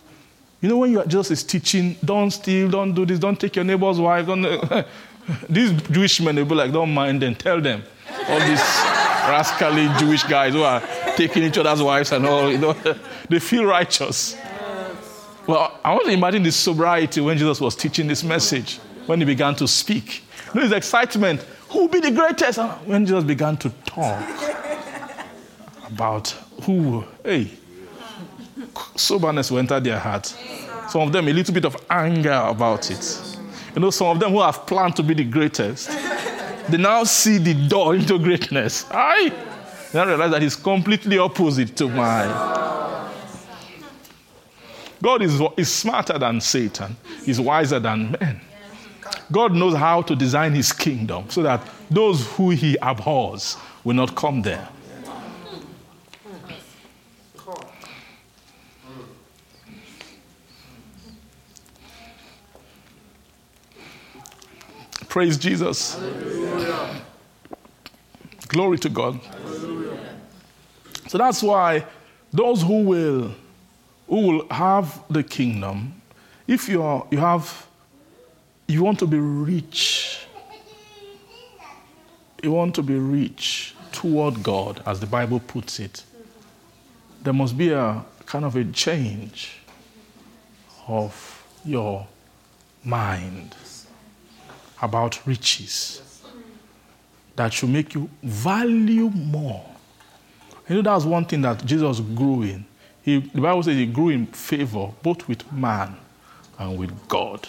You 0.60 0.68
know, 0.68 0.76
when 0.76 0.92
you 0.92 1.00
are 1.00 1.06
just 1.06 1.30
is 1.30 1.42
teaching, 1.42 1.96
don't 2.04 2.30
steal, 2.30 2.68
don't 2.68 2.92
do 2.92 3.06
this, 3.06 3.18
don't 3.18 3.38
take 3.40 3.56
your 3.56 3.64
neighbor's 3.64 3.98
wife, 3.98 4.26
don't. 4.26 4.86
these 5.48 5.72
Jewish 5.82 6.20
men, 6.20 6.34
they'll 6.34 6.44
be 6.44 6.54
like, 6.54 6.72
don't 6.72 6.92
mind 6.92 7.22
them, 7.22 7.34
tell 7.34 7.60
them. 7.60 7.82
All 8.28 8.40
these 8.40 8.60
rascally 8.60 9.88
Jewish 9.98 10.22
guys 10.24 10.52
who 10.52 10.62
are 10.62 10.82
taking 11.16 11.44
each 11.44 11.56
other's 11.56 11.82
wives 11.82 12.12
and 12.12 12.26
all, 12.26 12.50
you 12.50 12.58
know, 12.58 12.72
they 13.28 13.38
feel 13.38 13.64
righteous. 13.64 14.36
Well, 15.46 15.78
I 15.82 15.92
want 15.92 16.06
to 16.06 16.12
imagine 16.12 16.42
the 16.42 16.52
sobriety 16.52 17.20
when 17.20 17.38
Jesus 17.38 17.60
was 17.60 17.74
teaching 17.74 18.06
this 18.06 18.22
message, 18.22 18.78
when 19.06 19.18
he 19.18 19.24
began 19.24 19.54
to 19.56 19.66
speak. 19.66 20.22
You 20.48 20.60
know, 20.60 20.62
his 20.62 20.72
excitement, 20.72 21.40
who 21.70 21.80
will 21.80 21.88
be 21.88 22.00
the 22.00 22.10
greatest? 22.10 22.58
Ah, 22.58 22.78
when 22.84 23.06
Jesus 23.06 23.24
began 23.24 23.56
to 23.58 23.70
talk 23.86 24.22
about 25.86 26.28
who, 26.62 27.04
hey, 27.24 27.50
soberness 28.96 29.50
will 29.50 29.58
enter 29.58 29.80
their 29.80 29.98
heart. 29.98 30.26
Some 30.88 31.02
of 31.02 31.12
them, 31.12 31.28
a 31.28 31.32
little 31.32 31.54
bit 31.54 31.64
of 31.64 31.76
anger 31.88 32.42
about 32.46 32.90
it. 32.90 33.20
You 33.74 33.80
know, 33.80 33.90
some 33.90 34.08
of 34.08 34.20
them 34.20 34.32
who 34.32 34.40
have 34.40 34.66
planned 34.66 34.96
to 34.96 35.02
be 35.02 35.14
the 35.14 35.24
greatest, 35.24 35.88
they 36.68 36.76
now 36.76 37.04
see 37.04 37.38
the 37.38 37.54
door 37.68 37.94
into 37.94 38.18
greatness. 38.18 38.86
I 38.90 39.32
now 39.94 40.06
realize 40.06 40.30
that 40.32 40.42
it's 40.42 40.56
completely 40.56 41.18
opposite 41.18 41.76
to 41.76 41.88
mine. 41.88 42.28
God 45.02 45.22
is, 45.22 45.40
is 45.56 45.72
smarter 45.72 46.18
than 46.18 46.40
Satan, 46.40 46.96
He's 47.24 47.40
wiser 47.40 47.80
than 47.80 48.16
men. 48.20 48.40
God 49.32 49.54
knows 49.54 49.74
how 49.74 50.02
to 50.02 50.16
design 50.16 50.52
His 50.54 50.72
kingdom 50.72 51.30
so 51.30 51.42
that 51.42 51.66
those 51.90 52.26
who 52.32 52.50
He 52.50 52.76
abhors 52.82 53.56
will 53.84 53.94
not 53.94 54.14
come 54.14 54.42
there. 54.42 54.68
Praise 65.10 65.36
Jesus. 65.36 65.98
Hallelujah. 65.98 67.02
Glory 68.46 68.78
to 68.78 68.88
God. 68.88 69.16
Hallelujah. 69.16 69.98
So 71.08 71.18
that's 71.18 71.42
why 71.42 71.84
those 72.32 72.62
who 72.62 72.84
will 72.84 73.34
who 74.06 74.20
will 74.26 74.48
have 74.52 75.02
the 75.10 75.24
kingdom, 75.24 76.00
if 76.46 76.68
you 76.68 76.80
are, 76.80 77.04
you 77.10 77.18
have, 77.18 77.66
you 78.68 78.84
want 78.84 79.00
to 79.00 79.06
be 79.08 79.18
rich, 79.18 80.26
you 82.40 82.52
want 82.52 82.76
to 82.76 82.82
be 82.82 82.94
rich 82.94 83.74
toward 83.90 84.44
God, 84.44 84.80
as 84.86 85.00
the 85.00 85.06
Bible 85.06 85.40
puts 85.40 85.80
it, 85.80 86.04
there 87.24 87.34
must 87.34 87.58
be 87.58 87.70
a 87.72 88.04
kind 88.26 88.44
of 88.44 88.54
a 88.54 88.64
change 88.64 89.58
of 90.86 91.44
your 91.64 92.06
mind 92.84 93.56
about 94.82 95.26
riches 95.26 96.22
that 97.36 97.52
should 97.52 97.70
make 97.70 97.94
you 97.94 98.08
value 98.22 99.08
more. 99.10 99.64
You 100.68 100.76
know, 100.76 100.82
that's 100.82 101.04
one 101.04 101.24
thing 101.24 101.42
that 101.42 101.64
Jesus 101.64 102.00
grew 102.00 102.42
in. 102.42 102.64
He, 103.02 103.18
the 103.20 103.40
Bible 103.40 103.62
says 103.62 103.76
he 103.76 103.86
grew 103.86 104.10
in 104.10 104.26
favor 104.26 104.92
both 105.02 105.26
with 105.26 105.50
man 105.52 105.96
and 106.58 106.78
with 106.78 107.08
God. 107.08 107.48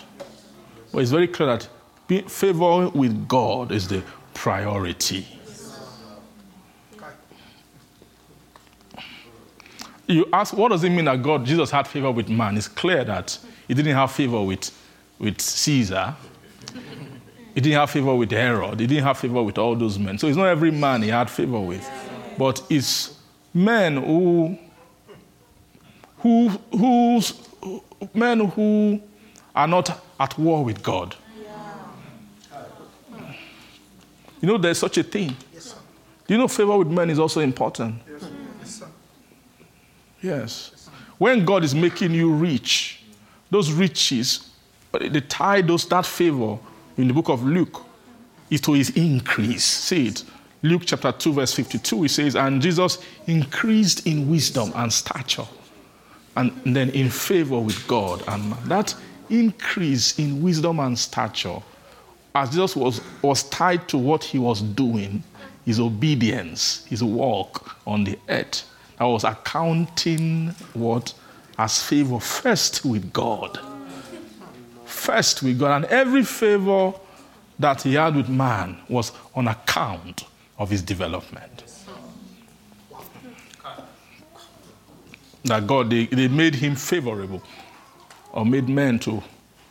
But 0.91 0.99
it's 0.99 1.11
very 1.11 1.27
clear 1.27 1.57
that 1.57 1.67
favor 2.29 2.89
with 2.89 3.27
God 3.27 3.71
is 3.71 3.87
the 3.87 4.03
priority. 4.33 5.25
You 10.07 10.27
ask, 10.33 10.53
what 10.55 10.69
does 10.69 10.83
it 10.83 10.89
mean 10.89 11.05
that 11.05 11.21
God, 11.21 11.45
Jesus 11.45 11.71
had 11.71 11.87
favor 11.87 12.11
with 12.11 12.27
man? 12.27 12.57
It's 12.57 12.67
clear 12.67 13.03
that 13.05 13.37
he 13.67 13.73
didn't 13.73 13.95
have 13.95 14.11
favor 14.11 14.41
with, 14.43 14.71
with 15.19 15.39
Caesar. 15.39 16.15
He 17.53 17.61
didn't 17.61 17.79
have 17.79 17.89
favor 17.89 18.15
with 18.15 18.31
Herod. 18.31 18.79
He 18.79 18.87
didn't 18.87 19.03
have 19.03 19.17
favor 19.17 19.43
with 19.43 19.57
all 19.57 19.75
those 19.75 19.99
men. 19.99 20.17
So 20.17 20.27
it's 20.27 20.37
not 20.37 20.47
every 20.47 20.71
man 20.71 21.01
he 21.01 21.09
had 21.09 21.29
favor 21.29 21.59
with. 21.59 21.89
But 22.37 22.63
it's 22.69 23.17
men 23.53 23.97
who 23.97 24.57
who, 26.21 26.49
who's, 26.71 27.33
men 28.13 28.41
who 28.41 29.01
are 29.55 29.67
not 29.67 30.03
at 30.19 30.37
war 30.37 30.63
with 30.63 30.81
God. 30.83 31.15
You 34.39 34.47
know, 34.47 34.57
there's 34.57 34.79
such 34.79 34.97
a 34.97 35.03
thing. 35.03 35.35
Yes, 35.53 35.75
you 36.27 36.37
know, 36.37 36.47
favor 36.47 36.77
with 36.77 36.87
men 36.87 37.09
is 37.09 37.19
also 37.19 37.41
important. 37.41 37.95
Yes, 38.09 38.83
yes. 40.21 40.89
When 41.19 41.45
God 41.45 41.63
is 41.63 41.75
making 41.75 42.11
you 42.13 42.31
rich, 42.33 43.03
those 43.51 43.71
riches, 43.71 44.49
they 44.91 45.21
tie 45.21 45.61
those 45.61 45.87
that 45.87 46.05
favor 46.05 46.57
in 47.01 47.07
the 47.07 47.13
book 47.13 47.29
of 47.29 47.43
Luke 47.43 47.83
is 48.49 48.61
to 48.61 48.73
his 48.73 48.91
increase. 48.91 49.63
See 49.63 50.07
it. 50.07 50.23
Luke 50.63 50.83
chapter 50.85 51.11
2, 51.11 51.33
verse 51.33 51.53
52, 51.53 52.03
it 52.03 52.09
says, 52.09 52.35
And 52.35 52.61
Jesus 52.61 52.99
increased 53.25 54.05
in 54.05 54.29
wisdom 54.29 54.71
and 54.75 54.93
stature 54.93 55.47
and 56.35 56.51
then 56.65 56.89
in 56.91 57.09
favor 57.09 57.59
with 57.59 57.87
God 57.87 58.23
and 58.27 58.49
man. 58.49 58.59
That 58.65 58.95
increase 59.29 60.19
in 60.19 60.41
wisdom 60.41 60.79
and 60.79 60.97
stature, 60.97 61.61
as 62.35 62.49
Jesus 62.49 62.75
was, 62.75 63.01
was 63.21 63.43
tied 63.43 63.87
to 63.89 63.97
what 63.97 64.23
he 64.23 64.37
was 64.39 64.61
doing, 64.61 65.23
his 65.65 65.79
obedience, 65.79 66.85
his 66.85 67.03
walk 67.03 67.77
on 67.87 68.03
the 68.03 68.17
earth. 68.29 68.69
I 68.99 69.05
was 69.05 69.23
accounting 69.23 70.49
what 70.73 71.13
as 71.57 71.81
favor 71.81 72.19
first 72.19 72.85
with 72.85 73.11
God. 73.11 73.59
First 74.91 75.41
with 75.41 75.59
God. 75.59 75.83
And 75.83 75.85
every 75.85 76.23
favor 76.23 76.93
that 77.57 77.81
he 77.81 77.95
had 77.95 78.15
with 78.15 78.29
man 78.29 78.77
was 78.89 79.11
on 79.35 79.47
account 79.47 80.25
of 80.57 80.69
his 80.69 80.81
development. 80.81 81.63
that 85.43 85.65
God, 85.65 85.89
they, 85.89 86.05
they 86.05 86.27
made 86.27 86.55
him 86.55 86.75
favorable 86.75 87.41
or 88.31 88.45
made 88.45 88.69
men 88.69 88.99
to 88.99 89.23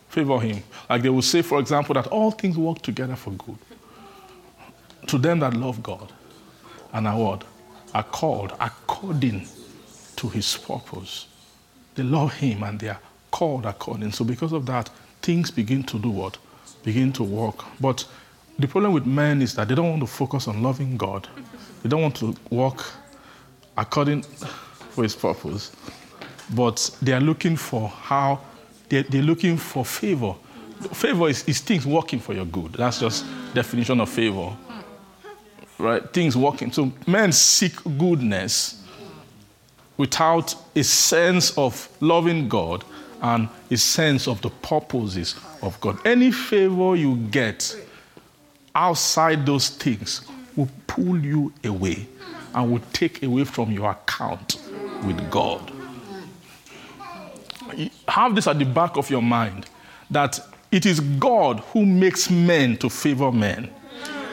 favor 0.09 0.41
him. 0.41 0.63
Like 0.89 1.03
they 1.03 1.09
will 1.09 1.23
say, 1.23 1.43
for 1.43 1.61
example, 1.61 1.95
that 1.95 2.09
all 2.09 2.31
things 2.33 2.57
work 2.57 2.83
together 2.83 3.17
for 3.17 3.31
good 3.31 3.59
to 5.07 5.19
them 5.19 5.41
that 5.41 5.55
love 5.55 5.83
God 5.83 6.13
and 6.93 7.07
are 7.07 7.19
what? 7.19 7.45
Are 7.95 8.03
called 8.03 8.53
according 8.61 9.47
to 10.17 10.29
his 10.29 10.57
purpose. 10.57 11.27
They 11.95 12.03
love 12.03 12.35
him 12.35 12.63
and 12.63 12.79
they 12.79 12.89
are 12.89 13.01
called 13.31 13.67
according. 13.67 14.13
So 14.13 14.25
because 14.25 14.53
of 14.53 14.67
that, 14.67 14.91
things 15.23 15.51
begin 15.51 15.83
to 15.85 15.99
do 15.99 16.11
what? 16.11 16.39
Begin 16.83 17.13
to 17.15 17.25
work. 17.25 17.65
But 17.81 18.07
the 18.59 18.69
problem 18.69 18.93
with 18.93 19.07
men 19.07 19.43
is 19.43 19.55
that 19.55 19.69
they 19.69 19.75
don't 19.75 19.89
want 19.89 20.01
to 20.01 20.07
focus 20.07 20.49
on 20.49 20.63
loving 20.63 20.97
God. 20.97 21.29
They 21.83 21.89
don't 21.89 22.03
want 22.03 22.17
to 22.17 22.35
walk 22.51 22.85
according 23.77 24.23
for 24.91 25.03
his 25.03 25.15
purpose, 25.15 25.73
but 26.55 26.91
they 27.01 27.13
are 27.13 27.21
looking 27.21 27.57
for 27.57 27.89
how, 27.89 28.41
they're, 28.89 29.05
they're 29.05 29.23
looking 29.23 29.57
for 29.57 29.85
favor. 29.85 30.35
Favor 30.93 31.29
is, 31.29 31.47
is 31.47 31.61
things 31.61 31.87
working 31.87 32.19
for 32.19 32.33
your 32.35 32.47
good. 32.47 32.73
That's 32.73 33.01
just 33.01 33.25
definition 33.55 34.01
of 34.01 34.09
favor. 34.09 34.57
Right? 35.79 36.03
Things 36.13 36.37
working. 36.37 36.73
So 36.73 36.93
men 37.07 37.33
seek 37.33 37.75
goodness 37.99 38.83
without 39.97 40.55
a 40.75 40.83
sense 40.83 41.57
of 41.59 41.89
loving 42.01 42.49
God 42.49 42.85
and 43.23 43.49
a 43.71 43.77
sense 43.77 44.27
of 44.27 44.41
the 44.43 44.51
purposes 44.51 45.35
of 45.63 45.81
God. 45.81 45.99
Any 46.07 46.33
favor 46.33 46.97
you 46.97 47.17
get 47.17 47.77
outside 48.75 49.45
those 49.45 49.69
things 49.69 50.23
will 50.57 50.69
pull 50.87 51.19
you 51.19 51.53
away 51.65 52.07
and 52.55 52.73
will 52.73 52.83
take 52.93 53.23
away 53.23 53.45
from 53.45 53.71
your 53.71 53.91
account 53.91 54.57
with 55.05 55.31
God. 55.31 55.71
Have 58.09 58.35
this 58.35 58.47
at 58.47 58.59
the 58.59 58.65
back 58.65 58.97
of 58.97 59.11
your 59.11 59.23
mind 59.23 59.67
that 60.11 60.41
it 60.73 60.87
is 60.87 61.01
God 61.01 61.61
who 61.73 61.85
makes 61.85 62.31
men 62.31 62.77
to 62.79 62.89
favor 62.89 63.31
men. 63.31 63.71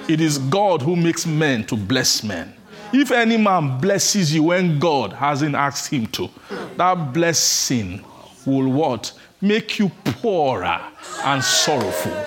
It 0.08 0.22
is 0.22 0.38
God 0.38 0.82
who 0.82 0.96
makes 0.96 1.26
men 1.26 1.66
to 1.66 1.76
bless 1.76 2.24
men. 2.24 2.54
If 2.94 3.12
any 3.12 3.38
man 3.38 3.80
blesses 3.80 4.34
you 4.34 4.44
when 4.44 4.80
God 4.80 5.14
hasn't 5.14 5.56
asked 5.56 5.92
him 5.92 6.08
to, 6.08 6.30
that 6.78 7.14
blessing 7.14 8.04
will 8.48 8.72
what? 8.72 9.12
Make 9.42 9.78
you 9.78 9.90
poorer 10.04 10.80
and 11.24 11.44
sorrowful. 11.44 12.26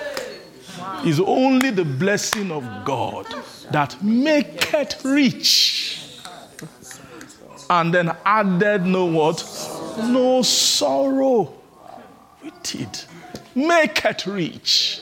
It's 1.03 1.19
only 1.19 1.71
the 1.71 1.83
blessing 1.83 2.51
of 2.51 2.63
God 2.85 3.25
that 3.71 4.01
maketh 4.03 5.03
rich. 5.03 6.19
And 7.69 7.93
then 7.93 8.15
added 8.25 8.85
no 8.85 9.05
what? 9.05 9.43
No 10.03 10.41
sorrow 10.41 11.53
with 12.43 12.75
it. 12.75 13.07
Maketh 13.55 14.27
rich. 14.27 15.01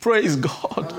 Praise 0.00 0.36
God. 0.36 0.94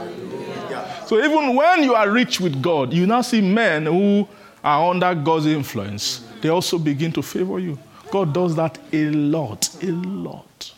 So 1.07 1.17
even 1.23 1.55
when 1.55 1.83
you 1.83 1.95
are 1.95 2.09
rich 2.09 2.39
with 2.39 2.61
God, 2.61 2.93
you 2.93 3.07
now 3.07 3.21
see 3.21 3.41
men 3.41 3.85
who 3.85 4.27
are 4.63 4.91
under 4.91 5.15
God's 5.15 5.47
influence, 5.47 6.25
they 6.41 6.49
also 6.49 6.77
begin 6.77 7.11
to 7.13 7.21
favor 7.21 7.59
you. 7.59 7.79
God 8.11 8.33
does 8.33 8.55
that 8.55 8.77
a 8.91 9.09
lot, 9.09 9.69
a 9.81 9.91
lot. 9.91 10.73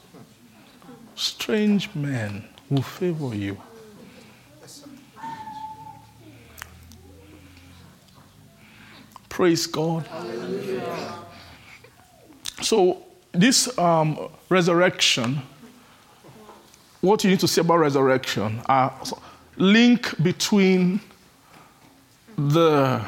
Strange 1.16 1.94
men 1.96 2.46
will 2.70 2.82
favor 2.82 3.36
you. 3.36 3.58
Praise 9.30 9.66
God. 9.66 10.08
So, 12.62 13.04
this 13.32 13.78
um, 13.78 14.30
resurrection 14.50 15.42
what 17.02 17.24
you 17.24 17.30
need 17.30 17.40
to 17.40 17.48
say 17.48 17.62
about 17.62 17.78
resurrection 17.78 18.62
are 18.68 18.94
link 19.58 20.16
between 20.24 21.02
the 22.38 23.04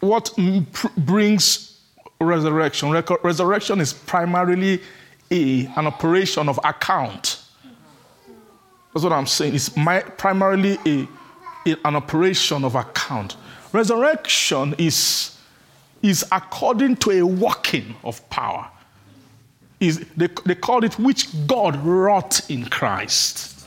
what 0.00 0.30
brings 0.96 1.78
resurrection. 2.20 2.90
Resurrection 3.22 3.80
is 3.80 3.92
primarily 3.92 4.80
a, 5.30 5.66
an 5.76 5.86
operation 5.86 6.48
of 6.48 6.58
account. 6.64 7.42
That's 8.92 9.04
what 9.04 9.12
I'm 9.12 9.26
saying. 9.26 9.54
It's 9.54 9.76
my, 9.76 10.00
primarily 10.00 10.78
a, 10.86 11.08
a, 11.66 11.76
an 11.84 11.96
operation 11.96 12.64
of 12.64 12.74
account. 12.74 13.36
Resurrection 13.72 14.74
is, 14.78 15.38
is 16.02 16.24
according 16.32 16.96
to 16.96 17.10
a 17.12 17.22
working 17.22 17.94
of 18.02 18.28
power 18.30 18.68
is 19.80 20.04
they, 20.16 20.28
they 20.44 20.54
call 20.54 20.84
it 20.84 20.98
which 20.98 21.28
God 21.46 21.76
wrought 21.84 22.48
in 22.50 22.66
Christ 22.66 23.66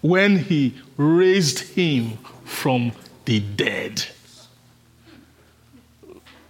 when 0.00 0.38
he 0.38 0.74
raised 0.96 1.58
him 1.58 2.18
from 2.44 2.92
the 3.24 3.40
dead. 3.40 4.04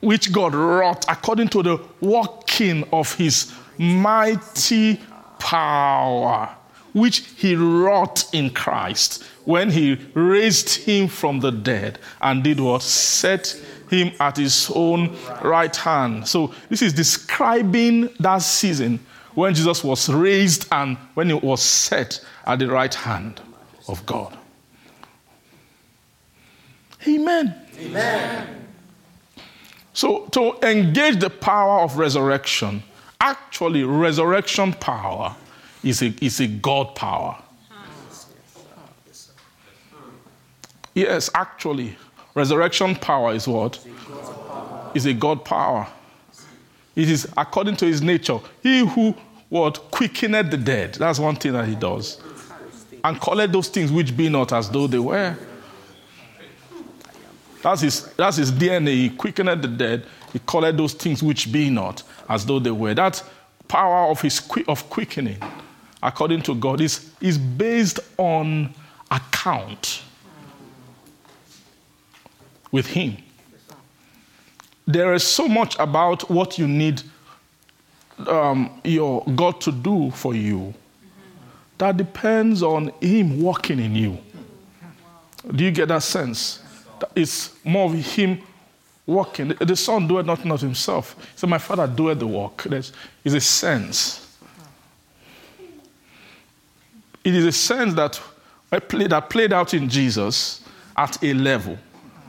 Which 0.01 0.32
God 0.32 0.55
wrought 0.55 1.06
according 1.09 1.48
to 1.48 1.62
the 1.62 1.81
working 2.01 2.86
of 2.93 3.14
his 3.14 3.52
mighty 3.78 5.01
power, 5.39 6.51
which 6.93 7.20
he 7.36 7.55
wrought 7.55 8.26
in 8.35 8.51
Christ 8.51 9.22
when 9.44 9.70
he 9.70 9.94
raised 10.14 10.74
him 10.85 11.09
from 11.09 11.40
the 11.40 11.52
dead 11.52 11.98
and 12.20 12.43
did 12.43 12.60
what? 12.60 12.82
Set 12.82 13.60
him 13.90 14.12
at 14.20 14.36
his 14.36 14.70
own 14.74 15.16
right 15.43 15.74
hand. 15.74 16.27
So 16.27 16.52
this 16.69 16.82
is 16.82 16.93
describing 16.93 18.09
that 18.20 18.39
season 18.39 19.01
when 19.35 19.55
Jesus 19.55 19.82
was 19.82 20.09
raised 20.09 20.69
and 20.73 20.97
when 21.15 21.28
he 21.28 21.35
was 21.35 21.62
set 21.62 22.24
at 22.47 22.59
the 22.61 22.69
right 22.69 22.94
hand 22.94 23.40
of 23.89 24.05
God. 24.06 24.36
Amen. 27.06 27.55
Amen. 27.78 28.66
So 29.93 30.27
to 30.27 30.56
engage 30.69 31.20
the 31.20 31.31
power 31.31 31.81
of 31.81 31.98
resurrection, 31.98 32.82
actually 33.20 33.85
resurrection 33.85 34.73
power 34.74 35.35
is 35.82 36.02
a, 36.02 36.15
is 36.20 36.40
a 36.40 36.47
God 36.47 36.94
power. 36.94 37.36
Yes, 40.94 41.28
actually, 41.35 41.97
Resurrection 42.35 42.97
power 42.97 43.32
is 43.32 43.47
what? 43.47 43.85
Is 44.94 45.06
a 45.06 45.15
God 45.15 45.44
power. 45.44 45.86
It 46.97 47.11
is 47.11 47.28
according 47.36 47.77
to 47.77 47.86
his 47.86 48.02
nature. 48.02 48.39
He 48.62 48.86
who 48.86 49.15
what 49.48 49.90
quickened 49.90 50.51
the 50.51 50.56
dead. 50.56 50.94
That's 50.94 51.19
one 51.19 51.36
thing 51.36 51.52
that 51.52 51.69
he 51.69 51.74
does. 51.74 52.20
And 53.05 53.20
called 53.20 53.52
those 53.52 53.69
things 53.69 53.93
which 53.93 54.16
be 54.16 54.28
not 54.28 54.52
as 54.52 54.70
though 54.70 54.86
they 54.86 54.98
were. 54.98 55.36
That's 57.62 57.81
his, 57.82 58.06
that's 58.15 58.36
his 58.36 58.51
DNA. 58.51 58.94
He 58.94 59.11
quickened 59.11 59.62
the 59.62 59.69
dead. 59.69 60.06
He 60.32 60.39
called 60.39 60.77
those 60.77 60.94
things 60.94 61.23
which 61.23 61.52
be 61.52 61.70
not 61.70 62.02
as 62.28 62.44
though 62.44 62.59
they 62.59 62.70
were. 62.70 62.94
That 62.94 63.23
power 63.69 64.11
of 64.11 64.20
his 64.20 64.43
of 64.66 64.89
quickening, 64.90 65.39
according 66.02 66.43
to 66.43 66.55
God, 66.55 66.81
is, 66.81 67.11
is 67.20 67.39
based 67.39 68.01
on 68.19 68.74
account 69.11 70.03
with 72.74 72.88
Him. 72.88 73.16
There 74.84 75.14
is 75.14 75.22
so 75.22 75.46
much 75.46 75.76
about 75.78 76.28
what 76.28 76.59
you 76.59 76.66
need 76.66 77.02
um, 78.26 78.80
your 78.82 79.24
God 79.36 79.60
to 79.60 79.70
do 79.70 80.10
for 80.10 80.34
you 80.34 80.74
that 81.78 81.96
depends 81.96 82.64
on 82.64 82.90
Him 83.01 83.40
working 83.40 83.78
in 83.78 83.94
you. 83.94 84.18
Do 85.55 85.62
you 85.62 85.70
get 85.70 85.86
that 85.86 86.02
sense? 86.02 86.64
It's 87.14 87.64
more 87.64 87.86
of 87.86 87.94
Him 87.94 88.40
working. 89.06 89.55
The 89.60 89.76
Son 89.76 90.09
doeth 90.09 90.26
nothing 90.26 90.51
of 90.51 90.60
Himself. 90.60 91.14
So 91.36 91.46
My 91.46 91.59
Father 91.59 91.86
doeth 91.86 92.18
the 92.18 92.26
work. 92.26 92.64
There's 92.64 92.92
a 93.24 93.40
sense. 93.40 94.36
It 97.22 97.36
is 97.36 97.44
a 97.44 97.52
sense 97.52 97.94
that 97.94 98.20
I 98.72 98.80
played, 98.80 99.10
that 99.10 99.30
played 99.30 99.52
out 99.52 99.74
in 99.74 99.88
Jesus 99.88 100.64
at 100.96 101.22
a 101.22 101.32
level 101.34 101.78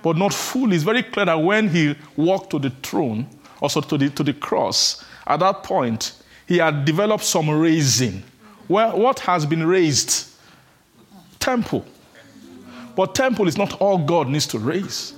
but 0.05 0.17
not 0.17 0.31
fully. 0.31 0.75
It's 0.75 0.83
very 0.83 1.01
clear 1.01 1.25
that 1.25 1.33
when 1.33 1.67
he 1.67 1.95
walked 2.15 2.51
to 2.51 2.59
the 2.59 2.69
throne, 2.69 3.25
also 3.59 3.81
to 3.81 3.97
the, 3.97 4.11
to 4.11 4.23
the 4.23 4.33
cross, 4.33 5.03
at 5.25 5.39
that 5.39 5.63
point, 5.63 6.21
he 6.47 6.59
had 6.59 6.85
developed 6.85 7.23
some 7.23 7.49
raising. 7.49 8.21
Well, 8.67 8.99
what 8.99 9.17
has 9.21 9.47
been 9.47 9.65
raised? 9.65 10.29
Temple. 11.39 11.83
But 12.95 13.15
temple 13.15 13.47
is 13.47 13.57
not 13.57 13.81
all 13.81 13.97
God 13.97 14.29
needs 14.29 14.45
to 14.49 14.59
raise. 14.59 15.15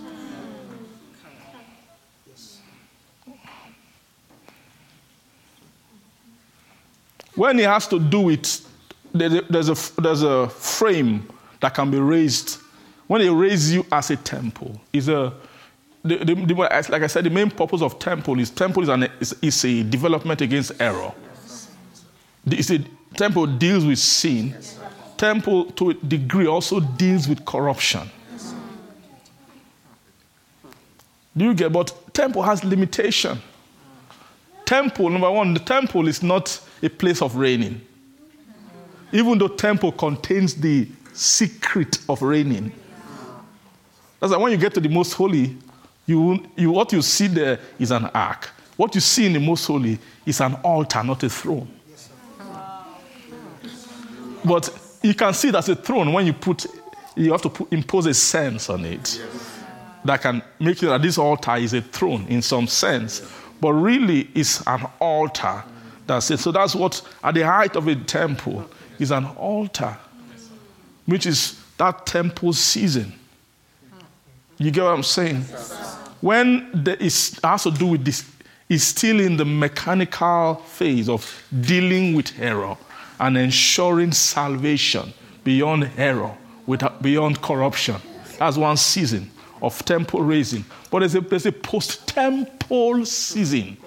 When 7.35 7.57
he 7.57 7.65
has 7.65 7.89
to 7.89 7.99
do 7.99 8.29
it, 8.29 8.61
there's 9.13 9.67
a, 9.67 10.01
there's 10.01 10.23
a 10.23 10.47
frame 10.47 11.27
that 11.59 11.73
can 11.73 11.91
be 11.91 11.99
raised 11.99 12.61
when 13.07 13.21
they 13.21 13.29
raise 13.29 13.73
you 13.73 13.85
as 13.91 14.11
a 14.11 14.17
temple, 14.17 14.79
is 14.93 15.09
a 15.09 15.33
the, 16.03 16.17
the, 16.19 16.35
the, 16.35 16.53
like 16.53 17.01
I 17.01 17.07
said, 17.07 17.25
the 17.25 17.29
main 17.29 17.49
purpose 17.49 17.81
of 17.81 17.99
temple 17.99 18.39
is 18.39 18.49
temple 18.49 18.83
is, 18.83 18.89
an, 18.89 19.09
is, 19.19 19.35
is 19.41 19.65
a 19.65 19.83
development 19.83 20.41
against 20.41 20.79
error. 20.79 21.11
It's 22.45 22.69
a, 22.69 22.79
temple 23.17 23.47
deals 23.47 23.83
with 23.83 23.99
sin. 23.99 24.55
Temple, 25.17 25.65
to 25.71 25.89
a 25.89 25.93
degree, 25.95 26.45
also 26.45 26.79
deals 26.79 27.27
with 27.27 27.43
corruption. 27.45 28.09
Do 31.35 31.45
you 31.45 31.53
get? 31.53 31.73
But 31.73 31.93
temple 32.13 32.43
has 32.43 32.63
limitation. 32.63 33.39
Temple, 34.65 35.09
number 35.09 35.31
one, 35.31 35.53
the 35.53 35.59
temple 35.59 36.07
is 36.07 36.21
not 36.21 36.59
a 36.83 36.89
place 36.89 37.21
of 37.21 37.35
reigning. 37.35 37.81
Even 39.11 39.37
though 39.37 39.47
temple 39.47 39.91
contains 39.91 40.55
the 40.55 40.87
secret 41.13 41.99
of 42.09 42.21
reigning. 42.21 42.71
That's 44.19 44.31
why 44.31 44.37
when 44.37 44.51
you 44.51 44.57
get 44.57 44.73
to 44.73 44.79
the 44.79 44.89
most 44.89 45.13
holy, 45.13 45.55
you, 46.05 46.43
you, 46.55 46.71
what 46.71 46.91
you 46.93 47.01
see 47.01 47.27
there 47.27 47.59
is 47.77 47.91
an 47.91 48.05
ark. 48.13 48.49
What 48.75 48.95
you 48.95 49.01
see 49.01 49.25
in 49.25 49.33
the 49.33 49.39
most 49.39 49.65
holy 49.65 49.99
is 50.25 50.39
an 50.41 50.55
altar, 50.63 51.03
not 51.03 51.21
a 51.23 51.29
throne. 51.29 51.67
But 54.45 54.69
you 55.03 55.13
can 55.13 55.33
see 55.33 55.55
as 55.55 55.67
a 55.69 55.75
throne 55.75 56.13
when 56.13 56.25
you 56.25 56.33
put 56.33 56.65
you 57.15 57.31
have 57.31 57.41
to 57.41 57.49
put, 57.49 57.73
impose 57.73 58.05
a 58.05 58.13
sense 58.13 58.69
on 58.69 58.85
it 58.85 59.19
that 60.05 60.21
can 60.21 60.41
make 60.59 60.81
it 60.83 60.85
that 60.85 61.01
this 61.01 61.17
altar 61.17 61.55
is 61.55 61.73
a 61.73 61.81
throne 61.81 62.25
in 62.27 62.41
some 62.41 62.67
sense, 62.67 63.27
but 63.59 63.73
really 63.73 64.29
it's 64.35 64.65
an 64.67 64.85
altar. 64.99 65.63
That's 66.05 66.31
it. 66.31 66.39
So 66.39 66.51
that's 66.51 66.75
what 66.75 67.01
at 67.23 67.33
the 67.33 67.41
height 67.41 67.75
of 67.75 67.87
a 67.87 67.95
temple 67.95 68.69
is 68.99 69.11
an 69.11 69.25
altar, 69.25 69.97
which 71.05 71.25
is 71.25 71.59
that 71.77 72.05
temple 72.05 72.53
season. 72.53 73.13
You 74.57 74.71
get 74.71 74.83
what 74.83 74.93
I'm 74.93 75.03
saying? 75.03 75.41
When 76.21 76.69
there 76.73 76.95
is 76.95 77.39
has 77.43 77.63
to 77.63 77.71
do 77.71 77.87
with 77.87 78.03
this, 78.03 78.25
is 78.69 78.83
still 78.83 79.19
in 79.19 79.37
the 79.37 79.45
mechanical 79.45 80.55
phase 80.55 81.07
of 81.07 81.43
dealing 81.61 82.15
with 82.15 82.37
error 82.39 82.75
and 83.19 83.37
ensuring 83.37 84.11
salvation 84.11 85.13
beyond 85.43 85.89
error, 85.97 86.35
without, 86.65 87.01
beyond 87.01 87.41
corruption. 87.41 87.95
That's 88.37 88.57
one 88.57 88.77
season 88.77 89.31
of 89.61 89.83
temple 89.85 90.21
raising. 90.21 90.65
But 90.91 90.99
there's 90.99 91.15
a, 91.15 91.21
there's 91.21 91.45
a 91.45 91.51
post 91.51 92.07
temple 92.07 93.05
season. 93.05 93.77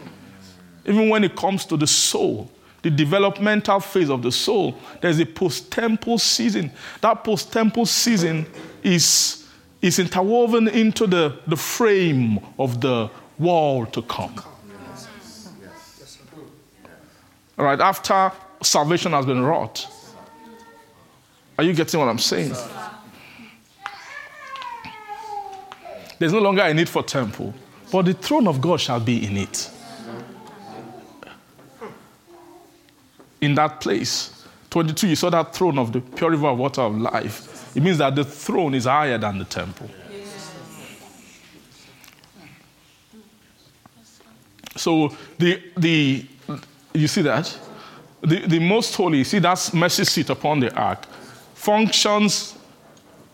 Even 0.86 1.08
when 1.10 1.24
it 1.24 1.36
comes 1.36 1.66
to 1.66 1.76
the 1.76 1.86
soul, 1.86 2.50
the 2.82 2.90
developmental 2.90 3.80
phase 3.80 4.08
of 4.08 4.22
the 4.22 4.32
soul, 4.32 4.74
there's 5.02 5.20
a 5.20 5.26
post 5.26 5.70
temple 5.70 6.18
season. 6.18 6.72
That 7.02 7.22
post 7.22 7.52
temple 7.52 7.84
season 7.84 8.46
is, 8.82 9.39
is 9.82 9.98
interwoven 9.98 10.68
into 10.68 11.06
the, 11.06 11.38
the 11.46 11.56
frame 11.56 12.38
of 12.58 12.80
the 12.80 13.10
wall 13.38 13.86
to 13.86 14.02
come. 14.02 14.34
All 17.58 17.64
right, 17.64 17.80
after 17.80 18.32
salvation 18.62 19.12
has 19.12 19.26
been 19.26 19.42
wrought. 19.42 19.86
Are 21.58 21.64
you 21.64 21.74
getting 21.74 22.00
what 22.00 22.08
I'm 22.08 22.18
saying? 22.18 22.54
There's 26.18 26.32
no 26.32 26.40
longer 26.40 26.62
a 26.62 26.72
need 26.74 26.88
for 26.88 27.02
temple, 27.02 27.54
but 27.90 28.04
the 28.04 28.14
throne 28.14 28.46
of 28.46 28.60
God 28.60 28.80
shall 28.80 29.00
be 29.00 29.26
in 29.26 29.36
it. 29.36 29.70
In 33.40 33.54
that 33.54 33.80
place. 33.80 34.44
22, 34.68 35.08
you 35.08 35.16
saw 35.16 35.30
that 35.30 35.54
throne 35.54 35.78
of 35.78 35.92
the 35.92 36.00
pure 36.00 36.30
river 36.30 36.48
of 36.48 36.58
water 36.58 36.82
of 36.82 36.96
life. 36.96 37.59
It 37.74 37.82
means 37.82 37.98
that 37.98 38.14
the 38.14 38.24
throne 38.24 38.74
is 38.74 38.84
higher 38.84 39.18
than 39.18 39.38
the 39.38 39.44
temple. 39.44 39.88
So 44.76 45.14
the 45.38 45.62
the 45.76 46.26
you 46.92 47.08
see 47.08 47.22
that? 47.22 47.58
The, 48.22 48.46
the 48.46 48.58
most 48.58 48.94
holy, 48.94 49.24
see 49.24 49.38
that's 49.38 49.72
mercy 49.72 50.04
seat 50.04 50.30
upon 50.30 50.60
the 50.60 50.74
ark, 50.74 51.06
functions 51.54 52.58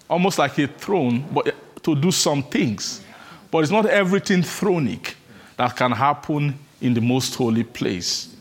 almost 0.08 0.38
like 0.38 0.58
a 0.58 0.68
throne, 0.68 1.24
but 1.32 1.54
to 1.82 1.94
do 1.94 2.10
some 2.10 2.42
things. 2.42 3.02
But 3.50 3.58
it's 3.58 3.72
not 3.72 3.86
everything 3.86 4.42
thronic 4.42 5.16
that 5.56 5.76
can 5.76 5.92
happen 5.92 6.58
in 6.80 6.94
the 6.94 7.00
most 7.00 7.34
holy 7.34 7.64
place. 7.64 8.34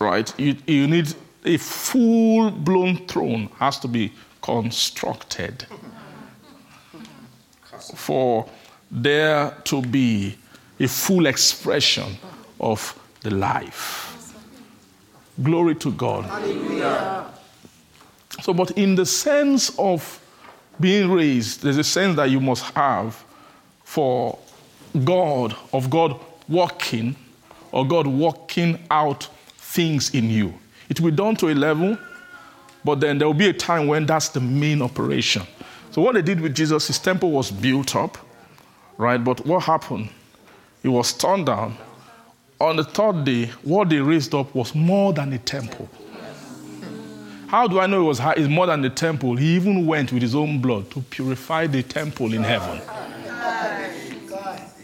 Right? 0.00 0.32
You, 0.38 0.56
you 0.66 0.86
need 0.86 1.14
a 1.44 1.56
full 1.56 2.50
blown 2.50 3.06
throne 3.06 3.48
has 3.58 3.78
to 3.80 3.88
be 3.88 4.12
constructed 4.42 5.66
for 7.94 8.46
there 8.90 9.56
to 9.64 9.80
be 9.82 10.36
a 10.78 10.88
full 10.88 11.26
expression 11.26 12.16
of 12.60 12.98
the 13.22 13.30
life. 13.30 14.34
Glory 15.42 15.74
to 15.76 15.92
God. 15.92 16.24
Hallelujah. 16.24 17.26
So, 18.42 18.52
but 18.52 18.72
in 18.72 18.94
the 18.94 19.06
sense 19.06 19.76
of 19.78 20.20
being 20.80 21.10
raised, 21.10 21.62
there's 21.62 21.78
a 21.78 21.84
sense 21.84 22.16
that 22.16 22.30
you 22.30 22.40
must 22.40 22.64
have 22.74 23.24
for 23.84 24.38
God, 25.04 25.54
of 25.72 25.90
God 25.90 26.18
working, 26.48 27.16
or 27.72 27.86
God 27.86 28.06
working 28.06 28.78
out 28.90 29.28
things 29.56 30.14
in 30.14 30.28
you. 30.28 30.54
It 30.88 31.00
will 31.00 31.10
be 31.10 31.16
done 31.16 31.36
to 31.36 31.48
a 31.48 31.54
level, 31.54 31.96
but 32.84 33.00
then 33.00 33.18
there 33.18 33.26
will 33.26 33.34
be 33.34 33.48
a 33.48 33.52
time 33.52 33.86
when 33.86 34.06
that's 34.06 34.28
the 34.28 34.40
main 34.40 34.82
operation. 34.82 35.42
So, 35.90 36.00
what 36.02 36.14
they 36.14 36.22
did 36.22 36.40
with 36.40 36.54
Jesus, 36.54 36.86
his 36.86 36.98
temple 36.98 37.30
was 37.30 37.50
built 37.50 37.94
up, 37.94 38.18
right? 38.96 39.22
But 39.22 39.44
what 39.46 39.64
happened? 39.64 40.08
It 40.82 40.88
was 40.88 41.12
torn 41.12 41.44
down. 41.44 41.76
On 42.60 42.76
the 42.76 42.84
third 42.84 43.24
day, 43.24 43.46
what 43.62 43.88
they 43.88 43.98
raised 43.98 44.34
up 44.34 44.54
was 44.54 44.74
more 44.74 45.12
than 45.12 45.32
a 45.32 45.38
temple. 45.38 45.88
How 47.48 47.68
do 47.68 47.80
I 47.80 47.86
know 47.86 48.00
it 48.00 48.04
was 48.04 48.18
high, 48.18 48.32
it's 48.32 48.48
more 48.48 48.66
than 48.66 48.80
the 48.80 48.88
temple? 48.88 49.36
He 49.36 49.54
even 49.56 49.86
went 49.86 50.10
with 50.10 50.22
his 50.22 50.34
own 50.34 50.60
blood 50.60 50.90
to 50.92 51.00
purify 51.02 51.66
the 51.66 51.82
temple 51.82 52.32
in 52.32 52.42
heaven. 52.42 52.80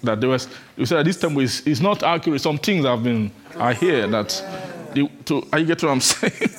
That 0.03 0.21
there 0.21 0.29
was, 0.29 0.49
you 0.77 0.85
said 0.85 1.07
this 1.07 1.19
temple 1.19 1.41
is, 1.41 1.63
is 1.63 1.81
not 1.81 2.03
accurate. 2.03 2.43
Some 2.43 2.59
things 2.59 2.85
have 2.85 3.03
been, 3.03 3.31
I 3.57 3.73
hear 3.73 4.07
that, 4.09 4.29
the, 4.93 5.09
to, 5.25 5.41
get 5.65 5.83
what 5.83 5.91
I'm 5.93 6.01
saying? 6.03 6.51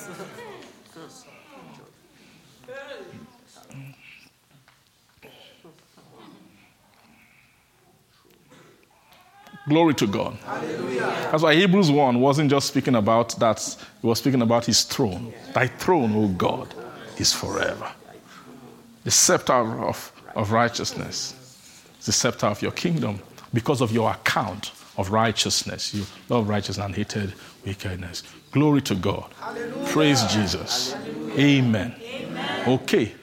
Glory 9.68 9.94
to 9.94 10.06
God. 10.06 10.34
Hallelujah. 10.44 11.00
That's 11.30 11.42
why 11.42 11.54
Hebrews 11.54 11.90
1 11.90 12.20
wasn't 12.20 12.50
just 12.50 12.68
speaking 12.68 12.94
about 12.94 13.38
that, 13.38 13.76
he 14.00 14.06
was 14.06 14.18
speaking 14.18 14.42
about 14.42 14.64
his 14.64 14.84
throne. 14.84 15.32
Thy 15.52 15.66
throne, 15.66 16.14
O 16.16 16.28
God, 16.28 16.74
is 17.18 17.32
forever. 17.32 17.90
The 19.04 19.10
scepter 19.10 19.52
of, 19.52 20.12
of 20.34 20.52
righteousness 20.52 21.34
is 21.98 22.06
the 22.06 22.12
scepter 22.12 22.46
of 22.46 22.62
your 22.62 22.72
kingdom 22.72 23.20
because 23.52 23.80
of 23.80 23.92
your 23.92 24.10
account 24.10 24.72
of 24.96 25.10
righteousness. 25.10 25.92
You 25.94 26.04
love 26.28 26.48
righteousness 26.48 26.84
and 26.84 26.94
hated 26.94 27.34
wickedness. 27.64 28.22
Glory 28.52 28.80
to 28.82 28.94
God. 28.94 29.30
Hallelujah. 29.40 29.86
Praise 29.88 30.24
Jesus. 30.24 30.94
Amen. 31.38 31.94
Amen. 32.02 32.68
Okay. 32.68 33.14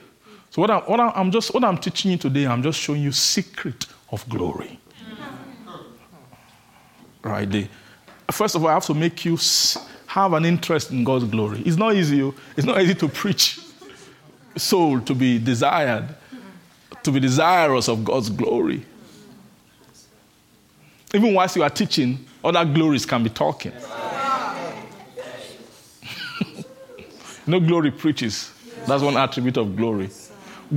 So 0.50 0.62
what, 0.62 0.70
I, 0.70 0.78
what 0.78 1.00
I, 1.00 1.10
I'm 1.10 1.30
just 1.30 1.52
what 1.52 1.64
I'm 1.64 1.78
teaching 1.78 2.12
you 2.12 2.16
today, 2.16 2.46
I'm 2.46 2.62
just 2.62 2.78
showing 2.78 3.02
you 3.02 3.12
secret 3.12 3.86
of 4.10 4.26
glory 4.28 4.78
right. 7.28 7.68
First 8.30 8.54
of 8.54 8.62
all, 8.62 8.70
I 8.70 8.74
have 8.74 8.86
to 8.86 8.94
make 8.94 9.24
you 9.24 9.38
have 10.06 10.32
an 10.32 10.44
interest 10.44 10.90
in 10.90 11.04
God's 11.04 11.24
glory. 11.24 11.62
It's 11.64 11.76
not 11.76 11.94
easy. 11.94 12.22
Oh. 12.22 12.34
It's 12.56 12.66
not 12.66 12.80
easy 12.80 12.94
to 12.94 13.08
preach 13.08 13.60
soul 14.56 15.00
to 15.00 15.14
be 15.14 15.38
desired, 15.38 16.08
to 17.02 17.12
be 17.12 17.20
desirous 17.20 17.88
of 17.88 18.04
God's 18.04 18.30
glory. 18.30 18.84
Even 21.14 21.34
whilst 21.34 21.56
you 21.56 21.62
are 21.62 21.70
teaching, 21.70 22.24
other 22.44 22.64
glories 22.64 23.06
can 23.06 23.22
be 23.22 23.30
talking. 23.30 23.72
no 27.46 27.60
glory 27.60 27.90
preaches. 27.90 28.52
That's 28.86 29.02
one 29.02 29.16
attribute 29.16 29.56
of 29.56 29.76
glory. 29.76 30.10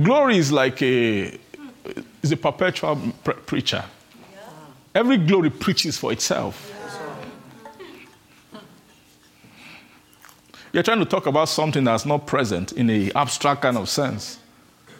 Glory 0.02 0.38
is 0.38 0.50
like 0.50 0.82
a 0.82 1.38
is 2.22 2.32
a 2.32 2.36
perpetual 2.36 2.98
pre- 3.24 3.34
preacher. 3.34 3.84
Every 4.94 5.16
glory 5.16 5.50
preaches 5.50 5.96
for 5.96 6.12
itself. 6.12 6.68
You're 10.72 10.82
trying 10.82 11.00
to 11.00 11.04
talk 11.04 11.26
about 11.26 11.48
something 11.48 11.84
that's 11.84 12.06
not 12.06 12.26
present 12.26 12.72
in 12.72 12.88
a 12.88 13.10
abstract 13.14 13.62
kind 13.62 13.76
of 13.76 13.88
sense. 13.88 14.38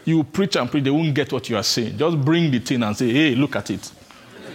You 0.05 0.24
preach 0.24 0.56
and 0.56 0.70
preach, 0.70 0.85
they 0.85 0.90
won't 0.90 1.14
get 1.14 1.32
what 1.32 1.48
you 1.48 1.56
are 1.56 1.62
saying. 1.62 1.97
Just 1.97 2.20
bring 2.20 2.51
the 2.51 2.59
thing 2.59 2.82
and 2.82 2.97
say, 2.97 3.10
hey, 3.10 3.35
look 3.35 3.56
at 3.56 3.70
it. 3.70 3.90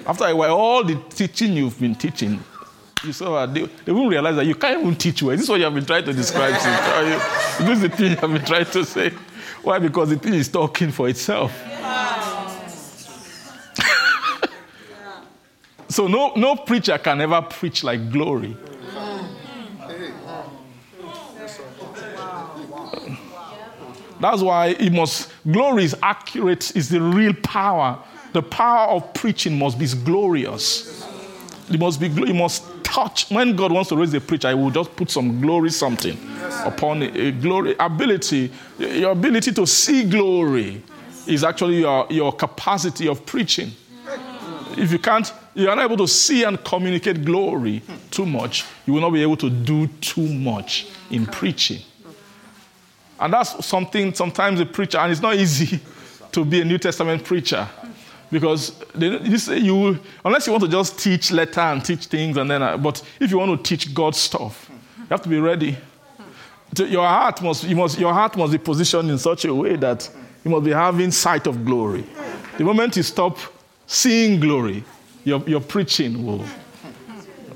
After 0.06 0.26
a 0.26 0.36
while, 0.36 0.56
all 0.56 0.84
the 0.84 0.96
teaching 1.10 1.54
you've 1.54 1.80
been 1.80 1.96
teaching, 1.96 2.40
you 3.04 3.14
saw 3.14 3.46
they, 3.46 3.64
they 3.86 3.92
won't 3.92 4.10
realize 4.10 4.36
that 4.36 4.46
you 4.46 4.56
can't 4.56 4.82
even 4.82 4.96
teach 4.96 5.24
well. 5.24 5.36
This 5.36 5.44
is 5.44 5.50
what 5.50 5.58
you 5.58 5.66
have 5.66 5.74
been 5.74 5.86
trying 5.86 6.06
to 6.06 6.14
describe. 6.14 6.54
this 6.54 7.70
is 7.70 7.82
the 7.82 7.90
thing 7.90 8.12
you 8.12 8.18
have 8.18 8.32
been 8.32 8.46
trying 8.46 8.66
to 8.66 8.86
say. 8.86 9.10
Why? 9.64 9.80
Because 9.80 10.10
the 10.10 10.18
thing 10.18 10.34
is 10.34 10.50
talking 10.50 10.92
for 10.92 11.10
itself. 11.10 11.52
So 15.90 16.08
no, 16.08 16.34
no 16.36 16.56
preacher 16.56 16.98
can 16.98 17.22
ever 17.22 17.42
preach 17.42 17.84
like 17.84 18.12
glory. 18.12 18.56
That's 24.20 24.42
why 24.42 24.68
it 24.80 24.92
must, 24.92 25.32
glory 25.50 25.84
is 25.84 25.96
accurate, 26.02 26.76
is 26.76 26.90
the 26.90 27.00
real 27.00 27.34
power. 27.34 28.00
The 28.34 28.42
power 28.42 28.90
of 28.90 29.14
preaching 29.14 29.58
must 29.58 29.78
be 29.78 29.88
glorious. 30.04 31.06
It 31.70 31.80
must 31.80 32.00
be, 32.00 32.08
it 32.08 32.36
must 32.36 32.64
touch. 32.84 33.30
When 33.30 33.56
God 33.56 33.72
wants 33.72 33.90
to 33.90 33.96
raise 33.96 34.14
a 34.14 34.22
preacher, 34.22 34.48
I 34.48 34.54
will 34.54 34.72
just 34.72 34.96
put 34.96 35.12
some 35.12 35.40
glory 35.40 35.70
something 35.70 36.18
upon 36.64 37.04
it. 37.04 37.16
A 37.16 37.32
glory, 37.32 37.76
ability, 37.80 38.52
your 38.80 39.12
ability 39.12 39.52
to 39.54 39.68
see 39.68 40.04
glory 40.04 40.82
is 41.28 41.44
actually 41.44 41.80
your, 41.82 42.08
your 42.10 42.32
capacity 42.34 43.08
of 43.08 43.26
preaching. 43.26 43.72
If 44.78 44.92
you 44.92 45.00
can't, 45.00 45.32
you 45.58 45.70
are 45.70 45.76
not 45.76 45.86
able 45.86 45.98
to 45.98 46.08
see 46.08 46.44
and 46.44 46.64
communicate 46.64 47.26
glory 47.26 47.82
too 48.12 48.28
much, 48.28 48.64
you 48.86 48.94
will 48.94 49.02
not 49.02 49.10
be 49.10 49.24
able 49.24 49.38
to 49.38 49.50
do 49.50 49.88
too 50.02 50.28
much 50.28 50.88
in 51.10 51.26
preaching. 51.26 51.82
And 53.20 53.34
that's 53.34 53.66
something 53.66 54.14
sometimes 54.14 54.60
a 54.60 54.68
preacher, 54.68 55.00
and 55.00 55.12
it's 55.12 55.22
not 55.22 55.36
easy 55.36 55.80
to 56.32 56.46
be 56.46 56.62
a 56.62 56.66
New 56.66 56.78
Testament 56.78 57.24
preacher. 57.24 57.68
Because 58.30 58.78
they, 58.94 59.58
you, 59.58 60.00
unless 60.24 60.46
you 60.46 60.54
want 60.54 60.64
to 60.66 60.70
just 60.70 61.00
teach 61.00 61.32
letter 61.32 61.62
and 61.62 61.84
teach 61.84 62.06
things, 62.06 62.38
and 62.38 62.52
then, 62.52 62.62
uh, 62.62 62.78
but 62.78 63.02
if 63.20 63.32
you 63.32 63.40
want 63.40 63.58
to 63.58 63.68
teach 63.68 63.94
God 63.96 64.16
stuff, 64.16 64.70
you 64.70 65.06
have 65.10 65.24
to 65.24 65.30
be 65.30 65.40
ready. 65.40 65.76
Your 66.78 67.08
heart 67.08 67.42
must, 67.42 67.64
you 67.64 67.76
must, 67.76 67.98
your 67.98 68.14
heart 68.14 68.38
must 68.38 68.52
be 68.52 68.60
positioned 68.60 69.10
in 69.10 69.18
such 69.18 69.46
a 69.46 69.56
way 69.56 69.76
that 69.78 70.08
you 70.44 70.52
must 70.52 70.66
be 70.66 70.72
having 70.72 71.10
sight 71.10 71.48
of 71.48 71.66
glory. 71.66 72.04
The 72.58 72.64
moment 72.64 72.98
you 72.98 73.04
stop 73.04 73.40
seeing 73.88 74.40
glory, 74.40 74.84
your, 75.28 75.42
your 75.42 75.60
preaching 75.60 76.26
will, 76.26 76.44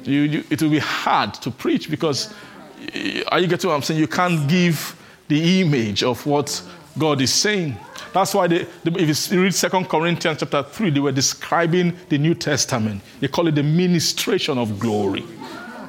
you, 0.03 0.21
you, 0.21 0.43
it 0.49 0.61
will 0.61 0.69
be 0.69 0.79
hard 0.79 1.33
to 1.35 1.49
preach 1.49 1.89
because, 1.89 2.33
are 3.31 3.39
you 3.39 3.47
getting 3.47 3.69
what 3.69 3.75
I'm 3.77 3.81
saying? 3.81 3.99
You 3.99 4.07
can't 4.07 4.49
give 4.49 4.95
the 5.29 5.61
image 5.61 6.03
of 6.03 6.25
what 6.25 6.61
God 6.99 7.21
is 7.21 7.33
saying. 7.33 7.77
That's 8.11 8.33
why 8.33 8.47
they, 8.47 8.67
if 8.83 9.31
you 9.31 9.41
read 9.41 9.53
2 9.53 9.69
Corinthians 9.85 10.39
chapter 10.39 10.63
3, 10.63 10.89
they 10.89 10.99
were 10.99 11.13
describing 11.13 11.97
the 12.09 12.17
New 12.17 12.35
Testament. 12.35 13.01
They 13.21 13.29
call 13.29 13.47
it 13.47 13.55
the 13.55 13.63
ministration 13.63 14.57
of 14.57 14.77
glory. 14.77 15.23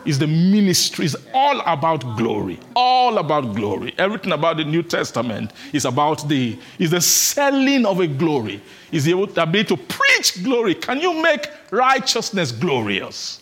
It's 0.05 0.19
the 0.19 0.27
ministry, 0.27 1.05
is 1.05 1.17
all 1.33 1.61
about 1.61 2.01
glory. 2.17 2.59
All 2.75 3.19
about 3.19 3.55
glory. 3.55 3.95
Everything 3.99 4.33
about 4.33 4.57
the 4.57 4.65
New 4.65 4.83
Testament 4.83 5.53
is 5.73 5.85
about 5.85 6.29
the 6.29 6.59
is 6.79 6.91
the 6.91 7.01
selling 7.01 7.87
of 7.87 8.01
a 8.01 8.07
glory. 8.07 8.61
Is 8.91 9.05
the 9.05 9.13
ability 9.13 9.65
to 9.65 9.77
preach 9.77 10.43
glory. 10.43 10.75
Can 10.75 11.01
you 11.01 11.23
make 11.23 11.49
righteousness 11.71 12.51
glorious 12.51 13.41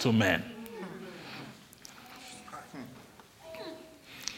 to 0.00 0.12
men? 0.12 0.44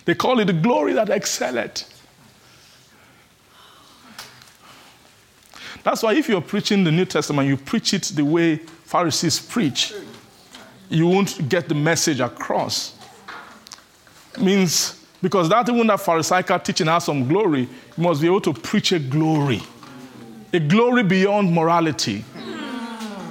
They 0.05 0.15
call 0.15 0.40
it 0.40 0.47
the 0.47 0.55
glory 0.55 0.95
that 0.95 1.11
excelleth. 1.11 1.95
That's 5.82 6.03
why 6.03 6.15
if 6.15 6.28
you're 6.28 6.40
preaching 6.40 6.82
the 6.85 6.90
New 6.90 7.05
Testament, 7.05 7.47
you 7.47 7.57
preach 7.57 7.93
it 7.93 8.05
the 8.15 8.24
way 8.24 8.57
Pharisees 8.57 9.39
preach, 9.39 9.93
you 10.89 11.06
won't 11.06 11.48
get 11.48 11.69
the 11.69 11.74
message 11.74 12.20
across. 12.20 12.94
Means 14.39 15.05
because 15.20 15.48
that 15.48 15.69
even 15.69 15.86
that 15.89 16.01
Pharisaical 16.01 16.59
teaching 16.60 16.86
has 16.86 17.05
some 17.05 17.27
glory, 17.27 17.62
you 17.62 18.02
must 18.02 18.20
be 18.20 18.28
able 18.28 18.40
to 18.43 18.52
preach 18.52 18.93
a 18.93 18.98
glory. 18.98 19.60
A 20.52 20.60
glory 20.60 21.02
beyond 21.02 21.52
morality. 21.52 22.24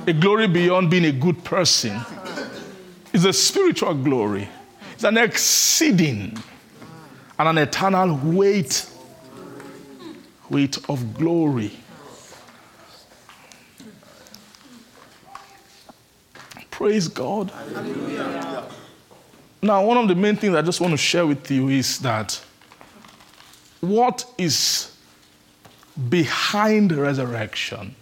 A 0.06 0.14
glory 0.14 0.48
beyond 0.48 0.92
being 0.92 1.06
a 1.06 1.12
good 1.12 1.44
person. 1.44 2.00
It's 3.14 3.24
a 3.24 3.34
spiritual 3.34 3.94
glory. 3.94 4.48
It's 4.94 5.04
an 5.04 5.18
exceeding 5.18 6.38
and 7.40 7.48
an 7.48 7.58
eternal 7.58 8.18
weight 8.24 8.86
weight 10.50 10.78
of 10.90 11.18
glory. 11.18 11.72
Praise 16.78 17.08
God. 17.08 17.50
Hallelujah. 17.50 18.64
Now, 19.64 19.84
one 19.84 19.98
of 19.98 20.08
the 20.08 20.14
main 20.14 20.36
things 20.36 20.54
I 20.54 20.62
just 20.62 20.80
want 20.80 20.92
to 20.92 20.98
share 20.98 21.26
with 21.26 21.50
you 21.50 21.70
is 21.70 21.98
that 22.02 22.40
what 23.82 24.24
is 24.38 24.96
behind 26.08 26.92
the 26.92 27.02
resurrection 27.02 27.96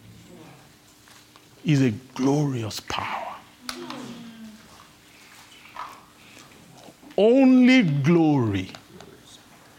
is 1.64 1.82
a 1.84 1.92
glorious 2.16 2.82
power. 2.82 3.36
Only 7.18 7.84
glory 7.84 8.72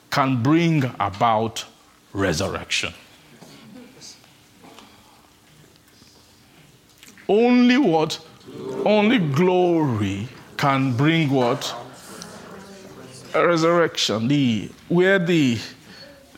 can 0.09 0.43
bring 0.43 0.91
about 0.99 1.67
resurrection. 2.15 2.95
Only 7.29 7.77
what 7.77 8.21
only 8.85 9.19
glory 9.19 10.29
can 10.57 10.97
bring 10.97 11.29
what? 11.31 11.75
A 13.35 13.47
resurrection. 13.47 14.29
The, 14.29 14.71
where 14.89 15.19
the, 15.19 15.59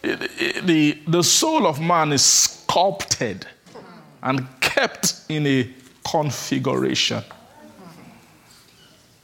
the, 0.03 0.99
the 1.07 1.23
soul 1.23 1.67
of 1.67 1.81
man 1.81 2.13
is 2.13 2.25
sculpted 2.25 3.47
and 4.23 4.47
kept 4.61 5.25
in 5.29 5.47
a 5.47 5.71
configuration. 6.11 7.23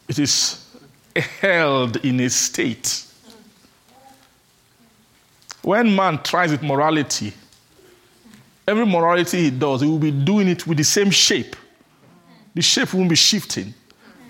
It 0.06 0.19
is 0.19 0.66
held 1.40 1.97
in 2.05 2.20
a 2.20 2.28
state. 2.28 3.06
When 5.62 5.97
man 5.97 6.23
tries 6.23 6.51
with 6.51 6.62
morality, 6.62 7.32
every 8.69 8.85
morality 8.85 9.44
he 9.44 9.51
does, 9.51 9.81
he 9.81 9.86
will 9.86 9.98
be 9.98 10.11
doing 10.11 10.48
it 10.48 10.66
with 10.66 10.77
the 10.77 10.85
same 10.85 11.11
shape 11.11 11.56
the 12.55 12.63
shape 12.63 12.95
won't 12.95 13.09
be 13.09 13.17
shifting. 13.17 13.75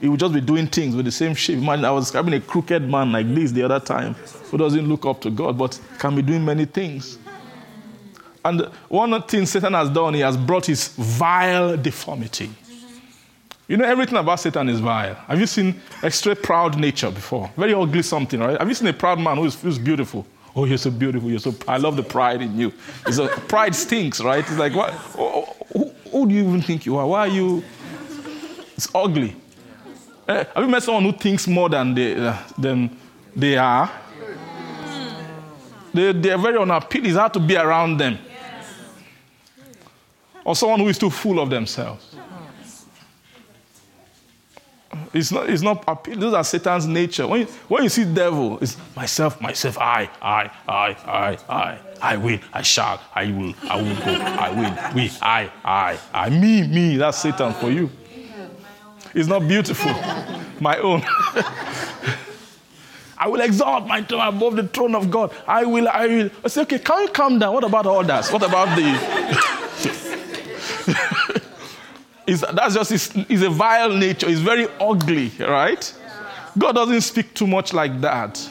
He 0.00 0.08
will 0.08 0.16
just 0.16 0.34
be 0.34 0.40
doing 0.40 0.66
things 0.66 0.96
with 0.96 1.04
the 1.06 1.12
same 1.12 1.34
shape. 1.34 1.58
Imagine 1.58 1.84
I 1.84 1.90
was 1.90 2.06
describing 2.06 2.34
a 2.34 2.40
crooked 2.40 2.82
man 2.82 3.12
like 3.12 3.32
this 3.34 3.52
the 3.52 3.62
other 3.62 3.80
time 3.80 4.14
who 4.50 4.58
doesn't 4.58 4.86
look 4.86 5.06
up 5.06 5.20
to 5.22 5.30
God 5.30 5.56
but 5.56 5.80
can 5.98 6.14
be 6.16 6.22
doing 6.22 6.44
many 6.44 6.64
things. 6.64 7.18
And 8.44 8.62
one 8.88 9.22
thing 9.22 9.46
Satan 9.46 9.72
has 9.72 9.88
done, 9.88 10.14
he 10.14 10.20
has 10.20 10.36
brought 10.36 10.66
his 10.66 10.88
vile 10.88 11.76
deformity. 11.76 12.50
You 13.66 13.78
know, 13.78 13.86
everything 13.86 14.18
about 14.18 14.40
Satan 14.40 14.68
is 14.68 14.80
vile. 14.80 15.14
Have 15.14 15.40
you 15.40 15.46
seen 15.46 15.80
extra 16.02 16.36
proud 16.36 16.78
nature 16.78 17.10
before? 17.10 17.50
Very 17.56 17.72
ugly 17.72 18.02
something, 18.02 18.38
right? 18.38 18.58
Have 18.58 18.68
you 18.68 18.74
seen 18.74 18.88
a 18.88 18.92
proud 18.92 19.18
man 19.18 19.38
who 19.38 19.46
is, 19.46 19.60
who's 19.60 19.78
beautiful? 19.78 20.26
Oh, 20.54 20.66
you're 20.66 20.76
so 20.76 20.90
beautiful. 20.90 21.30
You're 21.30 21.38
so. 21.38 21.54
I 21.66 21.78
love 21.78 21.96
the 21.96 22.02
pride 22.02 22.42
in 22.42 22.58
you. 22.58 22.72
It's 23.06 23.16
a, 23.18 23.28
pride 23.28 23.74
stinks, 23.74 24.20
right? 24.20 24.40
It's 24.40 24.58
like, 24.58 24.74
what? 24.74 24.92
Who, 25.72 25.88
who 26.12 26.28
do 26.28 26.34
you 26.34 26.46
even 26.46 26.60
think 26.60 26.84
you 26.84 26.96
are? 26.98 27.06
Why 27.06 27.20
are 27.20 27.28
you? 27.28 27.64
It's 28.76 28.88
ugly. 28.94 29.36
Uh, 30.26 30.44
have 30.54 30.64
you 30.64 30.68
met 30.68 30.82
someone 30.82 31.04
who 31.04 31.12
thinks 31.12 31.46
more 31.46 31.68
than 31.68 31.94
they, 31.94 32.16
uh, 32.16 32.36
than 32.58 32.96
they 33.36 33.56
are? 33.56 33.90
They, 35.92 36.12
they're 36.12 36.38
very 36.38 36.58
unappealing. 36.58 37.10
It's 37.10 37.18
hard 37.18 37.32
to 37.34 37.40
be 37.40 37.56
around 37.56 37.98
them. 37.98 38.18
Or 40.44 40.56
someone 40.56 40.80
who 40.80 40.88
is 40.88 40.98
too 40.98 41.10
full 41.10 41.40
of 41.40 41.50
themselves. 41.50 42.16
It's 45.12 45.30
not, 45.30 45.48
it's 45.48 45.62
not 45.62 45.84
appealing. 45.86 46.20
Those 46.20 46.34
are 46.34 46.44
Satan's 46.44 46.86
nature. 46.86 47.26
When 47.26 47.42
you, 47.42 47.46
when 47.68 47.82
you 47.84 47.88
see 47.88 48.04
devil, 48.04 48.58
it's 48.60 48.76
myself, 48.96 49.40
myself, 49.40 49.78
I, 49.78 50.10
I, 50.20 50.50
I, 50.66 50.96
I, 51.06 51.38
I. 51.48 51.78
I 52.02 52.16
will, 52.18 52.38
I 52.52 52.60
shall, 52.60 53.00
I 53.14 53.30
will, 53.30 53.54
I 53.62 53.76
will 53.80 53.96
go, 53.96 54.12
I 54.12 54.50
will, 54.50 54.94
we, 54.94 55.10
I, 55.22 55.50
I, 55.64 55.98
I, 56.12 56.28
me, 56.28 56.66
me. 56.66 56.96
That's 56.98 57.16
Satan 57.16 57.54
for 57.54 57.70
you. 57.70 57.88
It's 59.14 59.28
not 59.28 59.46
beautiful. 59.46 59.92
My 60.60 60.76
own. 60.78 61.02
I 63.16 63.28
will 63.28 63.40
exalt 63.40 63.86
my 63.86 64.02
throne 64.02 64.26
above 64.26 64.56
the 64.56 64.64
throne 64.68 64.94
of 64.94 65.10
God. 65.10 65.32
I 65.46 65.64
will, 65.64 65.88
I 65.88 66.06
will. 66.06 66.30
I 66.44 66.48
say, 66.48 66.62
okay, 66.62 66.78
can 66.78 67.02
you 67.02 67.08
calm 67.08 67.38
down? 67.38 67.54
What 67.54 67.64
about 67.64 67.86
others? 67.86 68.30
What 68.30 68.42
about 68.42 68.76
the. 68.76 68.84
that's 72.52 72.74
just, 72.74 72.92
it's, 72.92 73.14
it's 73.30 73.42
a 73.42 73.50
vile 73.50 73.90
nature. 73.90 74.28
It's 74.28 74.40
very 74.40 74.66
ugly, 74.80 75.30
right? 75.38 75.94
God 76.56 76.72
doesn't 76.72 77.00
speak 77.02 77.34
too 77.34 77.46
much 77.46 77.72
like 77.72 78.00
that. 78.00 78.46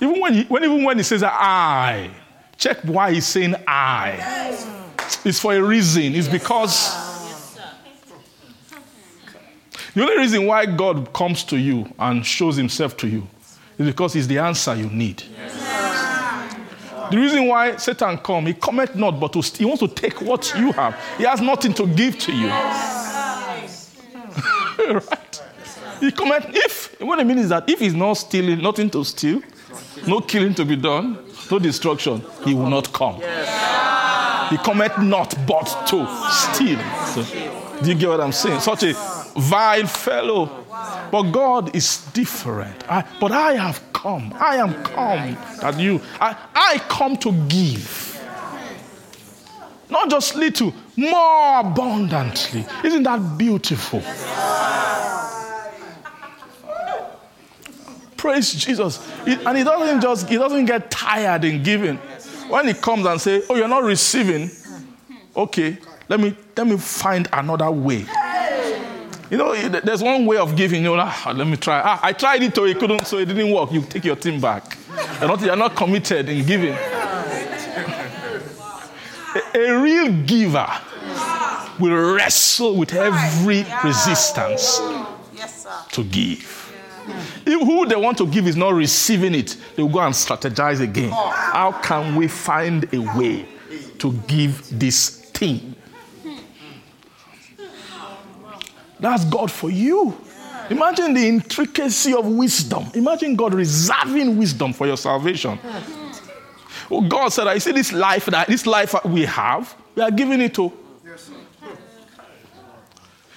Even 0.00 0.20
when, 0.20 0.34
he, 0.34 0.44
when, 0.44 0.64
even 0.64 0.84
when 0.84 0.96
he 0.98 1.02
says 1.02 1.22
I, 1.22 2.10
check 2.56 2.78
why 2.82 3.12
he's 3.12 3.26
saying 3.26 3.54
I. 3.66 4.52
It's 5.24 5.40
for 5.40 5.54
a 5.54 5.62
reason. 5.62 6.14
It's 6.14 6.28
because 6.28 7.15
the 9.96 10.02
only 10.02 10.18
reason 10.18 10.44
why 10.44 10.66
God 10.66 11.10
comes 11.14 11.42
to 11.44 11.56
you 11.56 11.90
and 11.98 12.24
shows 12.24 12.56
himself 12.56 12.98
to 12.98 13.08
you 13.08 13.26
is 13.78 13.86
because 13.86 14.12
he's 14.12 14.28
the 14.28 14.36
answer 14.36 14.74
you 14.74 14.90
need. 14.90 15.22
Yes. 15.22 16.60
The 17.10 17.16
reason 17.16 17.46
why 17.46 17.76
Satan 17.76 18.18
come, 18.18 18.44
he 18.44 18.52
cometh 18.52 18.94
not, 18.94 19.18
but 19.18 19.32
to, 19.32 19.40
he 19.40 19.64
wants 19.64 19.80
to 19.80 19.88
take 19.88 20.20
what 20.20 20.52
you 20.54 20.72
have. 20.72 20.94
He 21.16 21.24
has 21.24 21.40
nothing 21.40 21.72
to 21.74 21.86
give 21.86 22.18
to 22.18 22.32
you. 22.32 22.48
right? 24.92 25.42
He 26.00 26.12
cometh 26.12 26.44
if 26.50 27.00
what 27.00 27.18
I 27.18 27.24
mean 27.24 27.38
is 27.38 27.48
that 27.48 27.66
if 27.66 27.78
he's 27.78 27.94
not 27.94 28.14
stealing, 28.14 28.60
nothing 28.60 28.90
to 28.90 29.02
steal, 29.02 29.40
no 30.06 30.20
killing 30.20 30.52
to 30.56 30.66
be 30.66 30.76
done, 30.76 31.16
no 31.50 31.58
destruction, 31.58 32.22
he 32.44 32.52
will 32.52 32.68
not 32.68 32.92
come. 32.92 33.14
He 34.50 34.58
cometh 34.58 34.98
not 34.98 35.34
but 35.46 35.86
to 35.88 36.06
steal. 36.30 36.78
So, 37.06 37.22
do 37.82 37.88
you 37.88 37.94
get 37.94 38.10
what 38.10 38.20
I'm 38.20 38.32
saying? 38.32 38.60
Such 38.60 38.82
a 38.82 39.25
vile 39.38 39.86
fellow. 39.86 40.64
But 41.10 41.30
God 41.32 41.74
is 41.74 41.98
different. 42.12 42.84
I, 42.90 43.04
but 43.20 43.32
I 43.32 43.54
have 43.54 43.80
come. 43.92 44.34
I 44.38 44.56
am 44.56 44.74
come 44.82 45.36
that 45.60 45.78
you. 45.78 46.00
I, 46.20 46.36
I 46.54 46.78
come 46.88 47.16
to 47.18 47.32
give. 47.48 48.02
Not 49.88 50.10
just 50.10 50.34
little, 50.34 50.74
more 50.96 51.60
abundantly. 51.60 52.66
Isn't 52.84 53.04
that 53.04 53.38
beautiful? 53.38 54.02
Praise 58.16 58.52
Jesus. 58.54 58.98
It- 59.26 59.40
and 59.46 59.56
he 59.56 59.62
doesn't 59.64 60.00
just 60.00 60.28
he 60.28 60.36
doesn't 60.36 60.64
get 60.64 60.90
tired 60.90 61.44
in 61.44 61.62
giving. 61.62 61.96
When 62.48 62.66
he 62.68 62.74
comes 62.74 63.06
and 63.06 63.20
say, 63.20 63.42
"Oh, 63.48 63.56
you're 63.56 63.68
not 63.68 63.82
receiving," 63.84 64.50
okay, 65.36 65.78
let 66.08 66.18
me 66.20 66.34
let 66.56 66.66
me 66.66 66.76
find 66.78 67.28
another 67.32 67.70
way. 67.70 68.06
You 69.30 69.38
know, 69.38 69.54
there's 69.68 70.02
one 70.02 70.24
way 70.24 70.36
of 70.36 70.54
giving. 70.54 70.82
You 70.84 70.96
know, 70.96 71.02
ah, 71.04 71.32
let 71.34 71.46
me 71.46 71.56
try. 71.56 71.80
Ah, 71.84 72.00
I 72.02 72.12
tried 72.12 72.42
it, 72.42 72.54
so 72.54 72.64
it 72.64 72.78
couldn't, 72.78 73.06
so 73.06 73.18
it 73.18 73.26
didn't 73.26 73.50
work. 73.52 73.72
You 73.72 73.82
take 73.82 74.04
your 74.04 74.16
team 74.16 74.40
back. 74.40 74.76
You're 75.20 75.28
not, 75.28 75.40
you're 75.40 75.56
not 75.56 75.74
committed 75.74 76.28
in 76.28 76.46
giving. 76.46 76.74
A, 79.34 79.40
a 79.54 79.82
real 79.82 80.12
giver 80.24 80.66
will 81.78 82.14
wrestle 82.14 82.76
with 82.76 82.94
every 82.94 83.66
resistance 83.84 84.80
to 85.92 86.04
give. 86.04 86.62
If 87.44 87.60
who 87.60 87.86
they 87.86 87.96
want 87.96 88.18
to 88.18 88.26
give 88.26 88.46
is 88.46 88.56
not 88.56 88.74
receiving 88.74 89.34
it, 89.34 89.56
they 89.76 89.82
will 89.82 89.90
go 89.90 90.00
and 90.00 90.14
strategize 90.14 90.80
again. 90.80 91.10
How 91.10 91.72
can 91.82 92.16
we 92.16 92.28
find 92.28 92.92
a 92.92 92.98
way 93.16 93.46
to 93.98 94.12
give 94.26 94.78
this 94.78 95.08
thing? 95.30 95.74
That's 98.98 99.24
God 99.24 99.50
for 99.50 99.70
you. 99.70 100.16
Imagine 100.70 101.14
the 101.14 101.28
intricacy 101.28 102.12
of 102.14 102.26
wisdom. 102.26 102.86
Imagine 102.94 103.36
God 103.36 103.54
reserving 103.54 104.36
wisdom 104.36 104.72
for 104.72 104.86
your 104.86 104.96
salvation. 104.96 105.58
Oh, 106.90 107.00
God 107.02 107.28
said, 107.28 107.46
I 107.46 107.58
see 107.58 107.72
this 107.72 107.92
life 107.92 108.26
that 108.26 108.48
this 108.48 108.66
life 108.66 108.94
we 109.04 109.24
have, 109.24 109.74
we 109.94 110.02
are 110.02 110.10
giving 110.10 110.40
it 110.40 110.54
to. 110.54 110.72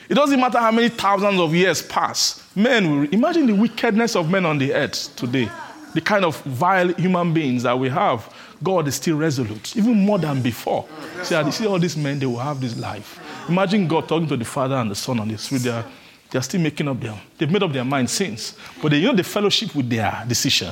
It 0.07 0.15
doesn't 0.15 0.39
matter 0.39 0.57
how 0.57 0.71
many 0.71 0.89
thousands 0.89 1.39
of 1.39 1.53
years 1.53 1.83
pass. 1.83 2.43
Men 2.55 3.07
imagine 3.11 3.45
the 3.45 3.53
wickedness 3.53 4.15
of 4.15 4.29
men 4.29 4.43
on 4.45 4.57
the 4.57 4.73
earth 4.73 5.15
today. 5.15 5.49
The 5.93 6.01
kind 6.01 6.25
of 6.25 6.41
vile 6.41 6.93
human 6.93 7.33
beings 7.33 7.63
that 7.63 7.77
we 7.77 7.89
have. 7.89 8.33
God 8.63 8.87
is 8.87 8.95
still 8.95 9.17
resolute, 9.17 9.77
even 9.77 9.93
more 10.05 10.19
than 10.19 10.41
before. 10.41 10.87
See, 11.23 11.35
I 11.35 11.47
see 11.51 11.67
all 11.67 11.79
these 11.79 11.95
men, 11.95 12.19
they 12.19 12.25
will 12.25 12.39
have 12.39 12.59
this 12.59 12.77
life. 12.77 13.19
Imagine 13.49 13.87
God 13.87 14.07
talking 14.07 14.27
to 14.27 14.37
the 14.37 14.45
Father 14.45 14.75
and 14.75 14.91
the 14.91 14.95
Son 14.95 15.19
on 15.19 15.27
the 15.27 15.37
street. 15.37 15.63
They 15.63 15.71
are, 15.71 15.85
they 16.29 16.37
are 16.37 16.41
still 16.43 16.61
making 16.61 16.87
up 16.87 16.99
their, 16.99 17.19
they've 17.37 17.49
made 17.49 17.63
up 17.63 17.73
their 17.73 17.83
mind 17.83 18.09
since. 18.09 18.55
But 18.81 18.91
they, 18.91 18.99
you 18.99 19.07
know, 19.07 19.15
the 19.15 19.23
fellowship 19.23 19.73
with 19.75 19.89
their 19.89 20.23
decision. 20.27 20.71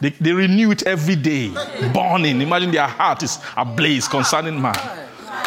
They, 0.00 0.10
they 0.10 0.32
renew 0.32 0.70
it 0.70 0.84
every 0.84 1.16
day, 1.16 1.48
burning. 1.92 2.40
Imagine 2.40 2.70
their 2.70 2.86
heart 2.86 3.22
is 3.22 3.38
ablaze 3.56 4.08
concerning 4.08 4.60
man. 4.60 4.76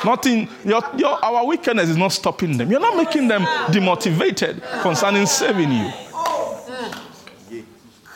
Nothing, 0.05 0.47
your, 0.63 0.81
your, 0.97 1.23
our 1.23 1.45
wickedness 1.45 1.89
is 1.89 1.97
not 1.97 2.09
stopping 2.11 2.57
them. 2.57 2.69
You're 2.69 2.79
not 2.79 2.95
making 2.97 3.27
them 3.27 3.43
demotivated 3.71 4.61
concerning 4.81 5.25
saving 5.25 5.71
you. 5.71 5.91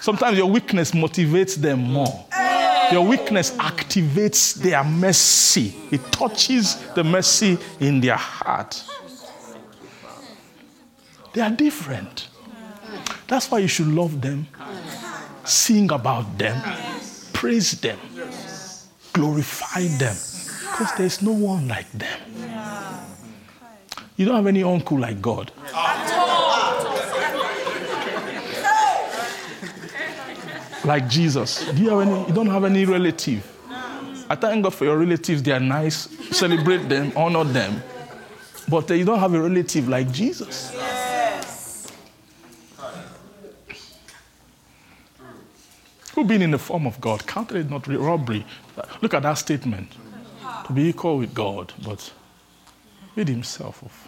Sometimes 0.01 0.37
your 0.37 0.47
weakness 0.47 0.91
motivates 0.91 1.55
them 1.55 1.79
more. 1.79 2.25
Your 2.91 3.05
weakness 3.05 3.51
activates 3.57 4.55
their 4.55 4.83
mercy, 4.83 5.75
it 5.91 6.01
touches 6.11 6.75
the 6.93 7.03
mercy 7.03 7.57
in 7.79 8.01
their 8.01 8.15
heart. 8.15 8.83
They 11.33 11.41
are 11.41 11.49
different. 11.49 12.29
That's 13.27 13.49
why 13.49 13.59
you 13.59 13.67
should 13.67 13.87
love 13.87 14.21
them, 14.21 14.47
sing 15.43 15.91
about 15.91 16.37
them, 16.37 16.61
praise 17.33 17.71
them, 17.81 17.99
glorify 19.13 19.87
them, 19.97 20.15
because 20.71 20.93
there's 20.97 21.21
no 21.21 21.31
one 21.31 21.67
like 21.67 21.91
them. 21.91 22.19
You 24.15 24.25
don't 24.25 24.35
have 24.35 24.47
any 24.47 24.63
uncle 24.63 24.97
like 24.99 25.21
God. 25.21 25.51
Like 30.85 31.07
Jesus. 31.07 31.65
Do 31.71 31.81
you 31.81 31.89
have 31.89 32.07
any? 32.07 32.27
You 32.27 32.33
don't 32.33 32.47
have 32.47 32.63
any 32.63 32.85
relative. 32.85 33.51
I 34.29 34.35
thank 34.35 34.63
God 34.63 34.73
for 34.73 34.85
your 34.85 34.97
relatives. 34.97 35.43
They 35.43 35.51
are 35.51 35.59
nice. 35.59 36.09
Celebrate 36.35 36.89
them, 36.89 37.11
honor 37.15 37.43
them. 37.43 37.83
But 38.67 38.89
uh, 38.89 38.95
you 38.95 39.05
don't 39.05 39.19
have 39.19 39.33
a 39.33 39.41
relative 39.41 39.87
like 39.87 40.11
Jesus. 40.11 40.75
Who 46.13 46.23
being 46.23 46.41
in 46.41 46.51
the 46.51 46.57
form 46.57 46.87
of 46.87 46.99
God 47.01 47.27
counted 47.27 47.57
it 47.57 47.69
not 47.69 47.87
robbery. 47.87 48.45
Look 49.01 49.13
at 49.13 49.23
that 49.23 49.33
statement. 49.33 49.91
To 50.65 50.73
be 50.73 50.89
equal 50.89 51.17
with 51.17 51.33
God, 51.33 51.73
but 51.85 52.11
made 53.15 53.27
himself 53.27 53.83
of 53.83 54.07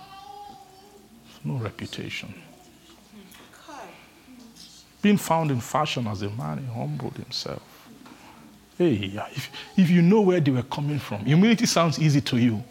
no 1.44 1.56
reputation. 1.56 2.34
Being 5.08 5.16
found 5.16 5.52
in 5.52 5.62
fashion 5.62 6.06
as 6.08 6.22
a 6.22 6.30
man, 6.32 6.58
he 6.58 6.66
humbled 6.66 7.14
himself. 7.14 7.62
Hey, 8.78 9.10
if, 9.34 9.50
if 9.78 9.90
you 9.90 10.02
know 10.02 10.20
where 10.20 10.42
they 10.42 10.52
were 10.52 10.64
coming 10.64 11.00
from, 11.00 11.24
humility 11.24 11.66
sounds 11.66 11.98
easy 11.98 12.20
to 12.20 12.36
you 12.36 12.62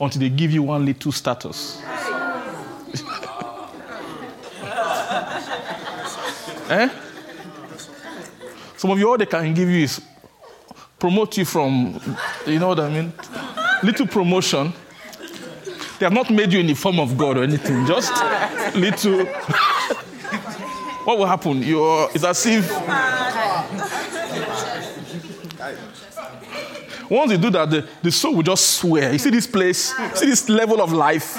until 0.00 0.20
they 0.20 0.28
give 0.28 0.52
you 0.52 0.62
one 0.62 0.86
little 0.86 1.10
status. 1.10 1.82
eh? 6.70 6.88
Some 8.76 8.92
of 8.92 8.98
you, 9.00 9.10
all 9.10 9.18
they 9.18 9.26
can 9.26 9.52
give 9.52 9.68
you 9.68 9.82
is 9.82 10.00
promote 11.00 11.36
you 11.36 11.44
from, 11.44 12.00
you 12.46 12.60
know 12.60 12.68
what 12.68 12.78
I 12.78 12.90
mean? 12.90 13.12
Little 13.82 14.06
promotion. 14.06 14.72
They 15.98 16.06
have 16.06 16.12
not 16.12 16.30
made 16.30 16.52
you 16.52 16.60
in 16.60 16.68
the 16.68 16.74
form 16.74 17.00
of 17.00 17.18
God 17.18 17.38
or 17.38 17.42
anything, 17.42 17.86
just 17.86 18.12
little. 18.76 19.26
what 21.10 21.18
will 21.18 21.26
happen? 21.26 21.60
You're, 21.62 22.08
it's 22.14 22.22
as 22.22 22.46
if. 22.46 22.70
Once 27.10 27.32
you 27.32 27.38
do 27.38 27.50
that, 27.50 27.68
the, 27.68 27.88
the 28.00 28.12
soul 28.12 28.36
will 28.36 28.44
just 28.44 28.78
swear. 28.78 29.12
You 29.12 29.18
see 29.18 29.30
this 29.30 29.48
place, 29.48 29.92
see 30.14 30.26
this 30.26 30.48
level 30.48 30.80
of 30.80 30.92
life? 30.92 31.36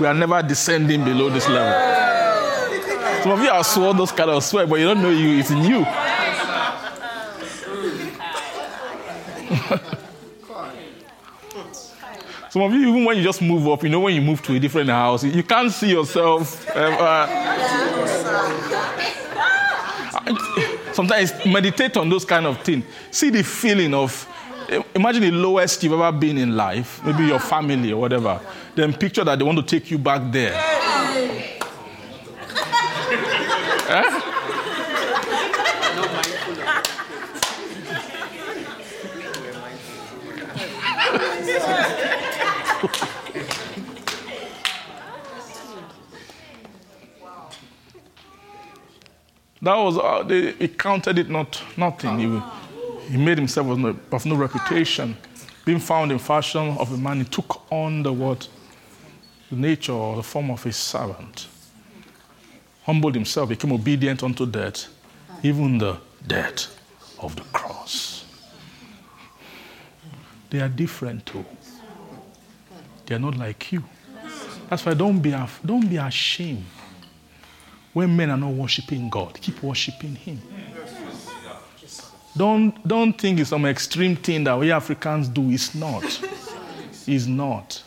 We 0.00 0.06
are 0.08 0.14
never 0.14 0.42
descending 0.42 1.04
below 1.04 1.30
this 1.30 1.48
level. 1.48 3.22
Some 3.22 3.32
of 3.32 3.40
you 3.40 3.50
are 3.50 3.62
sworn 3.62 3.96
those 3.96 4.10
kind 4.10 4.30
of 4.30 4.42
swear, 4.42 4.66
but 4.66 4.80
you 4.80 4.86
don't 4.86 5.00
know 5.00 5.10
you, 5.10 5.38
it's 5.38 5.52
in 5.52 5.64
you. 5.64 5.86
Some 12.52 12.60
of 12.60 12.72
you, 12.74 12.86
even 12.86 13.06
when 13.06 13.16
you 13.16 13.22
just 13.22 13.40
move 13.40 13.66
up, 13.66 13.82
you 13.82 13.88
know, 13.88 14.00
when 14.00 14.14
you 14.14 14.20
move 14.20 14.42
to 14.42 14.54
a 14.54 14.60
different 14.60 14.90
house, 14.90 15.24
you 15.24 15.42
can't 15.42 15.72
see 15.72 15.88
yourself 15.88 16.68
ever. 16.68 17.26
Sometimes 20.92 21.32
meditate 21.46 21.96
on 21.96 22.10
those 22.10 22.26
kind 22.26 22.44
of 22.44 22.60
things. 22.60 22.84
See 23.10 23.30
the 23.30 23.42
feeling 23.42 23.94
of, 23.94 24.28
imagine 24.94 25.22
the 25.22 25.30
lowest 25.30 25.82
you've 25.82 25.94
ever 25.94 26.12
been 26.12 26.36
in 26.36 26.54
life, 26.54 27.02
maybe 27.06 27.24
your 27.24 27.38
family 27.38 27.90
or 27.90 28.02
whatever. 28.02 28.38
Then 28.74 28.92
picture 28.92 29.24
that 29.24 29.38
they 29.38 29.44
want 29.46 29.56
to 29.56 29.64
take 29.64 29.90
you 29.90 29.96
back 29.96 30.30
there. 30.30 30.52
Eh? 41.64 42.18
That 49.62 49.76
was, 49.76 49.96
uh, 49.96 50.24
they, 50.24 50.52
he 50.52 50.66
counted 50.66 51.18
it 51.18 51.30
not 51.30 51.62
nothing. 51.76 52.18
He, 52.18 52.42
he 53.12 53.16
made 53.16 53.38
himself 53.38 53.68
of 53.68 53.78
no, 53.78 53.96
of 54.10 54.26
no 54.26 54.34
reputation. 54.34 55.16
Being 55.64 55.78
found 55.78 56.10
in 56.10 56.18
fashion 56.18 56.76
of 56.78 56.92
a 56.92 56.96
man, 56.96 57.18
he 57.18 57.24
took 57.24 57.62
on 57.70 58.02
the 58.02 58.12
what? 58.12 58.48
The 59.50 59.56
nature 59.56 59.92
or 59.92 60.16
the 60.16 60.22
form 60.24 60.50
of 60.50 60.66
a 60.66 60.72
servant. 60.72 61.46
Humbled 62.82 63.14
himself, 63.14 63.50
became 63.50 63.70
obedient 63.72 64.24
unto 64.24 64.46
death, 64.46 64.88
even 65.44 65.78
the 65.78 65.98
death 66.26 66.76
of 67.20 67.36
the 67.36 67.42
cross. 67.52 68.24
They 70.50 70.60
are 70.60 70.68
different 70.68 71.24
too. 71.24 71.44
They 73.12 73.16
are 73.16 73.20
not 73.20 73.36
like 73.36 73.70
you. 73.70 73.84
That's 74.70 74.86
why 74.86 74.94
don't 74.94 75.20
be, 75.20 75.32
af- 75.32 75.60
don't 75.62 75.86
be 75.86 75.98
ashamed 75.98 76.64
when 77.92 78.16
men 78.16 78.30
are 78.30 78.38
not 78.38 78.54
worshiping 78.54 79.10
God. 79.10 79.34
Keep 79.38 79.62
worshiping 79.62 80.14
Him. 80.14 80.40
Don't, 82.34 82.88
don't 82.88 83.12
think 83.12 83.38
it's 83.38 83.50
some 83.50 83.66
extreme 83.66 84.16
thing 84.16 84.44
that 84.44 84.58
we 84.58 84.72
Africans 84.72 85.28
do. 85.28 85.50
It's 85.50 85.74
not. 85.74 86.02
It's 87.06 87.26
not. 87.26 87.82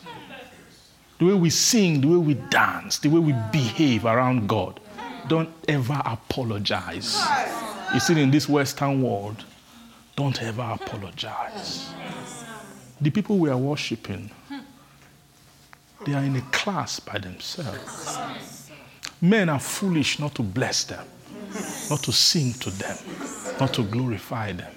The 1.18 1.24
way 1.24 1.34
we 1.34 1.50
sing, 1.50 2.00
the 2.02 2.06
way 2.06 2.18
we 2.18 2.34
dance, 2.34 3.00
the 3.00 3.08
way 3.08 3.18
we 3.18 3.34
behave 3.50 4.04
around 4.04 4.48
God, 4.48 4.78
don't 5.26 5.48
ever 5.66 6.00
apologize. 6.04 7.20
You 7.92 7.98
see, 7.98 8.22
in 8.22 8.30
this 8.30 8.48
Western 8.48 9.02
world, 9.02 9.44
don't 10.14 10.40
ever 10.40 10.62
apologize. 10.80 11.92
The 13.00 13.10
people 13.10 13.38
we 13.38 13.50
are 13.50 13.58
worshiping, 13.58 14.30
they 16.06 16.14
are 16.14 16.22
in 16.22 16.36
a 16.36 16.40
class 16.52 17.00
by 17.00 17.18
themselves. 17.18 18.18
Men 19.20 19.48
are 19.48 19.58
foolish 19.58 20.18
not 20.18 20.34
to 20.36 20.42
bless 20.42 20.84
them, 20.84 21.04
not 21.90 22.00
to 22.04 22.12
sing 22.12 22.52
to 22.54 22.70
them, 22.70 22.96
not 23.58 23.74
to 23.74 23.82
glorify 23.82 24.52
them. 24.52 24.72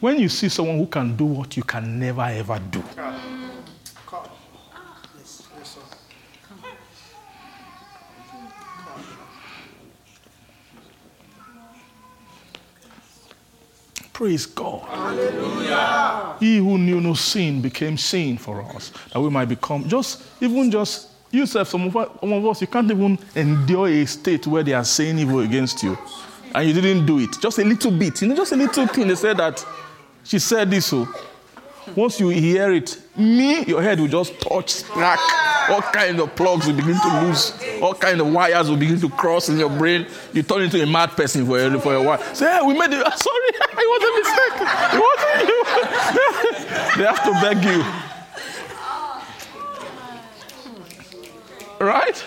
When 0.00 0.18
you 0.18 0.28
see 0.30 0.48
someone 0.48 0.78
who 0.78 0.86
can 0.86 1.14
do 1.16 1.26
what 1.26 1.56
you 1.56 1.62
can 1.62 1.98
never 1.98 2.22
ever 2.22 2.58
do, 2.70 2.82
Praise 14.20 14.44
God. 14.44 14.82
Hallelujah. 14.82 16.36
He 16.38 16.58
who 16.58 16.76
knew 16.76 17.00
no 17.00 17.14
sin 17.14 17.62
became 17.62 17.96
sin 17.96 18.36
for 18.36 18.60
us, 18.60 18.92
that 19.14 19.18
we 19.18 19.30
might 19.30 19.46
become 19.46 19.88
just, 19.88 20.22
even 20.42 20.70
just, 20.70 21.08
yourself, 21.30 21.68
some 21.68 21.86
of, 21.86 21.96
us, 21.96 22.10
some 22.20 22.30
of 22.34 22.46
us, 22.46 22.60
you 22.60 22.66
can't 22.66 22.90
even 22.90 23.18
endure 23.34 23.88
a 23.88 24.04
state 24.04 24.46
where 24.46 24.62
they 24.62 24.74
are 24.74 24.84
saying 24.84 25.18
evil 25.18 25.40
against 25.40 25.82
you. 25.82 25.96
And 26.54 26.68
you 26.68 26.74
didn't 26.74 27.06
do 27.06 27.18
it. 27.20 27.40
Just 27.40 27.60
a 27.60 27.64
little 27.64 27.92
bit. 27.92 28.20
You 28.20 28.28
know, 28.28 28.36
just 28.36 28.52
a 28.52 28.56
little 28.56 28.86
thing. 28.88 29.08
They 29.08 29.14
said 29.14 29.38
that 29.38 29.64
she 30.22 30.38
said 30.38 30.70
this. 30.70 30.84
So 30.84 31.08
once 31.96 32.20
you 32.20 32.28
hear 32.28 32.74
it, 32.74 33.00
me, 33.16 33.64
your 33.64 33.80
head 33.80 34.00
will 34.00 34.06
just 34.06 34.38
touch. 34.38 34.82
All 35.70 35.82
kind 35.82 36.18
of 36.18 36.34
plugs 36.34 36.66
will 36.66 36.74
begin 36.74 37.00
to 37.00 37.20
lose. 37.22 37.52
All 37.80 37.94
kind 37.94 38.20
of 38.20 38.32
wires 38.32 38.68
will 38.68 38.76
begin 38.76 39.00
to 39.00 39.08
cross 39.08 39.48
in 39.48 39.58
your 39.58 39.70
brain. 39.70 40.06
You 40.32 40.42
turn 40.42 40.62
into 40.62 40.82
a 40.82 40.86
mad 40.86 41.10
person 41.10 41.46
for 41.46 41.60
a, 41.60 41.80
for 41.80 42.02
while. 42.02 42.22
Say, 42.34 42.50
hey, 42.50 42.60
we 42.66 42.74
made 42.76 42.90
it. 42.92 43.00
Sorry, 43.18 43.48
it 43.54 43.88
was 43.88 44.02
a 44.02 44.12
mistake. 44.18 44.56
It 44.92 45.00
wasn't 45.06 45.48
you. 45.48 45.64
they 46.96 47.04
have 47.06 47.22
to 47.24 47.32
beg 47.40 47.64
you. 47.64 47.84
Right? 51.86 52.24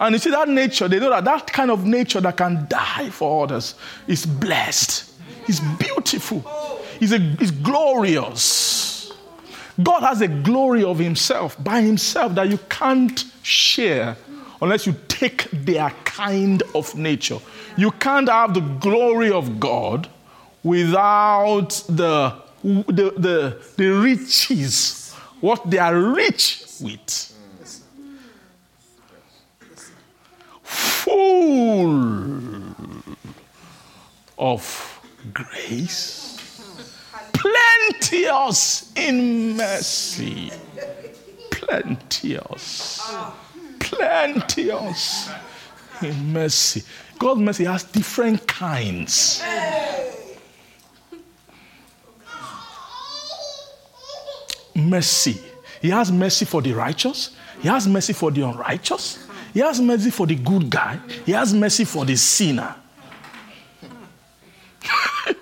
And 0.00 0.14
you 0.14 0.18
see 0.18 0.30
that 0.30 0.48
nature, 0.48 0.88
they 0.88 0.98
know 0.98 1.10
that 1.10 1.24
that 1.24 1.52
kind 1.52 1.70
of 1.70 1.84
nature 1.84 2.20
that 2.22 2.36
can 2.36 2.66
die 2.68 3.10
for 3.10 3.44
others 3.44 3.76
is 4.08 4.26
blessed, 4.26 5.12
is 5.46 5.60
beautiful, 5.78 6.44
is, 7.00 7.12
a, 7.12 7.20
is 7.40 7.52
glorious. 7.52 8.91
God 9.80 10.00
has 10.00 10.20
a 10.20 10.28
glory 10.28 10.84
of 10.84 10.98
Himself 10.98 11.62
by 11.62 11.80
Himself 11.80 12.34
that 12.34 12.48
you 12.48 12.58
can't 12.68 13.24
share 13.42 14.16
unless 14.60 14.86
you 14.86 14.94
take 15.08 15.50
their 15.50 15.90
kind 16.04 16.62
of 16.74 16.94
nature. 16.94 17.38
You 17.76 17.90
can't 17.92 18.28
have 18.28 18.54
the 18.54 18.60
glory 18.60 19.30
of 19.30 19.58
God 19.58 20.08
without 20.62 21.70
the, 21.88 22.34
the, 22.62 23.14
the, 23.16 23.62
the 23.76 23.88
riches, 23.88 25.14
what 25.40 25.68
they 25.68 25.78
are 25.78 25.96
rich 25.96 26.64
with. 26.80 27.28
Full 30.62 32.12
of 34.38 35.00
grace 35.32 36.21
plenteous 37.42 38.92
in 38.94 39.56
mercy. 39.56 40.52
Plenteous. 41.50 43.14
Plenteous 43.80 45.30
in 46.02 46.32
mercy. 46.32 46.82
God's 47.18 47.40
mercy 47.40 47.64
has 47.64 47.84
different 47.84 48.46
kinds. 48.46 49.42
Mercy. 54.74 55.40
He 55.80 55.90
has 55.90 56.10
mercy 56.12 56.44
for 56.44 56.62
the 56.62 56.72
righteous. 56.72 57.36
He 57.60 57.68
has 57.68 57.86
mercy 57.86 58.12
for 58.12 58.30
the 58.30 58.42
unrighteous. 58.42 59.26
He 59.52 59.60
has 59.60 59.80
mercy 59.80 60.10
for 60.10 60.26
the 60.26 60.36
good 60.36 60.70
guy. 60.70 60.98
He 61.26 61.32
has 61.32 61.52
mercy 61.52 61.84
for 61.84 62.04
the 62.04 62.16
sinner. 62.16 62.74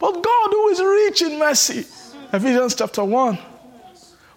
But 0.00 0.22
God, 0.22 0.50
who 0.50 0.68
is 0.68 0.80
rich 0.80 1.22
in 1.22 1.38
mercy, 1.38 1.80
Ephesians 2.32 2.74
chapter 2.74 3.04
1, 3.04 3.38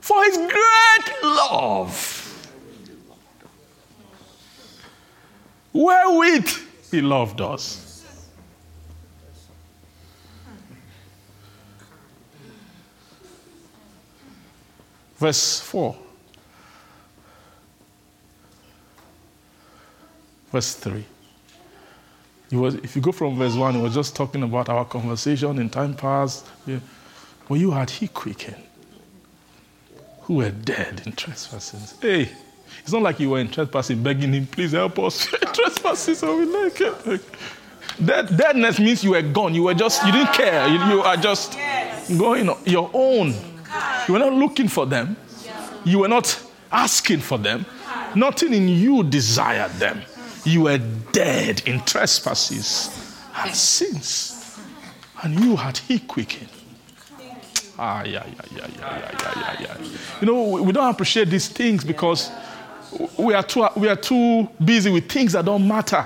for 0.01 0.23
his 0.25 0.35
great 0.35 1.23
love, 1.23 2.09
wherewith 5.71 6.49
he 6.91 7.01
loved 7.01 7.39
us. 7.39 8.03
Verse 15.15 15.61
4. 15.61 15.95
Verse 20.51 20.75
3. 20.75 21.05
Was, 22.57 22.75
if 22.75 22.95
you 22.95 23.01
go 23.01 23.11
from 23.11 23.37
verse 23.37 23.55
1, 23.55 23.75
he 23.75 23.81
was 23.81 23.93
just 23.93 24.15
talking 24.15 24.43
about 24.43 24.69
our 24.69 24.85
conversation 24.85 25.59
in 25.59 25.69
time 25.69 25.95
past. 25.95 26.45
Yeah. 26.65 26.79
You 27.49 27.71
had 27.71 27.89
he 27.89 28.07
quickened 28.07 28.63
who 30.23 30.35
were 30.35 30.51
dead 30.51 31.01
in 31.05 31.11
trespasses. 31.11 31.95
Hey, 32.01 32.29
it's 32.81 32.91
not 32.91 33.01
like 33.01 33.19
you 33.19 33.31
were 33.31 33.39
in 33.39 33.49
trespassing, 33.49 34.01
begging 34.01 34.33
him, 34.33 34.47
please 34.47 34.71
help 34.71 34.97
us. 34.99 35.25
trespasses, 35.53 36.23
are 36.23 36.35
we 36.35 36.45
like 36.45 36.79
it? 36.79 37.21
Dead, 38.03 38.35
deadness 38.37 38.79
means 38.79 39.03
you 39.03 39.11
were 39.11 39.21
gone. 39.21 39.53
You 39.53 39.63
were 39.63 39.73
just, 39.73 40.03
you 40.05 40.11
didn't 40.11 40.33
care. 40.33 40.67
You, 40.67 40.75
you 40.85 41.01
are 41.01 41.17
just 41.17 41.57
going 42.17 42.49
on 42.49 42.57
your 42.65 42.89
own. 42.93 43.33
You 44.07 44.13
were 44.13 44.19
not 44.19 44.33
looking 44.33 44.67
for 44.67 44.85
them. 44.85 45.15
You 45.83 45.99
were 45.99 46.07
not 46.07 46.41
asking 46.71 47.19
for 47.19 47.37
them. 47.37 47.65
Nothing 48.15 48.53
in 48.53 48.67
you 48.67 49.03
desired 49.03 49.71
them 49.73 50.01
you 50.45 50.61
were 50.61 50.77
dead 51.11 51.61
in 51.65 51.79
trespasses 51.81 52.89
and 53.37 53.55
sins, 53.55 54.59
and 55.21 55.39
you 55.39 55.55
had 55.55 55.77
he 55.77 55.99
quickened. 55.99 56.49
Ah, 57.77 58.03
yeah, 58.03 58.23
yeah, 58.25 58.41
yeah, 58.55 58.67
yeah, 58.77 59.11
yeah, 59.19 59.33
yeah, 59.35 59.61
yeah. 59.61 59.87
You 60.21 60.27
know, 60.27 60.61
we 60.61 60.71
don't 60.71 60.89
appreciate 60.89 61.29
these 61.29 61.47
things 61.47 61.83
because 61.83 62.29
we 63.17 63.33
are 63.33 63.43
too, 63.43 63.67
we 63.75 63.89
are 63.89 63.95
too 63.95 64.47
busy 64.63 64.91
with 64.91 65.09
things 65.11 65.33
that 65.33 65.45
don't 65.45 65.67
matter. 65.67 66.05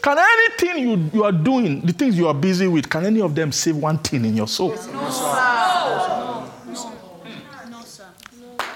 Can 0.00 0.18
anything 0.18 0.88
you, 0.88 1.10
you 1.12 1.24
are 1.24 1.32
doing, 1.32 1.80
the 1.80 1.92
things 1.92 2.16
you 2.16 2.28
are 2.28 2.34
busy 2.34 2.68
with, 2.68 2.88
can 2.88 3.04
any 3.04 3.20
of 3.20 3.34
them 3.34 3.50
save 3.50 3.74
one 3.74 3.98
thing 3.98 4.24
in 4.24 4.36
your 4.36 4.46
soul? 4.46 4.68
No, 4.68 4.76
sir. 4.76 4.92
No, 4.92 6.80
no, 7.68 7.82
sir. 7.82 8.06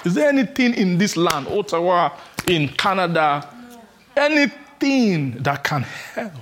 Is 0.05 0.15
there 0.15 0.29
anything 0.29 0.75
in 0.75 0.99
this 0.99 1.17
land, 1.17 1.47
Ottawa, 1.47 2.11
in 2.51 2.69
Canada, 2.69 3.47
anything 4.17 5.31
that 5.43 5.63
can 5.63 5.83
help 5.83 6.33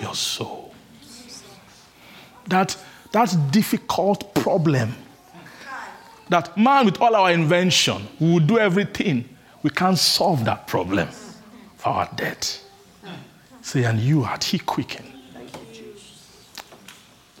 your 0.00 0.14
soul. 0.14 0.72
That, 2.46 2.76
that 3.10 3.36
difficult 3.50 4.34
problem. 4.34 4.94
That 6.28 6.56
man, 6.56 6.86
with 6.86 7.00
all 7.00 7.14
our 7.16 7.32
invention, 7.32 8.06
we 8.20 8.32
will 8.32 8.40
do 8.40 8.58
everything. 8.58 9.28
We 9.62 9.70
can't 9.70 9.98
solve 9.98 10.44
that 10.44 10.66
problem 10.66 11.08
for 11.76 11.88
our 11.88 12.08
debt. 12.14 12.62
Say, 13.62 13.84
and 13.84 13.98
you 13.98 14.22
had 14.22 14.44
he 14.44 14.58
quickened. 14.58 15.12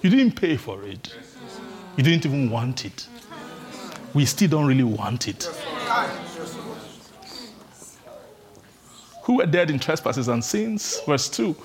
You 0.02 0.10
didn't 0.10 0.32
pay 0.32 0.56
for 0.56 0.82
it. 0.82 1.14
You 1.96 2.02
didn't 2.02 2.26
even 2.26 2.50
want 2.50 2.84
it. 2.84 3.06
We 4.12 4.24
still 4.26 4.48
don't 4.48 4.66
really 4.66 4.82
want 4.82 5.28
it 5.28 5.48
who 9.22 9.38
were 9.38 9.46
dead 9.46 9.70
in 9.70 9.78
trespasses 9.78 10.28
and 10.28 10.44
sins. 10.44 11.00
Verse 11.06 11.28
2. 11.28 11.56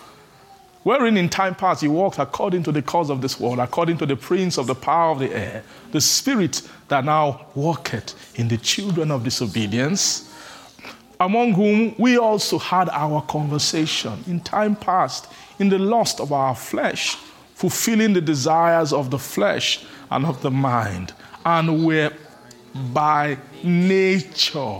Wherein 0.83 1.17
in 1.17 1.27
time 1.27 1.53
past 1.53 1.83
you 1.83 1.91
walked 1.91 2.17
according 2.17 2.63
to 2.63 2.71
the 2.71 2.81
cause 2.81 3.09
of 3.09 3.19
this 3.19 3.39
world, 3.39 3.59
according 3.59 3.97
to 3.97 4.05
the 4.05 4.15
prince 4.15 4.57
of 4.57 4.67
the 4.67 4.75
power 4.75 5.11
of 5.11 5.19
the 5.19 5.29
air, 5.35 5.63
the 5.91 5.99
spirit 5.99 6.61
that 6.87 7.03
now 7.03 7.47
walketh 7.55 8.15
in 8.39 8.47
the 8.47 8.57
children 8.57 9.11
of 9.11 9.23
disobedience, 9.23 10.33
among 11.19 11.51
whom 11.53 11.93
we 11.97 12.17
also 12.17 12.57
had 12.57 12.87
our 12.89 13.21
conversation 13.23 14.23
in 14.27 14.39
time 14.39 14.75
past 14.75 15.27
in 15.59 15.67
the 15.67 15.79
lust 15.79 16.21
of 16.21 16.31
our 16.31 16.55
flesh, 16.55 17.15
fulfilling 17.55 18.13
the 18.13 18.21
desires 18.21 18.93
of 18.93 19.11
the 19.11 19.19
flesh 19.19 19.83
and 20.11 20.25
of 20.25 20.41
the 20.41 20.51
mind, 20.51 21.11
and 21.45 21.85
were 21.85 22.13
by 22.93 23.37
nature 23.61 24.79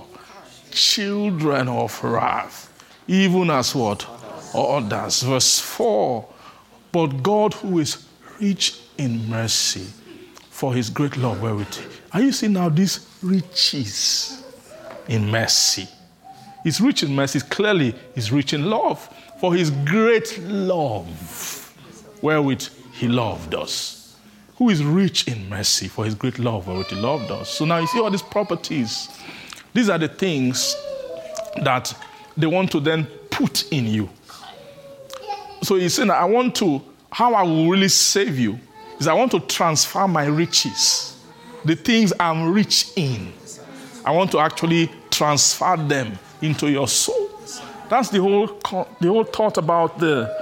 children 0.72 1.68
of 1.68 2.02
wrath 2.04 2.67
even 3.08 3.50
as 3.50 3.74
what? 3.76 4.06
Others. 4.54 5.24
Verse 5.24 5.60
4 5.60 6.28
But 6.92 7.08
God, 7.24 7.54
who 7.54 7.80
is 7.80 8.06
rich 8.40 8.80
in 8.98 9.30
mercy, 9.30 9.88
for 10.50 10.74
his 10.74 10.90
great 10.90 11.18
love 11.18 11.42
wherewith. 11.42 11.78
Are 12.14 12.22
you 12.22 12.32
seeing 12.32 12.54
now 12.54 12.70
these 12.70 13.08
riches 13.22 14.44
in 15.08 15.30
mercy? 15.30 15.88
He's 16.64 16.82
rich 16.82 17.04
in 17.04 17.16
mercy. 17.16 17.40
Clearly, 17.42 17.94
he's 18.16 18.32
rich 18.32 18.54
in 18.54 18.70
love. 18.70 19.08
For 19.40 19.54
his 19.54 19.70
great 19.70 20.40
love 20.40 21.06
wherewith 22.22 22.68
he 22.94 23.08
loved 23.08 23.54
us. 23.54 24.16
Who 24.56 24.70
is 24.72 24.84
rich 24.84 25.28
in 25.28 25.48
mercy 25.48 25.88
for 25.88 26.04
his 26.06 26.16
great 26.16 26.40
love 26.40 26.68
wherewith 26.68 26.88
he 26.88 26.96
loved 26.96 27.30
us. 27.30 27.50
So 27.50 27.66
now 27.66 27.78
you 27.78 27.86
see 27.88 28.00
all 28.00 28.10
these 28.10 28.24
properties 28.24 29.08
These 29.78 29.90
are 29.90 30.00
the 30.00 30.08
things 30.08 30.76
that 31.64 31.94
they 32.38 32.48
want 32.48 32.72
to 32.72 32.80
then 32.80 33.06
put 33.30 33.72
in 33.72 33.88
you. 33.88 34.10
So 35.64 35.76
he's 35.76 35.96
saying, 35.96 36.12
I 36.12 36.26
want 36.26 36.56
to, 36.58 36.82
how 37.12 37.34
I 37.34 37.44
will 37.44 37.68
really 37.68 37.90
save 37.90 38.38
you 38.38 38.60
is 39.00 39.08
I 39.08 39.14
want 39.14 39.32
to 39.32 39.40
transfer 39.40 40.08
my 40.08 40.26
riches, 40.26 41.18
the 41.66 41.76
things 41.76 42.14
I'm 42.20 42.54
rich 42.54 42.90
in. 42.96 43.34
I 44.06 44.12
want 44.12 44.32
to 44.32 44.40
actually 44.40 44.90
transfer 45.10 45.76
them 45.76 46.18
into 46.42 46.70
your 46.70 46.88
soul. 46.88 47.30
That's 47.90 48.10
the 48.10 48.22
whole, 48.22 48.48
the 49.00 49.08
whole 49.08 49.24
thought 49.24 49.58
about 49.58 49.98
the, 49.98 50.34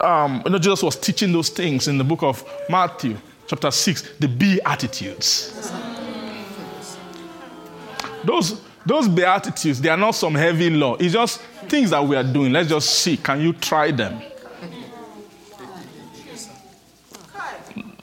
um, 0.00 0.42
you 0.44 0.50
know, 0.50 0.58
Jesus 0.58 0.82
was 0.82 0.96
teaching 0.96 1.32
those 1.32 1.48
things 1.48 1.88
in 1.88 1.98
the 1.98 2.04
book 2.04 2.22
of 2.22 2.44
Matthew, 2.68 3.16
chapter 3.46 3.70
6, 3.70 4.16
the 4.18 4.28
beatitudes. 4.28 5.72
Those, 8.24 8.60
those 8.88 9.06
beatitudes, 9.06 9.80
they 9.82 9.90
are 9.90 9.96
not 9.98 10.12
some 10.12 10.34
heavy 10.34 10.70
law. 10.70 10.96
It's 10.96 11.12
just 11.12 11.40
things 11.68 11.90
that 11.90 12.02
we 12.02 12.16
are 12.16 12.24
doing. 12.24 12.52
Let's 12.52 12.70
just 12.70 12.88
see. 12.88 13.18
Can 13.18 13.40
you 13.42 13.52
try 13.52 13.90
them? 13.90 14.22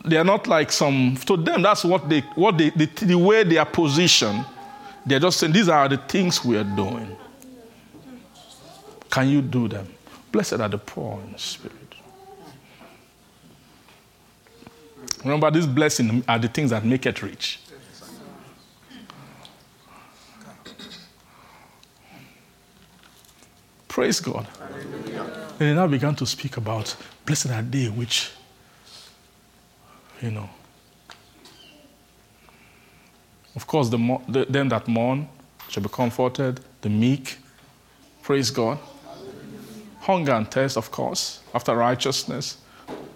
They 0.06 0.18
are 0.18 0.24
not 0.24 0.46
like 0.46 0.72
some, 0.72 1.16
to 1.26 1.36
them, 1.36 1.64
that's 1.64 1.84
what 1.84 2.08
they, 2.08 2.20
what 2.36 2.60
they, 2.60 2.70
the, 2.70 2.86
the 2.86 3.18
way 3.18 3.44
they 3.44 3.58
are 3.58 3.66
positioned. 3.66 4.46
They're 5.04 5.20
just 5.20 5.40
saying, 5.40 5.54
these 5.54 5.68
are 5.68 5.90
the 5.90 5.98
things 5.98 6.46
we 6.46 6.56
are 6.58 6.64
doing. 6.64 7.18
Can 9.10 9.30
you 9.30 9.42
do 9.42 9.68
them? 9.68 9.88
Blessed 10.32 10.54
are 10.54 10.70
the 10.70 10.78
poor 10.78 11.20
in 11.22 11.36
spirit. 11.40 11.74
Remember, 15.24 15.50
these 15.50 15.66
blessings 15.66 16.24
are 16.28 16.38
the 16.38 16.48
things 16.48 16.70
that 16.70 16.86
make 16.86 17.08
it 17.08 17.24
rich. 17.24 17.60
Praise 23.96 24.20
God. 24.20 24.46
And 25.52 25.58
they 25.58 25.74
now 25.74 25.88
began 25.88 26.16
to 26.16 26.26
speak 26.26 26.58
about 26.58 26.94
blessed 27.26 27.50
are 27.50 27.62
they 27.62 27.86
which, 27.88 28.30
you 30.22 30.32
know. 30.32 30.50
Of 33.56 33.66
course, 33.66 33.88
the, 33.88 34.20
the, 34.28 34.44
them 34.50 34.68
that 34.68 34.90
mourn 34.90 35.30
shall 35.70 35.82
be 35.82 35.88
comforted, 35.88 36.60
the 36.82 36.90
meek. 36.90 37.38
Praise 38.22 38.52
God. 38.52 38.80
Hunger 40.02 40.34
and 40.34 40.52
thirst, 40.52 40.76
of 40.76 40.92
course, 40.92 41.40
after 41.54 41.74
righteousness. 41.74 42.58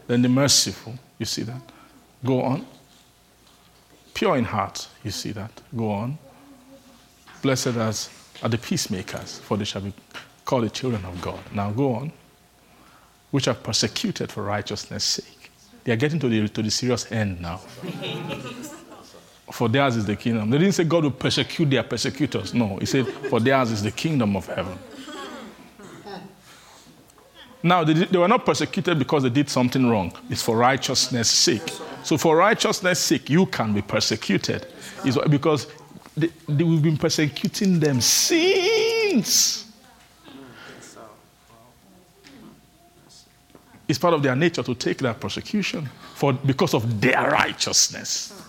Then 0.08 0.22
the 0.22 0.30
merciful, 0.30 0.98
you 1.18 1.26
see 1.26 1.44
that. 1.44 1.62
Go 2.24 2.42
on. 2.42 2.66
Pure 4.14 4.38
in 4.38 4.46
heart, 4.46 4.88
you 5.04 5.12
see 5.12 5.34
that. 5.34 5.52
Go 5.76 5.92
on. 5.92 6.18
Blessed 7.42 7.76
as 7.76 8.10
are 8.42 8.48
the 8.48 8.58
peacemakers, 8.58 9.40
for 9.40 9.58
they 9.58 9.66
shall 9.66 9.82
be 9.82 9.92
called 10.50 10.64
the 10.64 10.70
children 10.72 11.06
of 11.06 11.22
God. 11.22 11.40
Now 11.54 11.70
go 11.70 11.94
on. 11.94 12.12
Which 13.30 13.48
are 13.48 13.54
persecuted 13.54 14.32
for 14.32 14.42
righteousness' 14.42 15.04
sake. 15.04 15.52
They 15.84 15.92
are 15.92 15.96
getting 15.96 16.20
to 16.22 16.28
the, 16.28 16.50
to 16.50 16.64
the 16.64 16.72
serious 16.72 17.12
end 17.12 17.40
now. 17.40 17.58
for 19.52 19.70
theirs 19.70 19.96
is 19.96 20.06
the 20.08 20.16
kingdom. 20.16 20.50
They 20.50 20.58
didn't 20.58 20.74
say 20.74 20.86
God 20.86 21.04
will 21.04 21.12
persecute 21.12 21.70
their 21.70 21.84
persecutors. 21.84 22.56
No, 22.56 22.78
he 22.78 22.88
said, 22.88 23.06
for 23.30 23.40
theirs 23.40 23.70
is 23.70 23.84
the 23.84 23.92
kingdom 23.92 24.36
of 24.36 24.48
heaven. 24.48 24.76
Now, 27.62 27.84
they, 27.84 27.94
they, 27.94 28.18
were 28.18 28.28
not 28.28 28.44
persecuted 28.44 28.98
because 28.98 29.22
they 29.22 29.30
did 29.30 29.50
something 29.52 29.88
wrong. 29.88 30.12
It's 30.32 30.42
for 30.42 30.58
righteousness' 30.58 31.30
sake. 31.30 31.70
So, 32.04 32.18
for 32.18 32.36
righteousness' 32.36 33.00
sake, 33.00 33.30
you 33.30 33.46
can 33.46 33.72
be 33.72 33.84
persecuted. 33.84 34.66
It's 35.06 35.18
because 35.28 35.68
they, 36.18 36.30
they, 36.48 36.64
we've 36.64 36.82
been 36.82 36.98
persecuting 36.98 37.80
them 37.80 38.02
since. 38.02 39.69
It's 43.90 43.98
part 43.98 44.14
of 44.14 44.22
their 44.22 44.36
nature 44.36 44.62
to 44.62 44.76
take 44.76 45.00
that 45.00 45.20
persecution 45.20 45.90
for, 46.14 46.32
because 46.32 46.76
of 46.76 47.02
their 47.02 47.32
righteousness. 47.32 48.40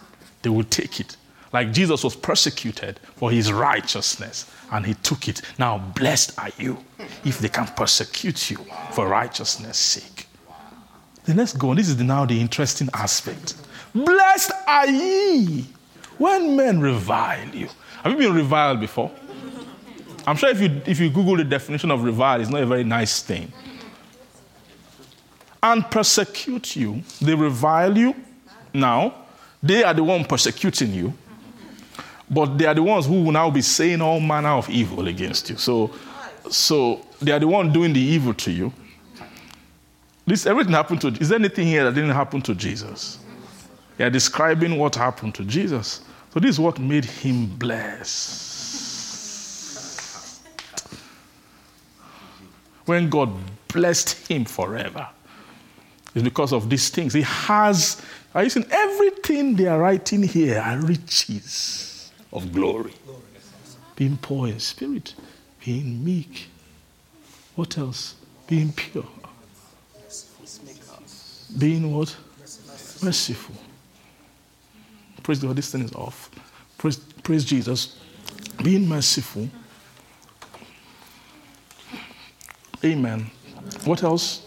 They 0.42 0.50
will 0.50 0.64
take 0.64 1.00
it. 1.00 1.16
Like 1.50 1.72
Jesus 1.72 2.04
was 2.04 2.14
persecuted 2.14 3.00
for 3.16 3.30
his 3.30 3.50
righteousness 3.50 4.50
and 4.70 4.84
he 4.84 4.94
took 4.94 5.28
it. 5.28 5.40
Now, 5.58 5.78
blessed 5.78 6.38
are 6.38 6.50
you 6.58 6.78
if 7.24 7.38
they 7.38 7.48
can 7.48 7.66
persecute 7.68 8.50
you 8.50 8.58
for 8.92 9.08
righteousness' 9.08 9.78
sake. 9.78 10.26
Then 11.24 11.38
let's 11.38 11.54
go 11.54 11.70
on. 11.70 11.76
This 11.76 11.88
is 11.88 11.98
now 11.98 12.26
the 12.26 12.38
interesting 12.38 12.90
aspect. 12.92 13.54
Blessed 13.94 14.52
are 14.68 14.86
ye 14.86 15.66
when 16.18 16.54
men 16.54 16.80
revile 16.80 17.48
you. 17.48 17.68
Have 18.02 18.12
you 18.12 18.18
been 18.18 18.34
reviled 18.34 18.78
before? 18.78 19.10
I'm 20.26 20.36
sure 20.36 20.50
if 20.50 20.60
you, 20.60 20.82
if 20.86 21.00
you 21.00 21.08
Google 21.08 21.36
the 21.36 21.44
definition 21.44 21.90
of 21.90 22.04
revile, 22.04 22.42
it's 22.42 22.50
not 22.50 22.62
a 22.62 22.66
very 22.66 22.84
nice 22.84 23.22
thing. 23.22 23.50
And 25.62 25.88
persecute 25.90 26.76
you. 26.76 27.02
They 27.20 27.34
revile 27.34 27.96
you. 27.96 28.14
Now, 28.72 29.14
they 29.62 29.84
are 29.84 29.92
the 29.92 30.04
one 30.04 30.24
persecuting 30.24 30.92
you 30.92 31.12
but 32.30 32.56
they 32.56 32.64
are 32.64 32.74
the 32.74 32.82
ones 32.82 33.06
who 33.06 33.24
will 33.24 33.32
now 33.32 33.50
be 33.50 33.60
saying 33.60 34.00
all 34.00 34.20
manner 34.20 34.50
of 34.50 34.70
evil 34.70 35.08
against 35.08 35.50
you. 35.50 35.56
So, 35.56 35.90
so 36.48 37.04
they 37.20 37.32
are 37.32 37.40
the 37.40 37.48
one 37.48 37.72
doing 37.72 37.92
the 37.92 38.00
evil 38.00 38.32
to 38.34 38.52
you. 38.52 38.72
This 40.26 40.46
everything 40.46 40.72
happened 40.72 41.00
to. 41.00 41.08
Is 41.08 41.30
there 41.30 41.38
anything 41.38 41.66
here 41.66 41.82
that 41.84 41.94
didn't 41.94 42.10
happen 42.10 42.40
to 42.42 42.54
Jesus? 42.54 43.18
They 43.96 44.04
are 44.04 44.10
describing 44.10 44.78
what 44.78 44.94
happened 44.94 45.34
to 45.34 45.44
Jesus. 45.44 46.02
So 46.32 46.38
this 46.38 46.50
is 46.50 46.60
what 46.60 46.78
made 46.78 47.04
him 47.04 47.46
blessed. 47.46 48.46
When 52.86 53.10
God 53.10 53.30
blessed 53.72 54.28
him 54.28 54.44
forever, 54.44 55.08
it's 56.14 56.24
because 56.24 56.52
of 56.52 56.68
these 56.68 56.88
things. 56.88 57.14
He 57.14 57.22
has. 57.22 58.02
Are 58.34 58.44
you 58.44 58.50
seeing 58.50 58.66
everything 58.70 59.56
they 59.56 59.66
are 59.66 59.78
writing 59.78 60.22
here 60.22 60.60
are 60.60 60.78
riches 60.78 61.90
of 62.32 62.52
glory. 62.52 62.92
Being 63.96 64.16
poor 64.16 64.48
in 64.48 64.58
spirit, 64.60 65.14
being 65.64 66.02
meek. 66.04 66.48
What 67.54 67.76
else? 67.76 68.14
Being 68.46 68.72
pure. 68.72 69.04
Being 71.58 71.94
what? 71.94 72.16
Merciful. 73.02 73.54
Praise 75.22 75.40
God, 75.40 75.56
this 75.56 75.70
thing 75.70 75.82
is 75.82 75.92
off. 75.94 76.30
Praise, 76.78 76.96
praise 76.96 77.44
Jesus. 77.44 77.98
Being 78.62 78.88
merciful. 78.88 79.48
Amen. 82.82 83.30
What 83.84 84.02
else? 84.02 84.46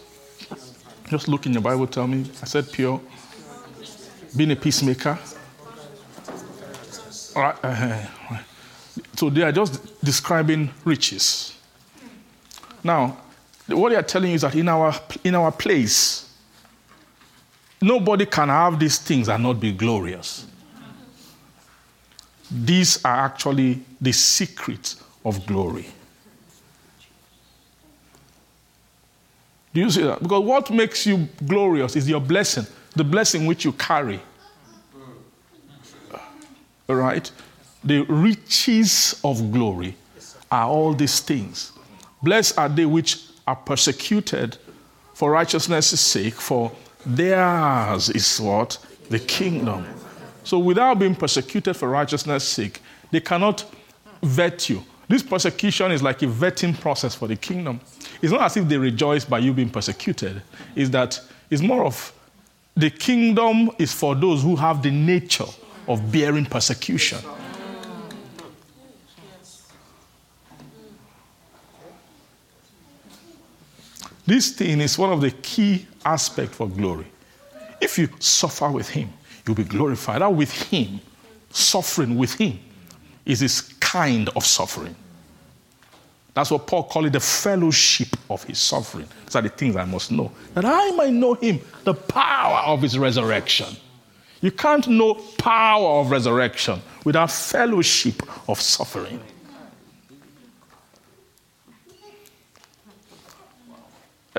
Just 1.08 1.28
look 1.28 1.46
in 1.46 1.52
your 1.52 1.62
Bible, 1.62 1.86
tell 1.86 2.06
me. 2.06 2.24
I 2.42 2.46
said 2.46 2.70
pure. 2.72 3.00
Being 4.36 4.50
a 4.52 4.56
peacemaker. 4.56 5.18
All 7.36 7.42
right. 7.42 7.56
Uh, 7.62 8.38
so 9.14 9.30
they 9.30 9.42
are 9.42 9.52
just 9.52 10.02
describing 10.04 10.70
riches. 10.84 11.56
Now, 12.82 13.18
what 13.68 13.90
they 13.90 13.96
are 13.96 14.02
telling 14.02 14.30
you 14.30 14.34
is 14.36 14.42
that 14.42 14.54
in 14.54 14.68
our, 14.68 14.94
in 15.22 15.34
our 15.34 15.52
place, 15.52 16.30
nobody 17.80 18.26
can 18.26 18.48
have 18.48 18.78
these 18.78 18.98
things 18.98 19.28
and 19.28 19.42
not 19.42 19.60
be 19.60 19.72
glorious. 19.72 20.46
These 22.50 23.04
are 23.04 23.24
actually 23.24 23.82
the 24.00 24.12
secret 24.12 24.96
of 25.24 25.44
glory. 25.46 25.86
Do 29.74 29.80
you 29.80 29.90
see 29.90 30.04
that? 30.04 30.22
Because 30.22 30.42
what 30.42 30.70
makes 30.70 31.04
you 31.04 31.28
glorious 31.44 31.96
is 31.96 32.08
your 32.08 32.20
blessing, 32.20 32.66
the 32.94 33.04
blessing 33.04 33.44
which 33.44 33.64
you 33.64 33.72
carry 33.72 34.20
right? 36.88 37.30
The 37.82 38.02
riches 38.02 39.20
of 39.24 39.52
glory 39.52 39.96
are 40.50 40.66
all 40.66 40.94
these 40.94 41.20
things. 41.20 41.72
Blessed 42.22 42.58
are 42.58 42.68
they 42.68 42.86
which 42.86 43.24
are 43.46 43.56
persecuted 43.56 44.56
for 45.14 45.30
righteousness' 45.30 46.00
sake, 46.00 46.34
for 46.34 46.72
theirs 47.04 48.10
is 48.10 48.40
what? 48.40 48.78
The 49.10 49.18
kingdom. 49.18 49.86
So 50.44 50.58
without 50.58 50.98
being 50.98 51.14
persecuted 51.14 51.76
for 51.76 51.88
righteousness' 51.88 52.44
sake, 52.44 52.80
they 53.10 53.20
cannot 53.20 53.64
vet 54.22 54.68
you. 54.68 54.82
This 55.14 55.22
persecution 55.22 55.92
is 55.92 56.02
like 56.02 56.22
a 56.22 56.26
vetting 56.26 56.76
process 56.80 57.14
for 57.14 57.28
the 57.28 57.36
kingdom. 57.36 57.80
It's 58.20 58.32
not 58.32 58.42
as 58.42 58.56
if 58.56 58.66
they 58.66 58.76
rejoice 58.76 59.24
by 59.24 59.38
you 59.38 59.52
being 59.52 59.70
persecuted. 59.70 60.42
It's 60.74 60.90
that 60.90 61.20
it's 61.48 61.62
more 61.62 61.84
of 61.84 62.12
the 62.74 62.90
kingdom 62.90 63.70
is 63.78 63.92
for 63.92 64.16
those 64.16 64.42
who 64.42 64.56
have 64.56 64.82
the 64.82 64.90
nature 64.90 65.46
of 65.86 66.10
bearing 66.10 66.46
persecution. 66.46 67.20
This 74.26 74.50
thing 74.50 74.80
is 74.80 74.98
one 74.98 75.12
of 75.12 75.20
the 75.20 75.30
key 75.30 75.86
aspects 76.04 76.56
for 76.56 76.68
glory. 76.68 77.06
If 77.80 78.00
you 78.00 78.08
suffer 78.18 78.68
with 78.68 78.88
Him, 78.88 79.12
you'll 79.46 79.54
be 79.54 79.62
glorified. 79.62 80.22
That 80.22 80.34
with 80.34 80.50
Him, 80.50 80.98
suffering 81.50 82.16
with 82.16 82.34
Him, 82.34 82.58
is 83.24 83.38
his 83.38 83.60
kind 83.60 84.28
of 84.30 84.44
suffering. 84.44 84.96
That's 86.34 86.50
what 86.50 86.66
Paul 86.66 86.82
called 86.84 87.06
it 87.06 87.12
the 87.12 87.20
fellowship 87.20 88.08
of 88.28 88.42
his 88.42 88.58
suffering. 88.58 89.06
These 89.24 89.36
are 89.36 89.42
the 89.42 89.48
things 89.48 89.76
I 89.76 89.84
must 89.84 90.10
know. 90.10 90.32
That 90.54 90.64
I 90.64 90.90
might 90.90 91.12
know 91.12 91.34
him, 91.34 91.60
the 91.84 91.94
power 91.94 92.66
of 92.66 92.82
his 92.82 92.98
resurrection. 92.98 93.76
You 94.40 94.50
can't 94.50 94.86
know 94.88 95.14
power 95.38 96.00
of 96.00 96.10
resurrection 96.10 96.82
without 97.04 97.30
fellowship 97.30 98.22
of 98.48 98.60
suffering. 98.60 99.20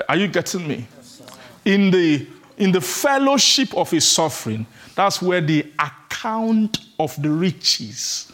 Are 0.06 0.16
you 0.16 0.28
getting 0.28 0.68
me? 0.68 0.86
In 1.64 1.90
the, 1.90 2.26
in 2.58 2.72
the 2.72 2.80
fellowship 2.82 3.74
of 3.74 3.90
his 3.90 4.08
suffering, 4.08 4.66
that's 4.94 5.22
where 5.22 5.40
the 5.40 5.66
account 5.78 6.78
of 7.00 7.20
the 7.20 7.30
riches 7.30 8.30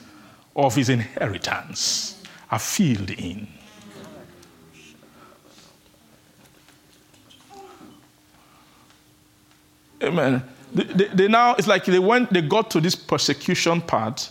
of 0.56 0.74
his 0.74 0.88
inheritance 0.88 2.21
are 2.52 2.58
filled 2.58 3.10
in. 3.10 3.48
Amen. 10.02 10.42
They, 10.74 10.84
they, 10.84 11.04
they, 11.08 11.28
now, 11.28 11.54
it's 11.54 11.66
like 11.66 11.84
they 11.86 11.98
went, 11.98 12.32
they 12.32 12.42
got 12.42 12.70
to 12.72 12.80
this 12.80 12.94
persecution 12.94 13.80
part. 13.80 14.28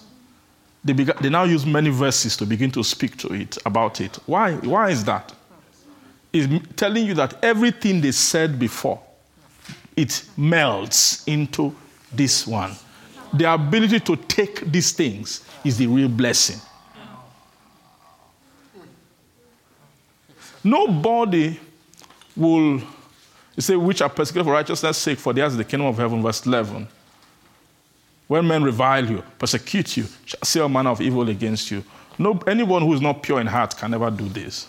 They, 0.84 0.94
began, 0.94 1.16
they 1.22 1.30
now 1.30 1.46
use 1.46 1.66
many 1.66 1.90
verses 1.90 2.38
to 2.38 2.46
begin 2.46 2.72
to 2.72 2.84
speak 2.84 3.18
to 3.18 3.34
it, 3.34 3.58
about 3.66 4.02
it. 4.02 4.18
Why? 4.26 4.54
Why 4.54 4.90
is 4.90 5.04
that? 5.06 5.34
It's 6.34 6.68
telling 6.76 7.06
you 7.06 7.14
that 7.16 7.44
everything 7.44 8.02
they 8.02 8.12
said 8.12 8.60
before, 8.60 9.02
it 9.96 10.24
melts 10.38 11.28
into 11.28 11.76
this 12.12 12.46
one. 12.46 12.74
The 13.34 13.52
ability 13.54 14.02
to 14.02 14.16
take 14.16 14.72
these 14.72 14.92
things 14.92 15.44
is 15.64 15.78
the 15.78 15.88
real 15.88 16.10
blessing. 16.10 16.60
Nobody 20.64 21.60
will 22.36 22.82
say, 23.58 23.76
which 23.76 24.02
are 24.02 24.10
persecuted 24.10 24.46
for 24.46 24.54
righteousness' 24.54 24.98
sake, 24.98 25.20
for 25.20 25.34
theirs 25.34 25.54
is 25.54 25.58
the 25.58 25.64
kingdom 25.66 25.88
of 25.88 25.98
heaven, 25.98 26.22
verse 26.22 26.46
11. 26.46 26.88
When 28.28 28.48
men 28.48 28.64
revile 28.64 29.10
you, 29.10 29.24
persecute 29.38 29.98
you, 29.98 30.06
say 30.44 30.62
all 30.62 30.70
manner 30.70 30.92
of 30.92 31.02
evil 31.02 31.28
against 31.30 31.70
you. 31.70 31.84
No, 32.18 32.40
anyone 32.48 32.82
who 32.82 32.94
is 32.94 33.02
not 33.02 33.22
pure 33.22 33.42
in 33.42 33.48
heart 33.48 33.76
can 33.76 33.92
never 33.92 34.10
do 34.10 34.28
this. 34.30 34.68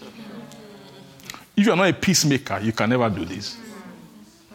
If 1.57 1.67
you 1.67 1.73
are 1.73 1.77
not 1.77 1.89
a 1.89 1.93
peacemaker, 1.93 2.59
you 2.61 2.73
can 2.73 2.91
never 2.91 3.09
do 3.11 3.25
this. 3.25 3.59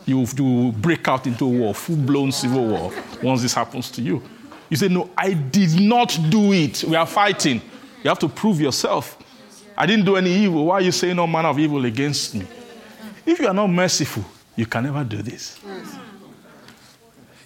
You 0.05 0.19
will 0.19 0.71
break 0.71 1.07
out 1.07 1.27
into 1.27 1.45
a 1.45 1.49
war, 1.49 1.75
full 1.75 1.97
blown 1.97 2.31
civil 2.31 2.65
war, 2.65 2.93
once 3.21 3.41
this 3.41 3.53
happens 3.53 3.91
to 3.91 4.01
you. 4.01 4.21
You 4.69 4.77
say, 4.77 4.87
No, 4.87 5.09
I 5.17 5.33
did 5.33 5.79
not 5.79 6.17
do 6.29 6.53
it. 6.53 6.83
We 6.83 6.95
are 6.95 7.05
fighting. 7.05 7.61
You 8.03 8.09
have 8.09 8.19
to 8.19 8.29
prove 8.29 8.59
yourself. 8.59 9.17
I 9.77 9.85
didn't 9.85 10.05
do 10.05 10.15
any 10.15 10.31
evil. 10.31 10.65
Why 10.65 10.75
are 10.75 10.81
you 10.81 10.91
saying 10.91 11.19
all 11.19 11.27
manner 11.27 11.49
of 11.49 11.59
evil 11.59 11.85
against 11.85 12.33
me? 12.33 12.47
If 13.25 13.39
you 13.39 13.47
are 13.47 13.53
not 13.53 13.67
merciful, 13.67 14.25
you 14.55 14.65
can 14.65 14.85
never 14.85 15.03
do 15.03 15.21
this. 15.21 15.59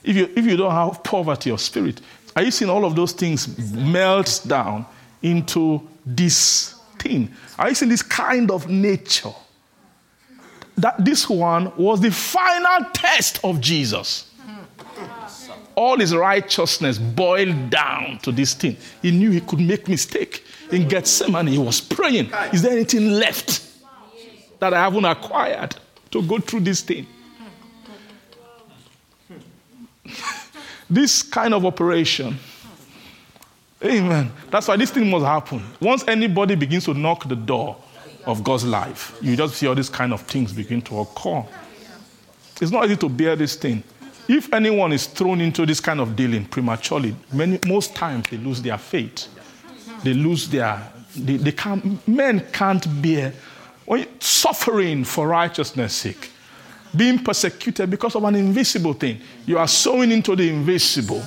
If 0.04 0.16
you, 0.16 0.30
if 0.36 0.46
you 0.46 0.56
don't 0.56 0.72
have 0.72 1.04
poverty 1.04 1.50
of 1.52 1.60
spirit, 1.60 2.00
are 2.36 2.44
you 2.44 2.52
seeing 2.52 2.72
all 2.72 2.86
of 2.86 2.96
those 2.96 3.12
things 3.12 3.74
melt 3.74 4.44
down 4.48 4.86
into 5.22 5.88
this 6.06 6.76
thing? 6.98 7.30
Are 7.60 7.70
you 7.70 7.76
seeing 7.76 7.90
this 7.90 8.02
kind 8.02 8.50
of 8.50 8.70
nature? 8.70 9.34
That 10.78 11.04
this 11.04 11.30
one 11.30 11.76
was 11.76 12.00
the 12.00 12.12
final 12.12 12.86
test 12.94 13.40
of 13.44 13.60
Jesus. 13.60 14.31
All 15.76 15.98
his 15.98 16.16
righteousness 16.16 16.98
boiled 16.98 17.70
down 17.70 18.20
to 18.24 18.32
this 18.32 18.54
thing. 18.54 18.78
He 19.02 19.12
knew 19.12 19.32
he 19.32 19.42
could 19.42 19.60
make 19.60 19.88
mistake. 19.88 20.44
In 20.72 20.88
Gethsemane, 20.88 21.48
he 21.48 21.58
was 21.58 21.82
praying. 21.82 22.32
Is 22.54 22.62
there 22.62 22.72
anything 22.72 23.12
left? 23.12 23.72
that 24.62 24.74
I 24.76 24.80
haven't 24.80 25.06
acquired 25.06 25.76
to 26.12 26.22
go 26.22 26.38
through 26.38 26.62
this 26.62 26.82
thing. 26.82 27.08
this 30.90 31.24
kind 31.24 31.54
of 31.54 31.66
operation. 31.66 32.38
Amen. 33.84 34.32
That's 34.52 34.68
why 34.68 34.78
this 34.78 34.92
thing 34.92 35.10
must 35.10 35.26
happen. 35.26 35.64
Once 35.82 36.08
anybody 36.08 36.54
begins 36.54 36.86
to 36.86 36.94
knock 36.94 37.28
the 37.28 37.36
door 37.36 37.76
of 38.26 38.44
God's 38.44 38.64
life, 38.64 39.18
you 39.20 39.36
just 39.36 39.56
see 39.56 39.66
all 39.66 39.74
these 39.74 39.90
kind 39.90 40.14
of 40.14 40.22
things 40.22 40.54
begin 40.54 40.84
to 40.84 41.00
occur. 41.00 41.44
It's 42.62 42.72
not 42.72 42.86
easy 42.86 42.98
to 42.98 43.10
bear 43.10 43.36
this 43.36 43.56
thing. 43.56 43.84
If 44.28 44.54
anyone 44.54 44.94
is 44.94 45.08
thrown 45.08 45.42
into 45.42 45.66
this 45.66 45.80
kind 45.80 46.00
of 46.00 46.16
dealing 46.16 46.46
prematurely, 46.46 47.16
many, 47.34 47.60
most 47.66 47.96
times 47.96 48.28
they 48.30 48.38
lose 48.38 48.62
their 48.62 48.78
faith. 48.78 49.28
They 50.04 50.14
lose 50.14 50.48
their, 50.50 50.82
they, 51.16 51.38
they 51.38 51.52
can't, 51.52 52.08
men 52.08 52.46
can't 52.52 52.86
bear 53.02 53.34
oh, 53.88 54.06
suffering 54.20 55.04
for 55.04 55.28
righteousness' 55.28 55.94
sake, 55.94 56.32
being 56.96 57.24
persecuted 57.24 57.90
because 57.90 58.16
of 58.16 58.24
an 58.24 58.36
invisible 58.36 58.94
thing. 58.94 59.20
You 59.46 59.58
are 59.58 59.68
sowing 59.68 60.12
into 60.12 60.36
the 60.36 60.50
invisible, 60.50 61.24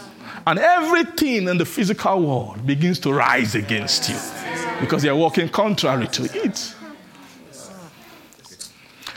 and 0.47 0.59
everything 0.59 1.49
in 1.49 1.59
the 1.59 1.65
physical 1.65 2.21
world 2.21 2.67
begins 2.67 2.99
to 3.01 3.13
rise 3.13 3.55
against 3.55 4.09
you 4.09 4.17
because 4.81 5.05
you 5.05 5.11
are 5.11 5.17
walking 5.17 5.49
contrary 5.49 6.09
to 6.09 6.25
it. 6.25 6.75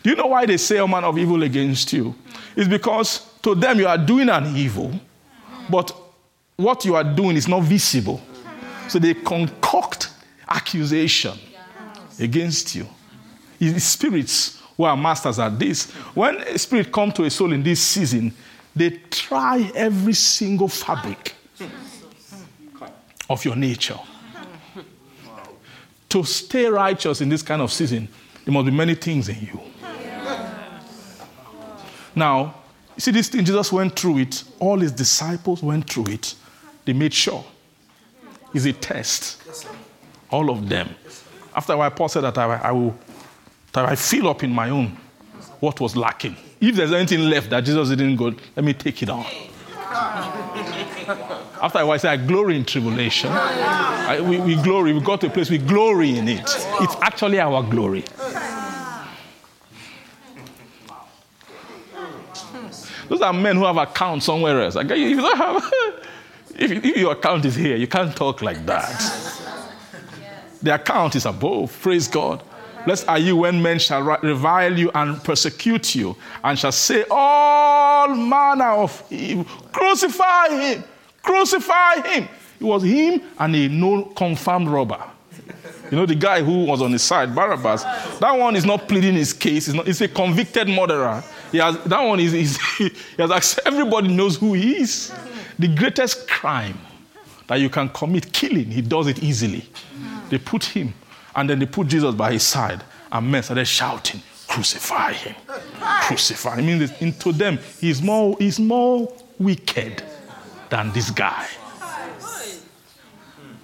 Do 0.04 0.12
you 0.12 0.16
know 0.16 0.28
why 0.28 0.46
they 0.46 0.58
say 0.58 0.78
a 0.78 0.88
man 0.88 1.04
of 1.04 1.18
evil 1.18 1.44
against 1.44 1.92
you? 1.92 2.16
It's 2.56 2.70
because 2.70 3.27
to 3.42 3.56
them 3.56 3.80
you 3.80 3.88
are 3.88 3.98
doing 3.98 4.30
an 4.30 4.56
evil, 4.56 4.92
but 5.70 5.96
what 6.56 6.86
you 6.86 6.96
are 6.96 7.04
doing 7.04 7.38
is 7.38 7.48
not 7.48 7.64
visible. 7.64 8.22
So 8.88 9.00
they 9.00 9.14
concoct 9.14 10.12
accusation 10.50 11.38
against 12.20 12.76
you 12.76 12.88
spirits 13.78 14.62
who 14.76 14.84
are 14.84 14.96
masters 14.96 15.40
at 15.40 15.58
this. 15.58 15.92
When 16.14 16.38
a 16.38 16.58
spirit 16.58 16.92
come 16.92 17.12
to 17.14 17.24
a 17.24 17.30
soul 17.30 17.54
in 17.54 17.64
this 17.64 17.82
season, 17.82 18.34
they 18.76 18.92
try 19.10 19.72
every 19.74 20.14
single 20.14 20.68
fabric 20.68 21.34
of 23.30 23.44
your 23.44 23.56
nature. 23.56 24.00
To 26.10 26.24
stay 26.24 26.68
righteous 26.68 27.22
in 27.22 27.30
this 27.30 27.42
kind 27.42 27.62
of 27.62 27.72
season, 27.72 28.08
there 28.46 28.54
must 28.54 28.66
be 28.66 28.72
many 28.72 28.96
things 28.96 29.28
in 29.28 29.42
you. 29.42 29.60
Now, 32.16 32.56
you 32.98 33.02
see 33.02 33.12
this 33.12 33.30
thing, 33.30 33.46
Jesus 33.46 33.72
went 33.72 33.98
through 33.98 34.18
it, 34.18 34.44
all 34.60 34.80
his 34.80 34.92
disciples 34.92 35.62
went 35.62 35.88
through 35.90 36.08
it. 36.08 36.34
They 36.84 36.94
made 36.94 37.14
sure. 37.14 37.46
It's 38.54 38.66
a 38.66 38.74
test. 38.74 39.44
All 40.32 40.50
of 40.50 40.68
them. 40.68 40.90
After 41.56 41.74
a 41.74 41.78
while, 41.78 41.92
Paul 41.92 42.10
said 42.10 42.22
that 42.22 42.38
I, 42.38 42.56
I 42.56 42.72
will 42.72 42.98
that 43.74 43.86
I 43.86 43.96
fill 43.96 44.30
up 44.30 44.44
in 44.44 44.52
my 44.52 44.72
own 44.72 44.98
what 45.60 45.80
was 45.80 45.96
lacking. 45.96 46.36
If 46.60 46.76
there's 46.76 46.92
anything 46.92 47.30
left 47.30 47.52
that 47.52 47.62
Jesus 47.62 47.90
didn't 47.90 48.16
go, 48.16 48.34
let 48.56 48.66
me 48.66 48.74
take 48.74 49.04
it 49.04 49.10
on. 49.10 49.26
After 51.62 51.80
a 51.80 51.86
while, 51.86 51.92
I 51.92 51.98
say, 51.98 52.10
I 52.10 52.18
glory 52.18 52.58
in 52.58 52.66
tribulation. 52.66 53.30
I, 53.32 54.20
we, 54.22 54.40
we 54.40 54.56
glory. 54.56 54.94
We 54.94 55.02
got 55.02 55.22
to 55.22 55.28
a 55.28 55.30
place 55.30 55.50
we 55.50 55.60
glory 55.60 56.18
in 56.18 56.28
it. 56.28 56.42
It's 56.42 56.96
actually 57.02 57.40
our 57.40 57.62
glory. 57.62 58.04
Those 63.10 63.22
are 63.22 63.34
men 63.34 63.56
who 63.56 63.66
have 63.66 63.78
accounts 63.78 64.26
somewhere 64.26 64.62
else. 64.62 64.76
If, 64.76 64.90
you 64.92 65.18
don't 65.18 65.38
have, 65.38 65.72
if, 66.56 66.72
if 66.72 66.98
your 66.98 67.14
account 67.14 67.46
is 67.46 67.56
here, 67.56 67.76
you 67.76 67.88
can't 67.88 68.16
talk 68.16 68.42
like 68.42 68.66
that. 68.66 69.34
The 70.60 70.74
account 70.74 71.16
is 71.16 71.28
above. 71.28 71.80
Praise 71.82 72.08
God. 72.08 72.44
Blessed 72.84 73.08
are 73.08 73.20
you 73.20 73.36
when 73.36 73.62
men 73.62 73.80
shall 73.80 74.02
revile 74.02 74.78
you 74.78 74.90
and 74.96 75.24
persecute 75.24 75.94
you, 75.94 76.16
and 76.44 76.58
shall 76.58 76.72
say 76.72 77.04
all 77.12 78.08
manner 78.16 78.72
of 78.72 79.04
evil. 79.10 79.44
Crucify 79.72 80.50
him! 80.50 80.84
Crucify 81.22 82.08
him! 82.08 82.28
It 82.60 82.64
was 82.64 82.84
him 82.84 83.22
and 83.38 83.56
a 83.56 83.68
no 83.68 84.04
confirmed 84.04 84.70
robber. 84.70 85.04
You 85.92 85.98
know, 85.98 86.06
the 86.06 86.16
guy 86.16 86.42
who 86.42 86.66
was 86.66 86.82
on 86.82 86.92
his 86.92 87.04
side, 87.04 87.36
Barabbas, 87.36 87.84
that 88.20 88.32
one 88.38 88.56
is 88.56 88.66
not 88.66 88.88
pleading 88.88 89.16
his 89.16 89.32
case. 89.32 89.68
He's, 89.68 89.76
not, 89.76 89.86
he's 89.86 90.02
a 90.02 90.08
convicted 90.08 90.68
murderer. 90.68 91.24
He 91.52 91.58
has, 91.60 91.78
that 91.84 92.02
one 92.02 92.20
is, 92.20 92.34
is 92.34 92.58
he 92.78 92.92
has, 93.18 93.60
everybody 93.66 94.10
knows 94.10 94.38
who 94.38 94.54
he 94.54 94.78
is. 94.78 95.14
The 95.58 95.68
greatest 95.68 96.28
crime 96.28 96.78
that 97.48 97.56
you 97.56 97.70
can 97.70 97.90
commit, 97.90 98.32
killing, 98.34 98.66
he 98.66 98.82
does 98.82 99.08
it 99.08 99.24
easily. 99.24 99.66
They 100.30 100.38
put 100.38 100.64
him 100.64 100.94
and 101.38 101.48
then 101.48 101.60
they 101.60 101.68
put 101.68 101.88
Jesus 101.88 102.16
by 102.16 102.34
his 102.34 102.44
side, 102.44 102.84
and 103.12 103.32
men 103.32 103.44
started 103.44 103.66
shouting, 103.66 104.22
Crucify 104.48 105.14
him. 105.14 105.36
Crucify. 106.02 106.56
I 106.56 106.62
mean, 106.62 106.82
into 107.00 107.32
them, 107.32 107.60
he's 107.80 108.02
more, 108.02 108.36
he's 108.40 108.60
more 108.60 109.14
wicked 109.38 110.04
than 110.70 110.92
this 110.94 111.12
guy. 111.12 111.48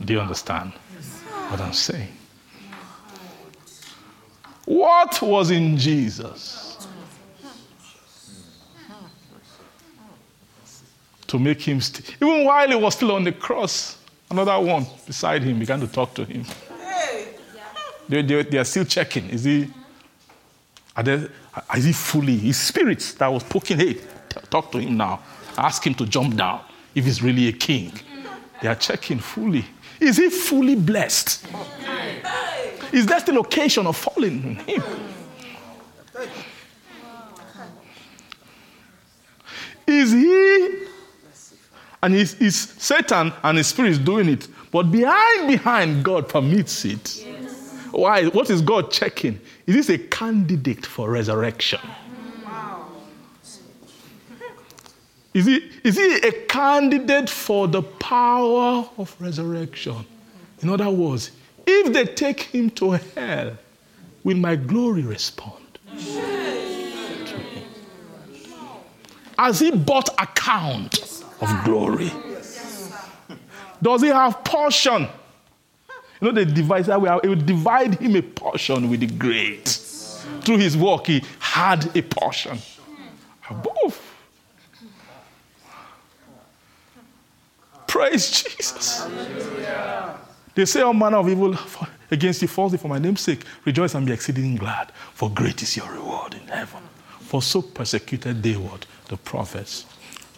Do 0.05 0.13
you 0.13 0.19
understand 0.19 0.71
what 1.49 1.61
I'm 1.61 1.73
saying? 1.73 2.15
What 4.65 5.19
was 5.21 5.49
in 5.49 5.75
Jesus 5.77 6.62
to 11.33 11.39
make 11.39 11.61
him, 11.61 11.81
even 12.21 12.45
while 12.45 12.69
he 12.69 12.75
was 12.75 12.95
still 12.95 13.11
on 13.11 13.23
the 13.23 13.31
cross, 13.31 13.97
Another 14.33 14.59
one 14.59 14.87
beside 15.05 15.43
him 15.43 15.59
began 15.59 15.79
to 15.79 15.87
talk 15.87 16.15
to 16.15 16.25
him. 16.25 16.43
They, 18.09 18.23
they, 18.23 18.41
they 18.41 18.57
are 18.57 18.63
still 18.63 18.83
checking. 18.83 19.29
Is 19.29 19.43
he, 19.43 19.69
are 20.95 21.03
they, 21.03 21.27
is 21.75 21.83
he 21.83 21.93
fully? 21.93 22.37
His 22.37 22.57
spirits 22.57 23.13
that 23.13 23.27
was 23.27 23.43
poking, 23.43 23.77
hey, 23.77 23.99
talk 24.49 24.71
to 24.71 24.79
him 24.79 24.97
now. 24.97 25.21
Ask 25.55 25.85
him 25.85 25.93
to 25.95 26.07
jump 26.07 26.35
down 26.35 26.61
if 26.95 27.05
he's 27.05 27.21
really 27.21 27.47
a 27.47 27.51
king. 27.51 27.91
They 28.59 28.69
are 28.69 28.75
checking 28.75 29.19
fully. 29.19 29.65
Is 29.99 30.17
he 30.17 30.31
fully 30.31 30.75
blessed? 30.75 31.45
Is 32.91 33.05
that 33.05 33.27
the 33.27 33.33
location 33.33 33.85
of 33.85 33.95
falling 33.95 34.43
in 34.43 34.55
him? 34.55 34.83
Is 39.85 40.11
he 40.11 40.92
and 42.03 42.13
it's, 42.13 42.33
it's 42.41 42.57
Satan 42.83 43.31
and 43.43 43.57
his 43.57 43.67
spirit 43.67 43.91
is 43.91 43.97
doing 43.97 44.27
it, 44.27 44.49
but 44.71 44.91
behind 44.91 45.47
behind 45.47 46.03
God 46.03 46.27
permits 46.27 46.83
it. 46.83 47.23
Yes. 47.25 47.77
Why? 47.91 48.25
What 48.25 48.49
is 48.49 48.61
God 48.61 48.91
checking? 48.91 49.39
Is 49.65 49.75
this 49.75 49.89
a 49.89 49.97
candidate 49.97 50.85
for 50.85 51.09
resurrection? 51.09 51.79
Wow. 52.43 52.87
Is 55.33 55.45
he, 55.45 55.71
is 55.85 55.95
he 55.95 56.15
a 56.17 56.31
candidate 56.45 57.29
for 57.29 57.69
the 57.69 57.81
power 57.81 58.85
of 58.97 59.15
resurrection? 59.21 60.05
In 60.61 60.69
other 60.69 60.89
words, 60.89 61.31
if 61.65 61.93
they 61.93 62.03
take 62.03 62.41
him 62.41 62.69
to 62.71 62.91
hell, 62.91 63.57
will 64.25 64.37
my 64.37 64.57
glory 64.57 65.03
respond? 65.03 65.79
Has 69.37 69.59
he 69.59 69.71
bought 69.71 70.09
account 70.21 71.22
of 71.41 71.63
glory? 71.65 72.11
Does 73.81 74.01
he 74.01 74.07
have 74.07 74.43
portion? 74.43 75.07
You 76.21 76.31
know, 76.31 76.31
the 76.31 76.45
device 76.45 76.87
that 76.87 77.01
we 77.01 77.09
have, 77.09 77.19
it 77.23 77.27
will 77.27 77.35
divide 77.35 77.95
him 77.95 78.15
a 78.15 78.21
portion 78.21 78.89
with 78.89 79.01
the 79.01 79.07
great. 79.07 79.67
Through 80.41 80.57
his 80.57 80.77
work, 80.77 81.07
he 81.07 81.23
had 81.39 81.95
a 81.95 82.01
portion. 82.01 82.57
Above. 83.49 84.01
Praise 87.87 88.31
Jesus. 88.31 89.05
They 90.55 90.65
say 90.65 90.81
all 90.81 90.93
manner 90.93 91.17
of 91.17 91.27
evil 91.27 91.55
against 92.09 92.41
you 92.41 92.47
falsely 92.47 92.77
for 92.77 92.87
my 92.87 92.99
name's 92.99 93.21
sake. 93.21 93.43
Rejoice 93.65 93.95
and 93.95 94.05
be 94.05 94.13
exceeding 94.13 94.55
glad, 94.55 94.91
for 95.13 95.29
great 95.29 95.61
is 95.61 95.75
your 95.75 95.91
reward 95.91 96.35
in 96.35 96.47
heaven. 96.47 96.81
For 97.19 97.41
so 97.41 97.61
persecuted 97.61 98.41
they 98.41 98.55
were 98.55 98.79
The 99.09 99.17
prophets 99.17 99.85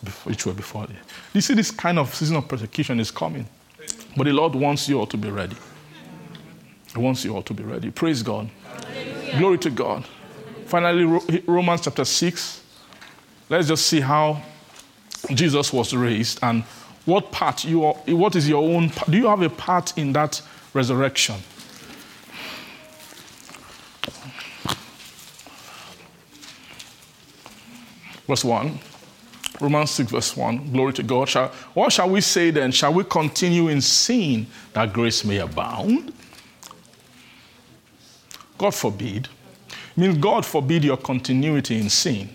which 0.10 0.46
were 0.46 0.54
before 0.54 0.88
them. 0.88 0.98
You 1.34 1.42
see, 1.42 1.54
this 1.54 1.72
kind 1.72 2.00
of 2.00 2.14
season 2.14 2.38
of 2.38 2.48
persecution 2.48 3.00
is 3.00 3.12
coming. 3.12 3.48
But 4.16 4.26
the 4.26 4.34
Lord 4.34 4.56
wants 4.56 4.88
you 4.88 5.00
all 5.00 5.08
to 5.08 5.18
be 5.18 5.30
ready. 5.30 5.56
He 6.94 7.00
wants 7.00 7.26
you 7.26 7.36
all 7.36 7.44
to 7.44 7.54
be 7.54 7.64
ready. 7.64 7.92
Praise 7.92 8.24
God. 8.24 8.50
Hallelujah. 8.64 9.38
Glory 9.38 9.58
to 9.60 9.70
God. 9.70 10.06
Finally, 10.66 11.42
Romans 11.46 11.82
chapter 11.82 12.06
6. 12.06 12.62
Let's 13.50 13.68
just 13.68 13.86
see 13.86 14.00
how 14.00 14.42
Jesus 15.34 15.74
was 15.74 15.94
raised 15.94 16.40
and 16.42 16.64
what 17.06 17.32
part 17.32 17.64
you 17.64 17.86
are, 17.86 17.94
what 18.08 18.36
is 18.36 18.50
your 18.50 18.64
own 18.64 18.90
part. 18.90 19.10
do 19.10 19.18
you 19.18 19.28
have 19.28 19.42
a 19.42 19.50
part 19.50 19.98
in 19.98 20.12
that 20.14 20.42
resurrection 20.74 21.36
verse 28.28 28.44
1 28.44 28.80
romans 29.62 29.92
6 29.92 30.12
verse 30.12 30.36
1 30.36 30.72
glory 30.72 30.94
to 30.94 31.04
god. 31.04 31.30
Shall, 31.30 31.48
what 31.74 31.92
shall 31.92 32.10
we 32.10 32.22
say 32.22 32.52
then? 32.52 32.72
Shall 32.72 32.94
we 32.94 33.04
continue 33.04 33.70
in 33.70 33.82
sin 33.82 34.48
that 34.74 34.94
grace 34.94 35.24
may 35.24 35.38
abound? 35.38 36.14
God 38.58 38.74
forbid. 38.74 39.28
It 39.68 39.98
means 39.98 40.18
god 40.18 40.46
forbid 40.46 40.84
your 40.84 40.98
continuity 40.98 41.80
in 41.80 41.90
sin. 41.90 42.30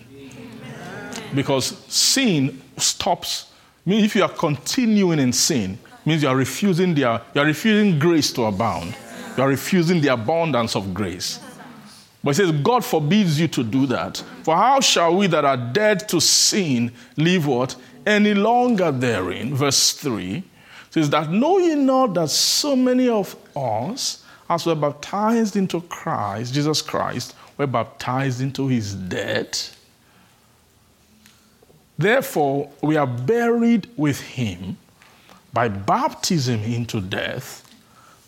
Because 1.33 1.77
sin 1.87 2.61
stops. 2.77 3.51
Means 3.85 4.03
if 4.03 4.15
you 4.15 4.23
are 4.23 4.29
continuing 4.29 5.19
in 5.19 5.33
sin, 5.33 5.79
means 6.05 6.21
you 6.23 6.29
are 6.29 6.35
refusing 6.35 6.93
their, 6.93 7.21
you 7.33 7.41
are 7.41 7.45
refusing 7.45 7.97
grace 7.97 8.31
to 8.33 8.43
abound. 8.43 8.95
You 9.37 9.43
are 9.43 9.49
refusing 9.49 10.01
the 10.01 10.09
abundance 10.09 10.75
of 10.75 10.93
grace. 10.93 11.39
But 12.23 12.31
it 12.31 12.35
says, 12.35 12.51
God 12.51 12.85
forbids 12.85 13.39
you 13.39 13.47
to 13.49 13.63
do 13.63 13.85
that. 13.87 14.23
For 14.43 14.55
how 14.55 14.79
shall 14.79 15.15
we 15.15 15.27
that 15.27 15.43
are 15.43 15.57
dead 15.57 16.07
to 16.09 16.21
sin 16.21 16.91
live 17.17 17.47
what? 17.47 17.75
Any 18.05 18.33
longer 18.33 18.91
therein? 18.91 19.55
Verse 19.55 19.93
3 19.93 20.43
says 20.91 21.09
that 21.09 21.29
know 21.29 21.57
ye 21.57 21.73
not 21.75 22.13
that 22.13 22.29
so 22.29 22.75
many 22.75 23.07
of 23.07 23.35
us, 23.55 24.23
as 24.49 24.65
were 24.65 24.75
baptized 24.75 25.55
into 25.55 25.81
Christ, 25.81 26.53
Jesus 26.53 26.81
Christ, 26.81 27.35
were 27.57 27.67
baptized 27.67 28.41
into 28.41 28.67
his 28.67 28.93
death? 28.93 29.77
Therefore, 31.97 32.69
we 32.81 32.97
are 32.97 33.07
buried 33.07 33.87
with 33.95 34.19
him 34.19 34.77
by 35.53 35.67
baptism 35.69 36.61
into 36.63 36.99
death, 36.99 37.67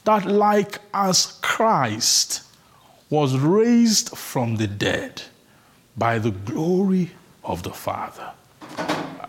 that 0.03 0.25
like 0.25 0.79
as 0.93 1.37
Christ 1.41 2.43
was 3.09 3.37
raised 3.37 4.17
from 4.17 4.55
the 4.55 4.67
dead 4.67 5.21
by 5.97 6.17
the 6.19 6.31
glory 6.31 7.11
of 7.43 7.63
the 7.63 7.71
Father, 7.71 8.31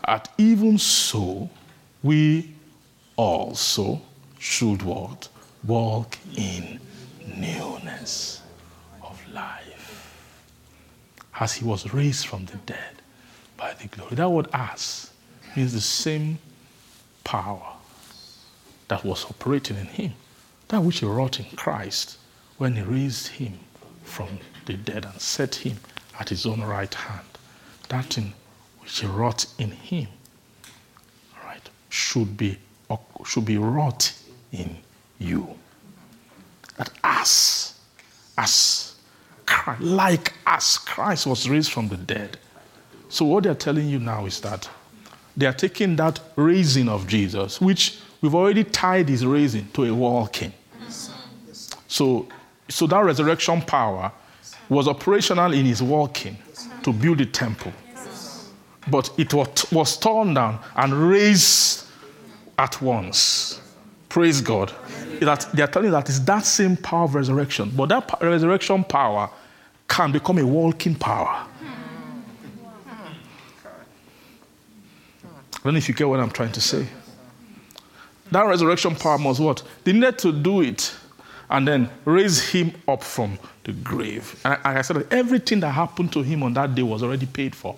at 0.04 0.32
even 0.38 0.78
so 0.78 1.50
we 2.02 2.54
also 3.16 4.00
should 4.38 4.82
what? 4.82 5.28
Walk 5.64 6.18
in 6.36 6.78
newness 7.36 8.42
of 9.02 9.20
life. 9.32 10.10
As 11.40 11.54
he 11.54 11.64
was 11.64 11.92
raised 11.92 12.26
from 12.26 12.44
the 12.46 12.56
dead 12.58 13.02
by 13.56 13.74
the 13.74 13.88
glory. 13.88 14.14
That 14.14 14.30
word 14.30 14.48
as 14.52 15.10
means 15.56 15.72
the 15.72 15.80
same 15.80 16.38
power 17.24 17.74
that 18.88 19.04
was 19.04 19.24
operating 19.24 19.78
in 19.78 19.86
him, 19.86 20.12
that 20.68 20.82
which 20.82 21.00
he 21.00 21.06
wrought 21.06 21.40
in 21.40 21.46
Christ 21.56 22.18
when 22.58 22.76
he 22.76 22.82
raised 22.82 23.28
him 23.28 23.58
from 24.04 24.28
the 24.66 24.74
dead 24.74 25.04
and 25.04 25.20
set 25.20 25.54
him 25.56 25.76
at 26.18 26.28
his 26.28 26.46
own 26.46 26.62
right 26.62 26.92
hand. 26.92 27.26
That 27.88 28.06
thing 28.06 28.32
which 28.80 29.00
he 29.00 29.06
wrought 29.06 29.46
in 29.58 29.70
him, 29.70 30.08
right, 31.44 31.68
should 31.88 32.36
be 32.36 32.58
should 33.24 33.44
be 33.46 33.56
wrought 33.56 34.12
in 34.52 34.76
you. 35.18 35.48
That 36.76 36.90
as, 37.02 37.78
as, 38.36 38.96
like 39.80 40.34
as 40.46 40.78
Christ 40.78 41.26
was 41.26 41.48
raised 41.48 41.72
from 41.72 41.88
the 41.88 41.96
dead, 41.96 42.38
so, 43.14 43.24
what 43.26 43.44
they're 43.44 43.54
telling 43.54 43.88
you 43.88 44.00
now 44.00 44.26
is 44.26 44.40
that 44.40 44.68
they 45.36 45.46
are 45.46 45.52
taking 45.52 45.94
that 45.96 46.18
raising 46.34 46.88
of 46.88 47.06
Jesus, 47.06 47.60
which 47.60 48.00
we've 48.20 48.34
already 48.34 48.64
tied 48.64 49.08
his 49.08 49.24
raising 49.24 49.68
to 49.68 49.84
a 49.84 49.94
walking. 49.94 50.52
So, 51.86 52.26
so 52.68 52.86
that 52.86 53.00
resurrection 53.04 53.60
power 53.62 54.12
was 54.68 54.88
operational 54.88 55.52
in 55.52 55.64
his 55.66 55.82
walking 55.82 56.36
to 56.82 56.92
build 56.92 57.18
the 57.18 57.26
temple. 57.26 57.72
But 58.90 59.10
it 59.18 59.32
was 59.34 59.96
torn 59.96 60.34
down 60.34 60.58
and 60.76 60.92
raised 60.92 61.86
at 62.58 62.80
once. 62.80 63.60
Praise 64.08 64.40
God. 64.40 64.72
That 65.20 65.48
they 65.54 65.62
are 65.62 65.66
telling 65.66 65.86
you 65.86 65.92
that 65.92 66.08
it's 66.08 66.20
that 66.20 66.44
same 66.44 66.76
power 66.76 67.04
of 67.04 67.14
resurrection. 67.14 67.70
But 67.74 67.88
that 67.88 68.10
resurrection 68.20 68.84
power 68.84 69.30
can 69.88 70.12
become 70.12 70.38
a 70.38 70.46
walking 70.46 70.94
power. 70.94 71.46
I 75.54 75.68
don't 75.68 75.74
know 75.74 75.78
if 75.78 75.88
you 75.88 75.94
get 75.94 76.08
what 76.08 76.20
I'm 76.20 76.30
trying 76.30 76.52
to 76.52 76.60
say. 76.60 76.86
That 78.30 78.42
resurrection 78.42 78.94
power 78.96 79.16
must 79.16 79.40
what? 79.40 79.62
They 79.84 79.92
needed 79.92 80.18
to 80.18 80.32
do 80.32 80.60
it 80.60 80.94
and 81.50 81.66
then 81.66 81.90
raise 82.04 82.40
him 82.40 82.72
up 82.88 83.02
from 83.02 83.38
the 83.64 83.72
grave. 83.72 84.40
And 84.44 84.58
I, 84.64 84.78
I 84.78 84.82
said, 84.82 85.06
everything 85.10 85.60
that 85.60 85.70
happened 85.70 86.12
to 86.12 86.22
him 86.22 86.42
on 86.42 86.54
that 86.54 86.74
day 86.74 86.82
was 86.82 87.02
already 87.02 87.26
paid 87.26 87.54
for 87.54 87.76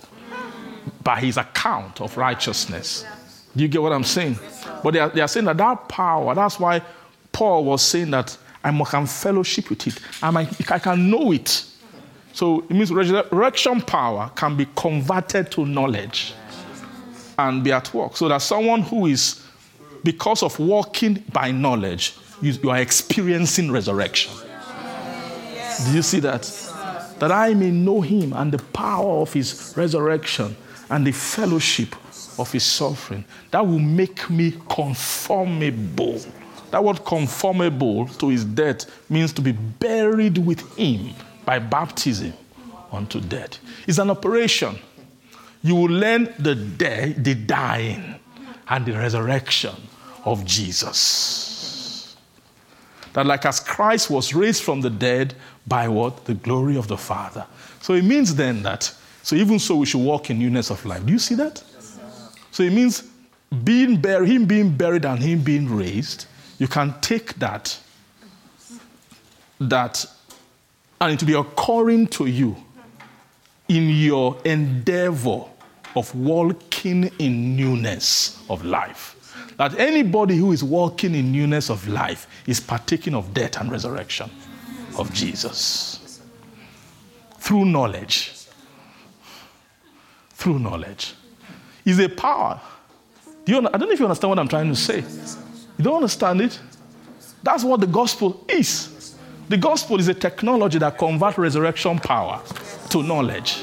by 1.02 1.20
his 1.20 1.36
account 1.36 2.00
of 2.00 2.16
righteousness. 2.16 3.04
Do 3.54 3.62
you 3.62 3.68
get 3.68 3.82
what 3.82 3.92
I'm 3.92 4.04
saying? 4.04 4.38
But 4.82 4.92
they 4.92 5.00
are, 5.00 5.08
they 5.08 5.20
are 5.20 5.28
saying 5.28 5.46
that 5.46 5.56
that 5.56 5.88
power, 5.88 6.34
that's 6.34 6.60
why 6.60 6.82
Paul 7.32 7.64
was 7.64 7.82
saying 7.82 8.10
that 8.10 8.36
I 8.62 8.70
have 8.70 9.10
fellowship 9.10 9.70
with 9.70 9.86
it. 9.86 9.98
I, 10.22 10.48
I 10.70 10.78
can 10.78 11.10
know 11.10 11.32
it. 11.32 11.64
So 12.32 12.60
it 12.60 12.70
means 12.70 12.92
resurrection 12.92 13.80
power 13.80 14.30
can 14.34 14.56
be 14.56 14.66
converted 14.76 15.50
to 15.52 15.64
knowledge 15.64 16.34
and 17.38 17.62
be 17.62 17.72
at 17.72 17.92
work. 17.94 18.16
So 18.16 18.28
that 18.28 18.42
someone 18.42 18.82
who 18.82 19.06
is, 19.06 19.42
because 20.04 20.42
of 20.42 20.58
walking 20.58 21.24
by 21.32 21.50
knowledge, 21.50 22.16
you, 22.40 22.52
you 22.62 22.70
are 22.70 22.78
experiencing 22.78 23.70
resurrection. 23.70 24.32
Do 25.84 25.92
you 25.92 26.02
see 26.02 26.20
that? 26.20 26.42
That 27.18 27.32
I 27.32 27.54
may 27.54 27.70
know 27.70 28.00
him 28.00 28.32
and 28.32 28.52
the 28.52 28.62
power 28.72 29.22
of 29.22 29.32
his 29.32 29.74
resurrection 29.76 30.56
and 30.90 31.06
the 31.06 31.12
fellowship 31.12 31.94
of 32.38 32.52
his 32.52 32.64
suffering, 32.64 33.24
that 33.50 33.66
will 33.66 33.78
make 33.78 34.28
me 34.28 34.54
conformable. 34.68 36.20
That 36.70 36.82
word 36.82 37.04
conformable 37.04 38.06
to 38.06 38.28
his 38.28 38.44
death 38.44 39.10
means 39.10 39.32
to 39.34 39.42
be 39.42 39.52
buried 39.52 40.38
with 40.38 40.76
him 40.76 41.14
by 41.44 41.58
baptism 41.58 42.32
unto 42.92 43.20
death. 43.20 43.58
It's 43.86 43.98
an 43.98 44.10
operation. 44.10 44.78
You 45.62 45.74
will 45.76 45.90
learn 45.90 46.34
the 46.38 46.54
death, 46.54 47.22
the 47.22 47.34
dying, 47.34 48.20
and 48.68 48.84
the 48.84 48.92
resurrection 48.92 49.74
of 50.24 50.44
Jesus. 50.44 51.45
That, 53.16 53.24
like 53.24 53.46
as 53.46 53.60
Christ 53.60 54.10
was 54.10 54.34
raised 54.34 54.62
from 54.62 54.82
the 54.82 54.90
dead 54.90 55.32
by 55.66 55.88
what? 55.88 56.26
The 56.26 56.34
glory 56.34 56.76
of 56.76 56.86
the 56.86 56.98
Father. 56.98 57.46
So 57.80 57.94
it 57.94 58.04
means 58.04 58.34
then 58.34 58.62
that, 58.64 58.92
so 59.22 59.36
even 59.36 59.58
so, 59.58 59.76
we 59.76 59.86
should 59.86 60.02
walk 60.02 60.28
in 60.28 60.38
newness 60.38 60.70
of 60.70 60.84
life. 60.84 61.06
Do 61.06 61.12
you 61.14 61.18
see 61.18 61.34
that? 61.36 61.64
So 62.50 62.62
it 62.62 62.74
means 62.74 63.04
being 63.64 64.02
buried, 64.02 64.28
him 64.28 64.44
being 64.44 64.76
buried 64.76 65.06
and 65.06 65.18
him 65.18 65.40
being 65.40 65.74
raised, 65.74 66.26
you 66.58 66.68
can 66.68 66.94
take 67.00 67.32
that, 67.36 67.78
that, 69.60 70.04
and 71.00 71.14
it 71.14 71.22
will 71.22 71.26
be 71.26 71.48
occurring 71.48 72.08
to 72.08 72.26
you 72.26 72.54
in 73.68 73.88
your 73.88 74.36
endeavor 74.44 75.44
of 75.94 76.14
walking 76.14 77.10
in 77.18 77.56
newness 77.56 78.44
of 78.50 78.62
life. 78.62 79.25
That 79.56 79.78
anybody 79.78 80.36
who 80.36 80.52
is 80.52 80.62
walking 80.62 81.14
in 81.14 81.32
newness 81.32 81.70
of 81.70 81.88
life 81.88 82.26
is 82.46 82.60
partaking 82.60 83.14
of 83.14 83.32
death 83.32 83.58
and 83.58 83.70
resurrection 83.70 84.30
of 84.98 85.12
Jesus 85.12 86.20
through 87.38 87.64
knowledge. 87.64 88.32
Through 90.30 90.58
knowledge. 90.58 91.14
Is 91.84 92.00
a 92.00 92.08
power. 92.08 92.60
Do 93.44 93.52
you, 93.52 93.58
I 93.58 93.78
don't 93.78 93.82
know 93.82 93.92
if 93.92 94.00
you 94.00 94.06
understand 94.06 94.30
what 94.30 94.38
I'm 94.40 94.48
trying 94.48 94.68
to 94.68 94.74
say. 94.74 95.04
You 95.78 95.84
don't 95.84 95.96
understand 95.96 96.40
it? 96.40 96.58
That's 97.42 97.62
what 97.62 97.80
the 97.80 97.86
gospel 97.86 98.44
is. 98.48 99.14
The 99.48 99.56
gospel 99.56 100.00
is 100.00 100.08
a 100.08 100.14
technology 100.14 100.78
that 100.78 100.98
converts 100.98 101.38
resurrection 101.38 102.00
power 102.00 102.42
to 102.90 103.02
knowledge. 103.04 103.62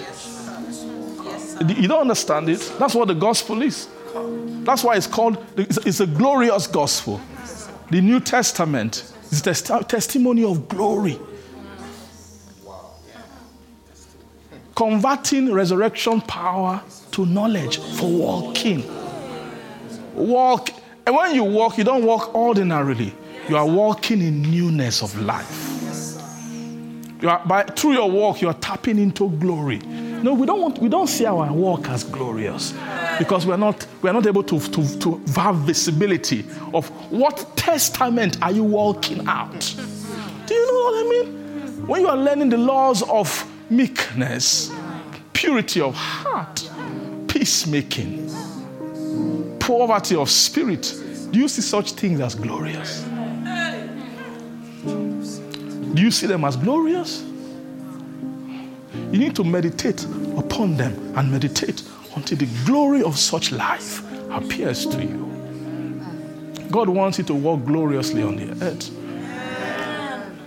You 1.68 1.88
don't 1.90 2.02
understand 2.02 2.50
it? 2.50 2.74
That's 2.80 2.96
what 2.96 3.10
the 3.10 3.14
gospel 3.14 3.62
is. 3.62 3.90
That's 4.64 4.84
why 4.84 4.96
it's 4.96 5.08
called, 5.08 5.44
it's 5.58 6.00
a 6.00 6.08
glorious 6.08 6.68
gospel. 6.68 7.20
The 7.90 8.02
New 8.02 8.20
Testament 8.20 9.12
is 9.32 9.46
a 9.46 9.84
testimony 9.84 10.44
of 10.44 10.68
glory. 10.68 11.20
Converting 14.76 15.52
resurrection 15.52 16.22
power 16.22 16.82
to 17.12 17.26
knowledge 17.26 17.78
for 17.78 18.10
walking. 18.10 18.84
Walk, 20.16 20.70
and 21.06 21.16
when 21.16 21.36
you 21.36 21.44
walk, 21.44 21.78
you 21.78 21.84
don't 21.84 22.04
walk 22.04 22.34
ordinarily. 22.34 23.14
You 23.50 23.58
are 23.58 23.68
walking 23.68 24.22
in 24.22 24.42
newness 24.42 25.02
of 25.02 25.20
life. 25.20 25.73
You 27.24 27.30
are, 27.30 27.42
by, 27.46 27.64
through 27.64 27.94
your 27.94 28.12
walk, 28.12 28.42
you 28.42 28.50
are 28.50 28.54
tapping 28.56 29.00
into 29.00 29.30
glory. 29.30 29.78
No, 29.78 30.34
we 30.34 30.46
don't 30.46 30.62
want, 30.62 30.80
we 30.80 30.90
don't 30.90 31.08
see 31.08 31.26
our 31.26 31.54
walk 31.54 31.88
as 31.88 32.04
glorious 32.04 32.74
because 33.18 33.46
we're 33.46 33.56
not, 33.56 33.88
we're 34.02 34.12
not 34.12 34.28
able 34.28 34.44
to, 34.44 34.60
to, 34.60 35.00
to 35.00 35.22
have 35.38 35.56
visibility 35.60 36.44
of 36.74 36.90
what 37.10 37.56
testament 37.56 38.38
are 38.42 38.52
you 38.52 38.66
walking 38.66 39.26
out. 39.26 39.74
Do 40.46 40.54
you 40.54 40.68
know 40.68 40.74
what 40.74 41.06
I 41.06 41.10
mean? 41.10 41.88
When 41.88 42.02
you 42.02 42.10
are 42.10 42.18
learning 42.18 42.50
the 42.50 42.58
laws 42.58 43.04
of 43.04 43.50
meekness, 43.70 44.70
purity 45.32 45.80
of 45.80 45.96
heart, 45.96 46.70
peacemaking, 47.30 48.30
poverty 49.60 50.18
of 50.18 50.30
spirit, 50.30 50.94
do 51.32 51.40
you 51.40 51.48
see 51.48 51.62
such 51.62 51.94
things 51.94 52.20
as 52.20 52.36
glorious? 52.36 53.06
Do 55.94 56.02
you 56.02 56.12
see 56.12 56.28
them 56.28 56.44
as 56.44 56.56
glorious? 56.56 57.24
You 59.12 59.20
need 59.20 59.36
to 59.36 59.44
meditate 59.44 60.04
upon 60.38 60.76
them 60.78 60.94
and 61.16 61.32
meditate 61.32 61.84
until 62.16 62.38
the 62.38 62.48
glory 62.66 63.04
of 63.04 63.18
such 63.18 63.52
life 63.52 64.02
appears 64.32 64.86
to 64.88 65.04
you. 65.04 65.30
God 66.72 66.90
wants 66.90 67.20
you 67.20 67.24
to 67.26 67.34
walk 67.36 67.64
gloriously 67.66 68.24
on 68.24 68.38
the 68.38 68.66
earth. 68.66 68.90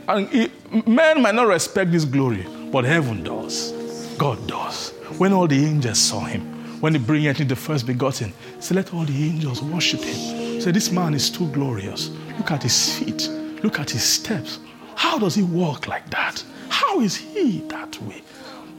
And 0.09 0.51
men 0.87 1.23
might 1.23 1.35
not 1.35 1.47
respect 1.47 1.93
this 1.93 2.05
glory, 2.05 2.47
but 2.73 2.85
heaven 2.85 3.23
does. 3.23 3.73
God 4.19 4.45
does. 4.49 4.91
When 5.19 5.33
all 5.33 5.47
the 5.47 5.65
angels 5.65 5.99
saw 5.99 6.21
him, 6.21 6.43
when 6.81 6.93
he 6.93 6.99
bring 6.99 7.23
him 7.23 7.47
the 7.47 7.57
first 7.57 7.87
begotten, 7.87 8.33
say, 8.59 8.75
let 8.75 8.93
all 8.93 9.05
the 9.05 9.25
angels 9.25 9.63
worship 9.63 10.01
him. 10.01 10.61
Say, 10.61 10.73
this 10.73 10.91
man 10.91 11.15
is 11.15 11.31
too 11.31 11.49
glorious. 11.53 12.11
Look 12.37 12.51
at 12.51 12.65
his 12.65 12.99
feet. 12.99 13.29
Look 13.63 13.79
at 13.79 13.91
his 13.91 14.03
steps. 14.03 14.59
How 14.97 15.19
does 15.19 15.35
he 15.35 15.43
walk 15.43 15.87
like 15.87 16.11
that? 16.11 16.43
How 16.69 17.01
is 17.01 17.15
he 17.17 17.61
that 17.69 18.01
way? 18.03 18.23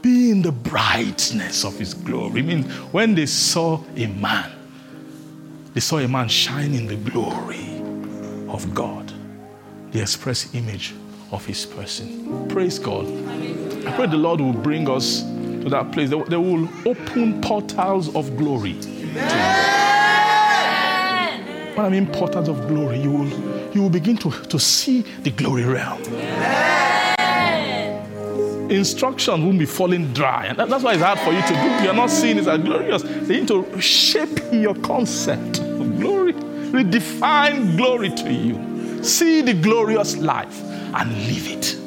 Being 0.02 0.42
the 0.42 0.52
brightness 0.52 1.64
of 1.64 1.78
his 1.80 1.94
glory. 1.94 2.40
I 2.42 2.44
mean, 2.44 2.64
when 2.92 3.16
they 3.16 3.26
saw 3.26 3.82
a 3.96 4.08
man, 4.08 4.52
they 5.74 5.80
saw 5.80 6.00
a 6.00 6.08
man 6.08 6.28
shine 6.28 6.74
in 6.74 6.88
the 6.88 6.96
glory 6.96 7.82
of 8.50 8.74
God, 8.74 9.12
the 9.92 10.02
express 10.02 10.54
image 10.54 10.94
of 11.32 11.46
his 11.46 11.66
person. 11.66 12.48
Praise 12.48 12.80
God. 12.80 13.06
I 13.86 13.92
pray 13.96 14.08
the 14.08 14.18
Lord 14.18 14.42
will 14.42 14.54
bring 14.54 14.90
us 14.90 15.22
to 15.22 15.70
that 15.70 15.92
place. 15.92 16.10
They, 16.10 16.16
will 16.16 16.68
open 16.86 17.42
portals 17.42 18.14
of 18.16 18.36
glory. 18.38 18.74
When 21.74 21.86
I 21.86 21.90
mean 21.90 22.08
portals 22.08 22.50
of 22.50 22.68
glory, 22.68 23.00
you 23.00 23.12
will, 23.12 23.30
you 23.74 23.82
will 23.82 23.90
begin 23.90 24.18
to, 24.18 24.32
to 24.32 24.60
see 24.60 25.02
the 25.02 25.32
glory 25.32 25.64
realm. 25.64 26.02
Instruction 28.70 29.46
won't 29.46 29.60
be 29.60 29.66
falling 29.66 30.12
dry. 30.14 30.48
And 30.48 30.58
that's 30.58 30.84
why 30.84 30.94
it's 30.94 31.02
hard 31.02 31.20
for 31.20 31.32
you 31.32 31.42
to 31.42 31.48
do. 31.48 31.84
You're 31.86 31.94
not 31.94 32.10
seeing 32.10 32.38
it 32.38 32.48
as 32.48 32.62
glorious. 32.62 33.02
They 33.02 33.40
need 33.40 33.48
to 33.48 33.80
shape 33.80 34.40
your 34.52 34.76
concept 34.76 35.60
of 35.60 36.00
glory, 36.00 36.34
redefine 36.34 37.78
glory 37.78 38.10
to 38.10 38.32
you. 38.32 39.04
See 39.04 39.42
the 39.42 39.54
glorious 39.54 40.18
life 40.18 40.62
and 40.64 41.12
live 41.28 41.48
it. 41.48 41.78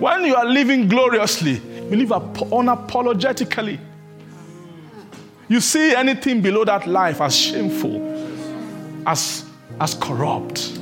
When 0.00 0.24
you 0.24 0.34
are 0.34 0.46
living 0.46 0.88
gloriously, 0.88 1.60
you 1.90 1.96
live 1.96 2.08
unapologetically. 2.08 3.78
You 5.48 5.60
see 5.60 5.94
anything 5.94 6.40
below 6.40 6.64
that 6.64 6.86
life 6.86 7.20
as 7.20 7.36
shameful, 7.36 8.00
as, 9.04 9.44
as 9.80 9.94
corrupt, 9.94 10.78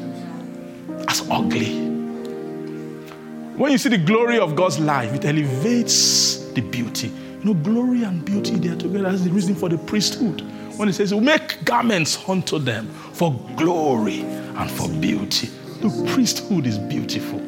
as 1.06 1.26
ugly. 1.30 1.86
When 3.56 3.70
you 3.72 3.78
see 3.78 3.88
the 3.88 3.98
glory 3.98 4.38
of 4.38 4.56
God's 4.56 4.78
life, 4.80 5.14
it 5.14 5.24
elevates 5.24 6.50
the 6.52 6.60
beauty. 6.60 7.08
You 7.08 7.44
know, 7.44 7.54
glory 7.54 8.02
and 8.02 8.24
beauty, 8.24 8.56
they 8.56 8.68
are 8.68 8.76
together. 8.76 9.04
That's 9.04 9.22
the 9.22 9.30
reason 9.30 9.54
for 9.54 9.68
the 9.68 9.78
priesthood. 9.78 10.42
When 10.76 10.88
it 10.88 10.94
says, 10.94 11.14
we 11.14 11.20
make 11.20 11.64
garments 11.64 12.28
unto 12.28 12.58
them 12.58 12.88
for 13.12 13.32
glory 13.56 14.20
and 14.20 14.70
for 14.70 14.88
beauty. 14.88 15.48
The 15.80 16.10
priesthood 16.12 16.66
is 16.66 16.78
beautiful. 16.78 17.38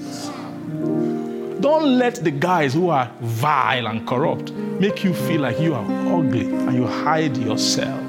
Don't 1.61 1.99
let 1.99 2.17
the 2.17 2.31
guys 2.31 2.73
who 2.73 2.89
are 2.91 3.13
vile 3.21 3.89
and 3.89 4.07
corrupt 4.07 4.53
make 4.53 5.03
you 5.03 5.13
feel 5.13 5.41
like 5.43 5.61
you 5.61 5.75
are 5.75 5.85
ugly 6.17 6.47
and 6.47 6.75
you 6.75 6.87
hide 6.87 7.37
yourself. 7.37 8.01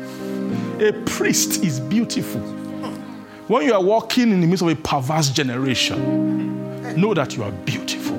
A 0.80 0.94
priest 1.06 1.64
is 1.64 1.80
beautiful. 1.80 2.61
When 3.52 3.66
you 3.66 3.74
are 3.74 3.84
walking 3.84 4.32
in 4.32 4.40
the 4.40 4.48
midst 4.48 4.62
of 4.62 4.70
a 4.70 4.76
perverse 4.78 5.30
generation, 5.30 6.96
know 6.96 7.14
that 7.14 7.36
you 7.36 7.44
are 7.44 7.52
beautiful. 7.52 8.18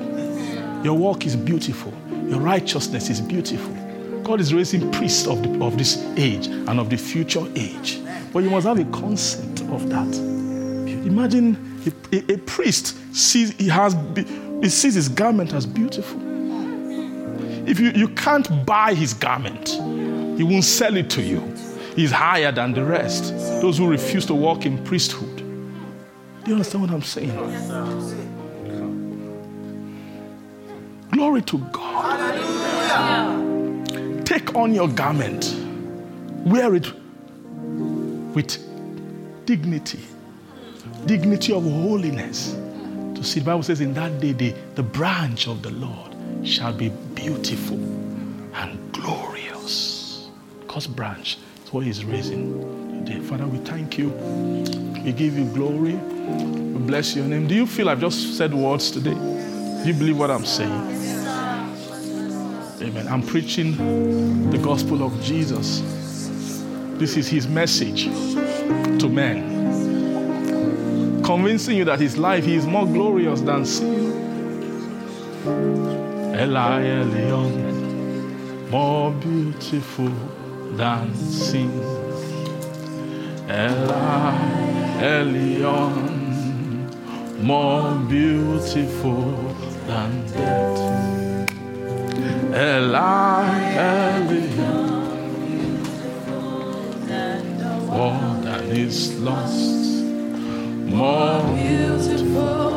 Your 0.83 0.95
walk 0.95 1.25
is 1.25 1.35
beautiful. 1.35 1.91
Your 2.27 2.39
righteousness 2.39 3.09
is 3.09 3.19
beautiful. 3.19 3.73
God 4.21 4.39
is 4.39 4.53
raising 4.53 4.91
priests 4.91 5.25
of, 5.25 5.41
the, 5.41 5.65
of 5.65 5.75
this 5.75 5.97
age 6.17 6.45
and 6.45 6.79
of 6.79 6.91
the 6.91 6.97
future 6.97 7.47
age. 7.55 7.99
But 8.31 8.43
you 8.43 8.51
must 8.51 8.67
have 8.67 8.77
a 8.77 8.85
concept 8.91 9.61
of 9.71 9.89
that. 9.89 10.15
Imagine 11.03 11.79
a, 12.11 12.15
a, 12.15 12.35
a 12.35 12.37
priest 12.37 12.95
sees 13.11 13.53
he 13.53 13.69
has 13.69 13.97
he 14.61 14.69
sees 14.69 14.93
his 14.93 15.09
garment 15.09 15.51
as 15.53 15.65
beautiful. 15.65 16.21
If 17.67 17.79
you, 17.79 17.89
you 17.89 18.09
can't 18.09 18.67
buy 18.67 18.93
his 18.93 19.15
garment, 19.15 19.69
he 20.37 20.43
won't 20.43 20.63
sell 20.63 20.95
it 20.95 21.09
to 21.09 21.23
you. 21.23 21.52
He's 21.95 22.11
higher 22.11 22.51
than 22.51 22.73
the 22.73 22.83
rest. 22.83 23.33
Those 23.61 23.77
who 23.77 23.87
refuse 23.87 24.25
to 24.27 24.33
walk 24.33 24.65
in 24.65 24.83
priesthood. 24.83 25.37
Do 25.37 25.43
you 26.47 26.53
understand 26.53 26.83
what 26.83 26.91
I'm 26.91 27.03
saying? 27.03 27.31
Glory 31.11 31.41
to 31.43 31.57
God. 31.71 32.19
Hallelujah. 32.19 34.23
Take 34.23 34.55
on 34.55 34.73
your 34.73 34.87
garment, 34.87 35.55
wear 36.45 36.75
it 36.75 36.91
with 38.33 38.57
dignity, 39.45 39.99
dignity 41.05 41.53
of 41.53 41.63
holiness. 41.63 42.55
To 43.15 43.23
see, 43.23 43.39
the 43.39 43.45
Bible 43.45 43.63
says, 43.63 43.79
in 43.79 43.93
that 43.93 44.19
day, 44.19 44.31
the, 44.31 44.55
the 44.75 44.83
branch 44.83 45.47
of 45.47 45.61
the 45.61 45.69
Lord 45.69 46.15
shall 46.43 46.73
be 46.73 46.89
beautiful 47.13 47.77
and 48.55 48.91
glorious. 48.91 50.29
Because 50.61 50.87
branch 50.87 51.37
for 51.73 51.81
his 51.81 52.05
reason 52.05 53.03
today. 53.03 53.19
Father, 53.19 53.47
we 53.47 53.57
thank 53.57 53.97
you. 53.97 54.09
We 55.03 55.11
give 55.11 55.35
you 55.35 55.45
glory. 55.55 55.95
We 55.95 56.79
bless 56.85 57.15
your 57.15 57.25
name. 57.25 57.47
Do 57.47 57.55
you 57.55 57.65
feel 57.65 57.89
I've 57.89 57.99
just 57.99 58.37
said 58.37 58.53
words 58.53 58.91
today? 58.91 59.15
Do 59.15 59.83
you 59.87 59.95
believe 59.95 60.19
what 60.19 60.29
I'm 60.29 60.45
saying? 60.45 60.71
Amen. 62.79 63.07
I'm 63.07 63.23
preaching 63.23 64.51
the 64.51 64.59
gospel 64.59 65.01
of 65.01 65.19
Jesus. 65.23 65.81
This 66.99 67.17
is 67.17 67.27
his 67.27 67.47
message 67.47 68.03
to 68.03 69.09
men. 69.09 69.51
Convincing 71.23 71.77
you 71.77 71.85
that 71.85 71.99
his 71.99 72.19
life 72.19 72.45
he 72.45 72.53
is 72.53 72.67
more 72.67 72.85
glorious 72.85 73.41
than 73.41 73.65
sin. 73.65 74.11
Eli 76.35 76.83
Elyon, 76.83 78.69
more 78.69 79.09
beautiful 79.09 80.11
than 80.77 81.13
sin. 81.15 81.71
Eli 83.47 84.33
Elyon, 84.99 85.93
more 87.43 87.95
beautiful 88.09 89.55
than 89.87 90.11
death. 90.31 90.79
Eli 92.53 93.53
Elyon, 93.75 94.93
more 97.87 98.43
than 98.43 98.63
is 98.71 99.19
lost, 99.19 100.03
more 100.85 101.41
Beautiful 101.55 102.71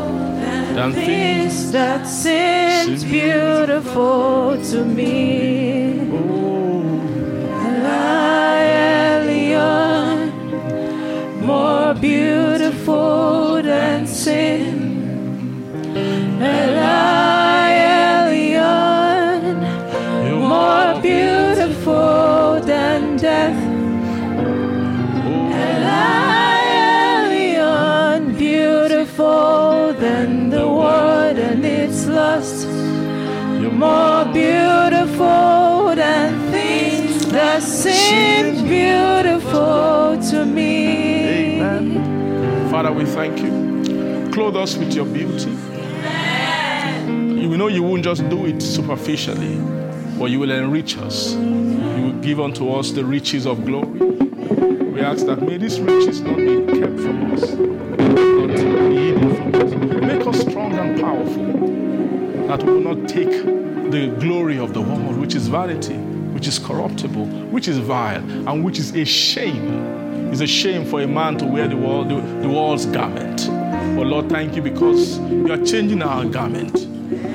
than 0.75 0.93
things. 0.93 1.07
things 1.07 1.73
that 1.73 2.07
seems 2.07 3.05
beautiful 3.05 4.63
to 4.71 4.85
me. 4.85 6.46
More 11.47 11.95
beautiful 11.95 13.63
than 13.63 14.05
sin. 14.05 14.75
Lion, 16.41 17.87
you 20.27 20.37
more 20.37 21.01
beautiful 21.01 22.61
than 22.63 23.17
death. 23.17 23.61
Lion, 27.47 28.23
beautiful 28.37 29.93
than 30.01 30.51
the 30.51 30.67
world 30.67 31.39
and 31.39 31.65
its 31.65 32.07
lust. 32.07 32.67
You're 33.61 33.71
More 33.71 34.25
beautiful 34.33 35.95
than 35.95 36.51
things 36.51 37.27
that 37.31 37.63
seem 37.63 38.67
beautiful 38.67 40.19
to 40.31 40.45
me. 40.45 40.86
Father, 42.77 42.93
we 42.93 43.07
thank 43.07 43.39
you. 43.39 44.31
Clothe 44.33 44.55
us 44.55 44.77
with 44.77 44.93
your 44.93 45.07
beauty. 45.07 45.49
You 47.09 47.57
know 47.57 47.69
you 47.69 47.83
won't 47.83 48.05
just 48.05 48.29
do 48.29 48.45
it 48.45 48.61
superficially, 48.61 49.57
but 50.19 50.27
you 50.27 50.39
will 50.41 50.51
enrich 50.51 50.99
us. 50.99 51.33
You 51.33 52.03
will 52.03 52.21
give 52.21 52.39
unto 52.39 52.71
us 52.73 52.91
the 52.91 53.03
riches 53.03 53.47
of 53.47 53.65
glory. 53.65 53.89
We 53.89 55.01
ask 55.01 55.25
that 55.25 55.41
may 55.41 55.57
these 55.57 55.81
riches 55.81 56.21
not 56.21 56.37
be 56.37 56.67
kept 56.79 57.01
from 57.01 57.33
us, 57.33 57.53
not 57.55 58.49
be 58.91 58.97
hidden 58.97 59.35
from 59.37 59.55
us. 59.55 60.03
Make 60.03 60.27
us 60.27 60.41
strong 60.43 60.75
and 60.75 61.01
powerful, 61.01 62.47
that 62.47 62.63
we 62.63 62.73
will 62.75 62.95
not 62.95 63.09
take 63.09 63.31
the 63.91 64.15
glory 64.21 64.59
of 64.59 64.75
the 64.75 64.83
world, 64.83 65.17
which 65.17 65.35
is 65.35 65.49
vanity, 65.49 65.97
which 66.35 66.47
is 66.47 66.59
corruptible, 66.59 67.25
which 67.25 67.69
is 67.69 67.79
vile, 67.79 68.23
and 68.47 68.63
which 68.63 68.79
is 68.79 68.95
a 68.95 69.07
shame. 69.07 70.06
It's 70.37 70.43
a 70.43 70.47
shame 70.47 70.85
for 70.85 71.01
a 71.01 71.07
man 71.07 71.39
to 71.39 71.47
wear 71.47 71.67
the, 71.67 71.79
world, 71.79 72.11
the, 72.11 72.17
the 72.43 72.49
world's 72.51 72.85
garment. 72.85 73.47
But 73.97 74.07
Lord, 74.07 74.29
thank 74.29 74.55
you 74.55 74.61
because 74.61 75.19
you 75.19 75.51
are 75.51 75.65
changing 75.65 76.03
our 76.03 76.27
garment. 76.27 76.87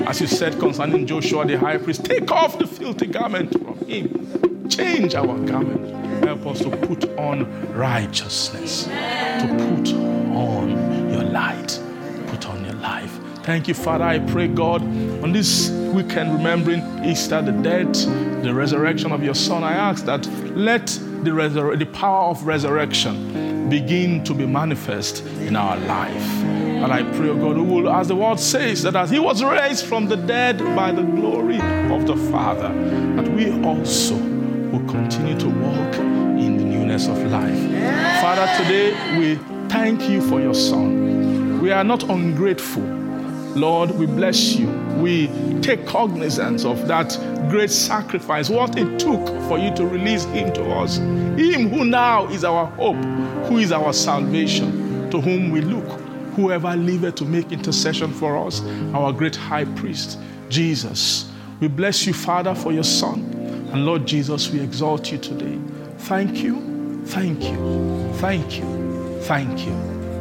As 0.06 0.20
you 0.20 0.28
said 0.28 0.56
concerning 0.60 1.04
Joshua 1.04 1.44
the 1.44 1.58
high 1.58 1.78
priest, 1.78 2.04
take 2.04 2.30
off 2.30 2.60
the 2.60 2.66
filthy 2.68 3.06
garment 3.06 3.50
from 3.60 3.76
him. 3.88 4.68
Change 4.68 5.16
our 5.16 5.36
garment. 5.40 6.24
Help 6.24 6.46
us 6.46 6.60
to 6.60 6.70
put 6.70 7.04
on 7.18 7.72
righteousness, 7.72 8.84
to 8.84 9.48
put 9.48 9.94
on 10.36 11.10
your 11.12 11.24
light, 11.24 11.80
put 12.28 12.48
on 12.48 12.64
your 12.64 12.74
life. 12.74 13.18
Thank 13.42 13.66
you, 13.66 13.74
Father. 13.74 14.04
I 14.04 14.20
pray, 14.20 14.46
God, 14.46 14.80
on 14.80 15.32
this 15.32 15.70
weekend, 15.70 16.34
remembering 16.34 17.04
Easter, 17.04 17.42
the 17.42 17.50
death, 17.50 18.06
the 18.44 18.54
resurrection 18.54 19.10
of 19.10 19.24
your 19.24 19.34
Son, 19.34 19.64
I 19.64 19.72
ask 19.72 20.04
that 20.04 20.24
let 20.54 20.86
the, 21.22 21.30
resur- 21.30 21.78
the 21.78 21.86
power 21.86 22.30
of 22.30 22.44
resurrection 22.44 23.68
begin 23.68 24.22
to 24.24 24.34
be 24.34 24.46
manifest 24.46 25.24
in 25.40 25.56
our 25.56 25.76
life. 25.78 26.42
And 26.82 26.92
I 26.92 27.04
pray, 27.14 27.28
oh 27.28 27.36
God, 27.36 27.56
who 27.56 27.64
will, 27.64 27.88
as 27.88 28.08
the 28.08 28.16
word 28.16 28.40
says, 28.40 28.82
that 28.82 28.96
as 28.96 29.08
he 29.08 29.20
was 29.20 29.42
raised 29.42 29.86
from 29.86 30.06
the 30.06 30.16
dead 30.16 30.58
by 30.74 30.90
the 30.90 31.02
glory 31.02 31.60
of 31.94 32.06
the 32.06 32.16
Father, 32.30 32.68
that 33.14 33.28
we 33.28 33.52
also 33.64 34.16
will 34.16 34.84
continue 34.88 35.38
to 35.38 35.48
walk 35.48 35.94
in 35.94 36.56
the 36.56 36.64
newness 36.64 37.06
of 37.06 37.18
life. 37.30 37.58
Father, 38.20 38.46
today 38.62 39.18
we 39.18 39.36
thank 39.68 40.08
you 40.08 40.20
for 40.28 40.40
your 40.40 40.54
Son. 40.54 41.60
We 41.62 41.70
are 41.70 41.84
not 41.84 42.02
ungrateful. 42.10 42.82
Lord, 43.54 43.92
we 43.92 44.06
bless 44.06 44.54
you. 44.56 44.68
We 44.96 45.28
take 45.60 45.86
cognizance 45.86 46.64
of 46.64 46.88
that 46.88 47.16
great 47.48 47.70
sacrifice, 47.70 48.48
what 48.48 48.76
it 48.76 48.98
took 48.98 49.26
for 49.48 49.58
you 49.58 49.74
to 49.74 49.86
release 49.86 50.24
him 50.24 50.52
to 50.54 50.64
us. 50.72 50.96
Him 50.96 51.68
who 51.68 51.84
now 51.84 52.26
is 52.28 52.44
our 52.44 52.66
hope, 52.66 52.96
who 53.46 53.58
is 53.58 53.72
our 53.72 53.92
salvation, 53.92 55.10
to 55.10 55.20
whom 55.20 55.50
we 55.50 55.60
look, 55.60 56.00
whoever 56.34 56.74
liveth 56.76 57.16
to 57.16 57.24
make 57.24 57.52
intercession 57.52 58.12
for 58.12 58.36
us, 58.36 58.62
our 58.94 59.12
great 59.12 59.36
high 59.36 59.64
priest, 59.64 60.18
Jesus. 60.48 61.30
We 61.60 61.68
bless 61.68 62.06
you, 62.06 62.12
Father, 62.12 62.54
for 62.54 62.72
your 62.72 62.84
Son. 62.84 63.20
And 63.72 63.86
Lord 63.86 64.06
Jesus, 64.06 64.50
we 64.50 64.60
exalt 64.60 65.12
you 65.12 65.18
today. 65.18 65.58
Thank 65.98 66.38
you, 66.38 67.02
thank 67.06 67.42
you, 67.42 68.12
thank 68.14 68.58
you, 68.58 69.20
thank 69.22 69.66
you, 69.66 69.74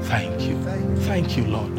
thank 0.04 0.42
you, 0.42 0.64
thank 0.98 1.38
you, 1.38 1.46
Lord. 1.48 1.72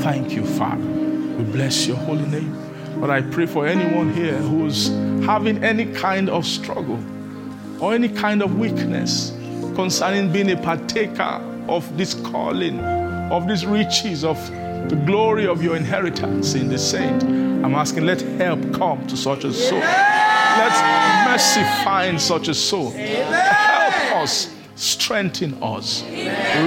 Thank 0.00 0.32
you, 0.32 0.44
Father. 0.44 0.82
We 0.82 1.44
bless 1.44 1.86
your 1.86 1.96
holy 1.98 2.26
name. 2.26 2.69
But 3.00 3.08
I 3.10 3.22
pray 3.22 3.46
for 3.46 3.66
anyone 3.66 4.12
here 4.12 4.36
who's 4.36 4.88
having 5.24 5.64
any 5.64 5.86
kind 5.86 6.28
of 6.28 6.44
struggle 6.44 7.02
or 7.82 7.94
any 7.94 8.10
kind 8.10 8.42
of 8.42 8.58
weakness 8.58 9.32
concerning 9.74 10.30
being 10.30 10.50
a 10.50 10.56
partaker 10.56 11.40
of 11.66 11.96
this 11.96 12.12
calling, 12.14 12.78
of 12.80 13.48
these 13.48 13.64
riches, 13.64 14.22
of 14.22 14.36
the 14.90 15.02
glory 15.06 15.46
of 15.46 15.62
your 15.62 15.76
inheritance 15.76 16.54
in 16.54 16.68
the 16.68 16.76
saint. 16.76 17.22
I'm 17.22 17.74
asking, 17.74 18.04
let 18.04 18.20
help 18.20 18.60
come 18.74 19.06
to 19.06 19.16
such 19.16 19.44
a 19.44 19.52
soul. 19.52 19.78
Let 19.78 21.26
mercy 21.30 21.62
find 21.84 22.20
such 22.20 22.48
a 22.48 22.54
soul. 22.54 22.90
Help 22.90 24.22
us, 24.22 24.54
strengthen 24.74 25.56
us, 25.62 26.02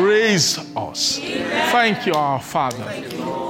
raise 0.02 0.58
us. 0.76 1.20
Thank 1.20 2.08
you, 2.08 2.14
our 2.14 2.40
Father. 2.40 2.86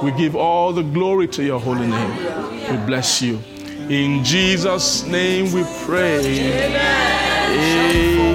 We 0.02 0.10
give 0.12 0.36
all 0.36 0.72
the 0.72 0.82
glory 0.82 1.28
to 1.28 1.42
your 1.42 1.60
holy 1.60 1.86
name. 1.86 2.53
We 2.70 2.76
bless 2.86 3.20
you. 3.20 3.38
In 3.90 4.24
Jesus' 4.24 5.04
name 5.06 5.52
we 5.52 5.64
pray. 5.84 6.64
Amen. 6.64 7.60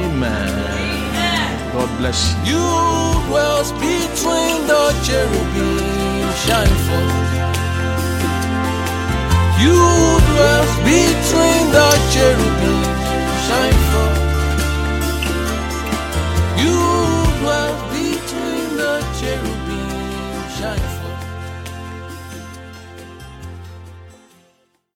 Amen. 0.06 1.74
God 1.74 1.90
bless 1.98 2.36
you. 2.46 2.54
You 2.54 2.66
dwells 3.28 3.72
between 3.74 4.68
the 4.68 4.94
cherubim, 5.06 5.80
shine 6.46 6.78
forth. 6.86 7.30
You 9.64 9.80
dwells 10.30 10.74
between 10.86 11.64
the 11.74 11.90
cherubim, 12.14 12.82
shine 13.46 13.80
forth. 13.90 14.20
You 16.62 16.78